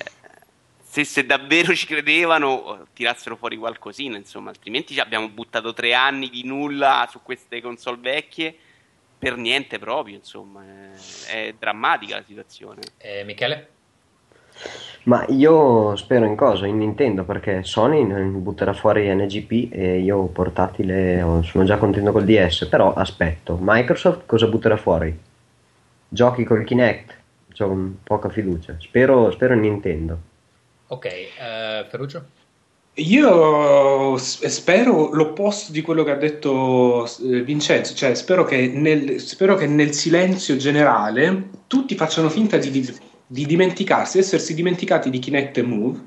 se, 0.81 1.05
se 1.05 1.25
davvero 1.25 1.73
ci 1.73 1.85
credevano, 1.85 2.87
tirassero 2.93 3.37
fuori 3.37 3.55
qualcosina, 3.55 4.17
insomma, 4.17 4.49
altrimenti 4.49 4.99
abbiamo 4.99 5.29
buttato 5.29 5.71
tre 5.71 5.93
anni 5.93 6.29
di 6.29 6.43
nulla 6.43 7.07
su 7.09 7.21
queste 7.23 7.61
console 7.61 7.97
vecchie 8.01 8.53
per 9.17 9.37
niente 9.37 9.79
proprio, 9.79 10.15
insomma, 10.15 10.65
è 11.27 11.55
drammatica 11.57 12.17
la 12.17 12.23
situazione. 12.23 12.81
eh, 12.97 13.23
Michele? 13.23 13.72
Ma 15.03 15.25
io 15.27 15.95
spero 15.97 16.25
in 16.25 16.35
cosa? 16.35 16.65
In 16.65 16.77
Nintendo, 16.77 17.23
perché 17.25 17.63
Sony 17.63 18.05
butterà 18.05 18.73
fuori 18.73 19.13
NGP 19.13 19.73
e 19.73 19.99
io 19.99 20.25
portatile 20.27 21.41
sono 21.43 21.65
già 21.65 21.77
contento 21.77 22.13
col 22.13 22.23
DS, 22.23 22.67
però 22.67 22.93
aspetto. 22.93 23.57
Microsoft 23.59 24.21
cosa 24.25 24.47
butterà 24.47 24.77
fuori? 24.77 25.17
Giochi 26.07 26.43
col 26.45 26.63
Kinect? 26.63 27.17
Ho 27.59 27.91
poca 28.01 28.29
fiducia. 28.29 28.77
Spero, 28.79 29.29
spero 29.31 29.53
in 29.53 29.59
Nintendo. 29.59 30.17
Ok, 30.87 31.05
eh, 31.05 31.85
Ferruccio? 31.89 32.25
Io 32.97 34.15
spero 34.17 35.09
l'opposto 35.13 35.71
di 35.71 35.81
quello 35.81 36.03
che 36.03 36.11
ha 36.11 36.15
detto 36.15 37.09
Vincenzo, 37.43 37.95
cioè 37.95 38.13
spero 38.13 38.45
che 38.45 38.67
nel, 38.67 39.19
spero 39.19 39.55
che 39.55 39.65
nel 39.65 39.93
silenzio 39.93 40.55
generale 40.57 41.49
tutti 41.65 41.95
facciano 41.95 42.29
finta 42.29 42.57
di, 42.57 42.69
di- 43.27 43.45
di 43.45 43.45
dimenticarsi, 43.45 44.17
essersi 44.19 44.53
dimenticati 44.53 45.09
di 45.09 45.19
Kinect 45.19 45.57
e 45.57 45.61
Move, 45.63 45.99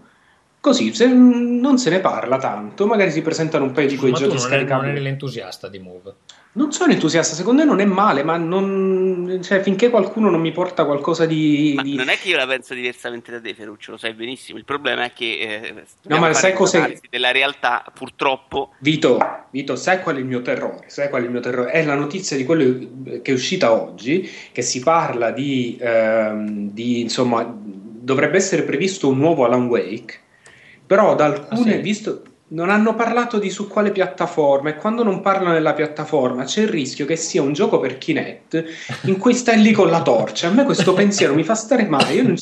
così 0.66 0.92
se 0.92 1.06
non 1.06 1.78
se 1.78 1.90
ne 1.90 2.00
parla 2.00 2.38
tanto, 2.38 2.88
magari 2.88 3.12
si 3.12 3.22
presentano 3.22 3.62
un 3.64 3.70
paio 3.70 3.86
di 3.86 3.96
quei 3.96 4.10
Ma 4.10 4.16
tu 4.16 4.24
giochi 4.24 4.36
non, 4.36 4.42
eri, 4.46 4.50
non 4.50 4.58
scaricabili. 4.66 4.92
eri 4.96 5.02
l'entusiasta 5.04 5.68
di 5.68 5.78
Move. 5.78 6.14
Non 6.54 6.72
sono 6.72 6.92
entusiasta, 6.92 7.36
secondo 7.36 7.62
me 7.62 7.68
non 7.68 7.78
è 7.78 7.84
male, 7.84 8.24
ma 8.24 8.36
non, 8.36 9.38
cioè, 9.44 9.60
finché 9.60 9.90
qualcuno 9.90 10.28
non 10.28 10.40
mi 10.40 10.50
porta 10.50 10.84
qualcosa 10.84 11.24
di... 11.24 11.78
Di- 11.80 11.94
non 11.94 12.08
è 12.08 12.16
che 12.18 12.30
io 12.30 12.36
la 12.36 12.46
penso 12.48 12.74
diversamente 12.74 13.30
da 13.30 13.40
te, 13.40 13.54
Ferruccio, 13.54 13.92
lo 13.92 13.96
sai 13.96 14.14
benissimo. 14.14 14.58
Il 14.58 14.64
problema 14.64 15.04
è 15.04 15.12
che 15.12 15.38
eh, 15.38 15.74
No, 16.08 16.18
ma 16.18 16.32
sai 16.32 16.54
cos'è? 16.54 16.98
della 17.10 17.30
realtà, 17.30 17.84
purtroppo. 17.94 18.72
Vito, 18.80 19.18
Vito, 19.50 19.76
sai 19.76 20.00
qual 20.00 20.16
è 20.16 20.18
il 20.18 20.24
mio 20.24 20.42
terrore? 20.42 20.86
Sai 20.88 21.10
qual 21.10 21.22
è 21.22 21.24
il 21.26 21.30
mio 21.30 21.40
terrore? 21.40 21.70
È 21.70 21.84
la 21.84 21.94
notizia 21.94 22.36
di 22.36 22.44
quello 22.44 23.20
che 23.22 23.30
è 23.30 23.34
uscita 23.34 23.72
oggi, 23.72 24.28
che 24.50 24.62
si 24.62 24.80
parla 24.80 25.30
di, 25.30 25.76
ehm, 25.78 26.70
di, 26.72 27.02
insomma, 27.02 27.44
dovrebbe 27.54 28.38
essere 28.38 28.62
previsto 28.62 29.08
un 29.08 29.18
nuovo 29.18 29.44
Alan 29.44 29.66
Wake, 29.66 30.24
però 30.86 31.14
da 31.14 31.24
alcune, 31.26 31.72
Ah, 31.72 31.76
sì? 31.76 31.80
visto, 31.82 32.22
non 32.48 32.70
hanno 32.70 32.94
parlato 32.94 33.40
di 33.40 33.50
su 33.50 33.66
quale 33.66 33.90
piattaforma 33.90 34.68
e 34.70 34.76
quando 34.76 35.02
non 35.02 35.20
parlano 35.20 35.52
della 35.52 35.72
piattaforma 35.74 36.44
c'è 36.44 36.60
il 36.62 36.68
rischio 36.68 37.04
che 37.04 37.16
sia 37.16 37.42
un 37.42 37.52
gioco 37.52 37.80
per 37.80 37.98
Kinect 37.98 38.64
in 39.06 39.18
cui 39.18 39.34
stai 39.34 39.60
lì 39.60 39.72
con 39.72 39.90
la 39.90 40.00
torcia. 40.00 40.46
A 40.46 40.50
me 40.52 40.62
questo 40.64 40.92
pensiero 40.94 41.34
mi 41.34 41.42
fa 41.42 41.56
stare 41.56 41.86
male. 41.86 42.12
Io 42.12 42.34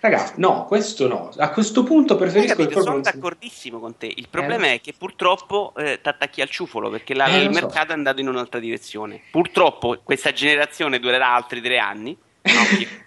Ragazzi, 0.00 0.34
no, 0.36 0.64
questo 0.66 1.08
no. 1.08 1.30
A 1.36 1.50
questo 1.50 1.82
punto 1.82 2.16
preferisco 2.16 2.56
capito, 2.56 2.82
sono 2.82 3.00
d'accordissimo 3.00 3.78
con 3.78 3.96
te. 3.98 4.06
Il 4.14 4.28
problema 4.30 4.66
è 4.72 4.80
che 4.80 4.94
purtroppo 4.96 5.72
eh, 5.76 5.98
ti 6.02 6.08
attacchi 6.08 6.40
al 6.40 6.48
ciufolo 6.48 6.88
perché 6.90 7.14
la- 7.14 7.26
Eh, 7.26 7.38
il 7.40 7.46
lo 7.48 7.52
so. 7.52 7.60
mercato 7.60 7.92
è 7.92 7.94
andato 7.94 8.20
in 8.20 8.28
un'altra 8.28 8.60
direzione. 8.60 9.20
Purtroppo 9.30 9.98
questa 10.02 10.32
generazione 10.32 10.98
durerà 10.98 11.34
altri 11.34 11.60
tre 11.60 11.76
anni. 11.78 12.16
no, 12.42 12.52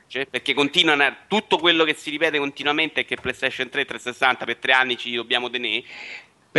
chi- 0.08 0.14
cioè, 0.14 0.26
perché 0.28 0.54
continuano 0.54 1.04
a- 1.04 1.16
tutto 1.28 1.58
quello 1.58 1.84
che 1.84 1.94
si 1.94 2.10
ripete 2.10 2.38
continuamente 2.38 3.02
è 3.02 3.06
che 3.06 3.16
PlayStation 3.16 3.70
3 3.70 3.82
e 3.82 3.86
360 3.86 4.46
per 4.46 4.58
tre 4.58 4.72
anni 4.74 4.98
ci 4.98 5.14
dobbiamo 5.14 5.50
tenere. 5.50 5.84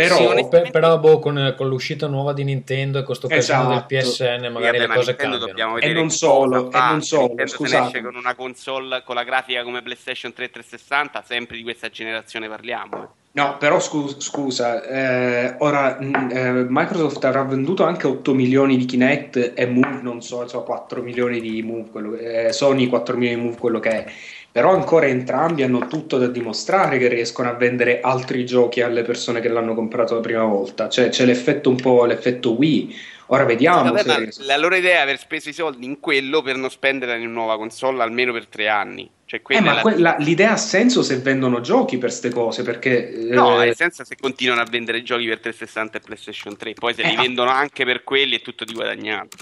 Però, 0.01 0.15
Sì, 0.17 0.23
onestamente- 0.25 0.71
però 0.71 0.97
boh, 0.99 1.19
con, 1.19 1.53
con 1.57 1.67
l'uscita 1.67 2.07
nuova 2.07 2.33
di 2.33 2.43
Nintendo 2.43 2.99
e 2.99 3.03
questo 3.03 3.27
casino 3.27 3.59
Esatto. 3.73 3.85
del 3.89 4.01
PSN 4.01 4.51
magari 4.51 4.77
Vabbè, 4.77 4.77
le 4.79 4.87
ma 4.87 4.93
cose 4.95 5.15
Nintendo 5.17 5.45
cambiano. 5.45 5.77
E 5.77 5.93
non 5.93 6.09
solo, 6.09 6.69
fa. 6.69 6.87
e 6.87 6.91
non 6.91 7.01
solo, 7.01 7.33
esce 7.37 8.01
con 8.01 8.15
una 8.15 8.35
console 8.35 9.03
con 9.05 9.15
la 9.15 9.23
grafica 9.23 9.63
come 9.63 9.81
PlayStation 9.81 10.33
3 10.33 10.45
e 10.45 10.49
360, 10.49 11.23
sempre 11.25 11.57
di 11.57 11.63
questa 11.63 11.89
generazione 11.89 12.47
parliamo. 12.47 13.03
eh. 13.03 13.07
No, 13.31 13.57
però 13.59 13.79
scu- 13.79 14.19
scusa, 14.19 14.83
eh, 14.83 15.55
ora 15.59 15.97
mh, 15.99 16.29
eh, 16.33 16.65
Microsoft 16.67 17.23
avrà 17.25 17.43
venduto 17.43 17.83
anche 17.83 18.07
8 18.07 18.33
milioni 18.33 18.75
di 18.75 18.85
Kinect 18.85 19.51
e 19.55 19.67
Move, 19.67 19.99
non 20.01 20.21
so, 20.23 20.47
so 20.47 20.63
4 20.63 21.03
milioni 21.03 21.39
di 21.39 21.61
Move, 21.61 21.89
quello 21.91 22.11
che- 22.11 22.47
eh, 22.47 22.51
Sony 22.53 22.87
4 22.87 23.15
milioni 23.15 23.35
di 23.39 23.45
Move, 23.47 23.57
quello 23.59 23.79
che 23.79 23.89
è. 23.89 24.11
Però 24.51 24.73
ancora 24.73 25.05
entrambi 25.05 25.61
hanno 25.63 25.87
tutto 25.87 26.17
da 26.17 26.27
dimostrare 26.27 26.97
che 26.97 27.07
riescono 27.07 27.49
a 27.49 27.53
vendere 27.53 28.01
altri 28.01 28.45
giochi 28.45 28.81
alle 28.81 29.03
persone 29.03 29.41
che 29.41 29.47
l'hanno 29.49 29.75
comprato 29.75 30.15
la 30.15 30.21
prima 30.21 30.43
volta. 30.43 30.89
Cioè 30.89 31.09
c'è 31.09 31.25
l'effetto 31.25 31.69
un 31.69 31.75
po' 31.75 32.05
l'effetto 32.05 32.53
Wii. 32.53 32.95
Ora 33.31 33.43
vediamo 33.43 33.91
Vabbè, 33.91 34.17
riescono. 34.17 34.47
la 34.47 34.57
loro 34.57 34.75
idea 34.75 34.97
è 34.97 35.01
aver 35.01 35.19
speso 35.19 35.49
i 35.49 35.53
soldi 35.53 35.85
in 35.85 35.99
quello 35.99 36.41
per 36.41 36.55
non 36.55 36.71
spenderla 36.71 37.13
in 37.13 37.25
una 37.27 37.33
nuova 37.33 37.57
console 37.57 38.01
almeno 38.01 38.33
per 38.33 38.47
tre 38.47 38.67
anni. 38.67 39.07
Cioè, 39.25 39.39
Eh, 39.49 39.61
ma 39.61 39.73
la- 39.75 39.81
quella- 39.81 40.15
l'idea 40.17 40.53
ha 40.53 40.57
senso 40.57 41.03
se 41.03 41.17
vendono 41.17 41.61
giochi 41.61 41.99
per 41.99 42.11
ste 42.11 42.29
cose, 42.31 42.63
perché... 42.63 43.13
No, 43.29 43.61
eh, 43.61 43.65
nel 43.65 43.75
senso 43.75 44.03
se 44.03 44.15
continuano 44.19 44.61
a 44.61 44.65
vendere 44.67 45.03
giochi 45.03 45.27
per 45.27 45.37
360 45.41 45.99
e 45.99 46.01
PlayStation 46.01 46.57
3, 46.57 46.73
poi 46.73 46.95
se 46.95 47.03
Eh, 47.03 47.09
li 47.09 47.15
vendono 47.17 47.51
anche 47.51 47.85
per 47.85 48.03
quelli 48.03 48.37
è 48.37 48.41
tutto 48.41 48.65
di 48.65 48.73
guadagnato. 48.73 49.37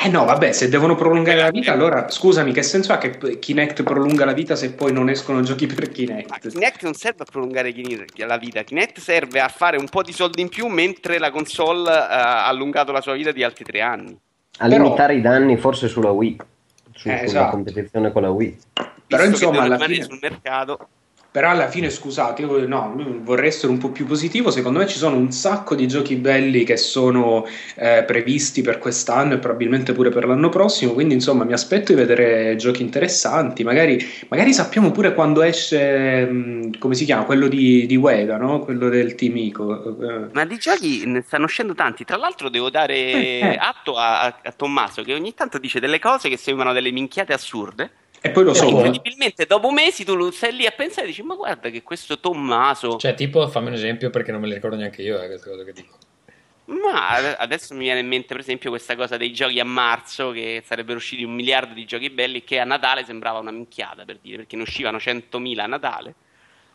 Eh 0.00 0.08
no, 0.08 0.24
vabbè, 0.24 0.52
se 0.52 0.68
devono 0.68 0.94
prolungare 0.94 1.40
la 1.40 1.50
vita, 1.50 1.72
allora 1.72 2.08
scusami, 2.08 2.52
che 2.52 2.62
senso 2.62 2.92
ha 2.92 2.98
che 2.98 3.38
Kinect 3.40 3.82
prolunga 3.82 4.24
la 4.24 4.32
vita 4.32 4.54
se 4.54 4.72
poi 4.72 4.92
non 4.92 5.08
escono 5.08 5.40
giochi 5.40 5.66
per 5.66 5.86
Ma 5.88 5.92
Kinect? 5.92 6.48
Kinect 6.50 6.82
non 6.84 6.94
serve 6.94 7.24
a 7.24 7.26
prolungare 7.28 7.72
Kinect- 7.72 8.16
la 8.22 8.36
vita, 8.38 8.62
Kinect 8.62 9.00
serve 9.00 9.40
a 9.40 9.48
fare 9.48 9.76
un 9.76 9.88
po' 9.88 10.02
di 10.02 10.12
soldi 10.12 10.40
in 10.40 10.48
più 10.50 10.68
mentre 10.68 11.18
la 11.18 11.32
console 11.32 11.90
eh, 11.90 11.94
ha 11.94 12.46
allungato 12.46 12.92
la 12.92 13.00
sua 13.00 13.14
vita 13.14 13.32
di 13.32 13.42
altri 13.42 13.64
tre 13.64 13.80
anni. 13.80 14.16
A 14.58 14.68
Però- 14.68 14.82
limitare 14.84 15.14
i 15.16 15.20
danni 15.20 15.56
forse 15.56 15.88
sulla 15.88 16.10
Wii, 16.10 16.36
su- 16.94 17.08
Eh, 17.08 17.16
sulla 17.16 17.22
esatto. 17.24 17.50
competizione 17.50 18.12
con 18.12 18.22
la 18.22 18.30
Wii. 18.30 18.56
Però, 19.08 19.22
Visto 19.26 19.46
insomma, 19.46 19.62
alla 19.64 19.78
fine- 19.78 20.04
sul 20.04 20.18
mercato, 20.22 20.88
Però 21.30 21.50
alla 21.50 21.68
fine, 21.68 21.90
scusate, 21.90 22.42
io 22.42 22.66
no, 22.66 22.94
vorrei 23.22 23.48
essere 23.48 23.70
un 23.70 23.78
po' 23.78 23.90
più 23.90 24.06
positivo. 24.06 24.50
Secondo 24.50 24.78
me 24.78 24.86
ci 24.88 24.96
sono 24.96 25.16
un 25.16 25.30
sacco 25.30 25.74
di 25.74 25.86
giochi 25.86 26.16
belli 26.16 26.64
che 26.64 26.76
sono 26.78 27.46
eh, 27.76 28.02
previsti 28.04 28.62
per 28.62 28.78
quest'anno 28.78 29.34
e 29.34 29.38
probabilmente 29.38 29.92
pure 29.92 30.08
per 30.08 30.26
l'anno 30.26 30.48
prossimo. 30.48 30.94
Quindi, 30.94 31.14
insomma, 31.14 31.44
mi 31.44 31.52
aspetto 31.52 31.92
di 31.92 31.98
vedere 31.98 32.56
giochi 32.56 32.82
interessanti. 32.82 33.62
Magari, 33.62 34.02
magari 34.28 34.52
sappiamo 34.54 34.90
pure 34.90 35.12
quando 35.14 35.42
esce, 35.42 36.24
mh, 36.24 36.78
come 36.78 36.94
si 36.94 37.04
chiama, 37.04 37.24
quello 37.24 37.46
di, 37.46 37.84
di 37.86 37.96
Ueda, 37.96 38.38
no? 38.38 38.60
Quello 38.60 38.88
del 38.88 39.14
Team 39.14 39.36
Ico. 39.36 39.98
Eh, 40.00 40.28
ma 40.32 40.44
di 40.46 40.56
giochi 40.56 41.04
ne 41.06 41.22
stanno 41.24 41.44
uscendo 41.44 41.74
tanti. 41.74 42.04
Tra 42.04 42.16
l'altro, 42.16 42.48
devo 42.48 42.70
dare 42.70 42.96
Eh, 42.96 43.38
eh. 43.42 43.56
atto 43.60 43.96
a, 43.96 44.22
a- 44.22 44.38
a 44.44 44.52
Tommaso 44.52 45.02
che 45.02 45.12
ogni 45.12 45.34
tanto 45.34 45.58
dice 45.58 45.78
delle 45.78 45.98
cose 45.98 46.28
che 46.30 46.38
sembrano 46.38 46.72
delle 46.72 46.90
minchiate 46.90 47.34
assurde. 47.34 47.90
E 48.20 48.30
poi 48.30 48.44
lo 48.44 48.50
E 48.50 48.54
so. 48.54 48.62
poi- 48.62 48.72
Incredibilmente, 48.86 49.46
dopo 49.46 49.70
mesi 49.70 50.04
tu 50.04 50.14
lo 50.14 50.30
stai 50.30 50.54
lì 50.54 50.66
a 50.66 50.70
pensare 50.72 51.06
e 51.06 51.10
dici: 51.10 51.22
Ma 51.22 51.34
guarda 51.34 51.70
che 51.70 51.82
questo 51.82 52.18
Tommaso. 52.18 52.96
Cioè, 52.96 53.14
tipo, 53.14 53.46
fammi 53.48 53.68
un 53.68 53.74
esempio 53.74 54.10
perché 54.10 54.32
non 54.32 54.40
me 54.40 54.48
le 54.48 54.54
ricordo 54.54 54.76
neanche 54.76 55.02
io, 55.02 55.20
eh, 55.22 55.26
queste 55.26 55.48
cose 55.50 55.64
che 55.64 55.72
dico. 55.72 55.96
Ma 56.66 57.08
ade- 57.08 57.36
adesso 57.36 57.72
mi 57.74 57.84
viene 57.84 58.00
in 58.00 58.08
mente, 58.08 58.26
per 58.28 58.40
esempio, 58.40 58.68
questa 58.70 58.94
cosa 58.94 59.16
dei 59.16 59.32
giochi 59.32 59.58
a 59.58 59.64
marzo, 59.64 60.32
che 60.32 60.62
sarebbero 60.66 60.98
usciti 60.98 61.22
un 61.24 61.32
miliardo 61.32 61.72
di 61.72 61.86
giochi 61.86 62.10
belli, 62.10 62.44
che 62.44 62.58
a 62.58 62.64
Natale 62.64 63.04
sembrava 63.04 63.38
una 63.38 63.50
minchiata 63.50 64.04
per 64.04 64.18
dire, 64.20 64.38
perché 64.38 64.56
ne 64.56 64.62
uscivano 64.62 64.98
100.000 64.98 65.64
a 65.64 65.66
Natale. 65.66 66.14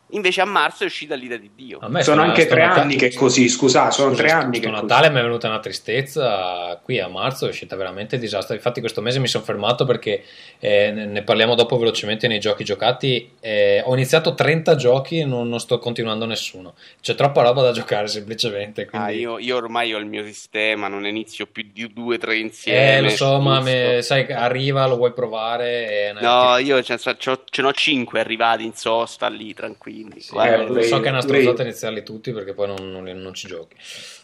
Invece 0.09 0.41
a 0.41 0.45
marzo 0.45 0.83
è 0.83 0.85
uscita 0.85 1.15
l'ira 1.15 1.37
di 1.37 1.49
Dio. 1.55 1.79
A 1.81 1.87
me 1.89 2.03
Sono 2.03 2.21
sto- 2.21 2.29
anche 2.29 2.45
tre 2.45 2.65
Nata- 2.67 2.81
anni 2.81 2.95
che 2.97 3.07
è 3.07 3.13
così, 3.13 3.49
scusa, 3.49 3.89
sono 3.89 4.09
Scusa, 4.11 4.21
tre 4.21 4.31
anni 4.31 4.59
che. 4.59 4.69
Natale 4.69 5.09
mi 5.09 5.17
è 5.19 5.23
venuta 5.23 5.47
una 5.47 5.59
tristezza. 5.59 6.79
Qui 6.83 6.99
a 6.99 7.07
marzo 7.07 7.45
è 7.45 7.49
uscita 7.49 7.75
veramente 7.75 8.17
disastro. 8.19 8.53
Infatti, 8.53 8.79
questo 8.79 9.01
mese 9.01 9.19
mi 9.19 9.27
sono 9.27 9.43
fermato 9.43 9.85
perché 9.85 10.23
eh, 10.59 10.91
ne 10.91 11.05
ne 11.05 11.23
parliamo 11.23 11.55
dopo 11.55 11.77
velocemente 11.77 12.27
nei 12.27 12.39
giochi 12.39 12.63
giocati. 12.63 13.31
Eh, 13.39 13.81
ho 13.83 13.93
iniziato 13.93 14.35
30 14.35 14.75
giochi 14.75 15.19
e 15.19 15.25
non, 15.25 15.49
non 15.49 15.59
sto 15.59 15.79
continuando 15.79 16.25
nessuno. 16.25 16.75
C'è 17.01 17.15
troppa 17.15 17.41
roba 17.41 17.63
da 17.63 17.71
giocare, 17.71 18.07
semplicemente. 18.07 18.87
Ah, 18.91 19.05
Quindi... 19.05 19.19
io, 19.21 19.39
io 19.39 19.55
ormai 19.55 19.93
ho 19.93 19.97
il 19.97 20.05
mio 20.05 20.23
sistema, 20.25 20.87
non 20.87 21.05
inizio 21.07 21.47
più 21.47 21.65
di 21.73 21.91
due 21.91 22.15
o 22.15 22.19
tre 22.19 22.37
insieme. 22.37 22.97
eh, 22.97 23.01
lo 23.01 23.09
so, 23.09 23.39
ma 23.39 23.61
me- 23.61 23.99
sai, 24.03 24.31
arriva, 24.31 24.85
lo 24.85 24.97
vuoi 24.97 25.11
provare. 25.13 26.09
E 26.09 26.13
No, 26.21 26.57
io 26.57 26.81
ce, 26.83 26.97
ce, 26.99 27.15
ce 27.17 27.61
n'ho 27.61 27.71
cinque 27.73 28.19
arrivati 28.19 28.63
in 28.63 28.73
sosta 28.75 29.27
lì, 29.27 29.53
tranquilli. 29.93 30.19
Sì, 30.19 30.31
Guarda, 30.31 30.63
eh, 30.63 30.67
lo 30.67 30.81
so 30.81 30.99
che 30.99 31.07
è 31.07 31.11
una 31.11 31.21
stronzata 31.21 31.61
iniziarli 31.61 32.03
tutti 32.03 32.31
perché 32.31 32.53
poi 32.53 32.67
non, 32.67 32.91
non- 32.91 33.03
non 33.21 33.33
ci 33.33 33.47
giochi. 33.47 33.75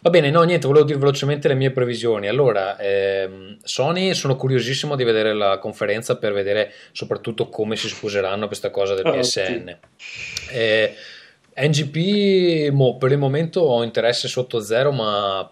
Va 0.02 0.10
bene, 0.10 0.30
no, 0.30 0.42
niente, 0.42 0.66
volevo 0.66 0.84
dire 0.84 0.98
velocemente 0.98 1.48
le 1.48 1.54
mie 1.54 1.70
previsioni. 1.70 2.28
Allora, 2.28 2.78
ehm, 2.78 3.58
Sony, 3.62 4.14
sono 4.14 4.36
curiosissimo 4.36 4.96
di 4.96 5.04
vedere 5.04 5.32
la 5.32 5.58
conferenza 5.58 6.16
per 6.16 6.32
vedere 6.32 6.72
soprattutto 6.92 7.48
come 7.48 7.76
si 7.76 7.88
scuseranno 7.88 8.46
questa 8.46 8.70
cosa 8.70 8.94
del 8.94 9.06
Oh, 9.06 9.12
PSN. 9.12 9.78
Eh, 10.50 10.94
NGP, 11.56 12.70
mo, 12.72 12.96
per 12.96 13.12
il 13.12 13.18
momento 13.18 13.60
ho 13.60 13.82
interesse 13.82 14.28
sotto 14.28 14.60
zero, 14.60 14.92
ma 14.92 15.50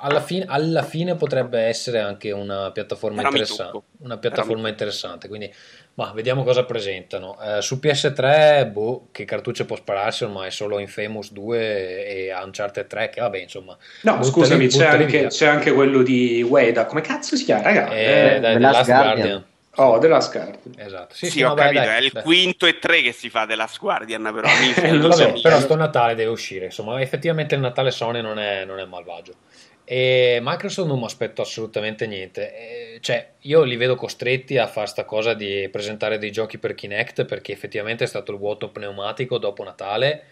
alla 0.00 0.20
fine, 0.20 0.44
alla 0.48 0.82
fine 0.82 1.14
potrebbe 1.14 1.60
essere 1.60 2.00
anche 2.00 2.32
una 2.32 2.70
piattaforma 2.72 3.22
interessante. 3.22 3.80
Una 3.98 4.18
piattaforma 4.18 4.68
interessante, 4.68 5.28
quindi 5.28 5.52
ma 5.94 6.10
vediamo 6.12 6.42
cosa 6.42 6.64
presentano. 6.64 7.38
Eh, 7.40 7.62
su 7.62 7.78
PS3, 7.80 8.68
boh, 8.72 9.08
che 9.12 9.24
cartucce 9.24 9.64
può 9.64 9.76
spararsi 9.76 10.24
ormai 10.24 10.50
solo 10.50 10.78
Infamous 10.80 11.30
2 11.32 12.06
e 12.06 12.34
Uncharted 12.34 12.86
3, 12.88 13.10
che 13.10 13.20
vabbè, 13.20 13.38
insomma. 13.38 13.76
No, 14.02 14.12
buttali- 14.16 14.30
scusami, 14.30 14.66
c'è 14.66 14.78
buttali 14.78 15.02
anche, 15.04 15.18
via. 15.20 15.28
c'è 15.28 15.46
anche 15.46 15.72
quello 15.72 16.02
di 16.02 16.42
Ueda. 16.42 16.84
Come 16.86 17.00
cazzo 17.00 17.36
si 17.36 17.44
chiama, 17.44 17.62
raga? 17.62 17.90
Eh, 17.90 18.02
Eh, 18.36 18.40
dai, 18.40 18.40
The 18.40 18.52
The 18.54 18.58
Last 18.58 18.74
Last 18.74 18.86
Guardian. 18.86 19.14
Guardian. 19.14 19.44
Oh, 19.76 19.98
della 19.98 20.20
Scarpa. 20.20 20.70
Esatto. 20.76 21.14
Sì, 21.14 21.30
Sì, 21.30 21.30
sì, 21.30 21.42
ho 21.42 21.54
vabbè, 21.54 21.54
capito, 21.54 21.88
dai, 21.88 21.96
è 21.96 22.00
il 22.00 22.12
dai. 22.12 22.22
quinto 22.22 22.66
e 22.66 22.78
tre 22.78 23.02
che 23.02 23.12
si 23.12 23.30
fa 23.30 23.44
della 23.46 23.68
Guardian, 23.78 24.30
però 24.34 24.54
so 25.00 25.12
so, 25.12 25.26
Vabbè, 25.26 25.32
mica. 25.32 25.40
però 25.40 25.60
sto 25.60 25.74
Natale 25.76 26.14
deve 26.14 26.30
uscire, 26.30 26.66
insomma, 26.66 27.00
effettivamente 27.00 27.54
il 27.54 27.60
Natale 27.60 27.90
Sony 27.90 28.20
non 28.20 28.38
è, 28.38 28.64
non 28.64 28.78
è 28.78 28.84
malvagio. 28.84 29.34
E 29.86 30.38
Microsoft 30.42 30.88
non 30.88 30.98
mi 30.98 31.04
aspetto 31.04 31.42
assolutamente 31.42 32.06
niente, 32.06 32.94
Eh, 32.96 32.98
cioè 33.00 33.34
io 33.40 33.62
li 33.64 33.76
vedo 33.76 33.96
costretti 33.96 34.56
a 34.56 34.66
fare 34.66 34.86
sta 34.86 35.04
cosa 35.04 35.34
di 35.34 35.68
presentare 35.70 36.16
dei 36.18 36.30
giochi 36.32 36.58
per 36.58 36.74
Kinect 36.74 37.26
perché 37.26 37.52
effettivamente 37.52 38.04
è 38.04 38.06
stato 38.06 38.32
il 38.32 38.38
vuoto 38.38 38.70
pneumatico 38.70 39.36
dopo 39.38 39.62
Natale 39.62 40.24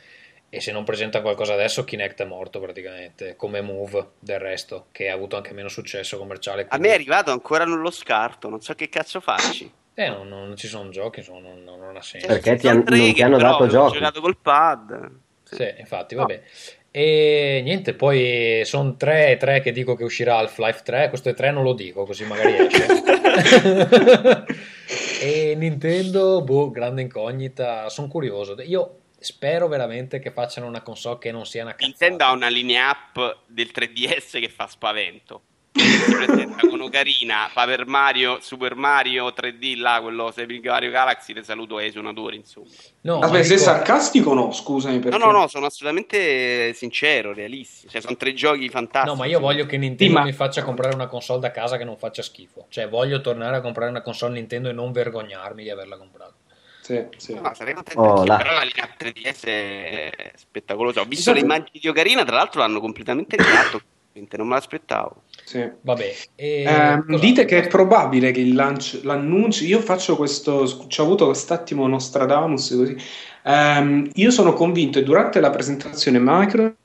e 0.54 0.60
se 0.60 0.70
non 0.70 0.84
presenta 0.84 1.22
qualcosa 1.22 1.54
adesso 1.54 1.82
Kinect 1.82 2.20
è 2.20 2.24
morto 2.26 2.60
praticamente, 2.60 3.36
come 3.36 3.62
Move 3.62 4.08
del 4.18 4.38
resto, 4.38 4.88
che 4.92 5.08
ha 5.08 5.14
avuto 5.14 5.36
anche 5.36 5.54
meno 5.54 5.68
successo 5.68 6.18
commerciale. 6.18 6.62
A 6.62 6.66
quindi- 6.66 6.88
me 6.88 6.92
è 6.92 6.96
arrivato 6.96 7.30
ancora 7.30 7.64
nello 7.64 7.90
scarto, 7.90 8.50
non 8.50 8.60
so 8.60 8.74
che 8.74 8.90
cazzo 8.90 9.20
farci. 9.20 9.72
Eh, 9.94 10.08
non, 10.10 10.28
non 10.28 10.54
ci 10.56 10.66
sono 10.68 10.90
giochi, 10.90 11.20
insomma, 11.20 11.40
non, 11.40 11.64
non- 11.64 11.78
non 11.80 11.96
ha 11.96 12.02
senso. 12.02 12.26
Perché 12.26 12.50
Ci 12.56 12.58
ti 12.58 12.68
han- 12.68 12.84
che 12.84 13.12
ti 13.14 13.22
hanno 13.22 13.38
però 13.38 13.52
dato 13.52 13.66
giochi. 13.66 13.94
giocato 13.96 14.20
col 14.20 14.36
pad. 14.36 15.10
Sì, 15.44 15.72
infatti, 15.78 16.14
vabbè. 16.14 16.42
E 16.90 17.62
niente, 17.64 17.94
poi 17.94 18.60
sono 18.66 18.96
tre 18.96 19.30
e 19.30 19.36
tre 19.38 19.62
che 19.62 19.72
dico 19.72 19.94
che 19.94 20.04
uscirà 20.04 20.36
Half-Life 20.36 20.82
3, 20.84 21.08
questo 21.08 21.30
è 21.30 21.34
3 21.34 21.50
non 21.50 21.62
lo 21.62 21.72
dico, 21.72 22.04
così 22.04 22.24
magari 22.24 22.56
esce. 22.66 22.86
e 25.22 25.54
Nintendo, 25.56 26.42
boh, 26.42 26.70
grande 26.70 27.00
incognita, 27.02 27.88
sono 27.88 28.08
curioso. 28.08 28.54
Io 28.60 28.98
spero 29.22 29.68
veramente 29.68 30.18
che 30.18 30.30
facciano 30.30 30.66
una 30.66 30.82
console 30.82 31.18
che 31.18 31.32
non 31.32 31.46
sia 31.46 31.62
una 31.62 31.72
cazzata. 31.72 31.86
Nintendo 31.86 32.24
ha 32.24 32.32
una 32.32 32.48
linea 32.48 32.90
app 32.90 33.18
del 33.46 33.70
3DS 33.74 34.40
che 34.40 34.48
fa 34.48 34.66
spavento. 34.66 35.42
Si 35.74 36.12
presenta 36.12 36.68
con 36.68 36.80
Ocarina, 36.82 37.48
Paper 37.52 37.86
Mario, 37.86 38.38
Super 38.42 38.74
Mario 38.74 39.28
3D, 39.28 39.78
là, 39.78 40.00
quello 40.02 40.30
Super 40.30 40.60
Mario 40.62 40.90
Galaxy, 40.90 41.32
te 41.32 41.42
saluto 41.42 41.78
ai 41.78 41.90
suonatori, 41.90 42.36
insomma. 42.36 42.66
No, 43.02 43.20
Aspetta, 43.20 43.44
sei 43.44 43.58
sarcastico 43.58 44.30
o 44.30 44.34
no? 44.34 44.52
Scusami, 44.52 44.98
perché... 44.98 45.16
No, 45.16 45.24
no, 45.24 45.32
no, 45.32 45.46
sono 45.48 45.66
assolutamente 45.66 46.74
sincero, 46.74 47.32
realistico. 47.32 47.90
Cioè, 47.90 48.02
sono 48.02 48.16
tre 48.16 48.34
giochi 48.34 48.68
fantastici. 48.68 49.16
No, 49.16 49.20
ma 49.20 49.26
io 49.26 49.40
voglio 49.40 49.64
che 49.64 49.78
Nintendo 49.78 50.12
Sì, 50.12 50.18
ma- 50.18 50.24
mi 50.24 50.32
faccia 50.32 50.62
comprare 50.62 50.94
una 50.94 51.06
console 51.06 51.40
da 51.40 51.50
casa 51.50 51.78
che 51.78 51.84
non 51.84 51.96
faccia 51.96 52.22
schifo. 52.22 52.66
Cioè, 52.68 52.88
voglio 52.88 53.22
tornare 53.22 53.56
a 53.56 53.60
comprare 53.62 53.88
una 53.88 54.02
console 54.02 54.34
Nintendo 54.34 54.68
e 54.68 54.72
non 54.72 54.92
vergognarmi 54.92 55.62
di 55.62 55.70
averla 55.70 55.96
comprata. 55.96 56.34
Sì, 56.82 57.00
sì. 57.16 57.34
No, 57.34 57.52
sarei 57.54 57.74
contento 57.74 58.00
Oh, 58.00 58.24
là. 58.24 58.36
però 58.38 58.54
la 58.54 58.62
linea 58.62 58.88
3DS 58.98 59.44
è 59.44 60.32
spettacolosa. 60.34 61.00
Ho 61.00 61.04
visto 61.04 61.30
Sì, 61.30 61.32
le 61.32 61.38
sì. 61.38 61.44
immagini 61.44 61.78
di 61.80 61.88
Ocarina, 61.88 62.24
tra 62.24 62.36
l'altro 62.36 62.60
l'hanno 62.60 62.80
completamente 62.80 63.36
rifatto. 63.36 63.80
non 64.36 64.48
me 64.48 64.54
l'aspettavo. 64.54 65.22
sì. 65.44 65.66
Vabbè, 65.80 66.14
e 66.34 66.64
cos'altro? 66.66 67.18
dite 67.18 67.44
che 67.46 67.62
è 67.62 67.66
probabile 67.68 68.30
che 68.32 68.40
il 68.40 68.52
lancio, 68.54 68.98
l'annuncio. 69.04 69.64
Io 69.64 69.80
faccio 69.80 70.16
questo. 70.16 70.86
Ci 70.88 71.00
ho 71.00 71.04
avuto 71.04 71.26
quest'attimo 71.26 71.86
Nostradamus 71.86 72.74
così. 72.76 72.96
Ehm, 73.44 74.10
io 74.14 74.30
sono 74.32 74.52
convinto 74.52 74.98
che 74.98 75.04
durante 75.04 75.40
la 75.40 75.50
presentazione 75.50 76.18
Microsoft 76.20 76.76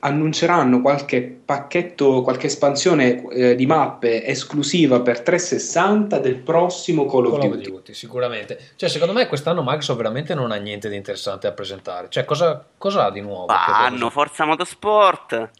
annunceranno 0.00 0.80
qualche 0.80 1.22
pacchetto, 1.22 2.22
qualche 2.22 2.46
espansione 2.46 3.28
eh, 3.30 3.54
di 3.54 3.64
mappe 3.64 4.24
esclusiva 4.26 5.00
per 5.00 5.20
360 5.20 6.18
del 6.18 6.36
prossimo 6.36 7.06
Call 7.06 7.26
of 7.26 7.38
Call 7.38 7.50
of 7.50 7.56
Duty. 7.56 7.70
Duty, 7.70 7.94
sicuramente. 7.94 8.58
Cioè, 8.76 8.88
secondo 8.88 9.12
me 9.12 9.28
quest'anno 9.28 9.62
Microsoft 9.62 9.98
veramente 9.98 10.34
non 10.34 10.50
ha 10.50 10.56
niente 10.56 10.88
di 10.88 10.96
interessante 10.96 11.46
da 11.46 11.54
presentare. 11.54 12.08
Cioè, 12.10 12.24
cosa, 12.24 12.64
cosa 12.76 13.06
ha 13.06 13.10
di 13.10 13.20
nuovo? 13.20 13.46
Che 13.46 13.52
hanno 13.52 14.10
Forza 14.10 14.44
Motorsport. 14.44 15.50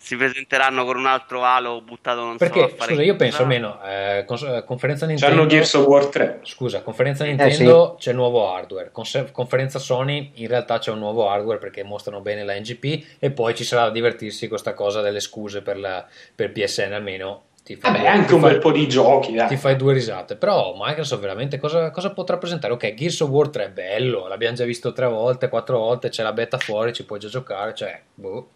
Si 0.00 0.16
presenteranno 0.16 0.84
con 0.84 0.96
un 0.96 1.06
altro 1.06 1.42
halo 1.44 1.80
buttato 1.80 2.20
non 2.20 2.32
so 2.32 2.38
Perché, 2.38 2.62
a 2.64 2.68
fare 2.68 2.90
scusa, 2.90 3.02
io 3.02 3.16
penso 3.16 3.42
almeno, 3.42 3.78
eh, 3.82 4.24
cons- 4.26 4.42
eh, 4.42 4.64
conferenza 4.64 5.06
Nintendo... 5.06 5.34
C'hanno 5.34 5.46
Gears 5.48 5.74
of 5.74 5.86
War 5.86 6.06
3. 6.06 6.40
Scusa, 6.42 6.82
conferenza 6.82 7.24
Eh, 7.24 7.28
Nintendo 7.28 7.96
c'è 7.98 8.12
nuovo 8.12 8.52
hardware, 8.52 8.90
Conse- 8.92 9.30
conferenza 9.30 9.78
Sony 9.78 10.32
in 10.34 10.48
realtà 10.48 10.78
c'è 10.78 10.90
un 10.90 10.98
nuovo 10.98 11.28
hardware 11.30 11.58
perché 11.58 11.82
mostrano 11.82 12.20
bene 12.20 12.44
la 12.44 12.54
NGP 12.58 13.16
e 13.18 13.30
poi 13.30 13.54
ci 13.54 13.64
sarà 13.64 13.84
da 13.84 13.90
divertirsi 13.90 14.48
questa 14.48 14.74
cosa 14.74 15.00
delle 15.00 15.20
scuse 15.20 15.62
per, 15.62 15.78
la, 15.78 16.06
per 16.34 16.52
PSN 16.52 16.92
almeno. 16.92 17.44
Ti 17.62 17.76
fai, 17.76 17.90
Vabbè, 17.92 18.02
due- 18.02 18.08
anche 18.10 18.26
ti 18.26 18.34
un 18.34 18.40
fai- 18.40 18.50
bel 18.52 18.58
po' 18.60 18.72
di 18.72 18.88
giochi, 18.88 19.32
dai. 19.34 19.48
ti 19.48 19.56
fai 19.56 19.76
due 19.76 19.92
risate. 19.92 20.36
Però 20.36 20.74
Microsoft 20.76 21.20
veramente 21.22 21.58
cosa, 21.58 21.90
cosa 21.90 22.10
potrà 22.12 22.36
presentare? 22.38 22.72
Ok, 22.72 22.94
Gears 22.94 23.20
of 23.20 23.28
War 23.28 23.48
3 23.48 23.64
è 23.64 23.70
bello, 23.70 24.26
l'abbiamo 24.28 24.56
già 24.56 24.64
visto 24.64 24.92
tre 24.92 25.06
volte, 25.06 25.48
quattro 25.48 25.78
volte, 25.78 26.08
c'è 26.08 26.22
la 26.22 26.32
beta 26.32 26.58
fuori, 26.58 26.92
ci 26.92 27.04
puoi 27.04 27.18
già 27.18 27.28
giocare, 27.28 27.74
cioè, 27.74 28.00
boh. 28.14 28.48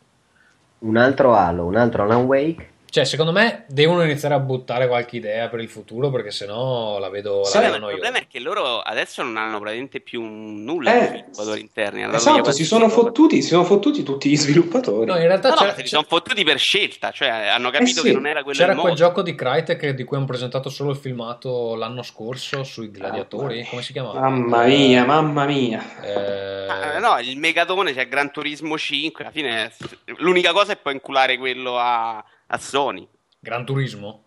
Un 0.85 0.99
altro 0.99 1.35
Halo, 1.35 1.65
un 1.65 1.77
altro 1.77 2.03
Alan 2.03 2.27
Wake. 2.27 2.74
Cioè, 2.95 3.05
secondo 3.05 3.33
me 3.33 3.65
devono 3.67 4.05
iniziare 4.05 4.35
a 4.35 4.39
buttare 4.39 4.87
qualche 4.87 5.17
idea 5.17 5.49
per 5.49 5.59
il 5.59 5.69
futuro 5.69 6.11
perché 6.13 6.31
sennò 6.31 7.01
la 7.01 7.09
vedo, 7.09 7.43
Sì, 7.43 7.55
la 7.57 7.63
vedo 7.63 7.71
ma 7.73 7.77
il 7.77 7.81
noiosa. 7.83 8.01
problema 8.03 8.25
è 8.25 8.29
che 8.31 8.39
loro 8.39 8.79
adesso 8.83 9.23
non 9.25 9.37
hanno 9.37 9.59
praticamente 9.59 9.99
più 9.99 10.23
nulla 10.23 10.95
Eh, 10.95 11.01
di 11.01 11.07
sviluppatori 11.33 11.61
interni. 11.61 12.03
Esatto, 12.15 12.53
si 12.53 12.65
sono, 12.65 12.89
fottuti, 12.89 13.43
si 13.43 13.49
sono 13.49 13.65
fottuti 13.65 14.05
tutti 14.05 14.31
gli 14.31 14.37
sviluppatori. 14.37 15.07
No, 15.07 15.17
in 15.17 15.27
realtà 15.27 15.49
No, 15.49 15.57
no, 15.67 15.75
li 15.77 15.87
sono 15.89 16.05
fottuti 16.07 16.45
per 16.45 16.57
scelta, 16.61 17.11
cioè 17.11 17.29
hanno 17.31 17.71
capito 17.71 18.01
sì, 18.03 18.07
che 18.11 18.13
non 18.13 18.29
era 18.29 18.45
quello 18.45 18.57
c'era 18.61 18.75
quel 18.75 18.85
modo. 18.85 18.95
gioco 18.95 19.23
di 19.23 19.35
Crytek 19.35 19.89
di 19.89 20.05
cui 20.05 20.17
hanno 20.17 20.27
presentato 20.27 20.69
solo 20.69 20.91
il 20.93 20.97
filmato 20.97 21.75
l'anno 21.75 22.05
scorso 22.05 22.63
sui 22.63 22.93
gladiatori, 22.93 23.67
come 23.69 23.83
si 23.83 23.91
chiamava? 23.93 24.21
Mamma 24.21 24.67
mia, 24.67 25.05
mamma 25.05 25.45
mia. 25.47 25.83
Eh, 26.01 26.53
Ah, 26.67 26.99
no, 27.01 27.19
il 27.19 27.37
megatone 27.39 27.93
c'è 27.93 28.07
Gran 28.07 28.31
Turismo 28.31 28.79
5. 28.79 29.25
Alla 29.25 29.33
fine 29.33 29.73
l'unica 30.19 30.53
cosa 30.53 30.73
è 30.73 30.77
poi 30.77 30.93
inculare 30.95 31.37
quello 31.39 31.77
a, 31.79 32.25
a 32.55 32.59
Sony. 32.59 33.07
Gran 33.41 33.65
Turismo? 33.65 34.23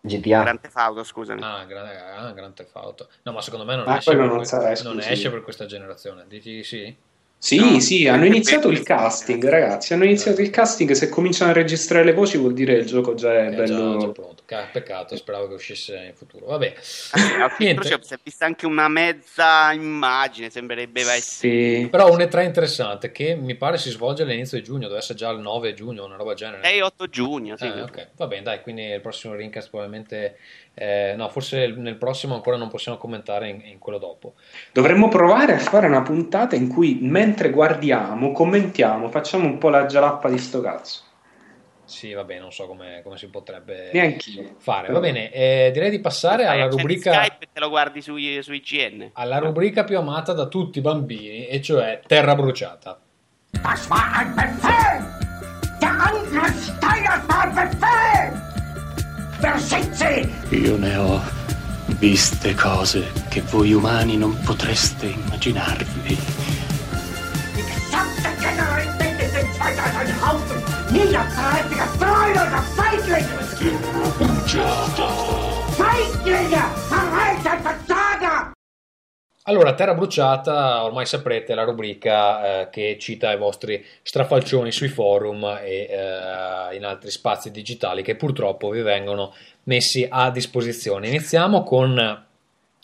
GTA. 0.00 0.42
Gran 0.42 0.60
Theft 0.60 0.76
Auto, 0.76 1.02
scusami. 1.02 1.40
Ah, 1.42 1.64
Gran, 1.64 1.86
ah, 1.86 2.32
Gran 2.32 2.54
Theft 2.54 2.76
Auto. 2.76 3.08
No, 3.22 3.32
ma 3.32 3.40
secondo 3.40 3.64
me 3.64 3.76
non, 3.76 3.84
Ma 3.84 3.96
esce 3.98 4.14
quello 4.14 4.36
per, 4.38 4.82
non 4.82 4.94
non 4.94 5.00
esce 5.00 5.30
per 5.30 5.42
questa 5.42 5.66
generazione. 5.66 6.24
Dici 6.28 6.62
sì? 6.62 6.96
Sì, 7.44 7.58
No, 7.58 7.78
sì, 7.78 8.08
hanno 8.08 8.24
iniziato 8.24 8.70
il 8.70 8.82
casting, 8.82 9.46
ragazzi. 9.46 9.92
Hanno 9.92 10.04
iniziato 10.04 10.40
il 10.40 10.48
casting. 10.48 10.90
Se 10.92 11.10
cominciano 11.10 11.50
a 11.50 11.52
registrare 11.52 12.02
le 12.02 12.14
voci, 12.14 12.38
vuol 12.38 12.54
dire 12.54 12.72
il 12.72 12.86
gioco 12.86 13.12
già 13.12 13.34
è 13.34 13.48
È 13.50 13.64
già, 13.64 13.74
bello. 13.74 13.98
già 13.98 14.08
pronto. 14.08 14.42
Ca- 14.46 14.70
Peccato, 14.72 15.14
speravo 15.14 15.48
che 15.48 15.54
uscisse 15.54 15.94
in 16.06 16.14
futuro. 16.14 16.46
Vabbè, 16.46 16.72
niente. 17.58 17.82
futuro 17.82 18.02
si 18.02 18.14
è 18.14 18.18
vista 18.22 18.46
anche 18.46 18.64
una 18.64 18.88
mezza 18.88 19.72
immagine, 19.72 20.48
sembrerebbe 20.48 21.02
essere. 21.02 21.82
Sì. 21.82 21.88
Però 21.90 22.10
un 22.10 22.20
E3 22.20 22.44
interessante 22.44 23.12
che 23.12 23.34
mi 23.34 23.54
pare 23.56 23.76
si 23.76 23.90
svolge 23.90 24.22
all'inizio 24.22 24.56
di 24.56 24.64
giugno, 24.64 24.86
deve 24.86 25.00
essere 25.00 25.18
già 25.18 25.28
il 25.28 25.40
9 25.40 25.74
giugno, 25.74 26.06
una 26.06 26.16
roba 26.16 26.32
del 26.32 26.38
genere. 26.38 26.62
6-8 26.66 27.08
giugno, 27.10 27.58
sì. 27.58 27.66
Eh, 27.66 27.82
ok, 27.82 28.08
va 28.16 28.26
bene, 28.26 28.42
dai, 28.42 28.62
quindi 28.62 28.84
il 28.84 29.02
prossimo 29.02 29.34
Rincast 29.34 29.68
probabilmente... 29.68 30.38
eh, 30.74 31.14
no, 31.16 31.28
forse 31.28 31.68
nel 31.68 31.96
prossimo 31.96 32.34
ancora 32.34 32.56
non 32.56 32.68
possiamo 32.68 32.98
commentare 32.98 33.48
in, 33.48 33.60
in 33.64 33.78
quello 33.78 33.98
dopo. 33.98 34.34
Dovremmo 34.72 35.08
provare 35.08 35.54
a 35.54 35.58
fare 35.58 35.86
una 35.86 36.02
puntata 36.02 36.56
in 36.56 36.68
cui 36.68 36.98
mentre 37.00 37.50
guardiamo, 37.50 38.32
commentiamo, 38.32 39.08
facciamo 39.08 39.46
un 39.46 39.58
po' 39.58 39.68
la 39.68 39.86
gialappa 39.86 40.28
di 40.28 40.38
sto 40.38 40.60
cazzo. 40.60 41.02
Sì, 41.84 42.12
va 42.14 42.24
bene, 42.24 42.40
non 42.40 42.50
so 42.50 42.66
come, 42.66 43.02
come 43.04 43.18
si 43.18 43.28
potrebbe 43.28 43.90
Neanch'io. 43.92 44.54
fare. 44.56 44.90
Va 44.90 45.00
bene, 45.00 45.30
eh, 45.30 45.70
direi 45.72 45.90
di 45.90 46.00
passare 46.00 46.46
alla 46.46 46.66
rubrica... 46.66 47.12
Skype 47.12 47.48
te 47.52 47.60
lo 47.60 47.68
guardi 47.68 48.00
su, 48.00 48.16
su 48.40 48.52
IGN. 48.52 49.10
alla 49.12 49.38
rubrica 49.38 49.84
più 49.84 49.98
amata 49.98 50.32
da 50.32 50.46
tutti 50.46 50.78
i 50.78 50.80
bambini, 50.80 51.46
e 51.46 51.60
cioè 51.60 52.00
Terra 52.06 52.34
bruciata. 52.34 52.98
Das 53.50 53.86
war 53.88 54.12
ein 54.16 54.34
Befehl! 54.34 55.04
Der 55.78 55.90
Angriff 55.90 56.83
Sie? 59.94 60.32
Io 60.50 60.76
ne 60.76 60.96
ho 60.96 61.20
viste 61.98 62.54
cose 62.54 63.12
che 63.28 63.42
voi 63.50 63.72
umani 63.72 64.16
non 64.16 64.38
potreste 64.40 65.06
immaginarvi. 65.06 66.18
Den 70.88 71.04
niederträchtiger, 71.04 71.88
treuloser 71.98 72.62
Feiglinge! 72.76 73.26
Feiglinge! 75.76 76.83
Allora, 79.46 79.74
Terra 79.74 79.92
bruciata, 79.92 80.82
ormai 80.84 81.04
saprete, 81.04 81.52
è 81.52 81.54
la 81.54 81.64
rubrica 81.64 82.62
eh, 82.62 82.70
che 82.70 82.96
cita 82.98 83.30
i 83.30 83.36
vostri 83.36 83.84
strafalcioni 84.00 84.72
sui 84.72 84.88
forum 84.88 85.44
e 85.62 85.86
eh, 85.90 86.74
in 86.74 86.82
altri 86.82 87.10
spazi 87.10 87.50
digitali 87.50 88.02
che 88.02 88.16
purtroppo 88.16 88.70
vi 88.70 88.80
vengono 88.80 89.34
messi 89.64 90.06
a 90.08 90.30
disposizione. 90.30 91.08
Iniziamo 91.08 91.62
con 91.62 92.24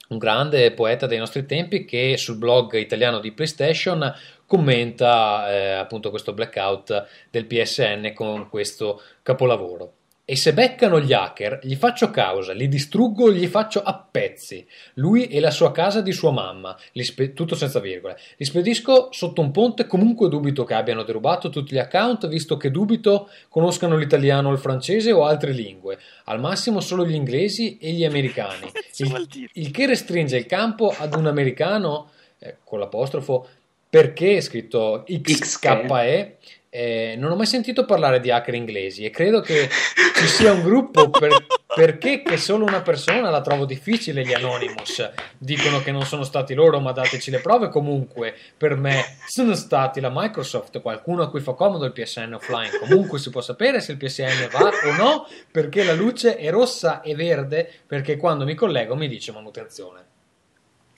un 0.09 0.19
grande 0.19 0.73
poeta 0.73 1.07
dei 1.07 1.16
nostri 1.16 1.47
tempi 1.47 1.87
che 1.87 2.19
sul 2.19 2.37
blog 2.37 2.74
italiano 2.74 3.20
di 3.20 3.32
PlayStation 3.32 4.15
commenta 4.45 5.51
eh, 5.51 5.70
appunto 5.70 6.11
questo 6.11 6.35
blackout 6.35 7.07
del 7.31 7.47
PSN 7.47 8.12
con 8.12 8.51
questo 8.51 9.01
capolavoro. 9.23 9.95
E 10.31 10.36
se 10.36 10.55
beccano 10.55 11.01
gli 11.01 11.12
hacker, 11.12 11.59
gli 11.61 11.74
faccio 11.74 12.11
causa, 12.11 12.52
li 12.52 12.69
distruggo, 12.69 13.32
gli 13.32 13.48
faccio 13.48 13.82
a 13.82 13.98
pezzi. 13.98 14.65
Lui 14.94 15.27
e 15.27 15.40
la 15.40 15.51
sua 15.51 15.73
casa 15.73 16.02
di 16.02 16.12
sua 16.12 16.31
mamma, 16.31 16.78
li 16.93 17.02
spe- 17.02 17.32
tutto 17.32 17.57
senza 17.57 17.81
virgole. 17.81 18.16
Li 18.36 18.44
spedisco 18.44 19.09
sotto 19.11 19.40
un 19.40 19.51
ponte, 19.51 19.89
comunque 19.89 20.28
dubito 20.28 20.62
che 20.62 20.74
abbiano 20.74 21.02
derubato 21.02 21.51
tutti 21.51 21.74
gli 21.74 21.78
account, 21.78 22.28
visto 22.28 22.57
che 22.57 22.70
dubito 22.70 23.28
conoscano 23.48 23.97
l'italiano 23.97 24.52
il 24.52 24.59
francese 24.59 25.11
o 25.11 25.24
altre 25.24 25.51
lingue. 25.51 25.98
Al 26.27 26.39
massimo 26.39 26.78
solo 26.78 27.05
gli 27.05 27.15
inglesi 27.15 27.78
e 27.78 27.90
gli 27.90 28.05
americani. 28.05 28.70
Il, 28.98 29.51
il 29.55 29.70
che 29.73 29.86
restringe 29.86 30.36
il 30.36 30.47
campo 30.47 30.94
ad 30.97 31.16
un 31.16 31.27
americano, 31.27 32.11
eh, 32.39 32.59
con 32.62 32.78
l'apostrofo, 32.78 33.48
perché 33.89 34.36
è 34.36 34.40
scritto 34.40 35.05
XKE. 35.05 36.36
Eh, 36.72 37.16
non 37.18 37.32
ho 37.32 37.36
mai 37.36 37.47
sentito 37.47 37.84
parlare 37.84 38.20
di 38.20 38.30
hacker 38.30 38.55
inglesi 38.55 39.05
e 39.05 39.10
credo 39.10 39.40
che 39.40 39.68
ci 40.14 40.26
sia 40.28 40.52
un 40.52 40.62
gruppo 40.62 41.10
per- 41.10 41.47
perché 41.74 42.22
che 42.22 42.36
solo 42.36 42.64
una 42.64 42.80
persona 42.80 43.28
la 43.28 43.40
trovo 43.40 43.64
difficile. 43.64 44.24
Gli 44.24 44.32
Anonymous 44.32 45.10
dicono 45.36 45.82
che 45.82 45.90
non 45.90 46.05
sono 46.05 46.22
stati 46.22 46.55
loro 46.55 46.78
ma 46.78 46.92
dateci 46.92 47.32
le 47.32 47.40
prove. 47.40 47.70
Comunque 47.70 48.36
per 48.56 48.76
me 48.76 49.16
sono 49.26 49.55
stati 49.55 49.98
la 50.01 50.12
Microsoft 50.14 50.80
qualcuno 50.80 51.22
a 51.22 51.28
cui 51.28 51.40
fa 51.40 51.55
comodo 51.55 51.84
il 51.86 51.92
PSN 51.92 52.34
offline. 52.34 52.78
Comunque 52.78 53.18
si 53.18 53.30
può 53.30 53.40
sapere 53.40 53.80
se 53.80 53.90
il 53.92 53.98
PSN 53.98 54.48
va 54.52 54.70
o 54.84 54.92
no 54.97 55.26
perché 55.51 55.82
la 55.82 55.94
luce 55.94 56.36
è 56.36 56.51
rossa 56.51 57.01
e 57.01 57.16
verde 57.16 57.68
perché 57.84 58.16
quando 58.16 58.44
mi 58.44 58.55
collego 58.55 58.94
mi 58.94 59.09
dice 59.09 59.32
manutenzione 59.32 60.10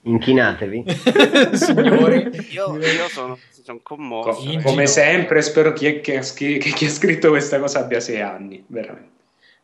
Inchinatevi. 0.05 0.85
signori 1.55 2.29
Io, 2.51 2.77
io 2.77 3.09
sono, 3.09 3.39
sono 3.51 3.81
commosso. 3.83 4.43
Co- 4.43 4.61
come 4.63 4.87
sempre, 4.87 5.43
spero 5.43 5.73
chi, 5.73 5.87
è- 5.87 6.01
che, 6.01 6.19
che 6.19 6.59
chi 6.59 6.85
ha 6.87 6.91
scritto 6.91 7.29
questa 7.29 7.61
cosa 7.61 7.81
abbia 7.81 8.01
sei 8.01 8.21
anni, 8.21 8.65
veramente. 8.67 9.11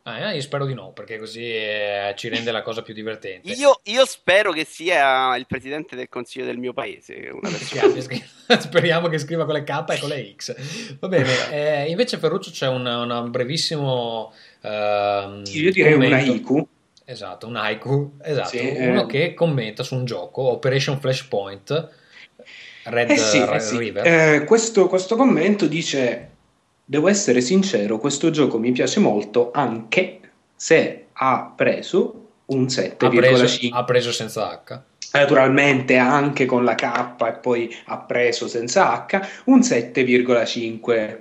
Ah, 0.03 0.31
eh, 0.31 0.35
io 0.35 0.41
spero 0.41 0.65
di 0.65 0.73
no 0.73 0.91
perché 0.91 1.19
così 1.19 1.43
eh, 1.43 2.13
ci 2.15 2.29
rende 2.29 2.51
la 2.51 2.61
cosa 2.61 2.81
più 2.81 2.93
divertente 2.93 3.51
Io, 3.51 3.81
io 3.83 4.05
spero 4.05 4.51
che 4.51 4.65
sia 4.65 5.35
il 5.35 5.45
presidente 5.45 5.97
del 5.97 6.07
consiglio 6.07 6.45
del 6.45 6.57
mio 6.57 6.71
paese. 6.71 7.31
Speriamo 8.59 9.09
che 9.09 9.19
scriva 9.19 9.45
con 9.45 9.53
le 9.53 9.63
K 9.63 9.83
e 9.89 9.99
con 9.99 10.09
le 10.09 10.33
X. 10.35 10.97
Va 10.99 11.07
bene, 11.09 11.51
eh, 11.51 11.89
invece 11.89 12.17
Ferruccio 12.17 12.49
c'è 12.49 12.67
un, 12.69 12.85
un 12.85 13.29
brevissimo 13.29 14.33
ehm, 14.61 15.43
Io 15.45 15.71
direi 15.71 15.93
una 15.93 16.05
commento. 16.05 16.67
Esatto, 17.11 17.47
un 17.47 17.55
haiku, 17.55 18.17
esatto, 18.21 18.49
Sì, 18.49 18.59
eh. 18.59 18.87
uno 18.87 19.07
che 19.07 19.33
commenta 19.33 19.81
su 19.81 19.95
un 19.95 20.05
gioco, 20.05 20.43
Operation 20.43 20.99
Flashpoint, 20.99 21.89
Red 22.83 23.09
Eh 23.09 23.17
sì, 23.17 23.39
Red 23.39 23.53
eh 23.55 23.59
sì. 23.59 23.77
River. 23.77 24.05
Eh, 24.07 24.43
questo, 24.45 24.87
questo 24.87 25.15
commento 25.15 25.65
dice: 25.65 26.29
Devo 26.85 27.07
essere 27.07 27.41
sincero, 27.41 27.97
questo 27.97 28.29
gioco 28.29 28.59
mi 28.59 28.71
piace 28.71 28.99
molto 28.99 29.49
anche 29.51 30.19
se 30.55 31.07
ha 31.13 31.51
preso 31.55 32.27
un 32.45 32.67
ha, 32.67 33.09
preso, 33.09 33.43
7,5. 33.43 33.69
ha 33.71 33.83
preso 33.85 34.11
senza 34.11 34.61
H. 34.63 34.81
Naturalmente 35.13 35.97
anche 35.97 36.45
con 36.45 36.63
la 36.63 36.75
K 36.75 37.15
e 37.27 37.33
poi 37.41 37.75
ha 37.85 37.97
preso 37.97 38.47
senza 38.47 38.91
H 39.07 39.19
un 39.45 39.61
7,5. 39.61 41.17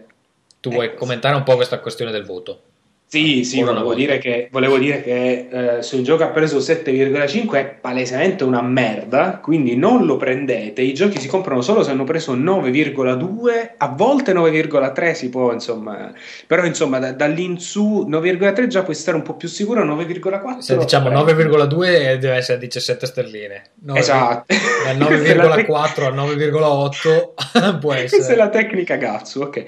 Tu 0.60 0.70
vuoi 0.70 0.86
Ecco. 0.86 0.96
commentare 0.96 1.34
un 1.34 1.44
po' 1.44 1.54
questa 1.56 1.78
questione 1.80 2.10
del 2.10 2.24
voto? 2.26 2.62
Sì, 3.10 3.42
sì, 3.42 3.62
volevo 3.62 3.94
dire 3.94 4.18
che, 4.18 4.48
volevo 4.52 4.76
dire 4.76 5.02
che 5.02 5.48
eh, 5.50 5.82
se 5.82 5.96
un 5.96 6.02
gioco 6.02 6.24
ha 6.24 6.28
preso 6.28 6.58
7,5 6.58 7.52
è 7.54 7.64
palesemente 7.64 8.44
una 8.44 8.60
merda, 8.60 9.38
quindi 9.42 9.76
non 9.76 10.04
lo 10.04 10.18
prendete. 10.18 10.82
I 10.82 10.92
giochi 10.92 11.18
si 11.18 11.26
comprano 11.26 11.62
solo 11.62 11.82
se 11.82 11.90
hanno 11.90 12.04
preso 12.04 12.36
9,2, 12.36 13.70
a 13.78 13.88
volte 13.88 14.34
9,3 14.34 15.12
si 15.12 15.30
può, 15.30 15.52
insomma. 15.54 16.12
Però, 16.46 16.66
insomma, 16.66 16.98
da, 16.98 17.12
da 17.12 17.26
lì 17.26 17.44
in 17.44 17.58
su 17.58 18.06
9,3 18.06 18.66
già 18.66 18.82
puoi 18.82 18.94
stare 18.94 19.16
un 19.16 19.22
po' 19.22 19.36
più 19.36 19.48
sicuro, 19.48 19.82
9,4. 19.86 20.58
Se 20.58 20.76
diciamo 20.76 21.08
prego. 21.08 21.64
9,2 21.64 22.16
deve 22.16 22.34
essere 22.34 22.58
17 22.58 23.06
sterline. 23.06 23.62
Nove- 23.84 24.00
Esatto. 24.00 24.54
Dal 24.84 24.98
Questa 25.08 25.32
è 25.32 25.34
la 25.34 25.54
tec- 25.54 25.68
9,4 25.70 26.04
al 26.04 26.14
9,8 26.14 27.78
può 27.78 27.94
essere. 27.94 28.08
Questa 28.08 28.32
è 28.34 28.36
la 28.36 28.48
tecnica 28.50 28.96
Gatsu, 28.96 29.40
ok. 29.40 29.64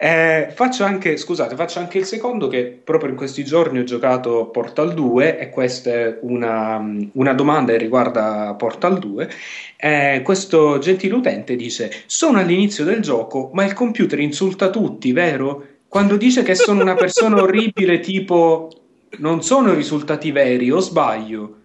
Eh, 0.00 0.52
faccio 0.54 0.84
anche, 0.84 1.16
scusate, 1.16 1.56
faccio 1.56 1.80
anche 1.80 1.98
il 1.98 2.04
secondo 2.04 2.46
che 2.46 2.66
proprio 2.84 3.10
in 3.10 3.16
questi 3.16 3.44
giorni 3.44 3.80
ho 3.80 3.82
giocato 3.82 4.46
Portal 4.46 4.94
2 4.94 5.38
e 5.40 5.50
questa 5.50 5.90
è 5.90 6.18
una, 6.20 6.80
una 7.14 7.32
domanda 7.32 7.72
che 7.72 7.78
riguarda 7.78 8.54
Portal 8.54 9.00
2. 9.00 9.28
Eh, 9.76 10.20
questo 10.22 10.78
gentile 10.78 11.14
utente 11.14 11.56
dice: 11.56 11.90
Sono 12.06 12.38
all'inizio 12.38 12.84
del 12.84 13.00
gioco, 13.00 13.50
ma 13.54 13.64
il 13.64 13.72
computer 13.72 14.20
insulta 14.20 14.70
tutti, 14.70 15.10
vero? 15.12 15.66
Quando 15.88 16.16
dice 16.16 16.44
che 16.44 16.54
sono 16.54 16.80
una 16.80 16.94
persona 16.94 17.42
orribile, 17.42 17.98
tipo 17.98 18.70
non 19.18 19.42
sono 19.42 19.74
risultati 19.74 20.30
veri, 20.30 20.70
o 20.70 20.78
sbaglio? 20.78 21.56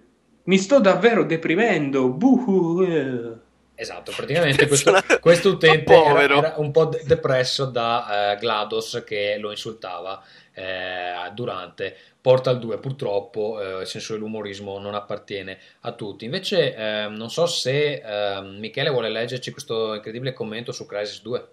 Mi 0.46 0.58
sto 0.58 0.80
davvero 0.80 1.24
deprimendo. 1.24 2.10
Buhu. 2.10 3.42
Eh." 3.84 3.92
Esatto, 3.94 4.14
praticamente 4.16 4.66
questo, 4.68 4.94
questo 5.20 5.50
utente 5.50 5.94
era, 5.94 6.22
era 6.22 6.54
un 6.58 6.72
po' 6.72 6.86
de- 6.86 7.02
depresso 7.06 7.66
da 7.66 8.34
eh, 8.34 8.38
GLaDOS 8.38 9.04
che 9.06 9.38
lo 9.40 9.52
insultava 9.52 10.22
eh, 10.54 11.32
durante 11.34 11.96
Portal 12.22 12.60
2. 12.60 12.78
Purtroppo 12.78 13.62
eh, 13.62 13.82
il 13.82 13.88
senso 13.88 14.14
dell'umorismo 14.14 14.80
non 14.80 14.96
appartiene 14.96 15.58
a 15.82 15.92
tutti. 15.92 16.26
Invece, 16.26 16.76
eh, 16.76 17.08
non 17.10 17.30
so 17.30 17.46
se 17.46 17.96
eh, 17.96 18.42
Michele 18.42 18.90
vuole 18.90 19.10
leggerci 19.10 19.52
questo 19.52 19.94
incredibile 19.94 20.34
commento 20.34 20.72
su 20.72 20.86
Crisis 20.86 21.22
2. 21.22 21.48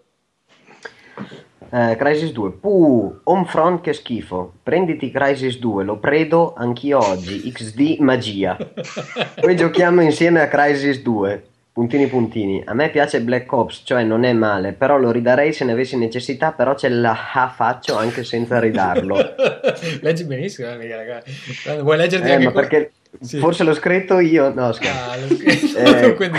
Eh, 1.72 1.96
Crisis 1.96 2.32
2, 2.32 2.52
puh, 2.52 3.20
Homefront 3.24 3.80
che 3.80 3.92
schifo. 3.92 4.54
Prenditi 4.62 5.10
Crisis 5.10 5.58
2, 5.58 5.84
lo 5.84 5.98
predo 5.98 6.54
anch'io 6.54 6.98
oggi. 6.98 7.50
XD 7.50 7.98
magia. 8.00 8.56
Poi 9.40 9.56
giochiamo 9.56 10.02
insieme 10.02 10.40
a 10.40 10.48
Crisis 10.48 11.00
2. 11.00 11.49
Puntini 11.80 12.08
puntini. 12.08 12.62
A 12.66 12.74
me 12.74 12.90
piace 12.90 13.22
Black 13.22 13.50
Ops, 13.50 13.80
cioè 13.84 14.02
non 14.02 14.24
è 14.24 14.34
male, 14.34 14.72
però 14.74 14.98
lo 14.98 15.10
ridarei 15.10 15.54
se 15.54 15.64
ne 15.64 15.72
avessi 15.72 15.96
necessità, 15.96 16.52
però 16.52 16.74
ce 16.76 16.90
la 16.90 17.14
faccio 17.54 17.96
anche 17.96 18.22
senza 18.22 18.60
ridarlo. 18.60 19.16
Leggi 20.02 20.24
benissimo, 20.24 20.68
Michele. 20.76 21.24
Eh, 21.66 21.80
Vuoi 21.80 21.96
leggerti 21.96 22.28
Eh, 22.28 22.32
anche 22.32 22.50
perché 22.50 22.92
Sì. 23.18 23.38
forse 23.38 23.64
l'ho 23.64 23.72
scritto 23.72 24.18
io? 24.18 24.52
No, 24.52 24.72
scherzo. 24.72 25.10
Ah, 25.10 25.16
lo 25.16 25.34
scritto. 25.34 25.78
Eh. 25.80 26.12
Quindi 26.20 26.38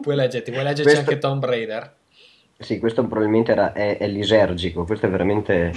puoi 0.00 0.16
leggerti, 0.16 0.50
vuoi 0.50 0.64
leggerci 0.64 0.82
Questo- 0.82 1.00
anche 1.10 1.18
Tomb 1.18 1.44
Raider? 1.44 1.92
Sì, 2.58 2.80
questo 2.80 3.04
probabilmente 3.06 3.52
era, 3.52 3.72
è, 3.72 3.98
è 3.98 4.08
lisergico, 4.08 4.82
questo 4.84 5.06
è 5.06 5.10
veramente... 5.10 5.70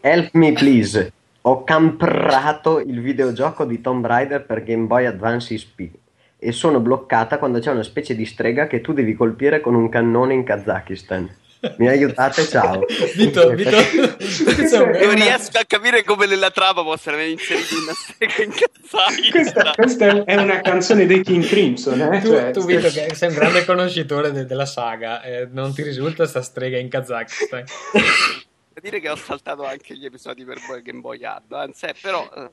Help 0.00 0.30
me 0.32 0.52
please, 0.52 1.12
ho 1.42 1.64
comprato 1.66 2.80
il 2.80 2.98
videogioco 3.02 3.66
di 3.66 3.82
Tomb 3.82 4.06
Raider 4.06 4.42
per 4.46 4.62
Game 4.62 4.86
Boy 4.86 5.04
Advance 5.04 5.52
SP 5.60 6.00
e 6.44 6.50
sono 6.50 6.80
bloccata 6.80 7.38
quando 7.38 7.60
c'è 7.60 7.70
una 7.70 7.84
specie 7.84 8.16
di 8.16 8.26
strega 8.26 8.66
che 8.66 8.80
tu 8.80 8.92
devi 8.92 9.14
colpire 9.14 9.60
con 9.60 9.76
un 9.76 9.88
cannone 9.88 10.34
in 10.34 10.42
Kazakistan. 10.42 11.36
Mi 11.76 11.86
aiutate? 11.86 12.44
Ciao. 12.48 12.80
Vito, 13.14 13.50
Vito, 13.50 13.70
Non 13.70 14.88
una- 14.90 15.14
riesco 15.14 15.58
a 15.58 15.64
capire 15.64 16.02
come 16.02 16.26
nella 16.26 16.50
trama 16.50 16.82
possa 16.82 17.12
aver 17.12 17.28
inserito 17.28 17.76
una 17.80 17.92
strega 17.94 18.42
incazzata. 18.42 19.30
Questa, 19.30 19.72
questa 19.76 20.24
è 20.24 20.34
una 20.34 20.60
canzone 20.60 21.06
dei 21.06 21.22
King 21.22 21.44
Crimson, 21.46 22.00
eh? 22.00 22.20
tu, 22.20 22.30
Cioè, 22.30 22.50
tu, 22.50 22.64
Vito, 22.64 22.88
che 22.88 23.14
sei 23.14 23.28
un 23.28 23.34
grande 23.36 23.64
conoscitore 23.64 24.32
de- 24.32 24.44
della 24.44 24.66
saga, 24.66 25.22
eh, 25.22 25.46
non 25.52 25.72
ti 25.72 25.82
risulta 25.82 26.26
sta 26.26 26.42
strega 26.42 26.78
in 26.78 26.88
Kazakistan? 26.88 27.62
Devo 28.74 28.80
dire 28.88 29.00
che 29.00 29.10
ho 29.10 29.16
saltato 29.16 29.64
anche 29.66 29.94
gli 29.96 30.04
episodi 30.06 30.44
per 30.44 30.58
Boy 30.66 30.80
Game 30.82 31.00
Boy 31.00 31.22
Advance, 31.24 31.88
eh, 31.88 31.94
però... 32.00 32.26
eh, 32.34 32.50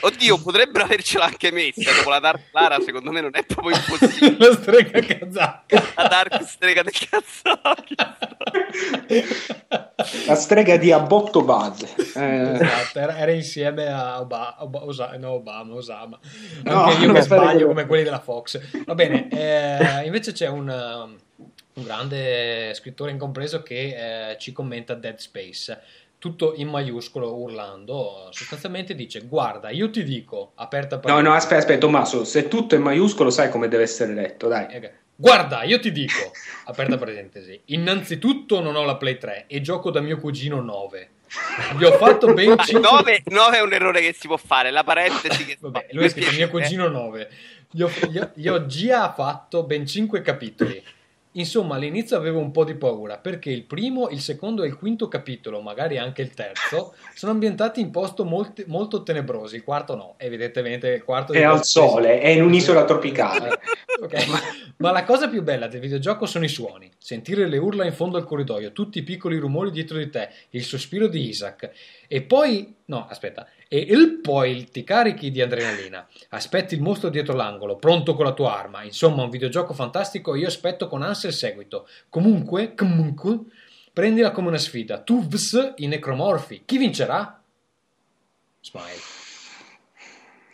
Oddio, 0.00 0.38
potrebbero 0.42 0.84
avercela 0.84 1.26
anche 1.26 1.52
messa 1.52 1.92
dopo 1.92 2.10
la 2.10 2.18
Dark 2.18 2.48
Lara, 2.52 2.80
secondo 2.80 3.12
me 3.12 3.20
non 3.20 3.30
è 3.34 3.44
proprio 3.44 3.76
impossibile. 3.76 4.36
La 4.50 4.52
strega 4.56 5.00
kazaka. 5.00 5.82
La 5.94 6.08
Dark 6.08 6.42
strega 6.42 6.82
del 6.82 6.92
Kazakistan. 6.92 7.60
la 10.26 10.34
strega 10.34 10.76
di 10.76 10.90
Abbotto 10.92 11.42
Bad. 11.42 11.88
Eh, 12.16 12.38
Esatto, 12.60 12.98
era, 12.98 13.16
era 13.16 13.32
insieme 13.32 13.86
a 13.86 14.20
Oba- 14.20 14.56
Oba- 14.58 14.84
Osa- 14.84 15.16
no, 15.18 15.30
Obama, 15.32 15.74
Osama. 15.74 16.18
No, 16.64 16.82
Anche 16.84 17.00
io 17.00 17.06
non 17.06 17.14
che 17.14 17.22
sbaglio 17.22 17.66
come 17.66 17.86
quelli 17.86 18.02
della 18.04 18.20
Fox. 18.20 18.60
Va 18.84 18.94
bene, 18.94 19.28
eh, 19.28 20.04
invece 20.06 20.32
c'è 20.32 20.48
un, 20.48 21.16
un 21.74 21.84
grande 21.84 22.72
scrittore 22.74 23.10
incompreso 23.10 23.62
che 23.62 24.30
eh, 24.30 24.38
ci 24.38 24.52
commenta 24.52 24.94
Dead 24.94 25.16
Space. 25.18 25.80
Tutto 26.18 26.52
in 26.54 26.68
maiuscolo, 26.68 27.34
urlando, 27.34 28.28
sostanzialmente 28.30 28.94
dice: 28.94 29.20
Guarda, 29.20 29.70
io 29.70 29.88
ti 29.90 30.04
dico, 30.04 30.52
aperta 30.56 30.96
no, 30.96 31.00
parentesi. 31.00 31.28
no, 31.28 31.34
aspetta, 31.34 31.60
aspetta, 31.60 31.78
Tommaso, 31.78 32.24
se 32.24 32.46
tutto 32.48 32.74
è 32.74 32.78
maiuscolo 32.78 33.30
sai 33.30 33.48
come 33.48 33.68
deve 33.68 33.84
essere 33.84 34.12
letto, 34.12 34.46
dai. 34.46 34.64
Ok. 34.64 34.92
Guarda, 35.16 35.64
io 35.64 35.78
ti 35.80 35.92
dico, 35.92 36.32
aperta 36.64 36.96
parentesi, 36.96 37.60
innanzitutto 37.66 38.60
non 38.60 38.74
ho 38.74 38.84
la 38.84 38.96
Play 38.96 39.18
3 39.18 39.44
e 39.48 39.60
gioco 39.60 39.90
da 39.90 40.00
mio 40.00 40.18
cugino 40.18 40.62
9. 40.62 41.10
Vi 41.76 41.84
ho 41.84 41.92
fatto 41.92 42.32
ben 42.32 42.56
5 42.58 43.22
9, 43.24 43.56
è 43.56 43.60
un 43.60 43.72
errore 43.72 44.00
che 44.00 44.14
si 44.18 44.26
può 44.26 44.38
fare, 44.38 44.70
la 44.70 44.82
parentesi 44.82 45.44
che... 45.44 45.56
Vabbè, 45.60 45.88
lui 45.92 46.06
ha 46.06 46.08
scritto 46.08 46.32
mio 46.32 46.48
cugino 46.48 46.88
9. 46.88 47.30
Gli 47.70 47.82
ho, 47.82 47.90
gli 48.08 48.18
ho- 48.18 48.30
gli 48.34 48.48
ho 48.48 48.66
già 48.66 49.12
fatto 49.12 49.62
ben 49.64 49.86
5 49.86 50.22
capitoli. 50.22 50.82
Insomma, 51.32 51.76
all'inizio 51.76 52.16
avevo 52.16 52.40
un 52.40 52.50
po' 52.50 52.64
di 52.64 52.74
paura 52.74 53.16
perché 53.18 53.50
il 53.50 53.62
primo, 53.62 54.08
il 54.08 54.20
secondo 54.20 54.64
e 54.64 54.66
il 54.66 54.76
quinto 54.76 55.06
capitolo, 55.06 55.60
magari 55.60 55.96
anche 55.96 56.22
il 56.22 56.34
terzo, 56.34 56.94
sono 57.14 57.30
ambientati 57.30 57.80
in 57.80 57.92
posti 57.92 58.24
molti- 58.24 58.64
molto 58.66 59.04
tenebrosi. 59.04 59.54
Il 59.54 59.62
quarto 59.62 59.94
no, 59.94 60.14
evidentemente 60.16 60.88
il 60.88 61.04
quarto 61.04 61.32
È 61.32 61.42
al 61.42 61.64
sole, 61.64 62.20
è 62.20 62.28
in 62.28 62.42
un'isola 62.42 62.84
tropicale. 62.84 63.60
Ok, 64.02 64.14
Ma 64.78 64.90
la 64.90 65.04
cosa 65.04 65.28
più 65.28 65.42
bella 65.42 65.68
del 65.68 65.78
videogioco 65.78 66.26
sono 66.26 66.44
i 66.44 66.48
suoni. 66.48 66.90
Sentire 66.98 67.46
le 67.46 67.58
urla 67.58 67.84
in 67.84 67.92
fondo 67.92 68.16
al 68.16 68.24
corridoio, 68.24 68.72
tutti 68.72 68.98
i 68.98 69.02
piccoli 69.02 69.36
rumori 69.36 69.70
dietro 69.70 69.98
di 69.98 70.08
te, 70.10 70.30
il 70.50 70.64
sospiro 70.64 71.06
di 71.06 71.28
Isaac. 71.28 71.70
E 72.08 72.22
poi... 72.22 72.74
No, 72.86 73.06
aspetta. 73.08 73.46
E 73.72 73.78
il 73.78 74.18
poi 74.20 74.68
ti 74.68 74.82
carichi 74.82 75.30
di 75.30 75.40
adrenalina. 75.40 76.04
Aspetti 76.30 76.74
il 76.74 76.82
mostro 76.82 77.08
dietro 77.08 77.36
l'angolo, 77.36 77.76
pronto 77.76 78.16
con 78.16 78.24
la 78.24 78.32
tua 78.32 78.58
arma. 78.58 78.82
Insomma, 78.82 79.22
un 79.22 79.30
videogioco 79.30 79.74
fantastico 79.74 80.34
io 80.34 80.48
aspetto 80.48 80.88
con 80.88 81.02
ansia 81.02 81.28
il 81.28 81.36
seguito. 81.36 81.86
Comunque, 82.08 82.74
comunque, 82.74 83.38
prendila 83.92 84.32
come 84.32 84.48
una 84.48 84.58
sfida. 84.58 84.98
Tu 84.98 85.24
vs 85.24 85.74
i 85.76 85.86
necromorfi. 85.86 86.62
Chi 86.64 86.78
vincerà? 86.78 87.40
Smile. 88.60 88.98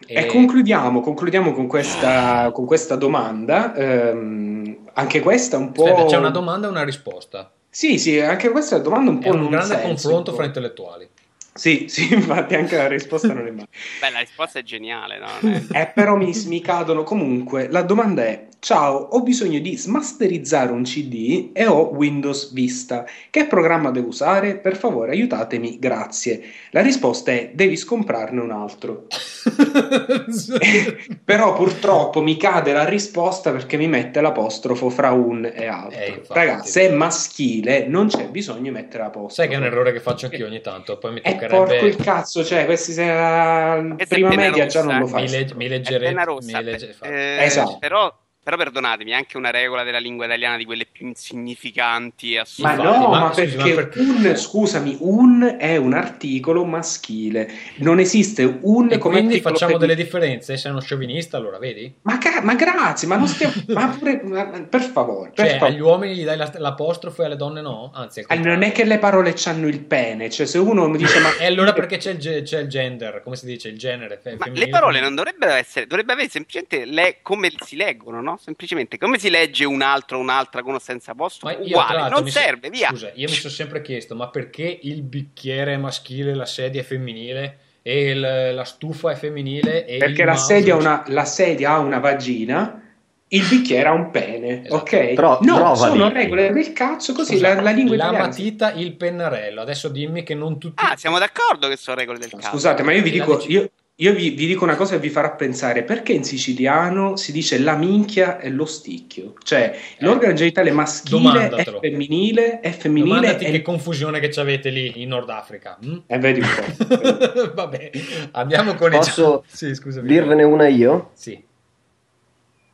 E 0.06 0.26
concludiamo, 0.26 1.00
concludiamo 1.00 1.54
con 1.54 1.66
questa, 1.66 2.50
con 2.52 2.66
questa 2.66 2.96
domanda. 2.96 3.74
Ehm, 3.74 4.90
anche 4.92 5.20
questa 5.20 5.56
un 5.56 5.72
po'. 5.72 5.86
Aspetta, 5.86 6.04
c'è 6.04 6.16
una 6.18 6.28
domanda 6.28 6.66
e 6.66 6.70
una 6.70 6.84
risposta. 6.84 7.50
Sì, 7.70 7.98
sì, 7.98 8.20
anche 8.20 8.50
questa 8.50 8.76
è 8.76 8.80
una 8.80 8.88
domanda 8.88 9.10
un 9.10 9.20
È 9.22 9.28
po' 9.30 9.34
un 9.34 9.48
grande 9.48 9.74
nonsense, 9.74 9.86
confronto 9.86 10.30
un 10.32 10.36
fra 10.36 10.44
intellettuali. 10.44 11.08
Sì, 11.56 11.86
sì, 11.88 12.12
infatti 12.14 12.54
anche 12.54 12.76
la 12.76 12.86
risposta 12.88 13.32
non 13.32 13.46
è 13.46 13.50
male. 13.50 13.68
Beh, 14.00 14.10
la 14.10 14.20
risposta 14.20 14.58
è 14.58 14.62
geniale, 14.62 15.18
no? 15.18 15.26
È- 15.40 15.62
Eh, 15.80 15.86
però 15.94 16.16
mi, 16.16 16.32
mi 16.46 16.60
cadono 16.60 17.02
comunque. 17.02 17.68
La 17.70 17.82
domanda 17.82 18.24
è: 18.24 18.46
Ciao, 18.66 18.96
ho 18.96 19.22
bisogno 19.22 19.60
di 19.60 19.76
smasterizzare 19.76 20.72
un 20.72 20.82
CD 20.82 21.50
e 21.52 21.68
ho 21.68 21.92
Windows 21.94 22.52
Vista. 22.52 23.04
Che 23.30 23.46
programma 23.46 23.92
devo 23.92 24.08
usare? 24.08 24.56
Per 24.56 24.76
favore, 24.76 25.12
aiutatemi, 25.12 25.78
grazie. 25.78 26.42
La 26.70 26.82
risposta 26.82 27.30
è: 27.30 27.52
devi 27.54 27.76
scomprarne 27.76 28.40
un 28.40 28.50
altro. 28.50 29.06
Però 31.24 31.54
purtroppo 31.54 32.20
mi 32.22 32.36
cade 32.36 32.72
la 32.72 32.84
risposta 32.84 33.52
perché 33.52 33.76
mi 33.76 33.86
mette 33.86 34.20
l'apostrofo 34.20 34.90
fra 34.90 35.12
un 35.12 35.44
e 35.44 35.66
altro. 35.66 36.00
Eh, 36.00 36.08
infatti. 36.08 36.32
Ragazzi, 36.32 36.70
se 36.72 36.88
è 36.88 36.92
maschile, 36.92 37.86
non 37.86 38.08
c'è 38.08 38.28
bisogno 38.30 38.62
di 38.62 38.70
mettere 38.72 39.04
l'apostrofo. 39.04 39.32
Sai 39.32 39.46
che 39.46 39.54
è 39.54 39.58
un 39.58 39.64
errore 39.64 39.92
che 39.92 40.00
faccio 40.00 40.24
anch'io 40.26 40.46
ogni 40.46 40.60
tanto. 40.60 40.98
Poi 40.98 41.12
mi 41.12 41.20
E 41.20 41.30
toccherebbe. 41.30 41.56
porco 41.56 41.86
il 41.86 41.94
cazzo, 41.94 42.42
cioè, 42.42 42.64
questi 42.64 42.90
se 42.90 43.06
la 43.06 43.94
prima 44.08 44.34
media 44.34 44.66
già 44.66 44.80
rossa, 44.80 44.90
non 44.90 44.98
lo 45.02 45.06
eh. 45.06 45.10
fai. 45.10 45.22
mi, 45.22 45.30
legge, 45.30 45.54
mi 45.54 45.68
leggerete. 45.68 46.14
mi 46.42 46.62
legge- 46.64 46.96
eh, 47.02 47.44
Esatto. 47.44 47.78
Però, 47.78 48.12
però 48.46 48.56
perdonatemi, 48.58 49.10
è 49.10 49.14
anche 49.14 49.36
una 49.36 49.50
regola 49.50 49.82
della 49.82 49.98
lingua 49.98 50.24
italiana 50.26 50.56
di 50.56 50.64
quelle 50.64 50.86
più 50.86 51.04
insignificanti 51.08 52.34
e 52.34 52.36
Ma 52.36 52.42
assurde. 52.42 52.70
Infatti, 52.70 52.98
no, 53.00 53.08
ma 53.08 53.18
ma, 53.18 53.32
scusi, 53.32 53.40
perché, 53.56 53.68
ma 53.68 53.74
perché- 53.74 53.98
un, 53.98 54.36
scusami, 54.36 54.96
un 55.00 55.56
è 55.58 55.76
un 55.76 55.92
articolo 55.94 56.64
maschile, 56.64 57.50
non 57.78 57.98
esiste 57.98 58.58
un 58.62 58.92
E 58.92 58.98
come 58.98 59.16
quindi 59.16 59.40
facciamo 59.40 59.72
femminile. 59.72 59.94
delle 59.94 59.94
differenze. 59.96 60.56
Sei 60.56 60.70
uno 60.70 60.80
sciovinista, 60.80 61.36
allora 61.38 61.58
vedi? 61.58 61.92
Ma, 62.02 62.18
ca- 62.18 62.40
ma 62.42 62.54
grazie, 62.54 63.08
ma 63.08 63.16
non 63.16 63.26
stiamo. 63.26 63.52
ma 63.74 63.88
pure, 63.98 64.20
ma- 64.22 64.44
per 64.44 64.82
favore, 64.82 65.32
per 65.34 65.44
Cioè, 65.44 65.58
favore. 65.58 65.72
agli 65.72 65.80
uomini 65.80 66.14
gli 66.14 66.24
dai 66.24 66.36
la- 66.36 66.52
l'apostrofo 66.58 67.22
e 67.22 67.24
alle 67.24 67.36
donne 67.36 67.60
no? 67.62 67.90
Anzi, 67.94 68.24
Ah, 68.28 68.36
non 68.36 68.62
è 68.62 68.70
che 68.70 68.84
le 68.84 68.98
parole 68.98 69.34
hanno 69.46 69.66
il 69.66 69.80
pene, 69.80 70.30
cioè 70.30 70.46
se 70.46 70.58
uno 70.58 70.86
mi 70.88 70.98
dice 70.98 71.18
ma 71.18 71.34
E 71.36 71.46
allora 71.46 71.72
perché 71.72 71.96
c'è 71.96 72.12
il, 72.12 72.18
ge- 72.18 72.42
c'è 72.42 72.60
il 72.60 72.68
gender, 72.68 73.22
come 73.24 73.34
si 73.34 73.44
dice, 73.46 73.68
il 73.70 73.76
genere 73.76 74.20
fe- 74.22 74.36
Ma 74.36 74.44
femminile? 74.44 74.66
le 74.66 74.70
parole 74.70 75.00
non 75.00 75.16
dovrebbero 75.16 75.52
essere, 75.52 75.88
dovrebbe 75.88 76.12
avere 76.12 76.28
semplicemente 76.28 76.84
le, 76.84 77.18
come 77.22 77.50
si 77.64 77.74
leggono, 77.74 78.20
no? 78.20 78.35
Semplicemente 78.38 78.98
come 78.98 79.18
si 79.18 79.30
legge 79.30 79.64
un 79.64 79.82
altro, 79.82 80.18
un'altra 80.18 80.62
con 80.62 80.74
o 80.74 80.78
senza 80.78 81.14
posto, 81.14 81.46
Ma 81.46 81.56
uguale, 81.58 82.08
non 82.08 82.24
so- 82.24 82.38
serve, 82.38 82.70
via. 82.70 82.88
Scusa, 82.90 83.10
io 83.14 83.28
mi 83.28 83.34
sono 83.34 83.52
sempre 83.52 83.82
chiesto, 83.82 84.14
ma 84.14 84.28
perché 84.28 84.78
il 84.82 85.02
bicchiere 85.02 85.74
è 85.74 85.76
maschile, 85.76 86.34
la 86.34 86.46
sedia 86.46 86.80
è 86.80 86.84
femminile 86.84 87.58
e 87.82 88.10
il- 88.10 88.20
la 88.54 88.64
stufa 88.64 89.10
è 89.12 89.14
femminile? 89.14 89.86
E 89.86 89.98
perché 89.98 90.24
la 90.24 90.36
sedia, 90.36 90.74
ha 90.74 90.76
una, 90.78 91.02
la 91.08 91.24
sedia 91.24 91.72
ha 91.72 91.78
una 91.78 91.98
vagina, 91.98 92.80
il 93.28 93.44
bicchiere 93.48 93.88
ha 93.88 93.92
un 93.92 94.10
pene, 94.12 94.60
Esatto. 94.66 94.74
ok? 94.76 95.12
Tro- 95.14 95.38
no, 95.42 95.54
trova 95.56 95.74
sono 95.74 96.08
regole 96.12 96.52
del 96.52 96.72
cazzo, 96.72 97.12
così 97.12 97.34
Scusa, 97.34 97.54
la, 97.54 97.60
la 97.60 97.70
lingua 97.72 97.96
la 97.96 98.04
italiana. 98.04 98.26
matita, 98.28 98.72
il 98.72 98.92
pennarello. 98.94 99.60
Adesso 99.62 99.88
dimmi 99.88 100.22
che 100.22 100.34
non 100.36 100.58
tutti. 100.58 100.80
Ah, 100.84 100.96
siamo 100.96 101.18
d'accordo 101.18 101.66
che 101.68 101.76
sono 101.76 101.96
regole 101.96 102.18
del 102.18 102.30
caso. 102.30 102.48
Scusate, 102.50 102.82
ma 102.84 102.92
io 102.92 103.02
vi 103.02 103.10
dico, 103.10 103.42
io, 103.48 103.68
io 103.98 104.12
vi, 104.12 104.30
vi 104.30 104.46
dico 104.46 104.62
una 104.64 104.76
cosa 104.76 104.96
che 104.96 105.00
vi 105.00 105.08
farà 105.08 105.30
pensare 105.30 105.82
perché 105.82 106.12
in 106.12 106.22
siciliano 106.22 107.16
si 107.16 107.32
dice 107.32 107.58
la 107.58 107.76
minchia 107.76 108.38
e 108.38 108.50
lo 108.50 108.66
sticchio, 108.66 109.32
cioè 109.42 109.74
l'organo 110.00 110.34
genitale 110.34 110.70
maschile 110.70 111.48
è 111.48 111.64
femminile, 111.64 112.60
è 112.60 112.72
femminile 112.72 113.14
Domandati 113.16 113.44
e 113.46 113.50
che 113.52 113.62
confusione 113.62 114.20
che 114.20 114.38
avete 114.38 114.68
lì 114.68 115.00
in 115.00 115.08
Nord 115.08 115.30
Africa. 115.30 115.78
hm? 115.80 116.02
Eh, 116.08 116.18
vedi 116.18 116.40
un 116.40 116.46
po'. 116.46 117.52
Vabbè, 117.54 117.90
andiamo 118.32 118.74
con 118.74 118.92
i 118.92 118.96
Posso 118.96 119.44
Sì, 119.46 119.74
scusami. 119.74 120.06
dirvene 120.06 120.42
una 120.42 120.68
io? 120.68 121.12
Sì, 121.14 121.42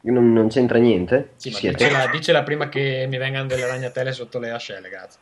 Non, 0.00 0.32
non 0.32 0.48
c'entra 0.48 0.78
niente? 0.78 1.34
sì 1.36 1.50
ma 1.50 1.60
dicela, 1.60 2.06
dicela 2.08 2.42
prima 2.42 2.68
che 2.68 3.06
mi 3.08 3.16
vengano 3.18 3.46
delle 3.46 3.68
ragnatele 3.68 4.10
sotto 4.10 4.40
le 4.40 4.50
ascelle, 4.50 4.88
grazie. 4.88 5.20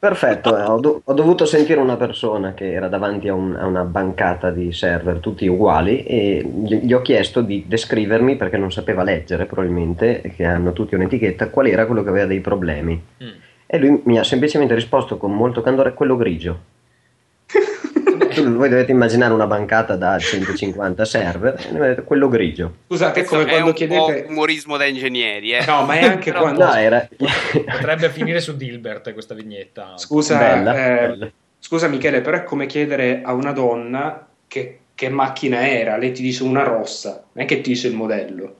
Perfetto, 0.00 0.56
eh, 0.56 0.62
ho, 0.62 0.80
do- 0.80 1.02
ho 1.04 1.12
dovuto 1.12 1.44
sentire 1.44 1.78
una 1.78 1.98
persona 1.98 2.54
che 2.54 2.72
era 2.72 2.88
davanti 2.88 3.28
a, 3.28 3.34
un- 3.34 3.54
a 3.54 3.66
una 3.66 3.84
bancata 3.84 4.50
di 4.50 4.72
server 4.72 5.18
tutti 5.18 5.46
uguali 5.46 6.04
e 6.04 6.42
gli, 6.42 6.76
gli 6.76 6.94
ho 6.94 7.02
chiesto 7.02 7.42
di 7.42 7.64
descrivermi, 7.68 8.36
perché 8.36 8.56
non 8.56 8.72
sapeva 8.72 9.02
leggere 9.02 9.44
probabilmente, 9.44 10.32
che 10.34 10.46
hanno 10.46 10.72
tutti 10.72 10.94
un'etichetta, 10.94 11.50
qual 11.50 11.66
era 11.66 11.84
quello 11.84 12.02
che 12.02 12.08
aveva 12.08 12.24
dei 12.24 12.40
problemi. 12.40 12.98
Mm. 13.22 13.28
E 13.66 13.78
lui 13.78 14.00
mi 14.04 14.18
ha 14.18 14.24
semplicemente 14.24 14.74
risposto 14.74 15.18
con 15.18 15.34
molto 15.34 15.60
candore 15.60 15.92
quello 15.92 16.16
grigio. 16.16 16.58
Tu- 18.42 18.56
voi 18.56 18.68
dovete 18.68 18.92
immaginare 18.92 19.32
una 19.32 19.46
bancata 19.46 19.96
da 19.96 20.18
150 20.18 21.04
server, 21.04 21.96
e 21.98 22.02
quello 22.04 22.28
grigio. 22.28 22.74
Scusate, 22.86 23.24
come 23.24 23.42
è 23.44 23.46
quando 23.48 23.66
un 23.66 23.72
chiedete... 23.72 24.22
po' 24.24 24.30
umorismo 24.30 24.76
da 24.76 24.84
ingegneri, 24.86 25.52
eh. 25.52 25.64
No, 25.66 25.84
ma 25.84 25.94
è 25.94 26.04
anche 26.04 26.30
Però- 26.30 26.42
quando... 26.42 26.64
No, 26.64 26.74
era... 26.74 27.08
Potrebbe 27.52 28.10
finire 28.10 28.40
su 28.40 28.56
Dilbert 28.56 29.12
questa 29.12 29.34
vignetta. 29.34 29.92
Scusa, 29.96 30.38
Bella, 30.38 30.74
eh, 30.74 31.08
bella. 31.08 31.30
scusa 31.58 31.88
Michele, 31.88 32.20
però 32.20 32.36
è 32.38 32.44
come 32.44 32.66
chiedere 32.66 33.20
a 33.24 33.32
una 33.32 33.52
donna 33.52 34.26
che, 34.46 34.78
che 34.94 35.08
macchina 35.08 35.68
era, 35.68 35.96
lei 35.96 36.12
ti 36.12 36.22
dice 36.22 36.42
una 36.42 36.62
rossa, 36.62 37.24
non 37.32 37.44
è 37.44 37.46
che 37.46 37.60
ti 37.60 37.70
dice 37.70 37.88
il 37.88 37.94
modello. 37.94 38.54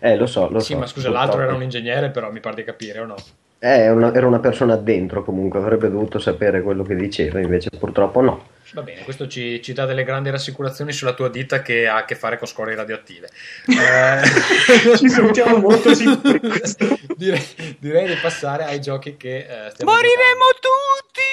Eh, 0.00 0.16
lo 0.16 0.26
so, 0.26 0.48
lo 0.48 0.60
Sì, 0.60 0.74
so. 0.74 0.78
ma 0.78 0.86
scusa, 0.86 1.10
l'altro 1.10 1.40
era 1.42 1.54
un 1.54 1.62
ingegnere, 1.62 2.10
però 2.10 2.30
mi 2.30 2.38
pare 2.40 2.54
di 2.56 2.64
capire 2.64 3.00
o 3.00 3.04
no? 3.06 3.16
Eh, 3.60 3.90
una- 3.90 4.14
era 4.14 4.26
una 4.26 4.38
persona 4.38 4.76
dentro 4.76 5.24
comunque, 5.24 5.58
avrebbe 5.58 5.90
dovuto 5.90 6.18
sapere 6.20 6.62
quello 6.62 6.84
che 6.84 6.94
diceva, 6.94 7.40
invece 7.40 7.70
purtroppo 7.76 8.20
no. 8.20 8.46
Va 8.74 8.82
bene, 8.82 9.02
questo 9.02 9.26
ci, 9.26 9.60
ci 9.62 9.72
dà 9.72 9.84
delle 9.86 10.04
grandi 10.04 10.30
rassicurazioni 10.30 10.92
sulla 10.92 11.14
tua 11.14 11.28
ditta 11.30 11.62
che 11.62 11.88
ha 11.88 11.96
a 11.96 12.04
che 12.04 12.14
fare 12.14 12.38
con 12.38 12.46
scorie 12.46 12.76
radioattive. 12.76 13.28
Eh, 13.66 14.96
Ci 14.96 15.08
sentiamo 15.08 15.56
molto 15.58 15.92
sicuri 15.94 16.40
direi, 17.16 17.42
direi 17.78 18.06
di 18.06 18.14
passare 18.20 18.64
ai 18.64 18.80
giochi 18.80 19.16
che 19.16 19.38
eh, 19.38 19.70
stiamo 19.70 19.90
Moriremo 19.92 20.44
giocando. 20.60 20.68
tutti! 21.10 21.26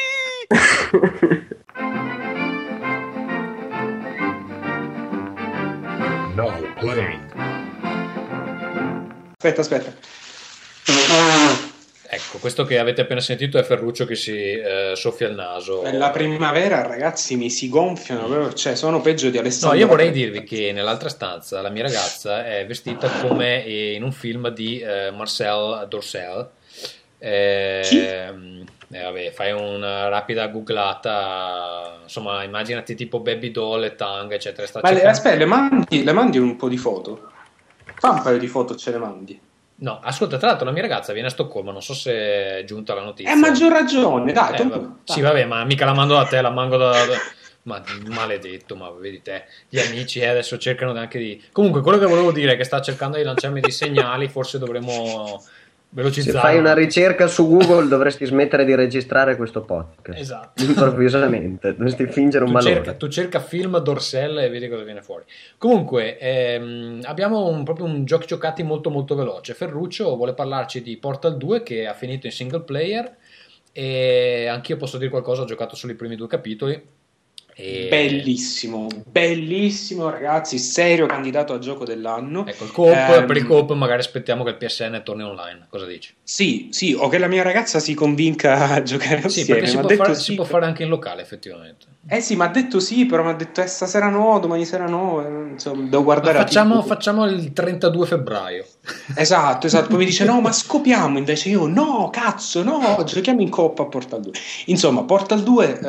Now 6.36 6.52
playing. 6.80 7.22
Aspetta, 9.38 9.62
aspetta. 9.62 9.94
Ecco, 12.16 12.38
questo 12.38 12.64
che 12.64 12.80
avete 12.80 13.02
appena 13.02 13.20
sentito 13.20 13.58
è 13.58 13.64
Ferruccio 13.64 14.06
che 14.06 14.16
si 14.16 14.32
eh, 14.32 14.94
soffia 14.96 15.28
il 15.28 15.36
naso. 15.36 15.84
La 15.92 16.12
primavera, 16.12 16.82
ragazzi, 16.88 17.36
mi 17.36 17.50
si 17.50 17.68
gonfiano, 17.68 18.28
proprio, 18.28 18.54
cioè 18.54 18.76
sono 18.76 19.02
peggio 19.02 19.30
di 19.30 19.36
No, 19.36 19.42
Alessandro. 19.42 19.78
io 19.78 19.88
vorrei 19.88 20.12
dirvi 20.12 20.46
che 20.46 20.72
nell'altra 20.72 21.10
stanza 21.10 21.60
la 21.62 21.70
mia 21.70 21.84
ragazza 21.84 22.46
è 22.46 22.66
vestita 22.66 23.10
come 23.20 23.58
in 23.58 24.02
un 24.02 24.14
film 24.14 24.48
di 24.50 24.80
eh, 24.80 25.12
Marcel 25.12 25.86
Dorcel. 25.90 26.50
Eh, 27.18 27.82
eh, 27.92 29.02
vabbè, 29.02 29.32
fai 29.32 29.52
una 29.52 30.08
rapida 30.08 30.48
googlata, 30.48 32.00
insomma, 32.04 32.44
immaginati 32.44 32.96
tipo 32.96 33.20
Baby 33.20 33.52
Doll 33.52 33.84
e 33.84 33.96
Tang, 33.96 34.32
eccetera. 34.32 34.66
Ma 34.82 34.92
le, 34.92 35.04
aspetta, 35.04 35.36
le 35.36 35.46
mandi, 35.46 36.02
le 36.02 36.14
mandi 36.14 36.38
un 36.38 36.56
po' 36.56 36.70
di 36.70 36.78
foto? 36.78 37.32
Fa 37.96 38.12
un 38.12 38.22
paio 38.22 38.38
di 38.38 38.48
foto, 38.48 38.76
ce 38.76 38.92
le 38.92 38.98
mandi. 39.00 39.40
No, 39.78 40.00
ascolta, 40.02 40.38
tra 40.38 40.48
l'altro 40.48 40.66
la 40.66 40.72
mia 40.72 40.82
ragazza 40.84 41.12
viene 41.12 41.28
a 41.28 41.32
Stoccolma, 41.32 41.72
non 41.72 41.82
so 41.82 41.94
se 41.94 42.60
è 42.60 42.64
giunta 42.66 42.94
la 42.94 43.02
notizia. 43.02 43.34
Eh, 43.34 43.36
maggior 43.36 43.72
ragione, 43.72 44.32
dai. 44.32 44.60
Eh, 44.62 44.66
vabbè. 44.66 44.88
Sì, 45.04 45.22
vabbè, 45.22 45.46
ma 45.46 45.66
mica 45.66 45.86
la 45.86 45.94
mando 45.94 46.16
da 46.16 46.26
te, 46.26 46.42
la 46.42 46.50
mando 46.50 46.78
da... 46.78 46.92
da- 46.92 47.34
Ma 47.64 47.82
maledetto, 48.10 48.76
ma 48.76 48.92
vedi 48.92 49.24
te, 49.24 49.46
gli 49.68 49.80
amici 49.80 50.20
eh, 50.20 50.28
adesso 50.28 50.60
cercano 50.60 50.94
anche 50.94 51.18
di... 51.18 51.44
Comunque, 51.52 51.82
quello 51.82 51.98
che 51.98 52.06
volevo 52.06 52.32
dire 52.32 52.54
è 52.54 52.58
che 52.58 52.64
sta 52.64 52.80
cercando 52.80 53.18
di 53.18 53.24
lanciarmi 53.24 53.60
dei 53.60 53.72
segnali, 53.72 54.28
forse 54.28 54.60
dovremmo 54.60 55.44
Se 55.96 56.02
velocizzare. 56.02 56.38
fai 56.40 56.58
una 56.58 56.74
ricerca 56.74 57.28
su 57.28 57.48
Google 57.48 57.88
dovresti 57.88 58.26
smettere 58.26 58.66
di 58.66 58.76
registrare 58.76 59.38
questo 59.38 59.62
podcast. 59.62 60.20
Esatto. 60.20 60.62
Improvvisamente, 60.64 61.72
dovresti 61.72 62.06
fingere 62.08 62.44
un 62.44 62.50
Tu 62.50 62.56
malore. 62.58 62.74
cerca, 62.76 62.94
tu 62.94 63.08
cerca 63.08 63.40
film 63.40 63.78
Dorselle 63.80 64.44
e 64.44 64.50
vedi 64.50 64.68
cosa 64.68 64.84
viene 64.84 65.02
fuori. 65.02 65.24
Comunque, 65.58 66.18
ehm, 66.18 67.00
abbiamo 67.04 67.48
un, 67.48 67.64
proprio 67.64 67.86
un 67.86 68.04
giochi 68.04 68.28
giocati 68.28 68.62
molto 68.62 68.90
molto 68.90 69.16
veloce. 69.16 69.54
Ferruccio 69.54 70.16
vuole 70.18 70.34
parlarci 70.34 70.82
di 70.82 70.98
Portal 70.98 71.38
2 71.38 71.64
che 71.64 71.88
ha 71.88 71.94
finito 71.94 72.26
in 72.26 72.34
single 72.34 72.62
player 72.64 73.16
e 73.72 74.48
anch'io 74.48 74.78
posso 74.78 74.98
dire 74.98 75.10
qualcosa, 75.10 75.42
ho 75.42 75.46
giocato 75.46 75.76
solo 75.76 75.94
i 75.94 75.96
primi 75.96 76.16
due 76.16 76.28
capitoli. 76.28 76.82
E... 77.58 77.88
Bellissimo, 77.90 78.88
bellissimo, 79.10 80.10
ragazzi. 80.10 80.58
Serio 80.58 81.06
candidato 81.06 81.54
a 81.54 81.60
gioco 81.60 81.86
dell'anno. 81.86 82.46
Ecco, 82.46 82.66
il 82.66 82.72
coop, 82.72 82.94
Ehm, 82.94 83.26
per 83.26 83.38
il 83.38 83.46
coop 83.46 83.72
magari 83.74 84.02
aspettiamo 84.02 84.44
che 84.44 84.50
il 84.50 84.58
PSN 84.58 85.02
torni 85.06 85.24
online. 85.24 85.68
Cosa 85.70 85.86
dici? 85.86 86.14
Sì, 86.22 86.68
sì, 86.72 86.94
o 86.94 87.08
che 87.08 87.18
la 87.18 87.28
mia 87.28 87.44
ragazza 87.44 87.80
si 87.80 87.94
convinca 87.94 88.70
a 88.72 88.84
giocare 88.84 89.22
Sì, 89.22 89.42
assieme. 89.42 89.54
perché 89.54 89.68
si 89.68 89.78
può, 89.78 89.90
fare, 89.90 90.16
sì, 90.16 90.22
si 90.22 90.36
può 90.36 90.44
fare 90.44 90.66
anche 90.66 90.84
in 90.84 90.90
locale, 90.90 91.22
effettivamente. 91.22 91.86
Eh 92.08 92.22
sì, 92.22 92.36
mi 92.36 92.44
ha 92.44 92.48
detto 92.48 92.80
sì, 92.80 93.08
però 93.08 93.24
mi 93.24 93.30
ha 93.30 93.34
detto 93.34 93.62
eh, 93.62 93.68
stasera 93.68 94.10
no, 94.10 94.38
domani 94.40 94.64
sera 94.64 94.86
no. 94.86 95.48
Insomma, 95.52 95.90
devo 95.90 96.04
guardare. 96.04 96.38
facciamo, 96.38 96.84
facciamo 96.84 97.26
il 97.26 97.52
32 97.52 98.06
febbraio. 98.06 98.66
Esatto, 99.16 99.66
esatto. 99.66 99.88
Poi 99.88 99.98
mi 100.00 100.06
dice 100.06 100.26
no, 100.26 100.42
ma 100.42 100.52
scopiamo. 100.52 101.18
Invece 101.18 101.50
io 101.50 101.66
no, 101.66 102.10
cazzo, 102.12 102.62
no, 102.64 103.02
giochiamo 103.04 103.42
in 103.42 103.50
coppa 103.50 103.84
a 103.84 103.86
Portal 103.86 104.22
2. 104.22 104.32
Insomma, 104.66 105.04
Portal 105.04 105.42
2, 105.42 105.80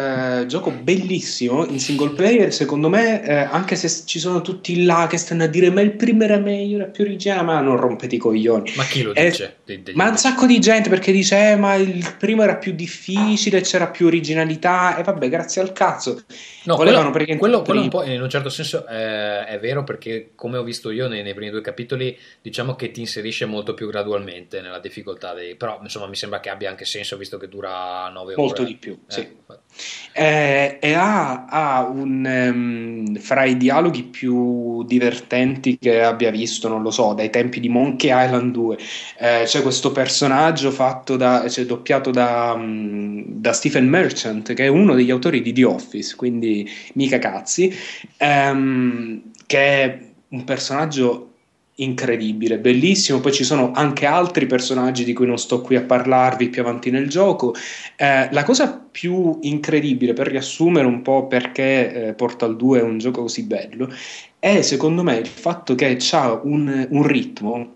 eh, 0.40 0.47
gioco 0.47 0.70
bellissimo 0.70 1.66
in 1.66 1.78
single 1.80 2.10
player. 2.14 2.52
Secondo 2.52 2.88
me, 2.88 3.22
eh, 3.22 3.34
anche 3.34 3.76
se 3.76 4.05
ci 4.06 4.18
sono 4.18 4.40
tutti 4.40 4.84
là 4.84 5.06
che 5.09 5.18
stanno 5.18 5.44
a 5.44 5.47
dire 5.47 5.70
ma 5.70 5.80
il 5.82 5.93
primo 5.93 6.24
era 6.24 6.38
meglio, 6.38 6.76
era 6.76 6.86
più 6.86 7.05
originale, 7.05 7.43
ma 7.43 7.60
non 7.60 7.76
rompete 7.76 8.14
i 8.14 8.18
coglioni. 8.18 8.72
Ma 8.76 8.84
chi 8.84 9.02
lo 9.02 9.12
Eh, 9.14 9.28
dice? 9.28 9.56
Ma 9.94 10.09
un 10.09 10.16
sacco 10.16 10.47
di 10.47 10.59
gente 10.59 10.88
perché 10.88 11.12
dice 11.12 11.51
eh, 11.51 11.56
ma 11.56 11.74
il 11.74 12.14
primo 12.18 12.43
era 12.43 12.56
più 12.56 12.72
difficile, 12.72 13.60
c'era 13.60 13.88
più 13.88 14.06
originalità. 14.06 14.97
E 14.97 15.02
vabbè, 15.02 15.28
grazie 15.28 15.60
al 15.60 15.72
cazzo. 15.72 16.06
So 16.07 16.20
No, 16.66 16.76
Volevano 16.76 17.10
quello, 17.10 17.16
perché- 17.16 17.36
quello, 17.38 17.62
quello 17.62 17.80
un 17.82 17.88
po' 17.88 18.02
in 18.02 18.20
un 18.20 18.28
certo 18.28 18.48
senso 18.48 18.86
eh, 18.86 19.44
è 19.44 19.59
vero 19.60 19.84
perché 19.84 20.30
come 20.34 20.59
ho 20.59 20.62
visto 20.62 20.90
io 20.90 21.06
nei, 21.09 21.22
nei 21.22 21.32
primi 21.34 21.51
due 21.51 21.60
capitoli 21.60 22.16
diciamo 22.43 22.74
che 22.74 22.90
ti 22.90 23.01
inserisce 23.01 23.44
molto 23.44 23.72
più 23.74 23.86
gradualmente 23.88 24.60
nella 24.60 24.80
difficoltà 24.80 25.32
dei... 25.32 25.55
però 25.55 25.78
insomma 25.82 26.06
mi 26.06 26.16
sembra 26.16 26.40
che 26.40 26.51
abbia 26.51 26.68
anche 26.68 26.84
senso 26.84 27.16
visto 27.16 27.38
che 27.38 27.48
dura 27.48 28.09
9 28.12 28.32
ore 28.32 28.43
Molto 28.43 28.64
di 28.64 28.74
più, 28.76 28.98
Eh, 29.09 29.12
sì. 29.12 29.28
Eh, 30.12 30.78
e 30.80 30.93
ha, 30.94 31.44
ha 31.44 31.86
un 31.86 32.24
ehm, 32.24 33.16
fra 33.18 33.44
i 33.44 33.56
dialoghi 33.59 34.05
più 34.05 34.82
divertenti 34.84 35.78
che 35.78 36.02
abbia 36.02 36.30
visto, 36.30 36.68
non 36.68 36.82
lo 36.82 36.90
so, 36.90 37.12
dai 37.12 37.28
tempi 37.28 37.60
di 37.60 37.68
Monkey 37.68 38.10
Island 38.10 38.52
2. 38.52 38.78
Eh, 39.18 39.43
c'è 39.44 39.60
questo 39.62 39.93
personaggio 39.93 40.70
fatto 40.70 41.16
da, 41.16 41.47
cioè, 41.51 41.66
doppiato 41.66 42.10
da, 42.10 42.55
mm, 42.56 43.22
da 43.26 43.52
Stephen 43.52 43.86
Merchant, 43.88 44.55
che 44.55 44.64
è 44.64 44.68
uno 44.68 44.94
degli 44.94 45.10
autori 45.10 45.43
di 45.43 45.52
The 45.52 45.64
Office, 45.64 46.16
quindi 46.16 46.56
mica 46.95 47.19
cazzi, 47.19 47.74
ehm, 48.19 49.23
che 49.47 49.59
è 49.59 49.99
un 50.28 50.45
personaggio 50.45 51.31
incredibile, 51.77 52.59
bellissimo. 52.59 53.20
Poi 53.20 53.33
ci 53.33 53.45
sono 53.45 53.73
anche 53.73 54.07
altri 54.07 54.47
personaggi 54.47 55.05
di 55.05 55.12
cui 55.12 55.27
non 55.27 55.39
sto 55.39 55.61
qui 55.61 55.77
a 55.77 55.83
parlarvi 55.83 56.49
più 56.49 56.62
avanti 56.62 56.91
nel 56.91 57.09
gioco. 57.09 57.55
Eh, 57.97 58.28
la 58.31 58.43
cosa 58.45 58.87
più 58.91 59.39
incredibile, 59.43 60.12
per 60.12 60.28
riassumere 60.28 60.87
un 60.87 61.03
po' 61.03 61.27
perché 61.27 62.09
eh, 62.09 62.12
Portal 62.15 62.57
2 62.57 62.81
è 62.81 62.83
un 62.83 62.99
gioco 62.99 63.23
così 63.23 63.43
bello, 63.45 63.93
è 64.39 64.62
secondo 64.62 65.03
me 65.03 65.16
il 65.16 65.27
fatto 65.27 65.74
che 65.74 65.99
ha 66.12 66.41
un, 66.43 66.87
un 66.91 67.03
ritmo, 67.03 67.74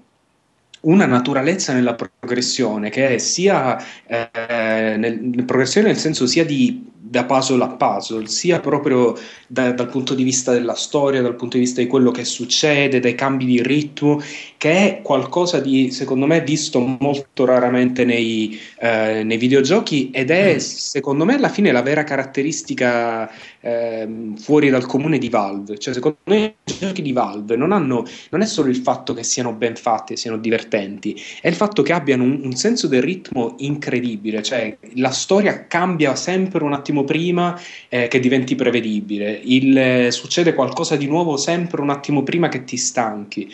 una 0.83 1.05
naturalezza 1.05 1.75
nella 1.75 1.95
progressione, 1.95 2.89
che 2.89 3.15
è 3.15 3.19
sia 3.19 3.79
eh, 4.07 4.97
nel, 4.97 5.45
progressione 5.45 5.89
nel 5.89 5.99
senso 5.99 6.27
sia 6.27 6.45
di 6.45 6.89
da 7.11 7.25
puzzle 7.25 7.65
a 7.65 7.69
puzzle, 7.71 8.29
sia 8.29 8.61
proprio 8.61 9.19
da- 9.49 9.73
dal 9.73 9.89
punto 9.89 10.15
di 10.15 10.23
vista 10.23 10.53
della 10.53 10.75
storia, 10.75 11.21
dal 11.21 11.35
punto 11.35 11.57
di 11.57 11.65
vista 11.65 11.81
di 11.81 11.89
quello 11.89 12.13
che 12.13 12.25
succede, 12.25 13.01
dai 13.01 13.17
cambi 13.17 13.47
di 13.47 13.61
ritmo, 13.61 14.23
che 14.57 14.71
è 14.71 15.01
qualcosa 15.03 15.59
di, 15.59 15.91
secondo 15.91 16.27
me, 16.27 16.41
visto 16.41 16.79
molto 16.79 17.45
raramente 17.45 18.05
nei, 18.05 18.57
eh, 18.79 19.25
nei 19.25 19.39
videogiochi 19.39 20.11
ed 20.13 20.31
è, 20.31 20.61
secondo 20.61 21.25
me, 21.25 21.35
alla 21.35 21.49
fine 21.49 21.73
la 21.73 21.83
vera 21.83 22.05
caratteristica 22.05 23.29
ehm, 23.61 24.37
fuori 24.37 24.71
dal 24.71 24.87
comune 24.87 25.19
di 25.19 25.29
Valve. 25.29 25.79
Cioè, 25.79 25.95
secondo 25.95 26.19
me, 26.27 26.55
i 26.63 26.75
giochi 26.79 27.03
di 27.03 27.11
Valve 27.11 27.57
non 27.57 27.73
hanno, 27.73 28.05
non 28.31 28.41
è 28.41 28.47
solo 28.47 28.69
il 28.69 28.77
fatto 28.77 29.15
che 29.15 29.25
siano 29.25 29.53
ben 29.53 29.75
fatti, 29.75 30.17
siano 30.17 30.37
divertenti, 30.37 31.21
è 31.41 31.49
il 31.49 31.55
fatto 31.55 31.83
che 31.83 31.93
abbiano 31.93 32.23
un, 32.23 32.41
un 32.45 32.53
senso 32.55 32.87
del 32.87 33.03
ritmo 33.03 33.55
incredibile, 33.59 34.45
cioè 34.45 34.77
la 34.95 35.11
storia 35.11 35.67
cambia 35.67 36.15
sempre 36.15 36.63
un 36.63 36.73
attimo 36.73 36.99
prima 37.05 37.59
eh, 37.89 38.09
che 38.09 38.21
diventi 38.21 38.55
prevedibile, 38.55 39.41
Il, 39.45 39.77
eh, 39.77 40.11
succede 40.11 40.55
qualcosa 40.55 40.97
di 40.97 41.07
nuovo 41.07 41.37
sempre 41.37 41.81
un 41.81 41.91
attimo 41.91 42.23
prima 42.23 42.49
che 42.49 42.65
ti 42.65 42.77
stanchi. 42.77 43.51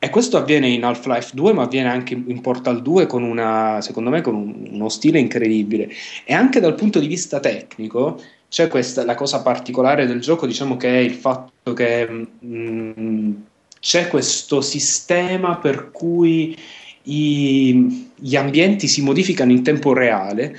E 0.00 0.10
questo 0.10 0.36
avviene 0.36 0.68
in 0.68 0.84
Half-Life 0.84 1.30
2, 1.34 1.52
ma 1.52 1.62
avviene 1.62 1.88
anche 1.88 2.14
in 2.14 2.40
Portal 2.40 2.82
2 2.82 3.06
con 3.06 3.22
una, 3.24 3.80
secondo 3.80 4.10
me, 4.10 4.20
con 4.20 4.34
un- 4.34 4.68
uno 4.70 4.88
stile 4.88 5.18
incredibile. 5.18 5.90
E 6.24 6.32
anche 6.34 6.60
dal 6.60 6.74
punto 6.76 7.00
di 7.00 7.08
vista 7.08 7.40
tecnico, 7.40 8.20
c'è 8.48 8.68
questa, 8.68 9.04
la 9.04 9.14
cosa 9.16 9.42
particolare 9.42 10.06
del 10.06 10.20
gioco, 10.20 10.46
diciamo 10.46 10.76
che 10.76 10.88
è 10.88 10.98
il 10.98 11.12
fatto 11.14 11.72
che 11.72 12.08
mm, 12.44 13.32
c'è 13.80 14.08
questo 14.08 14.60
sistema 14.60 15.56
per 15.58 15.90
cui 15.90 16.56
i- 17.04 18.10
gli 18.14 18.36
ambienti 18.36 18.88
si 18.88 19.02
modificano 19.02 19.52
in 19.52 19.62
tempo 19.62 19.92
reale 19.92 20.56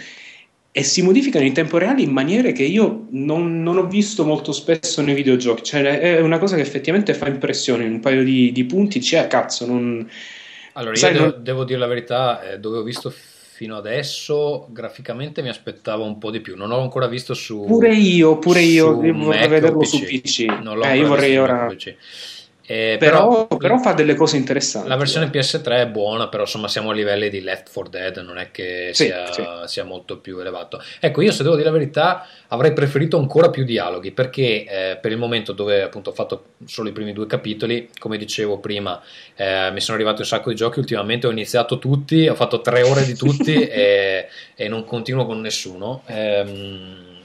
e 0.72 0.84
si 0.84 1.02
modificano 1.02 1.46
in 1.46 1.54
tempo 1.54 1.78
reale 1.78 2.02
in 2.02 2.12
maniere 2.12 2.52
che 2.52 2.64
io 2.64 3.08
non, 3.10 3.64
non 3.64 3.78
ho 3.78 3.88
visto 3.88 4.24
molto 4.24 4.52
spesso 4.52 5.02
nei 5.02 5.16
videogiochi. 5.16 5.64
Cioè, 5.64 6.00
è 6.00 6.20
una 6.22 6.38
cosa 6.38 6.56
che 6.56 6.62
effettivamente 6.62 7.14
fa 7.14 7.28
impressione. 7.28 7.86
In 7.86 7.94
un 7.94 8.00
paio 8.00 8.24
di, 8.24 8.52
di 8.52 8.64
punti, 8.66 9.02
cioè, 9.02 9.28
cazzo, 9.28 9.66
non. 9.66 10.08
Allora, 10.74 10.96
Sai, 10.96 11.14
io 11.14 11.18
devo, 11.20 11.32
non- 11.32 11.44
devo 11.44 11.64
dire 11.66 11.80
la 11.80 11.88
verità, 11.88 12.41
eh, 12.52 12.60
dove 12.60 12.78
ho 12.78 12.84
visto 12.84 13.10
fino 13.12 13.76
adesso, 13.76 14.68
graficamente 14.72 15.41
mi 15.41 15.50
aspettavo 15.50 16.06
un 16.06 16.18
po' 16.18 16.32
di 16.32 16.40
più. 16.40 16.56
Non 16.56 16.72
ho 16.72 16.80
ancora 16.80 17.08
visto 17.08 17.34
su. 17.34 17.66
Pure 17.66 17.94
io, 17.94 18.38
pure 18.38 18.62
io, 18.62 19.04
io 19.04 19.14
vorrei 19.14 19.48
vederlo 19.50 19.80
PC. 19.80 19.88
su 19.88 20.00
PC. 20.04 20.46
Non 20.62 20.78
l'ho 20.78 20.84
Eh, 20.86 20.98
io 20.98 21.08
vorrei 21.08 21.36
ora. 21.38 21.66
PC. 21.66 21.96
Eh, 22.72 22.98
Però, 23.00 23.48
però 23.48 23.80
fa 23.80 23.94
delle 23.94 24.14
cose 24.14 24.38
interessanti. 24.38 24.88
La 24.88 24.96
versione 24.96 25.32
PS3 25.32 25.72
è 25.72 25.88
buona, 25.88 26.28
però 26.28 26.44
insomma 26.44 26.68
siamo 26.68 26.91
a 26.91 26.94
livelli 26.94 27.32
di 27.32 27.41
Left 27.41 27.74
4 27.74 27.90
Dead, 27.90 28.18
non 28.18 28.38
è 28.38 28.52
che 28.52 28.91
Sì, 28.94 29.06
sia, 29.06 29.34
sì. 29.34 29.44
sia 29.66 29.84
molto 29.84 30.20
più 30.20 30.38
elevato. 30.38 30.80
Ecco, 31.00 31.22
io 31.22 31.32
se 31.32 31.41
devo 31.41 31.56
dire 31.56 31.68
la 31.68 31.74
verità 31.74 32.28
avrei 32.50 32.72
preferito 32.72 33.18
ancora 33.18 33.50
più 33.50 33.64
dialoghi, 33.64 34.12
perché 34.12 34.66
eh, 34.66 34.98
per 35.02 35.12
il 35.12 35.18
momento 35.18 35.52
dove 35.52 35.82
appunto 35.82 36.12
ho 36.12 36.14
fatto 36.14 36.44
solo 36.66 36.90
i 36.90 36.91
primi 36.91 37.12
due 37.12 37.26
capitoli, 37.26 37.90
come 37.98 38.18
dicevo 38.18 38.60
prima, 38.60 39.02
eh, 39.36 39.72
mi 39.72 39.82
sono 39.82 39.98
arrivati 39.98 40.22
un 40.22 40.28
sacco 40.28 40.50
di 40.52 40.56
giochi, 40.56 40.78
ultimamente 40.78 41.26
ho 41.26 41.32
iniziato 41.32 41.80
tutti, 41.80 42.28
ho 42.28 42.36
fatto 42.36 42.62
tre 42.62 42.84
ore 42.84 43.04
di 43.04 43.16
tutti 43.16 43.56
e, 43.68 44.28
e 44.54 44.68
non 44.68 44.86
continuo 44.86 45.26
con 45.26 45.41
nessuno. 45.41 46.04
Ehm, 46.06 47.18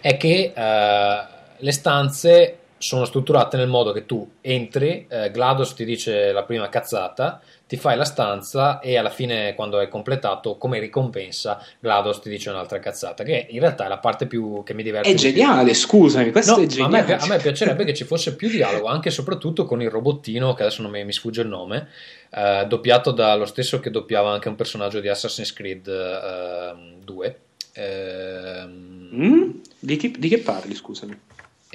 è 0.00 0.16
che 0.16 0.52
eh, 0.54 1.20
le 1.56 1.72
stanze 1.72 2.58
sono 2.78 3.04
strutturate 3.04 3.56
nel 3.56 3.68
modo 3.68 3.92
che 3.92 4.04
tu 4.06 4.28
entri, 4.40 5.06
eh, 5.08 5.30
GLaDOS 5.30 5.74
ti 5.74 5.84
dice 5.84 6.30
la 6.32 6.42
prima 6.44 6.68
cazzata, 6.68 7.40
ti 7.66 7.76
fai 7.76 7.96
la 7.96 8.04
stanza 8.04 8.78
e 8.80 8.96
alla 8.96 9.10
fine 9.10 9.54
quando 9.54 9.78
hai 9.78 9.88
completato 9.88 10.56
come 10.56 10.78
ricompensa 10.78 11.60
GLaDOS 11.80 12.20
ti 12.20 12.28
dice 12.28 12.50
un'altra 12.50 12.78
cazzata, 12.78 13.24
che 13.24 13.46
in 13.50 13.60
realtà 13.60 13.86
è 13.86 13.88
la 13.88 13.98
parte 13.98 14.26
più 14.26 14.62
che 14.62 14.74
mi 14.74 14.82
diverte. 14.82 15.08
È 15.08 15.14
di 15.14 15.18
più. 15.20 15.30
geniale, 15.32 15.74
scusami, 15.74 16.30
questo 16.30 16.56
No, 16.56 16.62
è 16.62 16.78
ma 16.78 16.84
a 16.84 16.88
me, 16.90 17.00
geniale. 17.06 17.22
a 17.22 17.26
me 17.26 17.38
piacerebbe 17.38 17.84
che 17.84 17.94
ci 17.94 18.04
fosse 18.06 18.36
più 18.36 18.48
dialogo, 18.50 18.86
anche 18.86 19.08
e 19.08 19.12
soprattutto 19.12 19.64
con 19.64 19.80
il 19.82 19.90
robottino, 19.90 20.54
che 20.54 20.62
adesso 20.62 20.82
non 20.82 20.90
mi, 20.90 21.04
mi 21.04 21.12
sfugge 21.12 21.40
il 21.42 21.48
nome, 21.48 21.88
eh, 22.30 22.66
doppiato 22.68 23.10
dallo 23.10 23.46
stesso 23.46 23.80
che 23.80 23.90
doppiava 23.90 24.30
anche 24.30 24.48
un 24.48 24.54
personaggio 24.54 25.00
di 25.00 25.08
Assassin's 25.08 25.52
Creed 25.52 25.88
ehm, 25.88 27.00
2. 27.02 27.38
Ehm, 27.74 28.94
Mm? 29.16 29.50
Di, 29.78 29.96
chi- 29.96 30.14
di 30.18 30.28
che 30.28 30.38
parli, 30.38 30.74
scusami? 30.74 31.18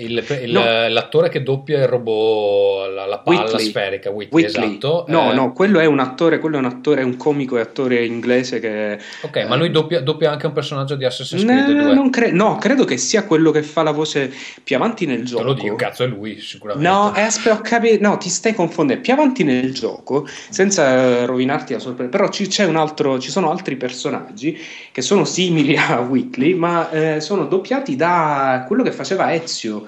Il- 0.04 0.26
il- 0.44 0.52
No. 0.52 0.64
l'attore 0.90 1.30
che 1.30 1.44
doppia 1.44 1.80
il 1.80 1.88
robot, 1.88 2.92
la, 2.94 3.06
la 3.06 3.20
palla 3.20 3.42
Whitley. 3.42 3.66
sferica, 3.66 4.10
Whitley, 4.10 4.44
Whitley. 4.44 4.68
esatto. 4.70 5.06
No, 5.08 5.32
Eh, 5.32 5.36
no, 5.36 5.54
quello 5.54 5.80
è 5.80 5.86
un 5.86 6.00
attore, 6.00 6.40
quello 6.40 6.56
è 6.58 6.60
un 6.60 6.66
attore, 6.66 7.02
è 7.02 7.04
un 7.04 7.18
comico 7.18 7.58
e 7.58 7.62
attore 7.62 8.04
inglese 8.06 8.60
che... 8.60 8.98
Ok, 9.22 9.46
ma 9.48 9.56
lui 9.56 9.72
doppia, 9.72 10.02
doppia 10.02 10.32
anche 10.32 10.46
un 10.48 10.54
personaggio 10.54 10.96
di 10.96 11.06
Assassin's 11.06 11.44
No, 11.44 11.52
Creed 11.64 11.82
2. 11.82 11.94
non 11.94 12.10
cre- 12.10 12.32
no, 12.32 12.58
credo 12.58 12.86
che 12.86 12.98
sia 12.98 13.26
quello 13.26 13.52
che 13.52 13.64
fa 13.64 13.84
la 13.84 13.92
voce 13.92 14.32
più 14.64 14.76
avanti 14.76 15.06
nel 15.06 15.20
Te 15.20 15.26
gioco. 15.26 15.44
lo 15.44 15.54
dico, 15.54 15.76
cazzo, 15.76 16.04
è 16.04 16.08
lui 16.08 16.40
sicuramente. 16.40 16.88
No, 16.90 17.14
eh, 17.16 17.22
aspetta, 17.22 17.56
ho 17.56 17.62
capito. 17.62 18.08
No, 18.08 18.18
ti 18.18 18.30
stai 18.30 18.54
confondendo. 18.54 19.02
Più 19.02 19.14
avanti 19.14 19.44
nel 19.44 19.74
gioco, 19.74 20.28
senza 20.50 20.88
eh, 21.22 21.26
rovinarti 21.26 21.74
la 21.74 21.80
sorpresa, 21.80 22.10
però 22.10 22.28
ci, 22.30 22.48
c'è 22.48 22.66
un 22.66 22.76
altro, 22.76 23.20
ci 23.20 23.30
sono 23.30 23.50
altri 23.52 23.76
personaggi 23.76 24.58
che 24.92 25.02
sono 25.02 25.26
simili 25.26 25.76
a 25.78 26.00
Whitley, 26.00 26.54
ma 26.54 26.90
eh, 26.90 27.22
sono 27.22 27.46
doppiati 27.46 27.96
da 27.96 28.66
quello 28.68 28.84
che 28.84 28.92
faceva 28.92 29.34
Ezio 29.34 29.88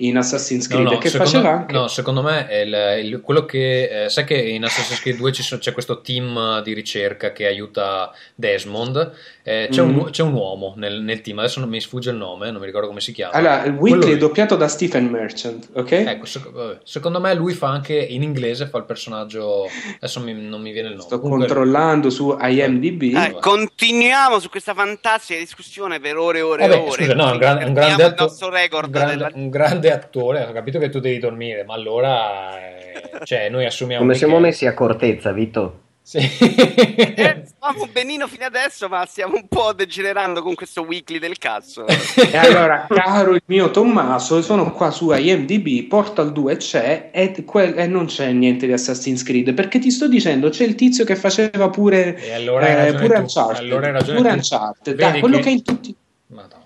in 0.00 0.16
Assassin's 0.16 0.68
No, 0.68 0.74
Creed, 0.76 0.90
no, 0.90 0.96
e 0.96 0.98
che 1.02 1.08
secondo, 1.08 1.32
faceva 1.32 1.52
anche. 1.54 1.72
no, 1.72 1.88
secondo 1.88 2.22
me 2.22 2.46
è 2.46 2.60
il- 2.60 3.04
il- 3.06 3.20
quello 3.20 3.44
che 3.44 4.04
eh, 4.04 4.08
sai 4.08 4.24
che 4.24 4.36
in 4.36 4.64
Assassin's 4.64 5.00
Creed 5.00 5.16
2 5.16 5.32
ci 5.32 5.42
sono- 5.42 5.60
c'è 5.60 5.72
questo 5.72 6.00
team 6.00 6.62
di 6.62 6.72
ricerca 6.72 7.32
che 7.32 7.46
aiuta 7.46 8.12
Desmond. 8.34 9.12
eh, 9.48 9.68
c'è, 9.70 9.80
un, 9.80 9.92
Mhm. 9.94 10.10
c'è 10.10 10.22
un 10.22 10.34
uomo 10.34 10.74
nel, 10.76 11.00
nel 11.00 11.22
team, 11.22 11.38
adesso 11.38 11.58
non 11.58 11.70
mi 11.70 11.80
sfugge 11.80 12.10
il 12.10 12.16
nome, 12.16 12.50
non 12.50 12.60
mi 12.60 12.66
ricordo 12.66 12.86
come 12.86 13.00
si 13.00 13.12
chiama. 13.12 13.32
Allora, 13.32 13.62
Whitley 13.78 14.12
è 14.12 14.16
doppiato 14.18 14.56
da 14.56 14.68
Stephen 14.68 15.06
Merchant, 15.06 15.70
ok? 15.72 15.90
Ecco, 15.90 16.26
vabbè, 16.52 16.78
secondo 16.84 17.18
me 17.18 17.32
lui 17.34 17.54
fa 17.54 17.68
anche 17.70 17.94
in 17.96 18.22
inglese, 18.22 18.66
fa 18.66 18.76
il 18.76 18.84
personaggio. 18.84 19.66
Adesso 19.96 20.20
mi- 20.20 20.34
non 20.34 20.60
mi 20.60 20.70
viene 20.72 20.88
il 20.88 20.94
nome. 20.96 21.06
Sto 21.06 21.18
Comunque- 21.18 21.46
controllando 21.46 22.10
su 22.10 22.36
IMDb. 22.38 23.02
Eh, 23.16 23.36
continuiamo 23.40 24.38
su 24.38 24.50
questa 24.50 24.74
fantastica 24.74 25.38
discussione 25.38 25.98
per 25.98 26.18
ore 26.18 26.38
e 26.40 26.42
ore 26.42 26.64
e 26.64 26.70
ore. 26.74 26.90
scusa, 26.90 27.14
no, 27.14 27.28
è 27.28 27.32
un, 27.32 27.38
gran- 27.38 27.62
un 27.68 27.72
grande 27.72 28.04
il 28.04 28.14
nostro 28.18 28.50
record 28.50 28.84
un 28.86 28.90
grande, 28.92 29.14
della- 29.16 29.30
un 29.32 29.48
grande 29.48 29.87
attore. 29.90 30.44
Ho 30.44 30.52
capito 30.52 30.78
che 30.78 30.88
tu 30.90 31.00
devi 31.00 31.18
dormire, 31.18 31.64
ma 31.64 31.74
allora, 31.74 32.58
eh, 32.58 33.24
cioè, 33.24 33.48
noi 33.48 33.64
assumiamo. 33.66 34.02
Come 34.02 34.14
siamo 34.14 34.34
Michele. 34.34 34.50
messi 34.50 34.66
a 34.66 34.74
cortezza, 34.74 35.32
Vito? 35.32 35.80
Sì. 36.08 36.16
Eh, 36.18 37.42
stavamo 37.44 37.86
benino 37.92 38.26
fino 38.28 38.46
adesso, 38.46 38.88
ma 38.88 39.04
stiamo 39.04 39.34
un 39.36 39.46
po' 39.46 39.74
degenerando 39.74 40.40
con 40.42 40.54
questo 40.54 40.80
weekly 40.82 41.18
del 41.18 41.36
cazzo. 41.36 41.84
E 42.30 42.36
allora, 42.36 42.86
caro 42.88 43.34
il 43.34 43.42
mio 43.44 43.70
Tommaso, 43.70 44.40
sono 44.40 44.72
qua 44.72 44.90
su 44.90 45.12
IMDb, 45.12 45.86
Portal 45.86 46.32
2 46.32 46.56
c'è 46.56 47.10
e, 47.12 47.44
que- 47.44 47.74
e 47.74 47.86
non 47.86 48.06
c'è 48.06 48.32
niente 48.32 48.66
di 48.66 48.72
Assassin's 48.72 49.22
Creed, 49.22 49.52
perché 49.52 49.78
ti 49.78 49.90
sto 49.90 50.08
dicendo, 50.08 50.48
c'è 50.48 50.64
il 50.64 50.74
tizio 50.76 51.04
che 51.04 51.14
faceva 51.14 51.68
pure, 51.68 52.16
E 52.16 52.32
allora 52.32 52.64
hai 52.66 52.88
eh, 52.88 52.92
pure 52.94 53.14
tu. 53.14 53.20
Uncharted, 53.20 53.56
Allora 53.70 53.98
pure. 54.02 54.30
Uncharted, 54.30 54.96
dai, 54.96 55.20
quello 55.20 55.36
che- 55.36 55.42
che... 55.42 55.50
in 55.50 55.62
tutti... 55.62 55.94
Madonna. 56.28 56.64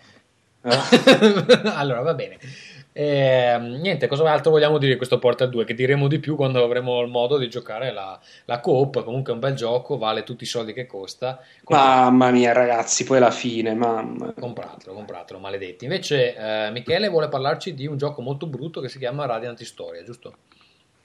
Ah. 0.62 1.74
allora 1.78 2.00
va 2.02 2.14
bene. 2.14 2.38
Ehm, 2.94 3.80
niente, 3.80 4.06
cosa 4.06 4.30
altro 4.30 4.50
vogliamo 4.50 4.76
dire 4.78 4.92
di 4.92 4.96
questo 4.96 5.18
Portal 5.18 5.48
2? 5.48 5.64
Che 5.64 5.74
diremo 5.74 6.08
di 6.08 6.18
più 6.18 6.36
quando 6.36 6.62
avremo 6.62 7.00
il 7.00 7.08
modo 7.08 7.38
di 7.38 7.48
giocare 7.48 7.92
la, 7.92 8.18
la 8.44 8.60
coop. 8.60 9.02
Comunque 9.02 9.32
è 9.32 9.34
un 9.34 9.40
bel 9.40 9.54
gioco, 9.54 9.96
vale 9.96 10.24
tutti 10.24 10.44
i 10.44 10.46
soldi 10.46 10.72
che 10.72 10.86
costa. 10.86 11.40
Mamma 11.68 12.30
mia 12.30 12.52
ragazzi, 12.52 13.04
poi 13.04 13.16
alla 13.16 13.30
fine, 13.30 13.74
mamma. 13.74 14.34
Compratelo, 14.38 14.94
compratelo, 14.94 15.38
maledetti. 15.38 15.84
Invece, 15.84 16.36
eh, 16.36 16.70
Michele 16.70 17.08
vuole 17.08 17.28
parlarci 17.28 17.74
di 17.74 17.86
un 17.86 17.96
gioco 17.96 18.20
molto 18.20 18.46
brutto 18.46 18.80
che 18.80 18.88
si 18.88 18.98
chiama 18.98 19.26
Radiant 19.26 19.60
Historia, 19.60 20.02
giusto? 20.02 20.34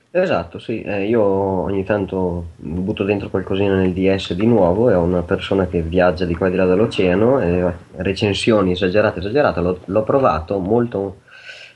Esatto, 0.10 0.58
sì, 0.58 0.82
eh, 0.82 1.06
io 1.06 1.22
ogni 1.22 1.84
tanto 1.84 2.48
butto 2.56 3.04
dentro 3.04 3.30
qualcosina 3.30 3.76
nel 3.76 3.92
DS 3.92 4.34
di 4.34 4.46
nuovo 4.46 4.90
e 4.90 4.94
ho 4.94 5.04
una 5.04 5.22
persona 5.22 5.68
che 5.68 5.82
viaggia 5.82 6.26
di 6.26 6.34
qua 6.34 6.48
e 6.48 6.52
di 6.52 6.56
là 6.56 6.66
dall'oceano 6.66 7.42
e 7.42 7.74
recensioni 7.98 8.72
esagerate, 8.72 9.20
esagerate, 9.20 9.60
l'ho, 9.60 9.80
l'ho 9.84 10.04
provato, 10.04 10.60
molto, 10.60 11.18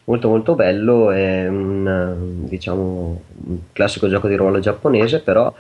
molto 0.06 0.28
molto 0.30 0.56
bello, 0.56 1.12
è 1.12 1.48
un, 1.48 2.46
diciamo, 2.48 3.22
un 3.48 3.58
classico 3.72 4.10
gioco 4.10 4.28
di 4.28 4.36
ruolo 4.36 4.60
giapponese, 4.60 5.22
però 5.22 5.54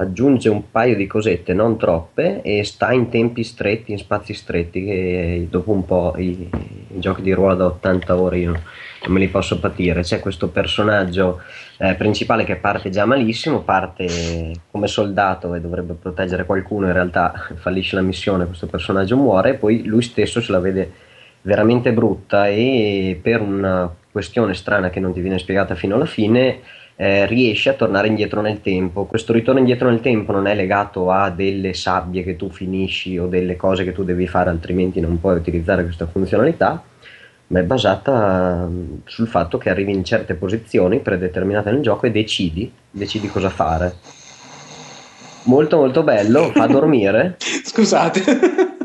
aggiunge 0.00 0.48
un 0.48 0.70
paio 0.70 0.96
di 0.96 1.06
cosette, 1.06 1.52
non 1.52 1.76
troppe, 1.76 2.40
e 2.42 2.64
sta 2.64 2.92
in 2.92 3.08
tempi 3.08 3.42
stretti, 3.42 3.92
in 3.92 3.98
spazi 3.98 4.32
stretti, 4.32 4.84
che 4.84 5.46
dopo 5.50 5.72
un 5.72 5.84
po' 5.84 6.14
i, 6.16 6.48
i 6.88 7.00
giochi 7.00 7.22
di 7.22 7.32
ruolo 7.32 7.54
da 7.54 7.66
80 7.66 8.16
ore 8.16 8.38
io 8.38 8.52
non 8.52 9.12
me 9.12 9.18
li 9.18 9.28
posso 9.28 9.58
patire. 9.58 10.02
C'è 10.02 10.20
questo 10.20 10.48
personaggio 10.48 11.40
eh, 11.78 11.94
principale 11.94 12.44
che 12.44 12.56
parte 12.56 12.90
già 12.90 13.04
malissimo, 13.04 13.62
parte 13.62 14.52
come 14.70 14.86
soldato 14.86 15.54
e 15.54 15.60
dovrebbe 15.60 15.94
proteggere 15.94 16.44
qualcuno, 16.44 16.86
in 16.86 16.92
realtà 16.92 17.48
fallisce 17.56 17.96
la 17.96 18.02
missione, 18.02 18.46
questo 18.46 18.66
personaggio 18.66 19.16
muore, 19.16 19.50
e 19.50 19.54
poi 19.54 19.84
lui 19.84 20.02
stesso 20.02 20.40
se 20.40 20.52
la 20.52 20.60
vede 20.60 20.92
veramente 21.48 21.94
brutta 21.94 22.46
e 22.46 23.18
per 23.22 23.40
una 23.40 23.90
questione 24.12 24.52
strana 24.52 24.90
che 24.90 25.00
non 25.00 25.14
ti 25.14 25.22
viene 25.22 25.38
spiegata 25.38 25.74
fino 25.74 25.94
alla 25.94 26.04
fine 26.04 26.60
eh, 26.94 27.24
riesce 27.24 27.70
a 27.70 27.72
tornare 27.72 28.08
indietro 28.08 28.42
nel 28.42 28.60
tempo. 28.60 29.06
Questo 29.06 29.32
ritorno 29.32 29.58
indietro 29.58 29.88
nel 29.88 30.02
tempo 30.02 30.32
non 30.32 30.46
è 30.46 30.54
legato 30.54 31.10
a 31.10 31.30
delle 31.30 31.72
sabbie 31.72 32.22
che 32.22 32.36
tu 32.36 32.50
finisci 32.50 33.16
o 33.16 33.28
delle 33.28 33.56
cose 33.56 33.82
che 33.82 33.92
tu 33.92 34.04
devi 34.04 34.26
fare, 34.26 34.50
altrimenti 34.50 35.00
non 35.00 35.18
puoi 35.18 35.36
utilizzare 35.36 35.84
questa 35.84 36.06
funzionalità, 36.06 36.82
ma 37.46 37.60
è 37.60 37.62
basata 37.62 38.66
mm, 38.68 38.96
sul 39.06 39.26
fatto 39.26 39.56
che 39.56 39.70
arrivi 39.70 39.92
in 39.92 40.04
certe 40.04 40.34
posizioni 40.34 40.98
predeterminate 41.00 41.70
nel 41.70 41.80
gioco 41.80 42.04
e 42.04 42.10
decidi, 42.10 42.70
decidi 42.90 43.28
cosa 43.28 43.48
fare. 43.48 43.94
Molto 45.44 45.78
molto 45.78 46.02
bello, 46.02 46.50
fa 46.50 46.66
dormire. 46.68 47.36
Scusate. 47.38 48.76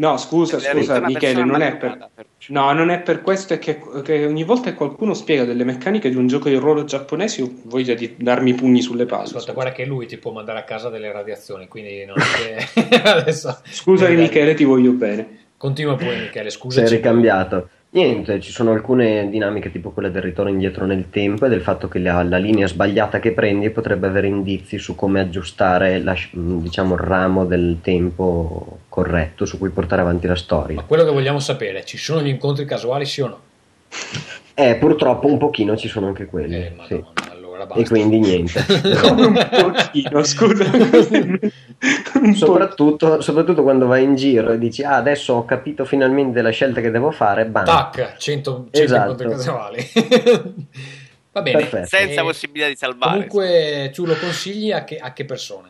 No, 0.00 0.16
scusa, 0.16 0.58
scusa 0.58 0.98
Michele, 1.00 1.44
non 1.44 1.60
è 1.60 1.76
per... 1.76 2.08
No, 2.48 2.72
non 2.72 2.88
è 2.88 3.00
per 3.00 3.20
questo, 3.20 3.52
è 3.52 3.58
che, 3.58 3.82
che 4.02 4.24
ogni 4.24 4.44
volta 4.44 4.70
che 4.70 4.76
qualcuno 4.76 5.12
spiega 5.12 5.44
delle 5.44 5.62
meccaniche 5.62 6.08
di 6.08 6.16
un 6.16 6.26
gioco 6.26 6.48
di 6.48 6.54
ruolo 6.54 6.84
giapponese, 6.84 7.42
ho 7.42 7.50
voglia 7.64 7.92
di 7.92 8.14
darmi 8.16 8.50
i 8.50 8.54
pugni 8.54 8.80
sulle 8.80 9.04
palle. 9.04 9.24
Ascolta, 9.24 9.52
guarda 9.52 9.72
che 9.72 9.84
lui 9.84 10.06
ti 10.06 10.16
può 10.16 10.32
mandare 10.32 10.58
a 10.58 10.64
casa 10.64 10.88
delle 10.88 11.12
radiazioni, 11.12 11.68
quindi 11.68 12.06
non 12.06 12.16
è 12.18 12.78
che... 12.88 12.96
adesso... 13.04 13.60
Scusami 13.62 14.16
Michele, 14.16 14.54
ti 14.54 14.64
voglio 14.64 14.92
bene. 14.92 15.48
Continua 15.58 15.94
pure 15.96 16.16
Michele, 16.16 16.48
scusa. 16.48 16.80
è 16.80 16.88
ricambiato. 16.88 17.68
Niente, 17.92 18.38
ci 18.40 18.52
sono 18.52 18.70
alcune 18.70 19.28
dinamiche 19.30 19.72
tipo 19.72 19.90
quelle 19.90 20.12
del 20.12 20.22
ritorno 20.22 20.52
indietro 20.52 20.86
nel 20.86 21.10
tempo 21.10 21.46
e 21.46 21.48
del 21.48 21.60
fatto 21.60 21.88
che 21.88 21.98
la, 21.98 22.22
la 22.22 22.36
linea 22.36 22.68
sbagliata 22.68 23.18
che 23.18 23.32
prendi 23.32 23.68
potrebbe 23.70 24.06
avere 24.06 24.28
indizi 24.28 24.78
su 24.78 24.94
come 24.94 25.18
aggiustare 25.18 25.98
la- 26.00 26.14
diciamo, 26.30 26.94
il 26.94 27.00
ramo 27.00 27.46
del 27.46 27.78
tempo 27.82 28.78
corretto 28.88 29.44
su 29.44 29.58
cui 29.58 29.70
portare 29.70 30.02
avanti 30.02 30.26
la 30.28 30.34
Ma 30.34 30.38
storia. 30.38 30.82
quello 30.86 31.02
che 31.04 31.10
vogliamo 31.10 31.40
sapere, 31.40 31.84
ci 31.84 31.96
sono 31.98 32.22
gli 32.22 32.28
incontri 32.28 32.64
casuali 32.64 33.04
sì 33.06 33.22
o 33.22 33.26
no? 33.26 33.40
Eh, 34.54 34.76
purtroppo 34.76 35.26
un 35.26 35.38
pochino 35.38 35.76
ci 35.76 35.88
sono 35.88 36.06
anche 36.06 36.26
quelli. 36.26 36.54
Eh, 36.54 36.72
sì. 36.86 37.04
Allora 37.60 37.66
basta. 37.66 37.82
E 37.82 37.86
quindi 37.86 38.18
niente. 38.18 38.64
Un 39.10 39.48
pochino, 39.72 40.22
scusa. 40.24 40.64
Soprattutto, 42.34 43.20
soprattutto 43.22 43.62
quando 43.62 43.86
vai 43.86 44.04
in 44.04 44.14
giro 44.14 44.52
e 44.52 44.58
dici 44.58 44.82
ah, 44.82 44.96
adesso 44.96 45.34
ho 45.34 45.44
capito 45.44 45.84
finalmente 45.84 46.42
la 46.42 46.50
scelta 46.50 46.80
che 46.80 46.90
devo 46.90 47.10
fare, 47.10 47.46
bam. 47.46 47.64
Tac, 47.64 48.16
100, 48.18 48.68
100 48.70 48.84
Esatto. 48.84 49.28
casuali. 49.28 49.82
Va 51.32 51.42
bene. 51.42 51.58
Perfetto. 51.58 51.86
Senza 51.86 52.20
Eh, 52.20 52.24
possibilità 52.24 52.68
di 52.68 52.76
salvare. 52.76 53.26
Comunque, 53.26 53.90
tu 53.94 54.04
lo 54.04 54.14
consigli 54.16 54.72
a 54.72 54.84
che, 54.84 54.98
a 54.98 55.12
che 55.12 55.24
persone? 55.24 55.68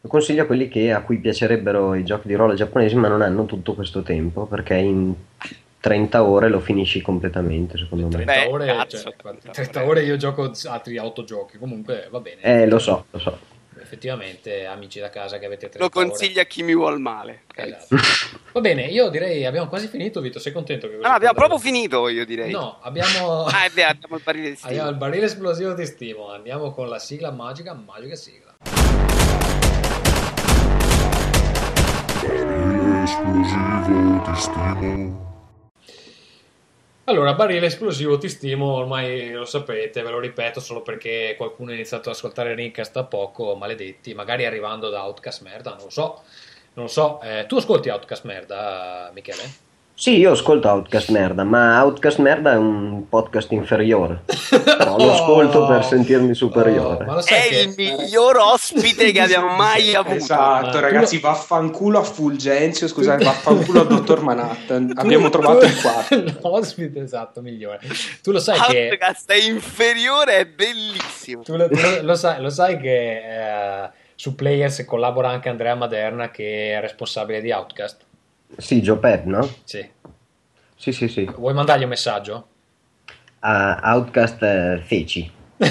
Lo 0.00 0.08
consiglio 0.08 0.42
a 0.42 0.46
quelli 0.46 0.68
che, 0.68 0.92
a 0.92 1.02
cui 1.02 1.18
piacerebbero 1.18 1.94
i 1.94 2.04
giochi 2.04 2.28
di 2.28 2.34
ruolo 2.34 2.54
giapponesi 2.54 2.94
ma 2.94 3.08
non 3.08 3.22
hanno 3.22 3.46
tutto 3.46 3.74
questo 3.74 4.02
tempo 4.02 4.44
perché 4.46 4.74
in 4.74 5.14
30 5.84 6.22
ore 6.22 6.48
lo 6.48 6.60
finisci 6.60 7.02
completamente, 7.02 7.76
secondo 7.76 8.06
me. 8.06 8.24
30 8.24 8.32
Beh, 8.32 8.46
ore, 8.46 8.66
cazzo, 8.68 8.96
cioè, 9.02 9.14
30 9.14 9.50
30 9.50 9.80
ore. 9.80 9.88
ore 9.90 10.02
io 10.04 10.16
gioco 10.16 10.50
altri 10.64 10.96
8 10.96 11.24
giochi, 11.24 11.58
comunque 11.58 12.08
va 12.10 12.20
bene. 12.20 12.40
Eh, 12.40 12.66
lo 12.66 12.78
so, 12.78 13.04
lo 13.10 13.18
so. 13.18 13.38
Effettivamente, 13.78 14.64
amici 14.64 14.98
da 14.98 15.10
casa 15.10 15.38
che 15.38 15.44
avete 15.44 15.68
30 15.68 15.80
Lo 15.80 15.90
consiglia 15.90 16.40
a 16.40 16.44
chi 16.46 16.62
mi 16.62 16.74
vuol 16.74 17.00
male. 17.00 17.42
ore. 17.54 17.66
Esatto. 17.76 17.96
Va 18.52 18.60
bene, 18.62 18.86
io 18.86 19.10
direi 19.10 19.44
abbiamo 19.44 19.68
quasi 19.68 19.86
finito, 19.88 20.22
Vito. 20.22 20.38
Sei 20.38 20.52
contento 20.52 20.88
che 20.88 20.96
Ah, 21.02 21.16
abbiamo 21.16 21.34
proprio 21.34 21.58
finito, 21.58 22.08
io 22.08 22.24
direi. 22.24 22.50
No, 22.50 22.78
abbiamo. 22.80 23.44
Ah, 23.52 23.66
è 23.66 23.68
vero, 23.68 23.90
abbiamo 23.90 24.16
il 24.16 24.22
barile 24.24 24.50
di 24.52 24.58
Abbiamo 24.62 24.88
il 24.88 24.96
barile 24.96 25.26
esplosivo 25.26 25.74
di 25.74 25.84
stimo. 25.84 26.30
Andiamo 26.30 26.70
con 26.70 26.88
la 26.88 26.98
sigla 26.98 27.30
magica, 27.30 27.74
magica 27.74 28.14
sigla. 28.14 28.54
esplosivo 33.04 34.22
di 34.24 34.34
stimo. 34.38 35.33
Allora, 37.06 37.34
barile 37.34 37.66
esplosivo, 37.66 38.16
ti 38.16 38.30
stimo, 38.30 38.72
ormai 38.72 39.30
lo 39.30 39.44
sapete, 39.44 40.02
ve 40.02 40.08
lo 40.10 40.18
ripeto 40.20 40.58
solo 40.58 40.80
perché 40.80 41.34
qualcuno 41.36 41.70
ha 41.70 41.74
iniziato 41.74 42.08
ad 42.08 42.14
ascoltare 42.14 42.54
Rincast 42.54 42.92
da 42.92 43.04
poco, 43.04 43.54
maledetti, 43.56 44.14
magari 44.14 44.46
arrivando 44.46 44.88
da 44.88 45.04
Outcast 45.04 45.42
Merda, 45.42 45.74
non 45.74 45.84
lo 45.84 45.90
so. 45.90 46.22
Non 46.74 46.86
lo 46.86 46.90
so, 46.90 47.20
Eh, 47.20 47.44
tu 47.46 47.56
ascolti 47.56 47.90
Outcast 47.90 48.24
Merda, 48.24 49.10
Michele? 49.14 49.63
Sì, 49.96 50.18
io 50.18 50.32
ascolto 50.32 50.68
Outcast 50.68 51.10
Merda, 51.10 51.44
ma 51.44 51.80
Outcast 51.82 52.18
Merda 52.18 52.52
è 52.52 52.56
un 52.56 53.08
podcast 53.08 53.52
inferiore. 53.52 54.22
Però 54.50 54.96
lo 54.98 55.12
ascolto 55.14 55.66
per 55.66 55.84
sentirmi 55.84 56.34
superiore. 56.34 57.04
Oh, 57.04 57.06
ma 57.06 57.14
lo 57.14 57.20
sai 57.20 57.38
È 57.38 57.48
che... 57.48 57.60
il 57.60 57.74
miglior 57.76 58.36
ospite 58.38 59.12
che 59.12 59.20
abbiamo 59.20 59.54
mai 59.54 59.94
avuto. 59.94 60.16
Esatto, 60.16 60.66
Ma 60.66 60.72
tu 60.72 60.78
ragazzi, 60.80 61.20
lo- 61.20 61.28
vaffanculo 61.28 62.00
a 62.00 62.02
Fulgenzio, 62.02 62.88
scusate, 62.88 63.22
vaffanculo 63.24 63.82
al 63.82 63.86
dottor 63.86 64.20
Manhattan. 64.22 64.92
Abbiamo 64.96 65.30
trovato 65.30 65.64
il 65.64 65.80
quarto. 65.80 66.24
L'ospite 66.48 67.00
esatto, 67.00 67.40
migliore. 67.40 67.78
Tu 68.20 68.32
lo 68.32 68.40
sai 68.40 68.58
Ah, 68.58 68.66
che... 68.66 68.88
Outcast 68.90 69.30
è 69.30 69.36
inferiore, 69.36 70.38
è 70.38 70.46
bellissimo. 70.46 71.42
Tu 71.42 71.54
lo, 71.56 71.68
lo- 71.70 72.02
lo 72.02 72.14
sai, 72.16 72.42
lo 72.42 72.50
sai 72.50 72.78
che 72.80 73.16
eh, 73.84 73.90
su 74.16 74.34
Players 74.34 74.84
collabora 74.84 75.28
anche 75.28 75.48
Andrea 75.48 75.76
Maderna 75.76 76.30
che 76.32 76.72
è 76.76 76.80
responsabile 76.80 77.40
di 77.40 77.52
Outcast? 77.52 78.02
Sì, 78.56 78.80
Joe 78.80 78.98
Pep, 78.98 79.24
no? 79.24 79.48
Sì. 79.64 79.86
Sì, 80.76 80.92
sì, 80.92 81.08
sì. 81.08 81.24
Vuoi 81.36 81.54
mandargli 81.54 81.82
un 81.84 81.88
messaggio? 81.88 82.48
A 83.40 83.80
Outcast 83.94 84.42
eh, 84.42 84.80
Feci. 84.84 85.30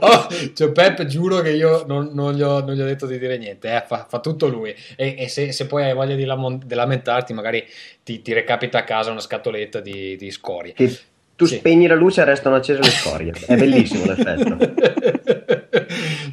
oh, 0.00 0.26
cioè 0.54 0.70
Pep 0.72 1.04
giuro 1.04 1.40
che 1.40 1.50
io 1.52 1.84
non, 1.86 2.10
non 2.12 2.34
gli, 2.34 2.42
ho, 2.42 2.60
non 2.64 2.74
gli 2.74 2.80
ho 2.80 2.84
detto 2.84 3.06
di 3.06 3.18
dire 3.18 3.38
niente, 3.38 3.74
eh, 3.74 3.84
fa, 3.86 4.06
fa 4.08 4.18
tutto 4.20 4.48
lui 4.48 4.74
e, 4.96 5.14
e 5.18 5.28
se, 5.28 5.52
se 5.52 5.66
poi 5.66 5.84
hai 5.84 5.94
voglia 5.94 6.14
di, 6.16 6.24
lamon- 6.24 6.60
di 6.64 6.74
lamentarti 6.74 7.32
magari 7.32 7.64
ti, 8.02 8.20
ti 8.22 8.32
recapita 8.32 8.78
a 8.78 8.84
casa 8.84 9.10
una 9.12 9.20
scatoletta 9.20 9.80
di, 9.80 10.16
di 10.16 10.30
scorie. 10.30 10.72
Che 10.72 10.98
tu 11.36 11.46
Sì. 11.46 11.56
spegni 11.56 11.86
la 11.86 11.94
luce 11.94 12.22
e 12.22 12.24
restano 12.24 12.56
accese 12.56 12.80
le 12.80 12.90
scorie. 12.90 13.32
È 13.46 13.56
bellissimo 13.56 14.04
l'effetto. 14.10 14.56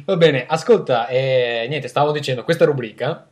Va 0.04 0.16
bene, 0.16 0.44
ascolta, 0.46 1.06
eh, 1.08 1.66
niente, 1.68 1.88
stavo 1.88 2.10
dicendo, 2.12 2.44
questa 2.44 2.64
rubrica 2.64 3.26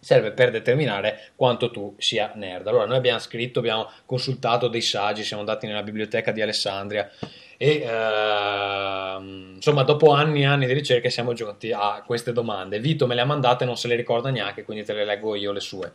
serve 0.00 0.32
per 0.32 0.50
determinare 0.50 1.30
quanto 1.34 1.70
tu 1.70 1.94
sia 1.98 2.32
nerd. 2.34 2.66
Allora, 2.66 2.86
noi 2.86 2.96
abbiamo 2.96 3.18
scritto, 3.18 3.58
abbiamo 3.58 3.90
consultato 4.06 4.68
dei 4.68 4.80
saggi, 4.80 5.24
siamo 5.24 5.42
andati 5.42 5.66
nella 5.66 5.82
biblioteca 5.82 6.32
di 6.32 6.40
Alessandria 6.40 7.10
e 7.60 7.80
ehm, 7.80 9.54
insomma, 9.56 9.82
dopo 9.82 10.12
anni 10.12 10.42
e 10.42 10.46
anni 10.46 10.66
di 10.66 10.72
ricerche 10.72 11.10
siamo 11.10 11.32
giunti 11.32 11.72
a 11.72 12.02
queste 12.06 12.32
domande. 12.32 12.78
Vito 12.78 13.06
me 13.06 13.14
le 13.14 13.20
ha 13.20 13.24
mandate, 13.24 13.64
non 13.64 13.76
se 13.76 13.88
le 13.88 13.96
ricorda 13.96 14.30
neanche, 14.30 14.62
quindi 14.62 14.84
te 14.84 14.92
le 14.92 15.04
leggo 15.04 15.34
io 15.34 15.52
le 15.52 15.60
sue. 15.60 15.92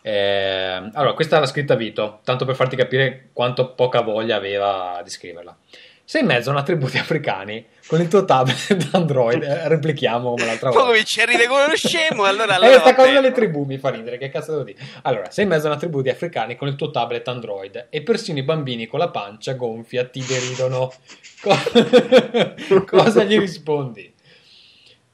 Eh, 0.00 0.90
allora, 0.92 1.12
questa 1.12 1.38
l'ha 1.38 1.46
scritta 1.46 1.74
Vito, 1.76 2.20
tanto 2.24 2.44
per 2.44 2.54
farti 2.54 2.76
capire 2.76 3.28
quanto 3.32 3.72
poca 3.72 4.00
voglia 4.00 4.36
aveva 4.36 5.00
di 5.02 5.10
scriverla. 5.10 5.56
Sei 6.06 6.20
in 6.20 6.26
mezzo 6.26 6.50
a 6.50 6.52
una 6.52 6.62
tribù 6.62 6.86
di 6.88 6.98
africani 6.98 7.64
con 7.86 7.98
il 7.98 8.08
tuo 8.08 8.26
tablet 8.26 8.88
Android, 8.92 9.42
eh, 9.42 9.68
replichiamo 9.68 10.32
come 10.32 10.44
l'altra 10.44 10.68
volta. 10.68 10.84
Poi 10.84 11.02
ci 11.04 11.22
arriva 11.22 11.46
come 11.46 11.64
uno 11.64 11.74
scemo, 11.76 12.24
allora... 12.28 12.52
Eh, 12.52 12.56
allora 12.56 12.80
sta 12.80 12.90
va 12.90 12.94
cosa 12.94 13.12
delle 13.12 13.32
tribù 13.32 13.64
mi 13.64 13.78
fa 13.78 13.88
ridere, 13.88 14.18
che 14.18 14.28
cazzo 14.28 14.50
devo 14.50 14.64
dire? 14.64 14.78
Allora, 15.02 15.30
sei 15.30 15.44
in 15.44 15.50
mezzo 15.50 15.66
a 15.66 15.70
una 15.70 15.78
tribù 15.78 16.02
di 16.02 16.10
africani 16.10 16.56
con 16.56 16.68
il 16.68 16.76
tuo 16.76 16.90
tablet 16.90 17.26
Android 17.28 17.86
e 17.88 18.02
persino 18.02 18.38
i 18.38 18.42
bambini 18.42 18.86
con 18.86 18.98
la 18.98 19.08
pancia 19.08 19.54
gonfia 19.54 20.04
ti 20.04 20.22
deridono. 20.22 20.92
Co- 21.40 22.84
cosa 22.84 23.24
gli 23.24 23.38
rispondi? 23.38 24.12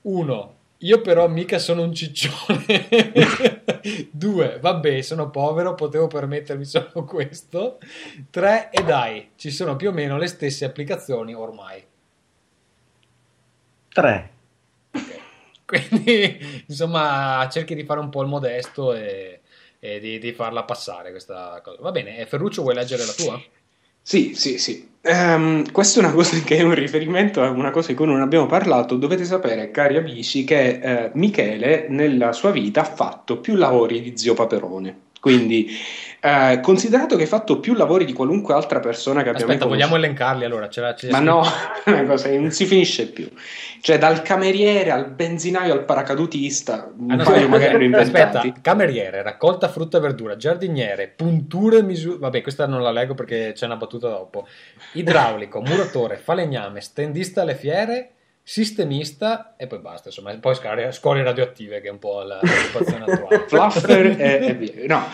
Uno, 0.03 0.60
io 0.83 1.01
però 1.01 1.29
mica 1.29 1.59
sono 1.59 1.83
un 1.83 1.93
ciccione. 1.95 2.89
Due, 4.11 4.59
vabbè, 4.61 5.03
sono 5.03 5.31
povero, 5.31 5.75
potevo 5.75 6.07
permettermi 6.07 6.65
solo 6.65 7.05
questo. 7.05 7.79
Tre, 8.31 8.71
e 8.71 8.83
dai, 8.83 9.31
ci 9.37 9.51
sono 9.51 9.77
più 9.77 9.91
o 9.91 9.93
meno 9.93 10.17
le 10.17 10.27
stesse 10.27 10.65
applicazioni 10.65 11.35
ormai. 11.35 11.85
3. 13.93 14.31
Quindi, 15.67 16.65
insomma, 16.67 17.47
cerchi 17.51 17.75
di 17.75 17.85
fare 17.85 18.01
un 18.01 18.09
po' 18.09 18.23
il 18.23 18.29
modesto 18.29 18.95
e, 18.95 19.41
e 19.79 20.01
di, 20.01 20.19
di 20.19 20.33
farla 20.33 20.65
passare 20.65 21.11
questa 21.11 21.61
cosa. 21.63 21.81
Va 21.83 21.91
bene, 21.91 22.25
Ferruccio, 22.27 22.63
vuoi 22.63 22.75
leggere 22.75 23.05
la 23.05 23.13
tua? 23.13 23.41
Sì, 24.13 24.35
sì, 24.35 24.59
sì. 24.59 24.89
Ehm, 25.03 25.71
questa 25.71 26.01
è 26.01 26.03
una 26.05 26.13
cosa 26.13 26.37
che 26.41 26.57
è 26.57 26.63
un 26.63 26.75
riferimento 26.75 27.43
a 27.43 27.51
una 27.51 27.71
cosa 27.71 27.89
di 27.89 27.95
cui 27.95 28.07
non 28.07 28.21
abbiamo 28.21 28.47
parlato. 28.47 28.97
Dovete 28.97 29.25
sapere, 29.25 29.71
cari 29.71 29.97
amici, 29.97 30.43
che 30.43 30.81
eh, 30.83 31.11
Michele 31.15 31.87
nella 31.89 32.33
sua 32.33 32.51
vita 32.51 32.81
ha 32.81 32.85
fatto 32.85 33.39
più 33.39 33.55
lavori 33.55 34.01
di 34.03 34.17
zio 34.19 34.35
Paperone. 34.35 35.03
Quindi, 35.21 35.69
eh, 36.21 36.61
considerato 36.61 37.17
che 37.17 37.23
hai 37.23 37.29
fatto 37.29 37.61
più 37.61 37.75
lavori 37.75 38.05
di 38.05 38.13
qualunque 38.13 38.53
altra 38.55 38.79
persona 38.81 39.23
che 39.23 39.31
abbiamo 39.31 39.47
Aspetta, 39.53 39.67
vogliamo 39.69 39.97
elencarli 39.97 40.45
allora? 40.45 40.69
Ce 40.69 40.81
l'ha- 40.81 40.95
ce 40.95 41.07
li 41.07 41.13
Ma 41.13 41.21
no, 41.21 41.43
cosa 42.07 42.31
non 42.31 42.51
si 42.51 42.67
finisce 42.67 43.07
più. 43.09 43.29
Cioè, 43.81 43.97
dal 43.99 44.21
cameriere 44.23 44.91
al 44.91 45.11
benzinaio 45.11 45.73
al 45.73 45.85
paracadutista, 45.85 46.91
un 46.99 47.11
Ah, 47.13 47.15
no, 47.17 47.23
paio 47.25 47.49
magari 47.49 47.87
aspetta, 47.87 47.97
inventati. 48.01 48.37
aspetta, 48.49 48.61
cameriere, 48.61 49.23
raccolta 49.23 49.69
frutta 49.69 49.97
e 49.97 50.01
verdura, 50.01 50.37
giardiniere, 50.37 51.09
punture, 51.09 51.83
misure. 51.83 52.19
Vabbè, 52.19 52.43
questa 52.43 52.67
non 52.67 52.83
la 52.83 52.91
leggo 52.91 53.15
perché 53.15 53.53
c'è 53.55 53.65
una 53.65 53.77
battuta 53.77 54.09
dopo. 54.09 54.47
Idraulico, 54.93 55.61
muratore, 55.63 56.17
falegname, 56.17 56.81
stendista 56.81 57.43
alle 57.43 57.55
fiere, 57.55 58.11
sistemista 58.51 59.55
e 59.57 59.69
poi 59.69 59.79
basta. 59.79 60.09
Insomma, 60.09 60.35
poi 60.39 60.57
scorie, 60.57 60.91
scorie 60.91 61.23
radioattive, 61.23 61.81
che 61.81 61.87
è 61.87 61.91
un 61.93 62.01
po' 62.01 62.23
la, 62.23 62.41
situazione 62.43 63.05
attuale. 63.07 63.45
Fluffer 63.47 64.21
e, 64.21 64.55
via. 64.59 64.87
No, 64.89 65.05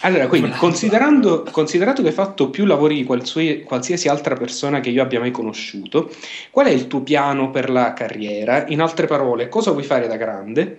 allora, 0.00 0.26
quindi, 0.28 0.48
considerando, 0.52 1.42
considerato 1.50 2.00
che 2.00 2.08
hai 2.08 2.14
fatto 2.14 2.48
più 2.48 2.64
lavori 2.64 2.94
di 2.94 3.04
qualsue- 3.04 3.64
qualsiasi 3.64 4.08
altra 4.08 4.34
persona 4.34 4.80
che 4.80 4.88
io 4.88 5.02
abbia 5.02 5.20
mai 5.20 5.30
conosciuto, 5.30 6.10
qual 6.50 6.68
è 6.68 6.70
il 6.70 6.86
tuo 6.86 7.02
piano 7.02 7.50
per 7.50 7.68
la 7.68 7.92
carriera? 7.92 8.66
In 8.68 8.80
altre 8.80 9.06
parole, 9.06 9.50
cosa 9.50 9.72
vuoi 9.72 9.84
fare 9.84 10.06
da 10.06 10.16
grande? 10.16 10.78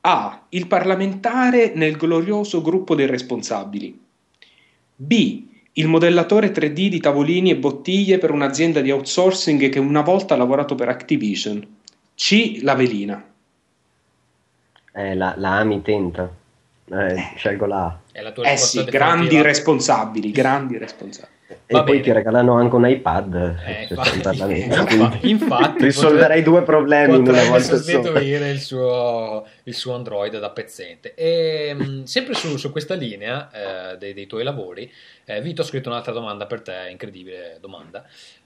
A. 0.00 0.46
Il 0.48 0.66
parlamentare 0.66 1.70
nel 1.76 1.96
glorioso 1.96 2.60
gruppo 2.60 2.96
dei 2.96 3.06
responsabili. 3.06 4.00
B. 4.96 5.44
Il 5.74 5.88
modellatore 5.88 6.52
3D 6.52 6.88
di 6.88 7.00
tavolini 7.00 7.50
e 7.50 7.56
bottiglie 7.56 8.18
per 8.18 8.30
un'azienda 8.30 8.80
di 8.80 8.90
outsourcing 8.90 9.70
che 9.70 9.78
una 9.78 10.02
volta 10.02 10.34
ha 10.34 10.36
lavorato 10.36 10.74
per 10.74 10.88
Activision. 10.88 11.66
C. 12.14 12.58
La 12.62 12.74
velina. 12.74 13.24
Eh, 14.92 15.14
la, 15.14 15.34
la 15.38 15.58
A 15.58 15.64
mi 15.64 15.80
tenta. 15.80 16.30
Eh, 16.84 17.32
scelgo 17.36 17.64
la 17.64 17.84
A. 17.84 17.98
È 18.12 18.20
la 18.20 18.32
tua 18.32 18.50
Eh 18.50 18.58
sì, 18.58 18.84
grandi 18.84 19.40
responsabili, 19.40 20.30
grandi 20.30 20.76
responsabili. 20.76 21.40
E 21.66 21.72
Va 21.72 21.82
poi 21.82 21.92
bene. 21.92 22.02
ti 22.04 22.12
regalano 22.12 22.54
anche 22.54 22.74
un 22.74 22.88
iPad. 22.88 23.34
Eh, 23.66 23.86
infatti, 23.88 24.08
sei 24.08 24.16
in 24.16 24.22
Parlamento, 24.22 24.74
infa- 24.74 25.08
quindi 25.08 25.30
infatti, 25.30 25.84
risolverei 25.84 26.42
due 26.42 26.62
problemi 26.62 27.16
in 27.16 27.26
una 27.28 27.42
volta 27.44 27.76
sostituire 27.76 28.50
il 28.50 28.60
suo, 28.60 29.46
il 29.64 29.74
suo 29.74 29.94
Android 29.94 30.38
da 30.38 30.50
pezzente. 30.50 31.14
E, 31.14 31.74
mh, 31.74 32.04
sempre 32.04 32.34
su, 32.34 32.56
su 32.56 32.70
questa 32.70 32.94
linea 32.94 33.92
eh, 33.92 33.96
dei, 33.98 34.12
dei 34.14 34.26
tuoi 34.26 34.44
lavori, 34.44 34.90
eh, 35.24 35.40
Vito 35.40 35.62
ha 35.62 35.64
scritto 35.64 35.88
un'altra 35.88 36.12
domanda 36.12 36.46
per 36.46 36.62
te, 36.62 36.88
incredibile 36.90 37.58
domanda. 37.60 38.04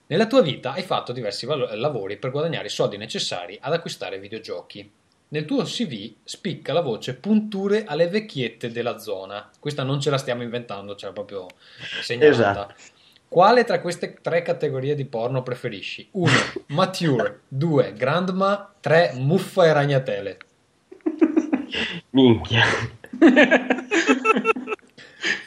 Nella 0.08 0.26
tua 0.26 0.40
vita 0.42 0.72
hai 0.72 0.82
fatto 0.82 1.12
diversi 1.12 1.46
valo- 1.46 1.68
lavori 1.74 2.16
per 2.16 2.30
guadagnare 2.30 2.66
i 2.66 2.70
soldi 2.70 2.96
necessari 2.96 3.58
ad 3.60 3.72
acquistare 3.72 4.18
videogiochi. 4.20 4.88
Nel 5.28 5.44
tuo 5.44 5.64
CV 5.64 6.12
spicca 6.22 6.72
la 6.72 6.82
voce 6.82 7.14
punture 7.14 7.82
alle 7.84 8.06
vecchiette 8.06 8.70
della 8.70 8.98
zona. 8.98 9.50
Questa 9.58 9.82
non 9.82 10.00
ce 10.00 10.10
la 10.10 10.18
stiamo 10.18 10.44
inventando, 10.44 10.94
c'era 10.94 11.10
proprio 11.10 11.48
segnalata. 12.00 12.32
Esatto. 12.68 12.74
Quale 13.28 13.64
tra 13.64 13.80
queste 13.80 14.16
tre 14.22 14.42
categorie 14.42 14.94
di 14.94 15.04
porno 15.04 15.42
preferisci? 15.42 16.08
1. 16.12 16.30
Mature 16.68 17.40
2. 17.48 17.92
Grandma 17.96 18.72
3. 18.80 19.12
Muffa 19.16 19.66
e 19.66 19.72
ragnatele 19.72 20.36
Minchia. 22.10 22.64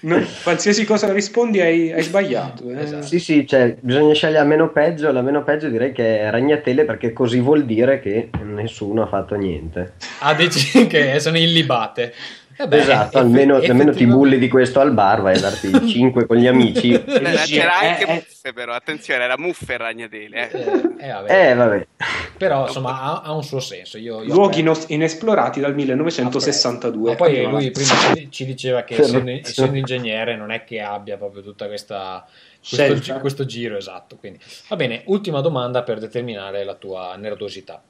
No, 0.01 0.21
qualsiasi 0.43 0.85
cosa 0.85 1.11
rispondi 1.11 1.59
hai, 1.61 1.91
hai 1.91 2.03
sbagliato. 2.03 2.69
eh. 2.69 2.79
Esatto. 2.81 3.05
Sì, 3.05 3.19
sì, 3.19 3.47
cioè, 3.47 3.75
bisogna 3.79 4.13
scegliere 4.13 4.39
la 4.39 4.45
meno 4.45 4.69
peggio. 4.71 5.11
La 5.11 5.21
meno 5.21 5.43
peggio 5.43 5.69
direi 5.69 5.91
che 5.91 6.19
è 6.19 6.29
Ragnatele 6.29 6.85
perché 6.85 7.11
così 7.13 7.39
vuol 7.39 7.65
dire 7.65 7.99
che 7.99 8.29
nessuno 8.43 9.03
ha 9.03 9.07
fatto 9.07 9.35
niente. 9.35 9.93
Ah, 10.19 10.33
dici 10.33 10.87
che 10.87 11.19
sono 11.19 11.37
illibate 11.37 12.13
Eh 12.61 12.67
beh, 12.67 12.77
esatto, 12.77 13.17
eff- 13.17 13.23
almeno, 13.23 13.55
almeno 13.55 13.93
ti 13.93 14.05
bulli 14.05 14.37
di 14.37 14.49
questo 14.49 14.81
al 14.81 14.91
bar, 14.91 15.21
vai 15.21 15.37
a 15.37 15.39
darti 15.39 15.71
5 15.87 16.25
con 16.25 16.35
gli 16.35 16.45
amici. 16.45 16.91
Eh, 16.91 17.01
C'era 17.45 17.81
eh, 17.81 17.87
anche 17.87 18.03
eh. 18.05 18.13
Muffe, 18.15 18.51
però 18.51 18.73
attenzione, 18.73 19.23
era 19.23 19.37
Muffe 19.37 19.73
e 19.75 19.77
Ragnatele. 19.77 20.51
Eh. 20.51 20.59
Eh, 20.59 21.07
eh, 21.07 21.11
vabbè. 21.13 21.49
Eh, 21.49 21.53
vabbè. 21.53 21.87
Però 22.37 22.65
insomma 22.67 23.01
ha, 23.01 23.21
ha 23.21 23.31
un 23.33 23.43
suo 23.45 23.61
senso. 23.61 23.97
Io, 23.97 24.23
io 24.23 24.33
Luoghi 24.33 24.59
ino- 24.59 24.77
inesplorati 24.87 25.61
dal 25.61 25.73
1962. 25.73 27.11
Ma 27.11 27.15
poi 27.15 27.29
Andiamo 27.29 27.57
lui 27.59 27.71
prima 27.71 27.93
ci, 28.13 28.27
ci 28.29 28.45
diceva 28.45 28.81
che 28.83 28.95
Fermo. 28.95 29.09
essendo, 29.09 29.31
essendo 29.31 29.77
ingegnere 29.77 30.35
non 30.35 30.51
è 30.51 30.65
che 30.65 30.81
abbia 30.81 31.15
proprio 31.15 31.41
tutta 31.41 31.67
questa 31.67 32.25
questo, 32.59 32.93
gi- 32.95 33.19
questo 33.21 33.45
giro 33.45 33.77
esatto. 33.77 34.17
Quindi. 34.17 34.39
Va 34.67 34.75
bene, 34.75 35.03
ultima 35.05 35.39
domanda 35.39 35.81
per 35.83 35.99
determinare 35.99 36.65
la 36.65 36.73
tua 36.75 37.15
nerdosità. 37.15 37.81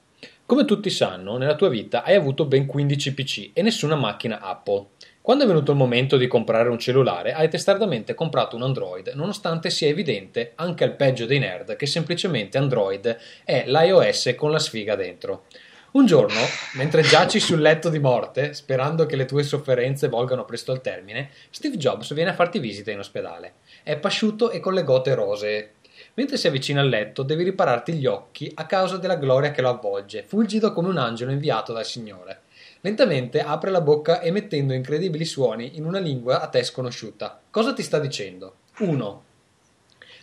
Come 0.49 0.65
tutti 0.65 0.89
sanno, 0.89 1.38
nella 1.38 1.53
tua 1.53 1.69
vita 1.69 2.01
hai 2.01 2.15
avuto 2.15 2.45
ben 2.45 2.65
15 2.65 3.13
PC 3.13 3.51
e 3.53 3.61
nessuna 3.61 3.93
macchina 3.93 4.39
Apple. 4.41 4.88
Quando 5.21 5.43
è 5.43 5.47
venuto 5.47 5.69
il 5.69 5.77
momento 5.77 6.17
di 6.17 6.26
comprare 6.26 6.69
un 6.69 6.80
cellulare, 6.80 7.34
hai 7.34 7.47
testardamente 7.49 8.15
comprato 8.15 8.55
un 8.55 8.63
Android, 8.63 9.11
nonostante 9.13 9.69
sia 9.69 9.89
evidente, 9.89 10.53
anche 10.55 10.84
al 10.84 10.95
peggio 10.95 11.27
dei 11.27 11.38
nerd, 11.38 11.76
che 11.76 11.85
semplicemente 11.85 12.57
Android 12.57 13.15
è 13.43 13.65
l'iOS 13.67 14.34
con 14.35 14.49
la 14.49 14.57
sfiga 14.57 14.95
dentro. 14.95 15.43
Un 15.91 16.07
giorno, 16.07 16.39
mentre 16.73 17.03
giaci 17.03 17.39
sul 17.39 17.61
letto 17.61 17.89
di 17.89 17.99
morte, 17.99 18.55
sperando 18.55 19.05
che 19.05 19.15
le 19.15 19.26
tue 19.26 19.43
sofferenze 19.43 20.07
volgano 20.07 20.45
presto 20.45 20.71
al 20.71 20.81
termine, 20.81 21.30
Steve 21.51 21.77
Jobs 21.77 22.11
viene 22.15 22.31
a 22.31 22.35
farti 22.35 22.57
visita 22.57 22.89
in 22.89 22.97
ospedale. 22.97 23.53
È 23.84 23.97
pasciuto 23.97 24.49
e 24.49 24.59
con 24.59 24.73
le 24.73 24.84
gote 24.84 25.13
rosee. 25.13 25.73
Mentre 26.19 26.35
si 26.35 26.47
avvicina 26.47 26.81
al 26.81 26.89
letto, 26.89 27.23
devi 27.23 27.45
ripararti 27.45 27.93
gli 27.93 28.05
occhi 28.05 28.51
a 28.55 28.65
causa 28.65 28.97
della 28.97 29.15
gloria 29.15 29.51
che 29.51 29.61
lo 29.61 29.69
avvolge, 29.69 30.25
fulgido 30.27 30.73
come 30.73 30.89
un 30.89 30.97
angelo 30.97 31.31
inviato 31.31 31.71
dal 31.71 31.85
Signore. 31.85 32.41
Lentamente 32.81 33.39
apre 33.39 33.71
la 33.71 33.79
bocca 33.79 34.21
emettendo 34.21 34.73
incredibili 34.73 35.23
suoni 35.23 35.77
in 35.77 35.85
una 35.85 35.99
lingua 35.99 36.41
a 36.41 36.47
te 36.47 36.61
sconosciuta. 36.61 37.39
Cosa 37.49 37.71
ti 37.71 37.83
sta 37.83 37.99
dicendo? 37.99 38.55
1. 38.79 39.23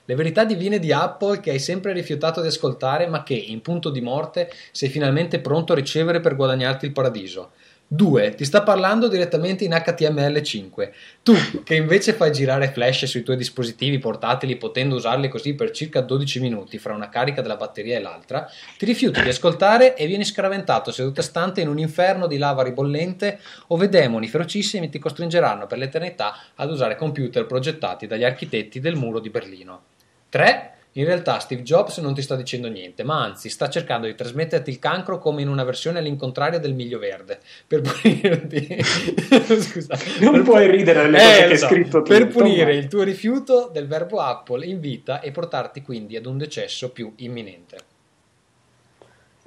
Le 0.05 0.15
verità 0.15 0.45
divine 0.45 0.79
di 0.79 0.93
Apple 0.93 1.41
che 1.41 1.53
hai 1.53 1.59
sempre 1.59 1.95
rifiutato 1.95 2.43
di 2.43 2.49
ascoltare, 2.49 3.07
ma 3.07 3.23
che, 3.23 3.33
in 3.33 3.63
punto 3.63 3.89
di 3.89 4.03
morte, 4.03 4.53
sei 4.73 4.91
finalmente 4.91 5.41
pronto 5.41 5.73
a 5.73 5.77
ricevere 5.77 6.21
per 6.21 6.37
guadagnarti 6.37 6.85
il 6.85 6.93
paradiso. 6.93 7.53
2. 7.89 8.35
Ti 8.35 8.45
sta 8.45 8.63
parlando 8.63 9.07
direttamente 9.07 9.65
in 9.65 9.71
HTML5. 9.71 10.91
Tu, 11.23 11.35
che 11.63 11.77
invece 11.77 12.15
fai 12.15 12.33
girare 12.33 12.73
flash 12.73 13.05
sui 13.05 13.23
tuoi 13.23 13.37
dispositivi 13.37 13.99
portatili 13.99 14.57
potendo 14.57 14.97
usarli 14.97 15.29
così 15.29 15.55
per 15.55 15.71
circa 15.71 16.01
12 16.01 16.41
minuti 16.41 16.79
fra 16.79 16.95
una 16.95 17.09
carica 17.09 17.43
della 17.43 17.57
batteria 17.57 17.97
e 17.97 18.01
l'altra, 18.01 18.51
ti 18.77 18.85
rifiuti 18.85 19.23
di 19.23 19.29
ascoltare 19.29 19.95
e 19.97 20.07
vieni 20.07 20.25
scraventato 20.25 20.91
seduta 20.91 21.23
stante 21.23 21.61
in 21.61 21.69
un 21.69 21.79
inferno 21.79 22.27
di 22.27 22.39
lava 22.39 22.65
ribollente 22.65 23.39
ove 23.69 23.89
demoni 23.89 24.27
ferocissimi 24.27 24.89
ti 24.89 24.99
costringeranno 24.99 25.67
per 25.67 25.79
l'eternità 25.79 26.35
ad 26.57 26.71
usare 26.71 26.97
computer 26.97 27.47
progettati 27.47 28.07
dagli 28.07 28.25
architetti 28.25 28.81
del 28.81 28.97
muro 28.97 29.21
di 29.21 29.31
Berlino. 29.31 29.83
3. 30.29 30.76
In 30.97 31.05
realtà 31.05 31.39
Steve 31.41 31.63
Jobs 31.63 31.99
non 31.99 32.15
ti 32.15 32.23
sta 32.23 32.37
dicendo 32.37 32.69
niente, 32.69 33.03
ma 33.03 33.23
anzi 33.23 33.49
sta 33.51 33.69
cercando 33.69 34.07
di 34.07 34.15
trasmetterti 34.15 34.71
il 34.71 34.79
cancro 34.79 35.19
come 35.19 35.43
in 35.43 35.49
una 35.49 35.63
versione 35.65 35.99
all'incontrario 35.99 36.59
del 36.59 36.75
miglio 36.75 36.99
verde, 36.99 37.39
per 37.67 37.83
punirti... 37.83 38.79
Scusa. 39.61 39.99
Non 40.21 40.33
Per- 40.33 40.43
puoi 40.43 40.71
ridere 40.71 41.03
delle 41.03 41.19
Eh, 41.19 41.21
cose 41.21 41.37
che 41.47 41.53
hai 41.53 41.59
so. 41.59 41.67
scritto 41.67 42.03
tu. 42.03 42.11
Per 42.11 42.27
punire 42.29 42.75
il 42.75 42.89
tuo 42.89 43.03
rifiuto 43.03 43.71
del 43.73 43.87
verbo 43.87 44.21
Apple 44.21 44.65
in 44.65 44.81
vita 44.81 45.21
e 45.21 45.31
portarti 45.33 45.83
quindi 45.83 46.17
ad 46.17 46.27
un 46.27 46.39
decesso 46.39 46.91
più 46.91 47.13
imminente. 47.17 47.77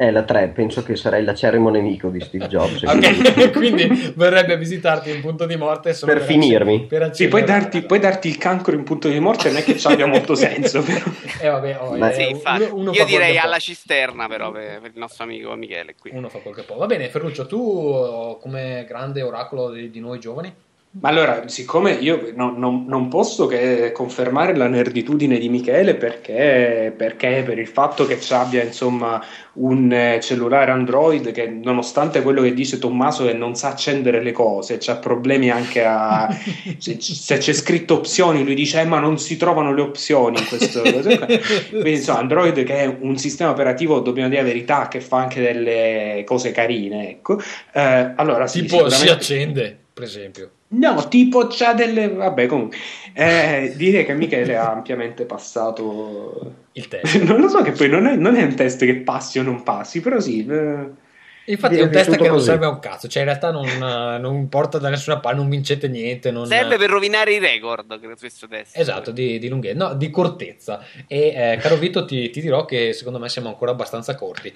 Eh, 0.01 0.11
la 0.11 0.23
3, 0.23 0.47
penso 0.55 0.81
che 0.81 0.95
sarei 0.95 1.25
l'acerrimo 1.25 1.69
nemico 1.69 2.07
di 2.07 2.21
Steve 2.21 2.47
Jobs. 2.47 2.83
Ok, 2.83 3.51
quindi 3.51 3.85
verrebbe 4.15 4.53
a 4.53 4.55
visitarti 4.55 5.11
in 5.13 5.19
punto 5.19 5.45
di 5.45 5.57
morte 5.57 5.93
solo 5.93 6.13
Per 6.13 6.21
finirmi. 6.21 6.85
Per 6.85 7.13
Sì, 7.13 7.27
puoi 7.27 7.43
darti, 7.43 7.81
puoi 7.81 7.99
darti 7.99 8.29
il 8.29 8.37
cancro 8.37 8.73
in 8.75 8.83
punto 8.83 9.09
di 9.09 9.19
morte, 9.19 9.49
non 9.49 9.57
è 9.57 9.63
che 9.63 9.77
ci 9.77 9.87
abbia 9.87 10.05
molto 10.05 10.35
senso. 10.35 10.81
Però. 10.87 11.03
Eh, 11.41 11.49
vabbè, 11.49 11.77
oh, 11.81 11.97
Ma- 11.97 12.11
eh, 12.11 12.13
Sì, 12.13 12.29
infatti. 12.29 12.61
uno- 12.63 12.75
uno 12.75 12.91
Io 12.93 13.03
direi 13.03 13.37
alla 13.37 13.49
può. 13.49 13.59
cisterna, 13.59 14.27
però, 14.29 14.51
per, 14.51 14.79
per 14.79 14.91
il 14.93 14.99
nostro 14.99 15.25
amico 15.25 15.53
Michele 15.55 15.95
qui. 15.99 16.11
Uno 16.13 16.29
fa 16.29 16.37
quel 16.37 16.55
che 16.55 16.63
può. 16.63 16.77
Va 16.77 16.85
bene, 16.85 17.09
Ferruccio, 17.09 17.45
tu 17.45 17.57
oh, 17.59 18.37
come 18.37 18.85
grande 18.87 19.21
oracolo 19.21 19.71
di, 19.71 19.89
di 19.91 19.99
noi 19.99 20.17
giovani? 20.19 20.53
Ma 20.91 21.09
allora, 21.09 21.47
siccome 21.47 21.91
io 21.91 22.31
no- 22.33 22.51
non- 22.57 22.85
non 22.87 23.09
posso 23.09 23.45
che 23.45 23.91
confermare 23.93 24.55
la 24.55 24.67
nerditudine 24.67 25.37
di 25.37 25.47
Michele 25.47 25.93
perché, 25.93 26.91
perché 26.97 27.43
per 27.45 27.59
il 27.59 27.67
fatto 27.67 28.07
che 28.07 28.17
abbia 28.31 28.63
insomma 28.63 29.23
un 29.53 29.91
eh, 29.93 30.19
cellulare 30.19 30.71
Android 30.71 31.31
che 31.31 31.45
nonostante 31.47 32.23
quello 32.23 32.41
che 32.41 32.55
dice 32.55 32.79
Tommaso 32.79 33.25
che 33.25 33.33
non 33.33 33.53
sa 33.55 33.69
accendere 33.69 34.23
le 34.23 34.31
cose, 34.31 34.77
c'ha 34.79 34.95
problemi 34.95 35.51
anche 35.51 35.85
a 35.85 36.27
se, 36.79 36.97
se 36.99 37.37
c'è 37.37 37.53
scritto 37.53 37.93
opzioni, 37.93 38.43
lui 38.43 38.55
dice 38.55 38.81
"Eh, 38.81 38.85
ma 38.85 38.97
non 38.97 39.19
si 39.19 39.37
trovano 39.37 39.71
le 39.71 39.81
opzioni 39.81 40.39
in 40.39 40.47
questo 40.47 40.81
quindi 41.69 41.91
insomma 41.91 42.17
Android 42.19 42.63
che 42.63 42.75
è 42.77 42.97
un 42.99 43.15
sistema 43.19 43.51
operativo 43.51 43.99
dobbiamo 43.99 44.29
dire 44.29 44.41
la 44.41 44.47
verità 44.47 44.87
che 44.87 45.01
fa 45.01 45.17
anche 45.17 45.39
delle 45.39 46.23
cose 46.25 46.49
carine, 46.51 47.09
ecco. 47.11 47.39
Eh, 47.73 48.13
allora 48.15 48.47
sì, 48.47 48.61
tipo 48.61 48.89
si 48.89 48.95
sicuramente- 48.95 49.11
accende, 49.11 49.77
per 49.93 50.03
esempio. 50.03 50.49
No, 50.71 51.07
tipo 51.07 51.47
c'ha 51.47 51.73
delle... 51.73 52.09
Vabbè, 52.09 52.45
comunque. 52.45 52.77
Eh, 53.13 53.73
direi 53.75 54.05
che 54.05 54.13
Michele 54.13 54.55
ha 54.55 54.71
ampiamente 54.71 55.25
passato... 55.25 56.53
Il 56.73 56.87
test. 56.87 57.21
non 57.23 57.39
lo 57.39 57.47
so 57.49 57.61
che 57.61 57.71
poi 57.71 57.89
non 57.89 58.05
è, 58.05 58.15
non 58.15 58.35
è 58.35 58.43
un 58.43 58.55
test 58.55 58.85
che 58.85 58.97
passi 58.97 59.39
o 59.39 59.43
non 59.43 59.63
passi, 59.63 59.99
però 59.99 60.19
sì... 60.19 60.45
eh, 60.45 61.07
Infatti 61.45 61.77
è 61.77 61.81
un 61.81 61.89
test 61.89 62.11
che 62.11 62.27
non 62.27 62.35
così. 62.35 62.45
serve 62.45 62.65
a 62.65 62.69
un 62.69 62.77
cazzo, 62.77 63.07
cioè 63.07 63.23
in 63.23 63.27
realtà 63.29 63.49
non, 63.49 63.65
eh, 63.65 64.19
non 64.19 64.47
porta 64.49 64.77
da 64.77 64.89
nessuna 64.89 65.19
parte, 65.19 65.39
non 65.39 65.49
vincete 65.49 65.87
niente. 65.87 66.29
Non... 66.29 66.45
Serve 66.45 66.77
per 66.77 66.91
rovinare 66.91 67.33
i 67.33 67.39
record, 67.39 67.99
questo 68.17 68.47
test. 68.47 68.77
Esatto, 68.77 69.09
di, 69.09 69.39
di 69.39 69.49
lunghezza, 69.49 69.87
no, 69.87 69.95
di 69.95 70.11
cortezza. 70.11 70.85
E 71.07 71.33
eh, 71.35 71.57
caro 71.59 71.77
Vito, 71.77 72.05
ti, 72.05 72.29
ti 72.29 72.39
dirò 72.39 72.65
che 72.65 72.93
secondo 72.93 73.17
me 73.17 73.29
siamo 73.29 73.47
ancora 73.47 73.71
abbastanza 73.71 74.13
corti. 74.13 74.53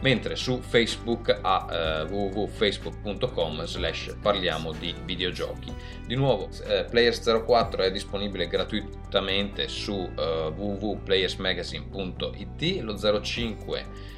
mentre 0.00 0.36
su 0.36 0.60
Facebook 0.60 1.38
a 1.40 1.66
eh, 1.70 2.02
www.facebook.com 2.04 3.64
slash 3.64 4.14
parliamo 4.20 4.72
di 4.72 4.94
videogiochi. 5.04 5.74
Di 6.06 6.14
nuovo, 6.14 6.50
eh, 6.66 6.86
Players04 6.90 7.80
è 7.80 7.90
disponibile 7.90 8.48
gratuitamente 8.48 9.68
su 9.68 10.10
eh, 10.16 10.52
www.playersmagazine.it, 10.54 12.82
lo 12.82 13.20
05 13.20 14.16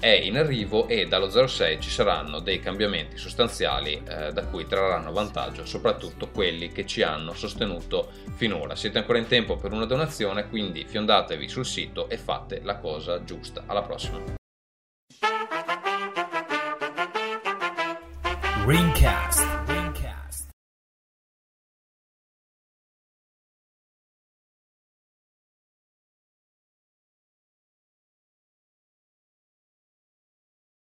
è 0.00 0.10
in 0.10 0.36
arrivo 0.36 0.86
e 0.86 1.08
dallo 1.08 1.28
06 1.28 1.80
ci 1.80 1.90
saranno 1.90 2.38
dei 2.38 2.60
cambiamenti 2.60 3.16
sostanziali 3.16 3.94
eh, 3.94 4.32
da 4.32 4.46
cui 4.46 4.64
trarranno 4.66 5.10
vantaggio 5.10 5.66
soprattutto 5.66 6.30
quelli 6.30 6.70
che 6.70 6.86
ci 6.86 7.02
hanno 7.02 7.34
sostenuto 7.34 8.12
finora. 8.36 8.76
Siete 8.76 8.98
ancora 8.98 9.18
in 9.18 9.26
tempo 9.26 9.56
per 9.56 9.72
una 9.72 9.86
donazione, 9.86 10.48
quindi 10.48 10.84
fiondatevi 10.86 11.48
sul 11.48 11.66
sito 11.66 12.08
e 12.08 12.16
fate 12.16 12.60
la 12.62 12.76
cosa 12.76 13.24
giusta. 13.24 13.64
Alla 13.66 13.82
prossima. 13.82 14.38
Ringcast. 18.66 19.47